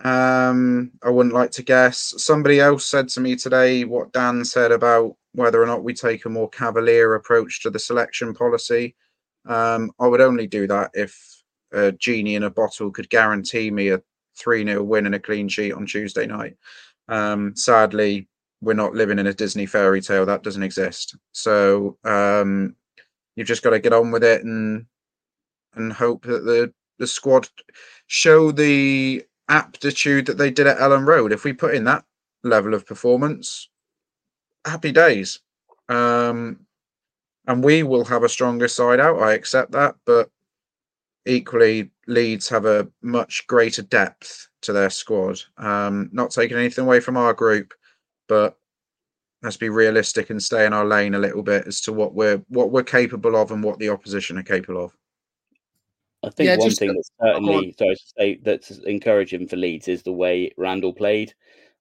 Um, 0.04 0.90
I 1.04 1.10
wouldn't 1.10 1.34
like 1.34 1.52
to 1.52 1.62
guess. 1.62 2.14
Somebody 2.16 2.60
else 2.60 2.86
said 2.86 3.08
to 3.10 3.20
me 3.20 3.36
today 3.36 3.84
what 3.84 4.12
Dan 4.12 4.44
said 4.44 4.72
about 4.72 5.16
whether 5.32 5.62
or 5.62 5.66
not 5.66 5.84
we 5.84 5.94
take 5.94 6.24
a 6.24 6.30
more 6.30 6.48
cavalier 6.50 7.14
approach 7.14 7.62
to 7.62 7.70
the 7.70 7.78
selection 7.78 8.34
policy. 8.34 8.94
Um, 9.46 9.90
I 10.00 10.06
would 10.06 10.20
only 10.20 10.46
do 10.46 10.66
that 10.66 10.90
if 10.94 11.42
a 11.72 11.92
genie 11.92 12.34
in 12.34 12.42
a 12.42 12.50
bottle 12.50 12.90
could 12.90 13.08
guarantee 13.10 13.70
me 13.70 13.88
a 13.88 14.02
3 14.36 14.64
0 14.64 14.82
win 14.82 15.06
and 15.06 15.14
a 15.14 15.20
clean 15.20 15.48
sheet 15.48 15.72
on 15.72 15.86
Tuesday 15.86 16.26
night. 16.26 16.56
Um, 17.08 17.54
sadly, 17.56 18.28
we're 18.62 18.72
not 18.74 18.94
living 18.94 19.18
in 19.18 19.26
a 19.26 19.34
Disney 19.34 19.66
fairy 19.66 20.00
tale. 20.00 20.24
That 20.24 20.44
doesn't 20.44 20.62
exist. 20.62 21.16
So 21.32 21.98
um, 22.04 22.76
you've 23.34 23.48
just 23.48 23.62
got 23.62 23.70
to 23.70 23.80
get 23.80 23.92
on 23.92 24.10
with 24.10 24.24
it 24.24 24.44
and 24.44 24.86
and 25.74 25.92
hope 25.92 26.24
that 26.24 26.44
the 26.44 26.72
the 26.98 27.06
squad 27.06 27.48
show 28.06 28.52
the 28.52 29.24
aptitude 29.48 30.26
that 30.26 30.38
they 30.38 30.50
did 30.50 30.66
at 30.66 30.78
Elland 30.78 31.06
Road. 31.06 31.32
If 31.32 31.44
we 31.44 31.52
put 31.52 31.74
in 31.74 31.84
that 31.84 32.04
level 32.44 32.72
of 32.72 32.86
performance, 32.86 33.68
happy 34.64 34.92
days. 34.92 35.40
Um, 35.88 36.60
and 37.48 37.64
we 37.64 37.82
will 37.82 38.04
have 38.04 38.22
a 38.22 38.28
stronger 38.28 38.68
side 38.68 39.00
out. 39.00 39.20
I 39.20 39.32
accept 39.32 39.72
that, 39.72 39.96
but 40.06 40.30
equally, 41.26 41.90
Leeds 42.06 42.48
have 42.48 42.66
a 42.66 42.88
much 43.02 43.46
greater 43.48 43.82
depth 43.82 44.48
to 44.62 44.72
their 44.72 44.90
squad. 44.90 45.40
Um, 45.58 46.08
not 46.12 46.30
taking 46.30 46.56
anything 46.56 46.84
away 46.84 47.00
from 47.00 47.16
our 47.16 47.32
group, 47.32 47.74
but 48.28 48.56
let's 49.42 49.56
be 49.56 49.68
realistic 49.68 50.30
and 50.30 50.42
stay 50.42 50.64
in 50.66 50.72
our 50.72 50.84
lane 50.84 51.14
a 51.14 51.18
little 51.18 51.42
bit 51.42 51.66
as 51.66 51.80
to 51.82 51.92
what 51.92 52.14
we're 52.14 52.42
what 52.48 52.70
we're 52.70 52.82
capable 52.82 53.36
of 53.36 53.50
and 53.50 53.62
what 53.62 53.78
the 53.78 53.88
opposition 53.88 54.38
are 54.38 54.42
capable 54.42 54.84
of. 54.84 54.92
I 56.22 56.30
think 56.30 56.46
Yeah, 56.46 56.56
one 56.56 56.68
just- 56.68 56.78
thing 56.78 56.94
that's 56.94 57.10
certainly 57.20 57.74
sorry 57.78 57.96
to 57.96 58.02
say 58.18 58.34
that's 58.42 58.70
encouraging 58.70 59.48
for 59.48 59.56
Leeds 59.56 59.88
is 59.88 60.02
the 60.02 60.12
way 60.12 60.52
Randell 60.56 60.92
played 60.92 61.34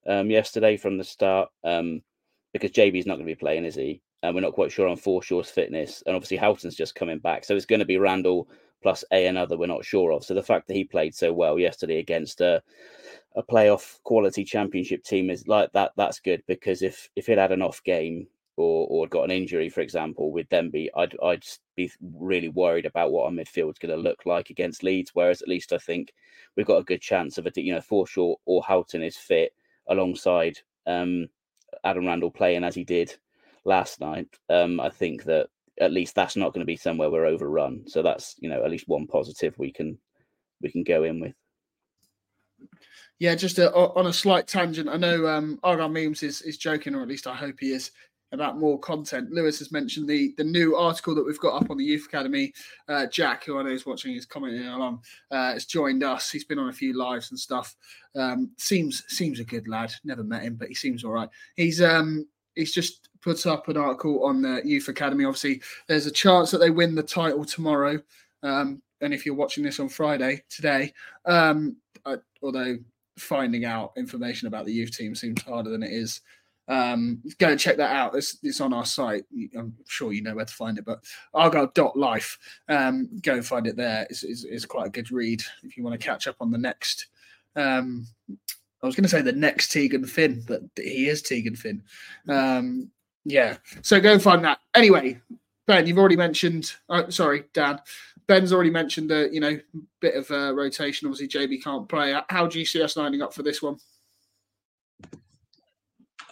um, 0.08 0.32
yesterday 0.32 0.78
from 0.78 0.98
the 0.98 1.04
start. 1.04 1.50
Um, 1.64 2.02
because 2.54 2.72
JB's 2.72 3.06
not 3.06 3.14
going 3.16 3.26
to 3.28 3.32
be 3.32 3.36
playing, 3.36 3.64
is 3.64 3.76
he? 3.76 4.02
And 4.24 4.36
we're 4.36 4.42
not 4.42 4.54
quite 4.54 4.74
sure 4.74 4.88
on 4.88 4.98
Forshaw's 4.98 5.50
fitness, 5.50 6.04
and 6.06 6.16
obviously 6.16 6.36
Houghton's 6.36 6.76
just 6.76 6.96
coming 6.96 7.18
back, 7.20 7.46
so 7.46 7.56
it's 7.56 7.66
going 7.66 7.80
to 7.80 7.86
be 7.86 7.98
Randell 7.98 8.48
plus 8.84 9.06
a 9.14 9.28
another 9.28 9.58
we're 9.58 9.68
not 9.68 9.86
sure 9.86 10.12
of. 10.12 10.26
So 10.26 10.34
the 10.34 10.44
fact 10.44 10.68
that 10.68 10.76
he 10.76 10.84
played 10.84 11.16
so 11.16 11.32
well 11.32 11.58
yesterday 11.58 12.00
against 12.00 12.42
a 12.42 12.62
a 13.36 13.44
playoff 13.44 14.00
quality 14.04 14.44
championship 14.44 15.04
team 15.04 15.30
is 15.30 15.48
like 15.48 15.72
that. 15.74 15.92
That's 15.96 16.20
good 16.20 16.44
because 16.48 16.82
if 16.82 17.10
if 17.16 17.28
he'd 17.28 17.38
had 17.38 17.52
an 17.52 17.62
off 17.62 17.84
game 17.84 18.28
or 18.58 18.88
or 18.90 19.08
got 19.08 19.24
an 19.24 19.32
injury, 19.32 19.70
for 19.70 19.82
example, 19.82 20.32
we'd 20.32 20.50
then 20.50 20.70
be 20.70 20.90
I'd 20.96 21.16
I'd 21.24 21.46
be 21.76 21.92
really 22.02 22.50
worried 22.50 22.86
about 22.86 23.12
what 23.12 23.26
our 23.26 23.32
midfield's 23.32 23.80
going 23.80 23.96
to 23.96 24.02
look 24.02 24.26
like 24.26 24.50
against 24.50 24.84
Leeds. 24.84 25.12
Whereas 25.14 25.42
at 25.42 25.48
least 25.48 25.74
I 25.74 25.78
think 25.78 26.14
we've 26.56 26.66
got 26.66 26.80
a 26.80 26.84
good 26.84 27.02
chance 27.02 27.38
of 27.38 27.46
a 27.46 27.52
You 27.56 27.74
know, 27.74 27.82
Forshaw 27.82 28.36
or 28.46 28.64
Houghton 28.64 29.04
is 29.04 29.18
fit 29.18 29.54
alongside 29.88 30.60
um, 30.86 31.28
Adam 31.84 32.06
Randell 32.06 32.32
playing 32.32 32.64
as 32.64 32.76
he 32.76 32.84
did 32.84 33.16
last 33.66 34.02
night. 34.02 34.28
Um, 34.50 34.80
I 34.80 34.90
think 34.90 35.24
that 35.26 35.48
at 35.80 35.94
least 35.94 36.16
that's 36.16 36.36
not 36.36 36.54
going 36.54 36.60
to 36.62 36.66
be 36.66 36.76
somewhere 36.76 37.10
we're 37.10 37.26
overrun. 37.26 37.84
So 37.88 38.04
that's 38.04 38.36
you 38.40 38.50
know 38.50 38.64
at 38.64 38.72
least 38.72 38.88
one 38.88 39.08
positive 39.08 39.58
we 39.58 39.72
can 39.72 39.98
we 40.62 40.70
can 40.70 40.84
go 40.84 41.04
in 41.04 41.20
with. 41.20 41.34
Yeah, 43.22 43.36
just 43.36 43.60
a, 43.60 43.72
o- 43.76 43.94
on 43.96 44.08
a 44.08 44.14
slight 44.14 44.48
tangent. 44.48 44.90
I 44.90 44.98
know 44.98 45.28
um, 45.28 45.60
Argyle 45.62 45.90
Memes 45.90 46.24
is, 46.24 46.42
is 46.42 46.58
joking, 46.58 46.96
or 46.96 47.04
at 47.04 47.08
least 47.08 47.28
I 47.28 47.36
hope 47.36 47.58
he 47.60 47.72
is, 47.72 47.92
about 48.32 48.58
more 48.58 48.80
content. 48.80 49.30
Lewis 49.32 49.60
has 49.60 49.72
mentioned 49.72 50.10
the 50.10 50.34
the 50.38 50.44
new 50.44 50.76
article 50.76 51.14
that 51.14 51.24
we've 51.24 51.40
got 51.40 51.62
up 51.62 51.70
on 51.70 51.78
the 51.78 51.84
Youth 51.86 52.08
Academy. 52.08 52.52
Uh, 52.90 53.06
Jack, 53.06 53.44
who 53.44 53.60
I 53.60 53.62
know 53.62 53.70
is 53.70 53.86
watching, 53.86 54.16
is 54.16 54.26
commenting 54.26 54.66
along, 54.66 55.04
uh, 55.30 55.54
has 55.54 55.66
joined 55.66 56.04
us. 56.04 56.32
He's 56.32 56.46
been 56.46 56.58
on 56.58 56.70
a 56.70 56.74
few 56.74 56.98
lives 56.98 57.30
and 57.30 57.40
stuff. 57.40 57.76
Um, 58.16 58.50
seems 58.58 59.04
seems 59.08 59.40
a 59.40 59.44
good 59.44 59.68
lad. 59.68 59.94
Never 60.04 60.24
met 60.24 60.42
him, 60.42 60.56
but 60.56 60.70
he 60.70 60.74
seems 60.74 61.04
all 61.04 61.12
right. 61.12 61.30
He's 61.58 61.80
um 61.80 62.26
he's 62.56 62.74
just 62.74 63.10
put 63.22 63.46
up 63.46 63.68
an 63.68 63.78
article 63.78 64.26
on 64.26 64.42
the 64.42 64.64
Youth 64.66 64.88
Academy. 64.88 65.26
Obviously, 65.26 65.62
there's 65.88 66.08
a 66.08 66.12
chance 66.12 66.50
that 66.50 66.58
they 66.58 66.72
win 66.72 66.96
the 66.96 67.04
title 67.04 67.46
tomorrow. 67.46 68.02
Um, 68.42 68.82
and 69.00 69.14
if 69.14 69.28
you're 69.28 69.36
watching 69.36 69.64
this 69.64 69.80
on 69.80 69.90
Friday 69.90 70.42
today, 70.50 70.92
um, 71.28 71.76
I, 72.04 72.16
although 72.42 72.80
finding 73.18 73.66
out 73.66 73.94
information 73.98 74.48
about 74.48 74.66
the 74.66 74.74
youth 74.74 74.96
team 74.96 75.16
seems 75.16 75.42
harder 75.42 75.70
than 75.70 75.84
it 75.84 75.92
is. 75.92 76.22
Um, 76.68 77.22
go 77.38 77.50
and 77.50 77.60
check 77.60 77.78
that 77.78 77.94
out. 77.94 78.16
It's, 78.16 78.38
it's 78.44 78.62
on 78.62 78.74
our 78.74 78.86
site. 78.86 79.26
I'm 79.58 79.76
sure 79.88 80.14
you 80.14 80.22
know 80.22 80.36
where 80.36 80.46
to 80.46 80.54
find 80.54 80.78
it, 80.78 80.86
but 80.86 81.04
argyle.life. 81.34 82.38
Um, 82.70 83.10
go 83.22 83.34
and 83.34 83.46
find 83.46 83.68
it 83.68 83.76
there. 83.76 84.08
It's, 84.10 84.24
it's, 84.24 84.44
it's 84.46 84.66
quite 84.66 84.88
a 84.88 84.92
good 84.92 85.12
read 85.12 85.42
if 85.64 85.76
you 85.76 85.84
want 85.84 86.00
to 86.00 86.06
catch 86.06 86.28
up 86.28 86.38
on 86.40 86.52
the 86.52 86.58
next. 86.58 87.08
Um, 87.56 88.08
I 88.82 88.86
was 88.86 88.96
going 88.96 89.04
to 89.04 89.10
say 89.10 89.22
the 89.22 89.32
next 89.32 89.72
Tegan 89.72 90.06
Finn, 90.06 90.44
but 90.48 90.62
he 90.78 91.10
is 91.10 91.22
Tegan 91.22 91.56
Finn. 91.56 91.84
Um, 92.30 92.90
yeah. 93.26 93.58
So 93.82 94.00
go 94.00 94.14
and 94.14 94.22
find 94.22 94.44
that. 94.46 94.60
Anyway, 94.74 95.20
Ben, 95.68 95.86
you've 95.86 96.00
already 96.00 96.16
mentioned. 96.16 96.74
Oh, 96.90 97.10
sorry, 97.10 97.44
Dan. 97.54 97.80
Ben's 98.32 98.54
already 98.54 98.70
mentioned 98.70 99.10
the 99.10 99.28
you 99.30 99.42
know 99.42 99.60
bit 100.00 100.16
of 100.16 100.32
uh, 100.32 100.54
rotation. 100.56 101.06
Obviously, 101.06 101.28
JB 101.28 101.62
can't 101.62 101.90
play. 101.90 102.18
How 102.30 102.48
do 102.48 102.60
you 102.60 102.66
see 102.66 102.82
us 102.82 102.96
lining 102.96 103.22
up 103.22 103.34
for 103.34 103.44
this 103.44 103.62
one? 103.62 103.76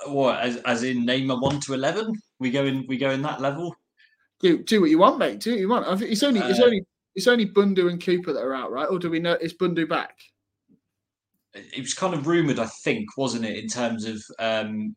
What 0.08 0.40
as, 0.40 0.56
as 0.64 0.84
in 0.84 1.06
name 1.06 1.30
a 1.30 1.36
one 1.36 1.60
to 1.60 1.74
eleven? 1.74 2.14
We 2.40 2.52
go 2.52 2.64
in 2.64 2.88
we 2.88 2.96
go 2.96 3.10
in 3.10 3.22
that 3.24 3.42
level. 3.42 3.76
Do 4.40 4.64
do 4.64 4.80
what 4.80 4.90
you 4.90 4.98
want, 4.98 5.20
mate. 5.20 5.42
Do 5.42 5.52
what 5.52 5.60
you 5.60 5.68
want. 5.68 5.88
I 5.88 5.98
think 5.98 6.10
it's 6.14 6.24
only 6.24 6.40
it's 6.40 6.62
Uh, 6.62 6.68
only 6.68 6.86
it's 7.16 7.28
only 7.28 7.46
Bundu 7.46 7.90
and 7.90 8.02
Cooper 8.02 8.32
that 8.32 8.46
are 8.46 8.56
out, 8.56 8.72
right? 8.72 8.88
Or 8.90 8.98
do 8.98 9.10
we 9.10 9.20
know 9.20 9.34
is 9.34 9.54
Bundu 9.54 9.90
back? 9.90 10.18
It 11.54 11.82
was 11.82 11.94
kind 11.94 12.14
of 12.14 12.28
rumored, 12.28 12.60
I 12.60 12.68
think, 12.86 13.18
wasn't 13.18 13.44
it, 13.44 13.62
in 13.62 13.68
terms 13.68 14.06
of 14.06 14.24
um, 14.40 14.96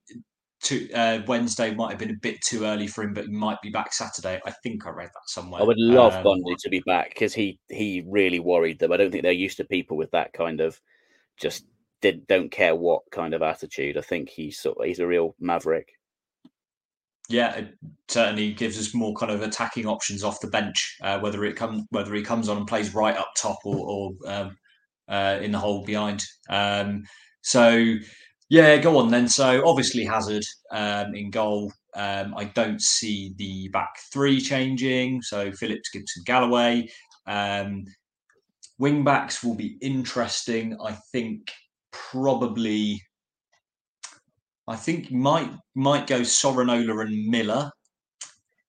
to, 0.63 0.93
uh, 0.93 1.23
Wednesday 1.27 1.75
might 1.75 1.91
have 1.91 1.99
been 1.99 2.11
a 2.11 2.15
bit 2.15 2.41
too 2.41 2.65
early 2.65 2.87
for 2.87 3.03
him, 3.03 3.15
but 3.15 3.27
he 3.27 3.33
might 3.33 3.61
be 3.63 3.71
back 3.71 3.93
Saturday. 3.93 4.41
I 4.47 4.51
think 4.63 4.87
I 4.87 4.91
read 4.91 5.09
that 5.09 5.29
somewhere. 5.29 5.61
I 5.61 5.65
would 5.65 5.79
love 5.79 6.15
Um, 6.15 6.25
Bundu 6.25 6.57
to 6.59 6.71
be 6.71 6.83
back 6.87 7.11
because 7.11 7.35
he 7.35 7.59
he 7.69 8.05
really 8.07 8.41
worried 8.41 8.79
them. 8.79 8.93
I 8.93 8.97
don't 8.97 9.11
think 9.11 9.23
they're 9.23 9.33
used 9.33 9.57
to 9.59 9.65
people 9.65 9.97
with 9.97 10.11
that 10.13 10.33
kind 10.33 10.61
of 10.61 10.81
just 11.37 11.65
did 12.01 12.27
don't 12.27 12.51
care 12.51 12.75
what 12.75 13.03
kind 13.11 13.35
of 13.35 13.43
attitude. 13.43 13.97
I 13.97 14.01
think 14.03 14.29
he's 14.29 14.59
sort 14.59 14.79
of, 14.79 14.85
he's 14.87 14.99
a 14.99 15.07
real 15.07 15.35
maverick. 15.41 15.93
yeah, 17.29 17.55
it 17.55 17.75
certainly 18.09 18.53
gives 18.53 18.79
us 18.79 18.95
more 18.95 19.15
kind 19.15 19.33
of 19.33 19.43
attacking 19.43 19.87
options 19.87 20.23
off 20.25 20.41
the 20.41 20.49
bench. 20.49 20.99
Uh, 21.01 21.19
whether 21.21 21.45
it 21.45 21.57
comes, 21.57 21.85
whether 21.91 22.15
he 22.15 22.23
comes 22.23 22.49
on 22.49 22.59
and 22.59 22.67
plays 22.67 22.95
right 22.95 23.17
up 23.17 23.33
top 23.37 23.59
or, 23.65 23.77
or 23.77 24.13
um, 24.27 24.57
uh, 25.09 25.39
in 25.41 25.53
the 25.53 25.59
hole 25.59 25.85
behind. 25.85 26.23
Um, 26.51 27.05
so 27.41 27.95
yeah, 28.53 28.77
go 28.77 28.99
on 28.99 29.09
then. 29.11 29.29
So 29.29 29.67
obviously 29.67 30.05
Hazard 30.05 30.45
um, 30.71 31.15
in 31.15 31.31
goal. 31.31 31.73
Um, 31.95 32.35
I 32.37 32.45
don't 32.45 32.83
see 32.83 33.33
the 33.37 33.69
back 33.69 33.95
three 34.13 34.41
changing. 34.41 35.23
So 35.23 35.53
Phillips, 35.53 35.91
Gibson, 35.91 36.23
Galloway. 36.27 36.89
Um, 37.27 37.85
wing 38.79 39.05
backs 39.05 39.43
will 39.43 39.55
be 39.57 39.79
interesting. 39.81 40.77
I 40.85 40.93
think 41.13 41.51
probably. 41.93 43.03
I 44.69 44.77
think 44.77 45.11
might 45.11 45.51
might 45.75 46.07
go 46.07 46.21
Sorinola 46.21 47.07
and 47.07 47.27
Miller. 47.29 47.71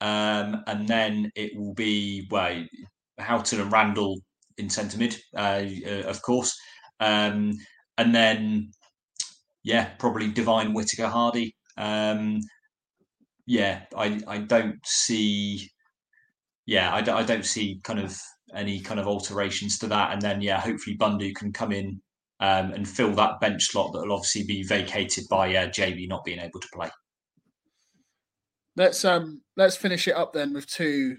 um, 0.01 0.63
and 0.67 0.87
then 0.87 1.31
it 1.35 1.51
will 1.57 1.73
be 1.73 2.27
well 2.29 2.63
Houghton 3.19 3.61
and 3.61 3.71
Randell 3.71 4.17
in 4.57 4.69
centre 4.69 4.97
mid, 4.97 5.17
uh, 5.37 5.63
uh, 5.87 6.03
of 6.07 6.21
course, 6.21 6.57
um, 6.99 7.53
and 7.97 8.13
then 8.13 8.71
yeah, 9.63 9.89
probably 9.97 10.29
Devine 10.29 10.73
Whittaker 10.73 11.07
Hardie. 11.07 11.53
Um, 11.77 12.41
yeah, 13.45 13.83
I 13.95 14.19
I 14.27 14.37
don't 14.39 14.79
see. 14.85 15.69
Yeah, 16.65 16.93
I, 16.93 16.99
I 16.99 17.23
don't 17.23 17.45
see 17.45 17.81
kind 17.83 17.99
of 17.99 18.17
any 18.55 18.79
kind 18.79 18.99
of 18.99 19.07
alterations 19.07 19.77
to 19.79 19.87
that, 19.87 20.13
and 20.13 20.21
then 20.21 20.41
yeah, 20.41 20.59
hopefully 20.59 20.97
Bundu 20.97 21.33
can 21.35 21.51
come 21.51 21.71
in 21.71 22.01
um, 22.39 22.71
and 22.73 22.87
fill 22.87 23.13
that 23.15 23.39
bench 23.39 23.65
slot 23.65 23.93
that 23.93 24.01
will 24.01 24.13
obviously 24.13 24.43
be 24.43 24.63
vacated 24.63 25.25
by 25.29 25.55
uh, 25.55 25.67
JB 25.67 26.07
not 26.07 26.25
being 26.25 26.39
able 26.39 26.59
to 26.59 26.67
play. 26.73 26.89
Let's 28.75 29.05
um 29.05 29.41
let's 29.55 29.77
finish 29.77 30.07
it 30.07 30.15
up 30.15 30.33
then 30.33 30.53
with 30.53 30.67
two. 30.67 31.17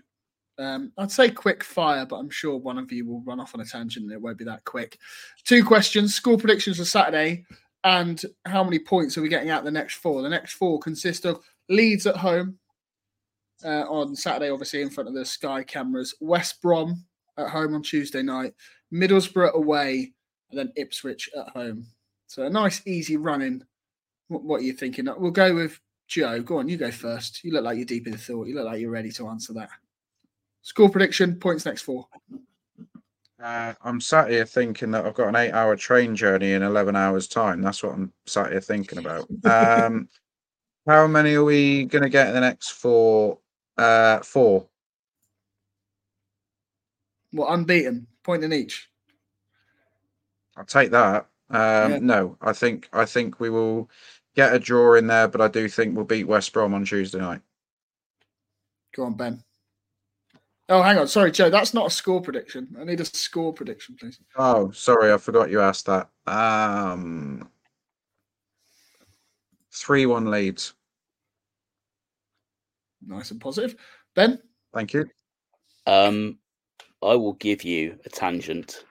Um, 0.57 0.93
I'd 0.99 1.11
say 1.11 1.31
quick 1.31 1.65
fire, 1.65 2.07
but 2.07 2.17
I'm 2.17 2.31
sure 2.31 2.57
one 2.57 2.79
of 2.79 2.93
you 2.93 3.07
will 3.07 3.23
run 3.23 3.41
off 3.41 3.55
on 3.55 3.61
a 3.61 3.65
tangent 3.65 4.05
and 4.05 4.13
it 4.13 4.21
won't 4.21 4.39
be 4.39 4.45
that 4.45 4.65
quick. 4.65 4.99
Two 5.45 5.65
questions: 5.65 6.15
score 6.15 6.39
predictions 6.39 6.79
for 6.79 6.85
Saturday, 6.85 7.45
and 7.85 8.23
how 8.47 8.65
many 8.65 8.79
points 8.79 9.17
are 9.17 9.23
we 9.23 9.29
getting 9.29 9.51
out 9.51 9.63
the 9.63 9.71
next 9.71 9.97
four? 9.97 10.23
The 10.23 10.29
next 10.29 10.55
four 10.55 10.79
consist 10.79 11.27
of 11.27 11.45
Leeds 11.69 12.07
at 12.07 12.17
home 12.17 12.59
uh, 13.65 13.85
on 13.89 14.17
Saturday, 14.17 14.51
obviously 14.51 14.83
in 14.83 14.91
front 14.91 15.09
of 15.09 15.15
the 15.15 15.25
Sky 15.25 15.63
cameras. 15.63 16.15
West 16.21 16.61
Brom 16.63 17.05
at 17.37 17.51
home 17.51 17.75
on 17.75 17.83
Tuesday 17.83 18.23
night. 18.23 18.55
Middlesbrough 18.93 19.53
away, 19.53 20.13
and 20.51 20.59
then 20.59 20.73
Ipswich 20.77 21.29
at 21.37 21.49
home. 21.51 21.87
So 22.27 22.45
a 22.45 22.51
nice, 22.51 22.87
easy 22.87 23.17
running. 23.17 23.63
What, 24.29 24.45
what 24.45 24.61
are 24.61 24.65
you 24.65 24.73
thinking? 24.73 25.09
We'll 25.19 25.31
go 25.31 25.55
with 25.55 25.79
Joe. 26.09 26.41
Go 26.41 26.59
on, 26.59 26.69
you 26.69 26.77
go 26.77 26.91
first. 26.91 27.45
You 27.45 27.53
look 27.53 27.65
like 27.65 27.77
you're 27.77 27.87
deep 27.87 28.07
in 28.07 28.17
thought. 28.17 28.47
You 28.47 28.55
look 28.55 28.67
like 28.67 28.81
you're 28.81 28.91
ready 28.91 29.11
to 29.13 29.29
answer 29.29 29.53
that. 29.55 29.69
Score 30.63 30.89
prediction, 30.89 31.37
points 31.37 31.67
next 31.67 31.83
four. 31.83 32.07
Uh, 33.43 33.75
I'm 33.83 34.01
sat 34.01 34.31
here 34.31 34.47
thinking 34.47 34.93
that 34.93 35.05
I've 35.05 35.15
got 35.15 35.29
an 35.29 35.37
eight-hour 35.37 35.77
train 35.77 36.15
journey 36.15 36.53
in 36.53 36.63
eleven 36.63 36.95
hours' 36.95 37.27
time. 37.27 37.63
That's 37.63 37.83
what 37.83 37.95
I'm 37.95 38.13
sat 38.27 38.53
here 38.53 38.61
thinking 38.61 38.99
about. 38.99 39.29
Um, 39.45 40.09
how 40.87 41.07
many 41.07 41.35
are 41.35 41.45
we 41.45 41.85
going 41.85 42.05
to 42.05 42.09
get 42.09 42.29
in 42.29 42.35
the 42.35 42.41
next 42.41 42.71
four? 42.71 43.39
Uh, 43.77 44.21
four. 44.21 44.69
Well, 47.33 47.53
unbeaten, 47.53 48.07
point 48.23 48.45
in 48.45 48.53
each. 48.53 48.89
I'll 50.57 50.65
take 50.65 50.93
that. 50.93 51.27
Um, 51.51 51.93
Yeah. 51.93 51.99
No, 52.01 52.39
I 52.41 52.53
think 52.53 52.89
I 52.93 53.05
think 53.05 53.41
we 53.41 53.51
will 53.51 53.91
get 54.37 54.55
a 54.55 54.59
draw 54.61 54.95
in 54.95 55.09
there, 55.09 55.27
but 55.27 55.41
I 55.41 55.49
do 55.49 55.69
think 55.69 55.97
we'll 55.97 56.05
beat 56.05 56.29
West 56.29 56.53
Brom 56.53 56.75
on 56.75 56.85
Tuesday 56.85 57.19
night. 57.19 57.41
Go 58.95 59.05
on, 59.05 59.15
Ben. 59.15 59.43
Oh, 60.69 60.83
hang 60.83 60.99
on. 60.99 61.09
Sorry, 61.09 61.31
Joe. 61.31 61.51
That's 61.51 61.75
not 61.75 61.87
a 61.87 61.91
score 61.91 62.23
prediction. 62.23 62.75
I 62.81 62.85
need 62.85 63.01
a 63.01 63.05
score 63.05 63.53
prediction, 63.53 63.97
please. 63.99 64.19
Oh, 64.37 64.71
sorry, 64.71 65.13
I 65.13 65.19
forgot 65.19 65.51
you 65.51 65.61
asked 65.61 65.87
that. 65.87 66.09
Um, 66.27 67.49
three-one 69.73 70.31
Leeds. 70.31 70.73
Nice 73.07 73.31
and 73.31 73.41
positive. 73.41 73.77
Ben, 74.15 74.41
Thank 74.75 74.93
you. 74.93 75.07
Um, 75.87 76.39
I 77.03 77.15
will 77.15 77.35
give 77.35 77.63
you 77.63 77.99
a 78.05 78.09
tangent. 78.09 78.85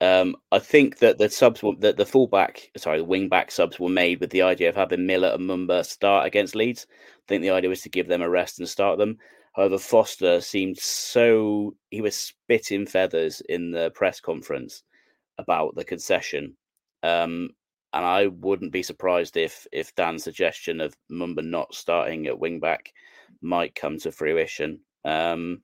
Um, 0.00 0.36
I 0.50 0.58
think 0.58 0.98
that 0.98 1.18
the 1.18 1.28
subs, 1.28 1.62
were, 1.62 1.74
that 1.80 1.96
the 1.96 2.06
fullback, 2.06 2.70
sorry, 2.76 2.98
the 2.98 3.04
wing 3.04 3.28
back 3.28 3.50
subs 3.50 3.78
were 3.78 3.88
made 3.88 4.20
with 4.20 4.30
the 4.30 4.42
idea 4.42 4.68
of 4.68 4.76
having 4.76 5.06
Miller 5.06 5.28
and 5.28 5.48
Mumba 5.48 5.84
start 5.84 6.26
against 6.26 6.54
Leeds. 6.54 6.86
I 6.90 7.22
think 7.28 7.42
the 7.42 7.50
idea 7.50 7.68
was 7.68 7.82
to 7.82 7.88
give 7.88 8.08
them 8.08 8.22
a 8.22 8.28
rest 8.28 8.58
and 8.58 8.68
start 8.68 8.98
them. 8.98 9.18
However, 9.58 9.76
Foster 9.76 10.40
seemed 10.40 10.78
so 10.78 11.74
he 11.90 12.00
was 12.00 12.14
spitting 12.16 12.86
feathers 12.86 13.42
in 13.48 13.72
the 13.72 13.90
press 13.90 14.20
conference 14.20 14.84
about 15.36 15.74
the 15.74 15.84
concession. 15.84 16.56
Um, 17.02 17.50
and 17.92 18.04
I 18.04 18.28
wouldn't 18.28 18.70
be 18.70 18.84
surprised 18.84 19.36
if 19.36 19.66
if 19.72 19.92
Dan's 19.96 20.22
suggestion 20.22 20.80
of 20.80 20.94
Mumba 21.10 21.44
not 21.44 21.74
starting 21.74 22.28
at 22.28 22.38
wing 22.38 22.60
back 22.60 22.92
might 23.42 23.74
come 23.74 23.98
to 23.98 24.12
fruition. 24.12 24.78
Um, 25.04 25.62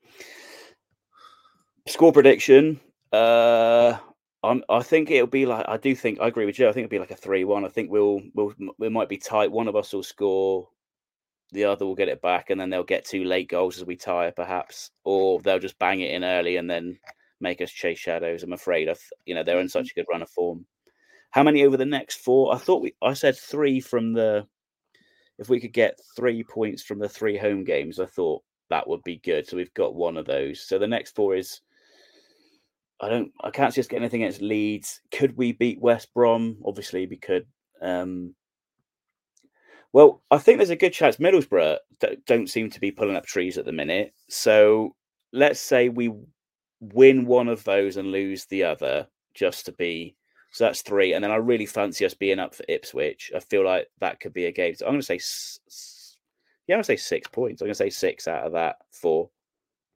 score 1.87 2.11
prediction. 2.11 2.81
Uh, 3.13 3.97
I'm, 4.43 4.61
I 4.67 4.81
think 4.81 5.09
it'll 5.09 5.27
be 5.27 5.45
like 5.45 5.63
I 5.69 5.77
do 5.77 5.95
think 5.95 6.19
I 6.19 6.27
agree 6.27 6.45
with 6.45 6.55
Joe. 6.55 6.67
I 6.67 6.73
think 6.73 6.83
it'll 6.83 6.95
be 6.95 6.99
like 6.99 7.11
a 7.11 7.15
three-one. 7.15 7.63
I 7.63 7.69
think 7.69 7.89
we'll 7.89 8.19
we'll 8.33 8.53
we 8.77 8.89
might 8.89 9.07
be 9.07 9.17
tight. 9.17 9.53
One 9.53 9.69
of 9.69 9.77
us 9.77 9.93
will 9.93 10.03
score, 10.03 10.67
the 11.55 11.65
other 11.65 11.85
will 11.85 11.95
get 11.95 12.09
it 12.09 12.21
back, 12.21 12.49
and 12.49 12.59
then 12.59 12.69
they'll 12.69 12.83
get 12.83 13.05
two 13.05 13.23
late 13.23 13.49
goals 13.49 13.77
as 13.77 13.85
we 13.85 13.95
tire, 13.95 14.31
perhaps, 14.31 14.91
or 15.03 15.39
they'll 15.41 15.59
just 15.59 15.79
bang 15.79 16.01
it 16.01 16.11
in 16.11 16.23
early 16.23 16.57
and 16.57 16.69
then 16.69 16.99
make 17.39 17.61
us 17.61 17.71
chase 17.71 17.99
shadows. 17.99 18.43
I'm 18.43 18.53
afraid. 18.53 18.85
Th- 18.85 18.97
you 19.25 19.35
know 19.35 19.43
they're 19.43 19.59
in 19.59 19.69
such 19.69 19.91
a 19.91 19.93
good 19.93 20.05
run 20.11 20.21
of 20.21 20.29
form. 20.29 20.65
How 21.31 21.43
many 21.43 21.65
over 21.65 21.77
the 21.77 21.85
next 21.85 22.17
four? 22.17 22.53
I 22.53 22.57
thought 22.57 22.81
we 22.81 22.95
I 23.01 23.13
said 23.13 23.37
three 23.37 23.79
from 23.79 24.13
the. 24.13 24.47
If 25.37 25.49
we 25.49 25.59
could 25.59 25.73
get 25.73 25.99
three 26.15 26.43
points 26.43 26.81
from 26.81 26.99
the 26.99 27.09
three 27.09 27.37
home 27.37 27.65
games, 27.65 27.99
I 27.99 28.05
thought 28.05 28.41
that 28.69 28.87
would 28.87 29.03
be 29.03 29.17
good. 29.17 29.47
So 29.47 29.57
we've 29.57 29.73
got 29.73 29.95
one 29.95 30.15
of 30.15 30.25
those. 30.25 30.61
So 30.61 30.79
the 30.79 30.87
next 30.87 31.13
four 31.15 31.35
is 31.35 31.59
I 33.01 33.09
don't 33.09 33.31
I 33.41 33.51
can't 33.51 33.73
see 33.73 33.81
us 33.81 33.87
getting 33.87 34.03
anything 34.03 34.23
against 34.23 34.41
Leeds. 34.41 35.01
Could 35.11 35.35
we 35.35 35.51
beat 35.51 35.81
West 35.81 36.13
Brom? 36.13 36.57
Obviously 36.65 37.05
we 37.07 37.17
could. 37.17 37.45
Um 37.81 38.33
well, 39.95 40.21
I 40.29 40.39
think 40.39 40.57
there's 40.57 40.71
a 40.71 40.75
good 40.75 40.91
chance 40.91 41.15
Middlesbrough 41.15 41.77
don't 42.27 42.49
seem 42.49 42.69
to 42.69 42.81
be 42.81 42.91
pulling 42.91 43.15
up 43.15 43.25
trees 43.25 43.57
at 43.57 43.63
the 43.63 43.71
minute. 43.71 44.13
So 44.27 44.93
let's 45.31 45.61
say 45.61 45.87
we 45.87 46.11
win 46.81 47.25
one 47.25 47.47
of 47.47 47.63
those 47.63 47.95
and 47.95 48.11
lose 48.11 48.43
the 48.47 48.65
other 48.65 49.07
just 49.33 49.65
to 49.67 49.71
be 49.71 50.17
so 50.51 50.65
that's 50.65 50.81
three. 50.81 51.13
And 51.13 51.23
then 51.23 51.31
I 51.31 51.37
really 51.37 51.65
fancy 51.65 52.05
us 52.05 52.13
being 52.13 52.39
up 52.39 52.53
for 52.53 52.65
Ipswich. 52.67 53.31
I 53.33 53.39
feel 53.39 53.63
like 53.63 53.87
that 54.01 54.19
could 54.19 54.33
be 54.33 54.47
a 54.47 54.51
game. 54.51 54.75
So 54.75 54.85
I'm 54.85 54.91
going 54.91 55.01
to 55.01 55.17
say, 55.17 55.19
yeah, 56.67 56.75
I'm 56.75 56.79
going 56.79 56.83
to 56.83 56.87
say 56.87 56.97
six 56.97 57.29
points. 57.29 57.61
I'm 57.61 57.67
going 57.67 57.75
to 57.75 57.77
say 57.77 57.89
six 57.89 58.27
out 58.27 58.45
of 58.45 58.51
that 58.51 58.75
four. 58.91 59.29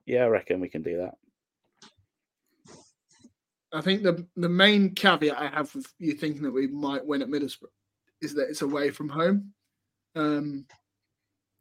Yeah, 0.06 0.24
I 0.24 0.28
reckon 0.28 0.62
we 0.62 0.70
can 0.70 0.82
do 0.82 0.96
that. 0.96 1.16
I 3.74 3.82
think 3.82 4.04
the 4.04 4.26
the 4.38 4.48
main 4.48 4.96
caveat 4.96 5.38
I 5.38 5.48
have 5.48 5.76
with 5.76 5.94
you 6.00 6.14
thinking 6.14 6.44
that 6.44 6.52
we 6.52 6.68
might 6.68 7.06
win 7.06 7.22
at 7.22 7.28
Middlesbrough 7.28 7.68
is 8.22 8.34
that 8.36 8.48
it's 8.48 8.62
away 8.62 8.92
from 8.92 9.10
home. 9.10 9.54
Um, 10.16 10.66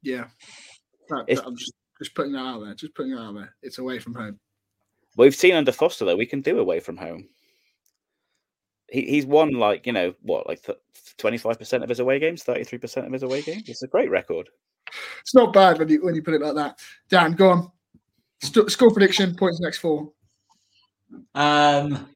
yeah, 0.02 0.28
That- 1.08 1.26
that- 1.26 1.46
I'm 1.46 1.56
just 1.56 1.72
just 1.98 2.14
putting 2.14 2.32
that 2.32 2.38
out 2.46 2.60
there. 2.60 2.74
Just 2.74 2.94
putting 2.94 3.12
that 3.14 3.20
out 3.20 3.34
there. 3.34 3.54
It's 3.62 3.78
away 3.78 3.98
from 3.98 4.14
home. 4.14 4.38
We've 5.16 5.34
seen 5.34 5.54
under 5.54 5.72
Foster 5.72 6.04
though 6.04 6.16
we 6.16 6.26
can 6.26 6.40
do 6.40 6.60
away 6.60 6.78
from 6.80 6.96
home. 6.96 7.28
He, 8.90 9.02
he's 9.02 9.26
won 9.26 9.52
like 9.52 9.86
you 9.86 9.92
know 9.92 10.14
what 10.22 10.46
like 10.46 10.64
twenty 11.16 11.38
five 11.38 11.58
percent 11.58 11.82
of 11.82 11.88
his 11.88 11.98
away 12.00 12.18
games, 12.20 12.44
thirty 12.44 12.62
three 12.64 12.78
percent 12.78 13.06
of 13.06 13.12
his 13.12 13.22
away 13.24 13.42
games. 13.42 13.64
It's 13.68 13.82
a 13.82 13.88
great 13.88 14.10
record. 14.10 14.48
It's 15.20 15.34
not 15.34 15.52
bad 15.52 15.78
when 15.78 15.88
you 15.88 16.04
when 16.04 16.14
you 16.14 16.22
put 16.22 16.34
it 16.34 16.40
like 16.40 16.54
that. 16.54 16.78
Dan, 17.08 17.32
go 17.32 17.50
on. 17.50 17.72
St- 18.42 18.70
score 18.70 18.92
prediction. 18.92 19.34
Points 19.34 19.60
next 19.60 19.78
four. 19.78 20.12
Um, 21.34 22.08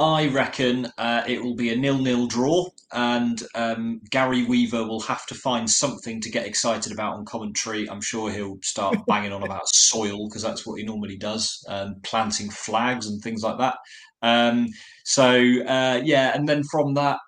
I 0.00 0.28
reckon 0.28 0.90
uh, 0.96 1.24
it 1.28 1.42
will 1.42 1.54
be 1.54 1.68
a 1.68 1.76
nil-nil 1.76 2.26
draw, 2.26 2.70
and 2.90 3.42
um, 3.54 4.00
Gary 4.08 4.44
Weaver 4.46 4.86
will 4.86 5.00
have 5.00 5.26
to 5.26 5.34
find 5.34 5.68
something 5.68 6.22
to 6.22 6.30
get 6.30 6.46
excited 6.46 6.90
about 6.90 7.18
on 7.18 7.26
commentary. 7.26 7.88
I'm 7.88 8.00
sure 8.00 8.30
he'll 8.30 8.56
start 8.62 8.96
banging 9.06 9.32
on 9.32 9.42
about 9.42 9.68
soil 9.68 10.26
because 10.26 10.40
that's 10.40 10.66
what 10.66 10.78
he 10.78 10.86
normally 10.86 11.18
does, 11.18 11.62
um, 11.68 11.96
planting 12.02 12.48
flags 12.48 13.08
and 13.08 13.22
things 13.22 13.42
like 13.42 13.58
that. 13.58 13.76
Um, 14.22 14.68
so 15.04 15.32
uh, 15.34 16.00
yeah, 16.02 16.32
and 16.34 16.48
then 16.48 16.62
from 16.70 16.94
that, 16.94 17.18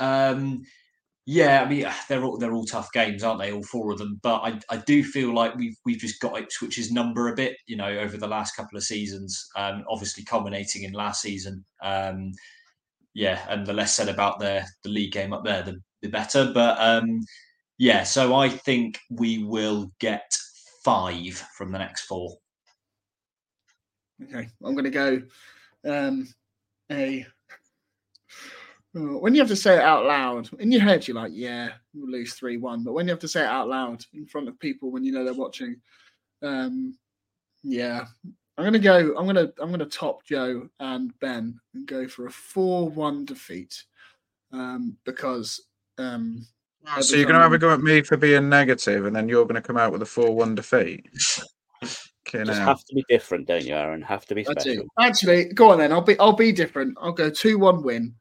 um, 0.00 0.62
yeah, 1.28 1.60
I 1.60 1.68
mean 1.68 1.86
they're 2.08 2.22
all 2.24 2.38
they're 2.38 2.54
all 2.54 2.64
tough 2.64 2.92
games, 2.92 3.24
aren't 3.24 3.40
they? 3.40 3.50
All 3.50 3.64
four 3.64 3.90
of 3.90 3.98
them. 3.98 4.20
But 4.22 4.42
I, 4.42 4.60
I 4.70 4.76
do 4.76 5.02
feel 5.02 5.34
like 5.34 5.56
we've 5.56 5.76
we've 5.84 5.98
just 5.98 6.20
got 6.20 6.34
Ipswich's 6.34 6.92
number 6.92 7.28
a 7.28 7.34
bit, 7.34 7.56
you 7.66 7.76
know, 7.76 7.88
over 7.88 8.16
the 8.16 8.28
last 8.28 8.54
couple 8.54 8.76
of 8.76 8.84
seasons. 8.84 9.48
Um, 9.56 9.84
obviously 9.88 10.22
culminating 10.22 10.84
in 10.84 10.92
last 10.92 11.20
season. 11.20 11.64
Um, 11.82 12.30
yeah, 13.12 13.44
and 13.48 13.66
the 13.66 13.72
less 13.72 13.96
said 13.96 14.08
about 14.08 14.38
the 14.38 14.64
the 14.84 14.88
league 14.88 15.12
game 15.12 15.32
up 15.32 15.44
there, 15.44 15.62
the, 15.62 15.80
the 16.00 16.08
better. 16.08 16.52
But 16.54 16.78
um, 16.78 17.20
yeah, 17.76 18.04
so 18.04 18.36
I 18.36 18.48
think 18.48 19.00
we 19.10 19.42
will 19.42 19.90
get 19.98 20.30
five 20.84 21.42
from 21.56 21.72
the 21.72 21.78
next 21.78 22.02
four. 22.02 22.36
Okay, 24.22 24.48
I'm 24.64 24.74
going 24.74 24.84
to 24.84 24.90
go 24.90 25.22
um, 25.84 26.28
a. 26.92 27.26
Oh, 28.96 29.18
When 29.18 29.34
you 29.34 29.40
have 29.40 29.48
to 29.48 29.56
say 29.56 29.74
it 29.76 29.82
out 29.82 30.06
loud, 30.06 30.48
in 30.58 30.72
your 30.72 30.80
head, 30.80 31.06
you're 31.06 31.16
like, 31.16 31.32
yeah, 31.34 31.70
we'll 31.94 32.10
lose 32.10 32.34
3 32.34 32.56
1. 32.56 32.82
But 32.82 32.94
when 32.94 33.06
you 33.06 33.10
have 33.10 33.20
to 33.20 33.28
say 33.28 33.42
it 33.42 33.46
out 33.46 33.68
loud 33.68 34.04
in 34.14 34.26
front 34.26 34.48
of 34.48 34.58
people 34.58 34.90
when 34.90 35.04
you 35.04 35.12
know 35.12 35.24
they're 35.24 35.34
watching, 35.34 35.76
um, 36.42 36.96
yeah, 37.62 38.06
I'm 38.56 38.62
going 38.64 38.72
to 38.72 38.78
go, 38.78 39.14
I'm 39.16 39.24
going 39.26 39.36
to, 39.36 39.52
I'm 39.60 39.68
going 39.68 39.80
to 39.80 39.86
top 39.86 40.24
Joe 40.24 40.68
and 40.80 41.12
Ben 41.20 41.60
and 41.74 41.86
go 41.86 42.08
for 42.08 42.26
a 42.26 42.30
4 42.30 42.88
1 42.88 43.24
defeat 43.26 43.84
um, 44.52 44.96
because. 45.04 45.60
Um, 45.98 46.46
So 47.00 47.16
you're 47.16 47.24
going 47.26 47.34
to 47.36 47.42
have 47.42 47.52
a 47.52 47.58
go 47.58 47.72
at 47.72 47.80
me 47.82 48.02
for 48.02 48.16
being 48.16 48.48
negative, 48.48 49.06
and 49.06 49.14
then 49.16 49.28
you're 49.28 49.44
going 49.44 49.56
to 49.56 49.66
come 49.66 49.76
out 49.76 49.92
with 49.92 50.02
a 50.02 50.06
four-one 50.06 50.54
defeat. 50.54 51.06
Fucking 52.26 52.46
Just 52.46 52.58
hell. 52.58 52.68
have 52.68 52.84
to 52.84 52.94
be 52.94 53.04
different, 53.08 53.46
don't 53.48 53.64
you, 53.64 53.74
Aaron? 53.74 54.02
Have 54.02 54.26
to 54.26 54.34
be 54.34 54.46
I 54.46 54.52
special. 54.52 54.74
do. 54.74 54.88
Actually, 55.00 55.44
go 55.46 55.70
on 55.70 55.78
then. 55.78 55.92
I'll 55.92 56.00
be 56.00 56.18
I'll 56.18 56.32
be 56.32 56.52
different. 56.52 56.96
I'll 57.00 57.12
go 57.12 57.30
two 57.30 57.58
one 57.58 57.82
win. 57.82 58.14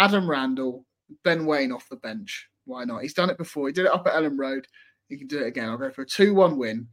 Adam 0.00 0.28
Randell, 0.28 0.86
Ben 1.24 1.44
Waine 1.44 1.72
off 1.72 1.88
the 1.90 1.96
bench. 1.96 2.48
Why 2.64 2.84
not? 2.84 3.02
He's 3.02 3.14
done 3.14 3.28
it 3.28 3.36
before. 3.36 3.66
He 3.68 3.72
did 3.74 3.84
it 3.84 3.92
up 3.92 4.06
at 4.06 4.14
Elland 4.14 4.38
Road. 4.38 4.66
He 5.08 5.18
can 5.18 5.26
do 5.26 5.40
it 5.40 5.46
again. 5.46 5.68
I'll 5.68 5.76
go 5.76 5.90
for 5.90 6.02
a 6.02 6.06
two 6.06 6.32
one 6.34 6.56
win. 6.56 6.88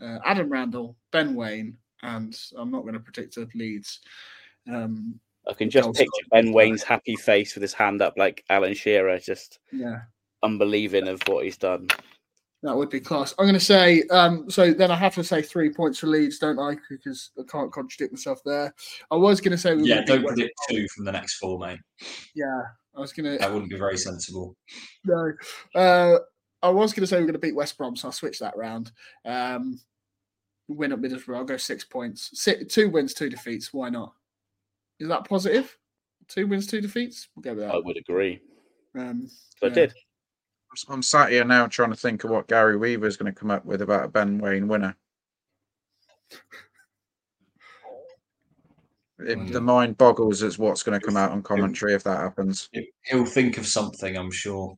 Uh, 0.00 0.18
Adam 0.24 0.50
Randell, 0.50 0.96
Ben 1.12 1.34
Waine, 1.34 1.76
and 2.02 2.34
I'm 2.56 2.70
not 2.70 2.82
going 2.82 2.94
to 2.94 3.00
predict 3.00 3.34
the 3.34 3.48
Leeds. 3.54 4.00
Um, 4.66 5.20
I 5.46 5.52
can 5.52 5.68
just 5.68 5.92
picture. 5.92 6.26
Ben 6.30 6.52
Waine's 6.52 6.82
happy 6.82 7.16
face 7.16 7.54
with 7.54 7.62
his 7.62 7.74
hand 7.74 8.00
up 8.00 8.14
like 8.16 8.44
Alan 8.48 8.74
Shearer, 8.74 9.18
just 9.18 9.58
yeah, 9.70 10.00
unbelieving 10.42 11.08
of 11.08 11.20
what 11.26 11.44
he's 11.44 11.58
done. 11.58 11.88
That 12.66 12.76
would 12.76 12.90
be 12.90 13.00
class. 13.00 13.34
I'm 13.38 13.44
going 13.46 13.54
to 13.54 13.60
say. 13.60 14.02
Um, 14.10 14.50
so 14.50 14.72
then 14.72 14.90
I 14.90 14.96
have 14.96 15.14
to 15.14 15.24
say 15.24 15.40
three 15.42 15.70
points 15.72 15.98
for 15.98 16.06
Leeds, 16.06 16.38
don't 16.38 16.58
I? 16.58 16.76
Because 16.90 17.30
I 17.38 17.42
can't 17.50 17.72
contradict 17.72 18.12
myself 18.12 18.40
there. 18.44 18.74
I 19.10 19.16
was 19.16 19.40
going 19.40 19.52
to 19.52 19.58
say. 19.58 19.74
we 19.74 19.82
were 19.82 19.88
Yeah, 19.88 19.94
gonna 19.96 20.06
beat 20.06 20.12
don't 20.12 20.26
predict 20.26 20.54
Brom. 20.68 20.76
two 20.80 20.88
from 20.94 21.04
the 21.04 21.12
next 21.12 21.34
four, 21.36 21.58
mate. 21.58 21.78
Yeah, 22.34 22.62
I 22.94 23.00
was 23.00 23.12
going 23.12 23.32
to. 23.32 23.38
That 23.38 23.52
wouldn't 23.52 23.70
be 23.70 23.78
very 23.78 23.96
sensible. 23.96 24.56
No. 25.04 25.32
Uh, 25.74 26.18
I 26.62 26.68
was 26.70 26.92
going 26.92 27.02
to 27.02 27.06
say 27.06 27.16
we're 27.16 27.22
going 27.22 27.34
to 27.34 27.38
beat 27.38 27.54
West 27.54 27.78
Brom, 27.78 27.96
so 27.96 28.08
I'll 28.08 28.12
switch 28.12 28.38
that 28.40 28.56
round. 28.56 28.90
Um, 29.24 29.80
win 30.68 30.92
at 30.92 30.98
Middlesbrough. 30.98 31.36
I'll 31.36 31.44
go 31.44 31.56
six 31.56 31.84
points. 31.84 32.30
Six, 32.34 32.74
two 32.74 32.88
wins, 32.90 33.14
two 33.14 33.28
defeats. 33.30 33.72
Why 33.72 33.88
not? 33.88 34.12
Is 34.98 35.08
that 35.08 35.28
positive? 35.28 35.76
Two 36.28 36.46
wins, 36.48 36.66
two 36.66 36.80
defeats. 36.80 37.28
We'll 37.36 37.42
go 37.42 37.54
with 37.60 37.70
I 37.70 37.76
would 37.76 37.96
agree. 37.96 38.40
Um, 38.98 39.28
So 39.60 39.66
I 39.66 39.70
did. 39.70 39.94
I'm 40.88 41.02
sat 41.02 41.30
here 41.30 41.44
now 41.44 41.66
trying 41.66 41.90
to 41.90 41.96
think 41.96 42.24
of 42.24 42.30
what 42.30 42.48
Gary 42.48 42.76
Weaver 42.76 43.06
is 43.06 43.16
going 43.16 43.32
to 43.32 43.38
come 43.38 43.50
up 43.50 43.64
with 43.64 43.82
about 43.82 44.04
a 44.04 44.08
Ben 44.08 44.38
Waine 44.38 44.68
winner. 44.68 44.96
If 49.18 49.52
the 49.52 49.60
mind 49.60 49.96
boggles 49.96 50.42
as 50.42 50.58
what's 50.58 50.82
going 50.82 50.98
to 51.00 51.04
come 51.04 51.16
out 51.16 51.30
on 51.30 51.42
commentary 51.42 51.94
if 51.94 52.04
that 52.04 52.18
happens. 52.18 52.68
He'll 53.04 53.24
think 53.24 53.56
of 53.56 53.66
something, 53.66 54.16
I'm 54.16 54.30
sure. 54.30 54.76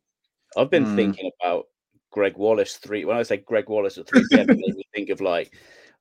I've 0.57 0.71
been 0.71 0.85
Hmm. 0.85 0.97
thinking 0.97 1.31
about 1.41 1.67
Gregg 2.11 2.37
Wallace 2.37 2.77
three. 2.77 3.05
When 3.05 3.17
I 3.17 3.23
say 3.23 3.39
Gregg 3.39 3.69
Wallace 3.69 3.99
at 3.99 4.07
three 4.07 4.25
PM, 4.31 4.49
it 4.49 4.57
me 4.59 4.85
think 4.95 5.11
of 5.11 5.21
like 5.21 5.53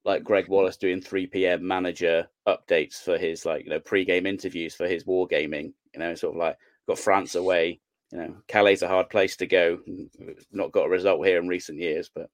like 0.05 0.23
Gregg 0.23 0.47
Wallace 0.47 0.77
doing 0.77 1.01
three 1.01 1.27
PM 1.27 1.67
manager 1.67 2.29
updates 2.47 3.01
for 3.01 3.17
his 3.17 3.45
like 3.45 3.65
you 3.65 3.71
know 3.71 3.79
pre-game 3.79 4.25
interviews 4.25 4.73
for 4.75 4.87
his 4.87 5.03
wargaming. 5.03 5.73
You 5.93 5.99
know, 5.99 6.15
sort 6.15 6.35
of 6.35 6.39
like 6.39 6.57
got 6.87 6.99
France 6.99 7.35
away. 7.35 7.81
You 8.11 8.17
know, 8.19 8.35
Calais 8.47 8.77
a 8.81 8.87
hard 8.87 9.09
place 9.09 9.35
to 9.37 9.47
go. 9.47 9.79
Not 10.51 10.71
got 10.71 10.85
a 10.85 10.89
result 10.89 11.25
here 11.25 11.39
in 11.39 11.47
recent 11.47 11.77
years, 11.79 12.09
but 12.13 12.29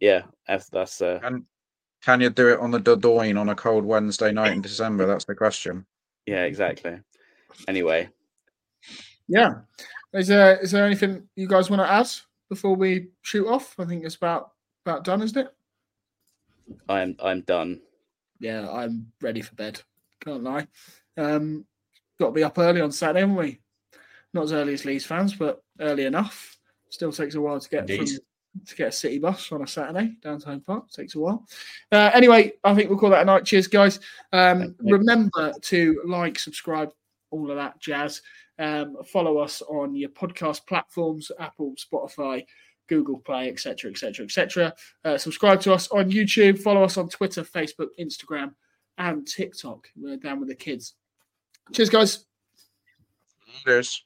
yeah, 0.00 0.22
that's 0.48 0.68
that's 0.68 1.00
uh, 1.00 1.20
And 1.22 1.44
can 2.02 2.20
you 2.20 2.30
do 2.30 2.52
it 2.52 2.60
on 2.60 2.70
the 2.70 2.80
Dordogne 2.80 3.40
on 3.40 3.48
a 3.48 3.54
cold 3.54 3.84
Wednesday 3.84 4.32
night 4.32 4.52
in 4.52 4.60
December? 4.62 5.06
That's 5.06 5.24
the 5.24 5.34
question. 5.34 5.86
yeah, 6.26 6.42
exactly. 6.42 6.98
Anyway, 7.68 8.08
yeah. 9.28 9.54
Is 10.12 10.28
there 10.28 10.58
is 10.58 10.70
there 10.70 10.84
anything 10.84 11.28
you 11.36 11.46
guys 11.46 11.70
want 11.70 11.80
to 11.80 11.90
add 11.90 12.08
before 12.48 12.74
we 12.74 13.08
shoot 13.22 13.46
off? 13.46 13.74
I 13.78 13.84
think 13.84 14.04
it's 14.04 14.14
about 14.16 14.52
about 14.84 15.04
done, 15.04 15.22
isn't 15.22 15.46
it? 15.46 15.52
I'm 16.88 17.16
I'm 17.22 17.42
done. 17.42 17.80
Yeah, 18.40 18.68
I'm 18.70 19.12
ready 19.20 19.42
for 19.42 19.54
bed. 19.54 19.80
Can't 20.20 20.42
lie. 20.42 20.66
Um, 21.16 21.64
got 22.18 22.26
to 22.26 22.32
be 22.32 22.44
up 22.44 22.58
early 22.58 22.80
on 22.80 22.92
Saturday, 22.92 23.20
haven't 23.20 23.36
we? 23.36 23.60
Not 24.34 24.44
as 24.44 24.52
early 24.52 24.74
as 24.74 24.84
Leeds 24.84 25.06
fans, 25.06 25.34
but 25.34 25.62
early 25.80 26.04
enough. 26.04 26.56
Still 26.90 27.12
takes 27.12 27.34
a 27.34 27.40
while 27.40 27.60
to 27.60 27.68
get 27.68 27.88
from 27.88 28.06
to 28.64 28.74
get 28.74 28.88
a 28.88 28.92
city 28.92 29.18
bus 29.18 29.52
on 29.52 29.62
a 29.62 29.66
Saturday 29.66 30.16
downtown 30.22 30.60
to 30.60 30.64
Park. 30.64 30.90
Takes 30.90 31.14
a 31.14 31.18
while. 31.18 31.46
Uh, 31.92 32.10
anyway, 32.14 32.52
I 32.64 32.74
think 32.74 32.88
we'll 32.88 32.98
call 32.98 33.10
that 33.10 33.22
a 33.22 33.24
night. 33.24 33.44
Cheers, 33.44 33.66
guys. 33.66 34.00
Um, 34.32 34.74
remember 34.80 35.52
to 35.62 36.02
like, 36.06 36.38
subscribe, 36.38 36.90
all 37.30 37.50
of 37.50 37.56
that 37.56 37.80
jazz. 37.80 38.22
Um, 38.58 38.96
follow 39.06 39.38
us 39.38 39.62
on 39.62 39.94
your 39.94 40.08
podcast 40.10 40.66
platforms: 40.66 41.30
Apple, 41.38 41.74
Spotify, 41.74 42.44
Google 42.88 43.18
Play, 43.18 43.48
etc., 43.50 43.90
etc., 43.90 44.24
etc. 44.24 44.74
Subscribe 45.18 45.60
to 45.62 45.72
us 45.72 45.88
on 45.88 46.10
YouTube. 46.10 46.58
Follow 46.58 46.82
us 46.82 46.96
on 46.96 47.08
Twitter, 47.08 47.42
Facebook, 47.42 47.88
Instagram, 48.00 48.54
and 48.98 49.26
TikTok. 49.26 49.88
We're 49.96 50.16
down 50.16 50.40
with 50.40 50.48
the 50.48 50.54
kids. 50.54 50.94
Cheers, 51.72 51.90
guys. 51.90 52.26
Cheers. 53.64 54.05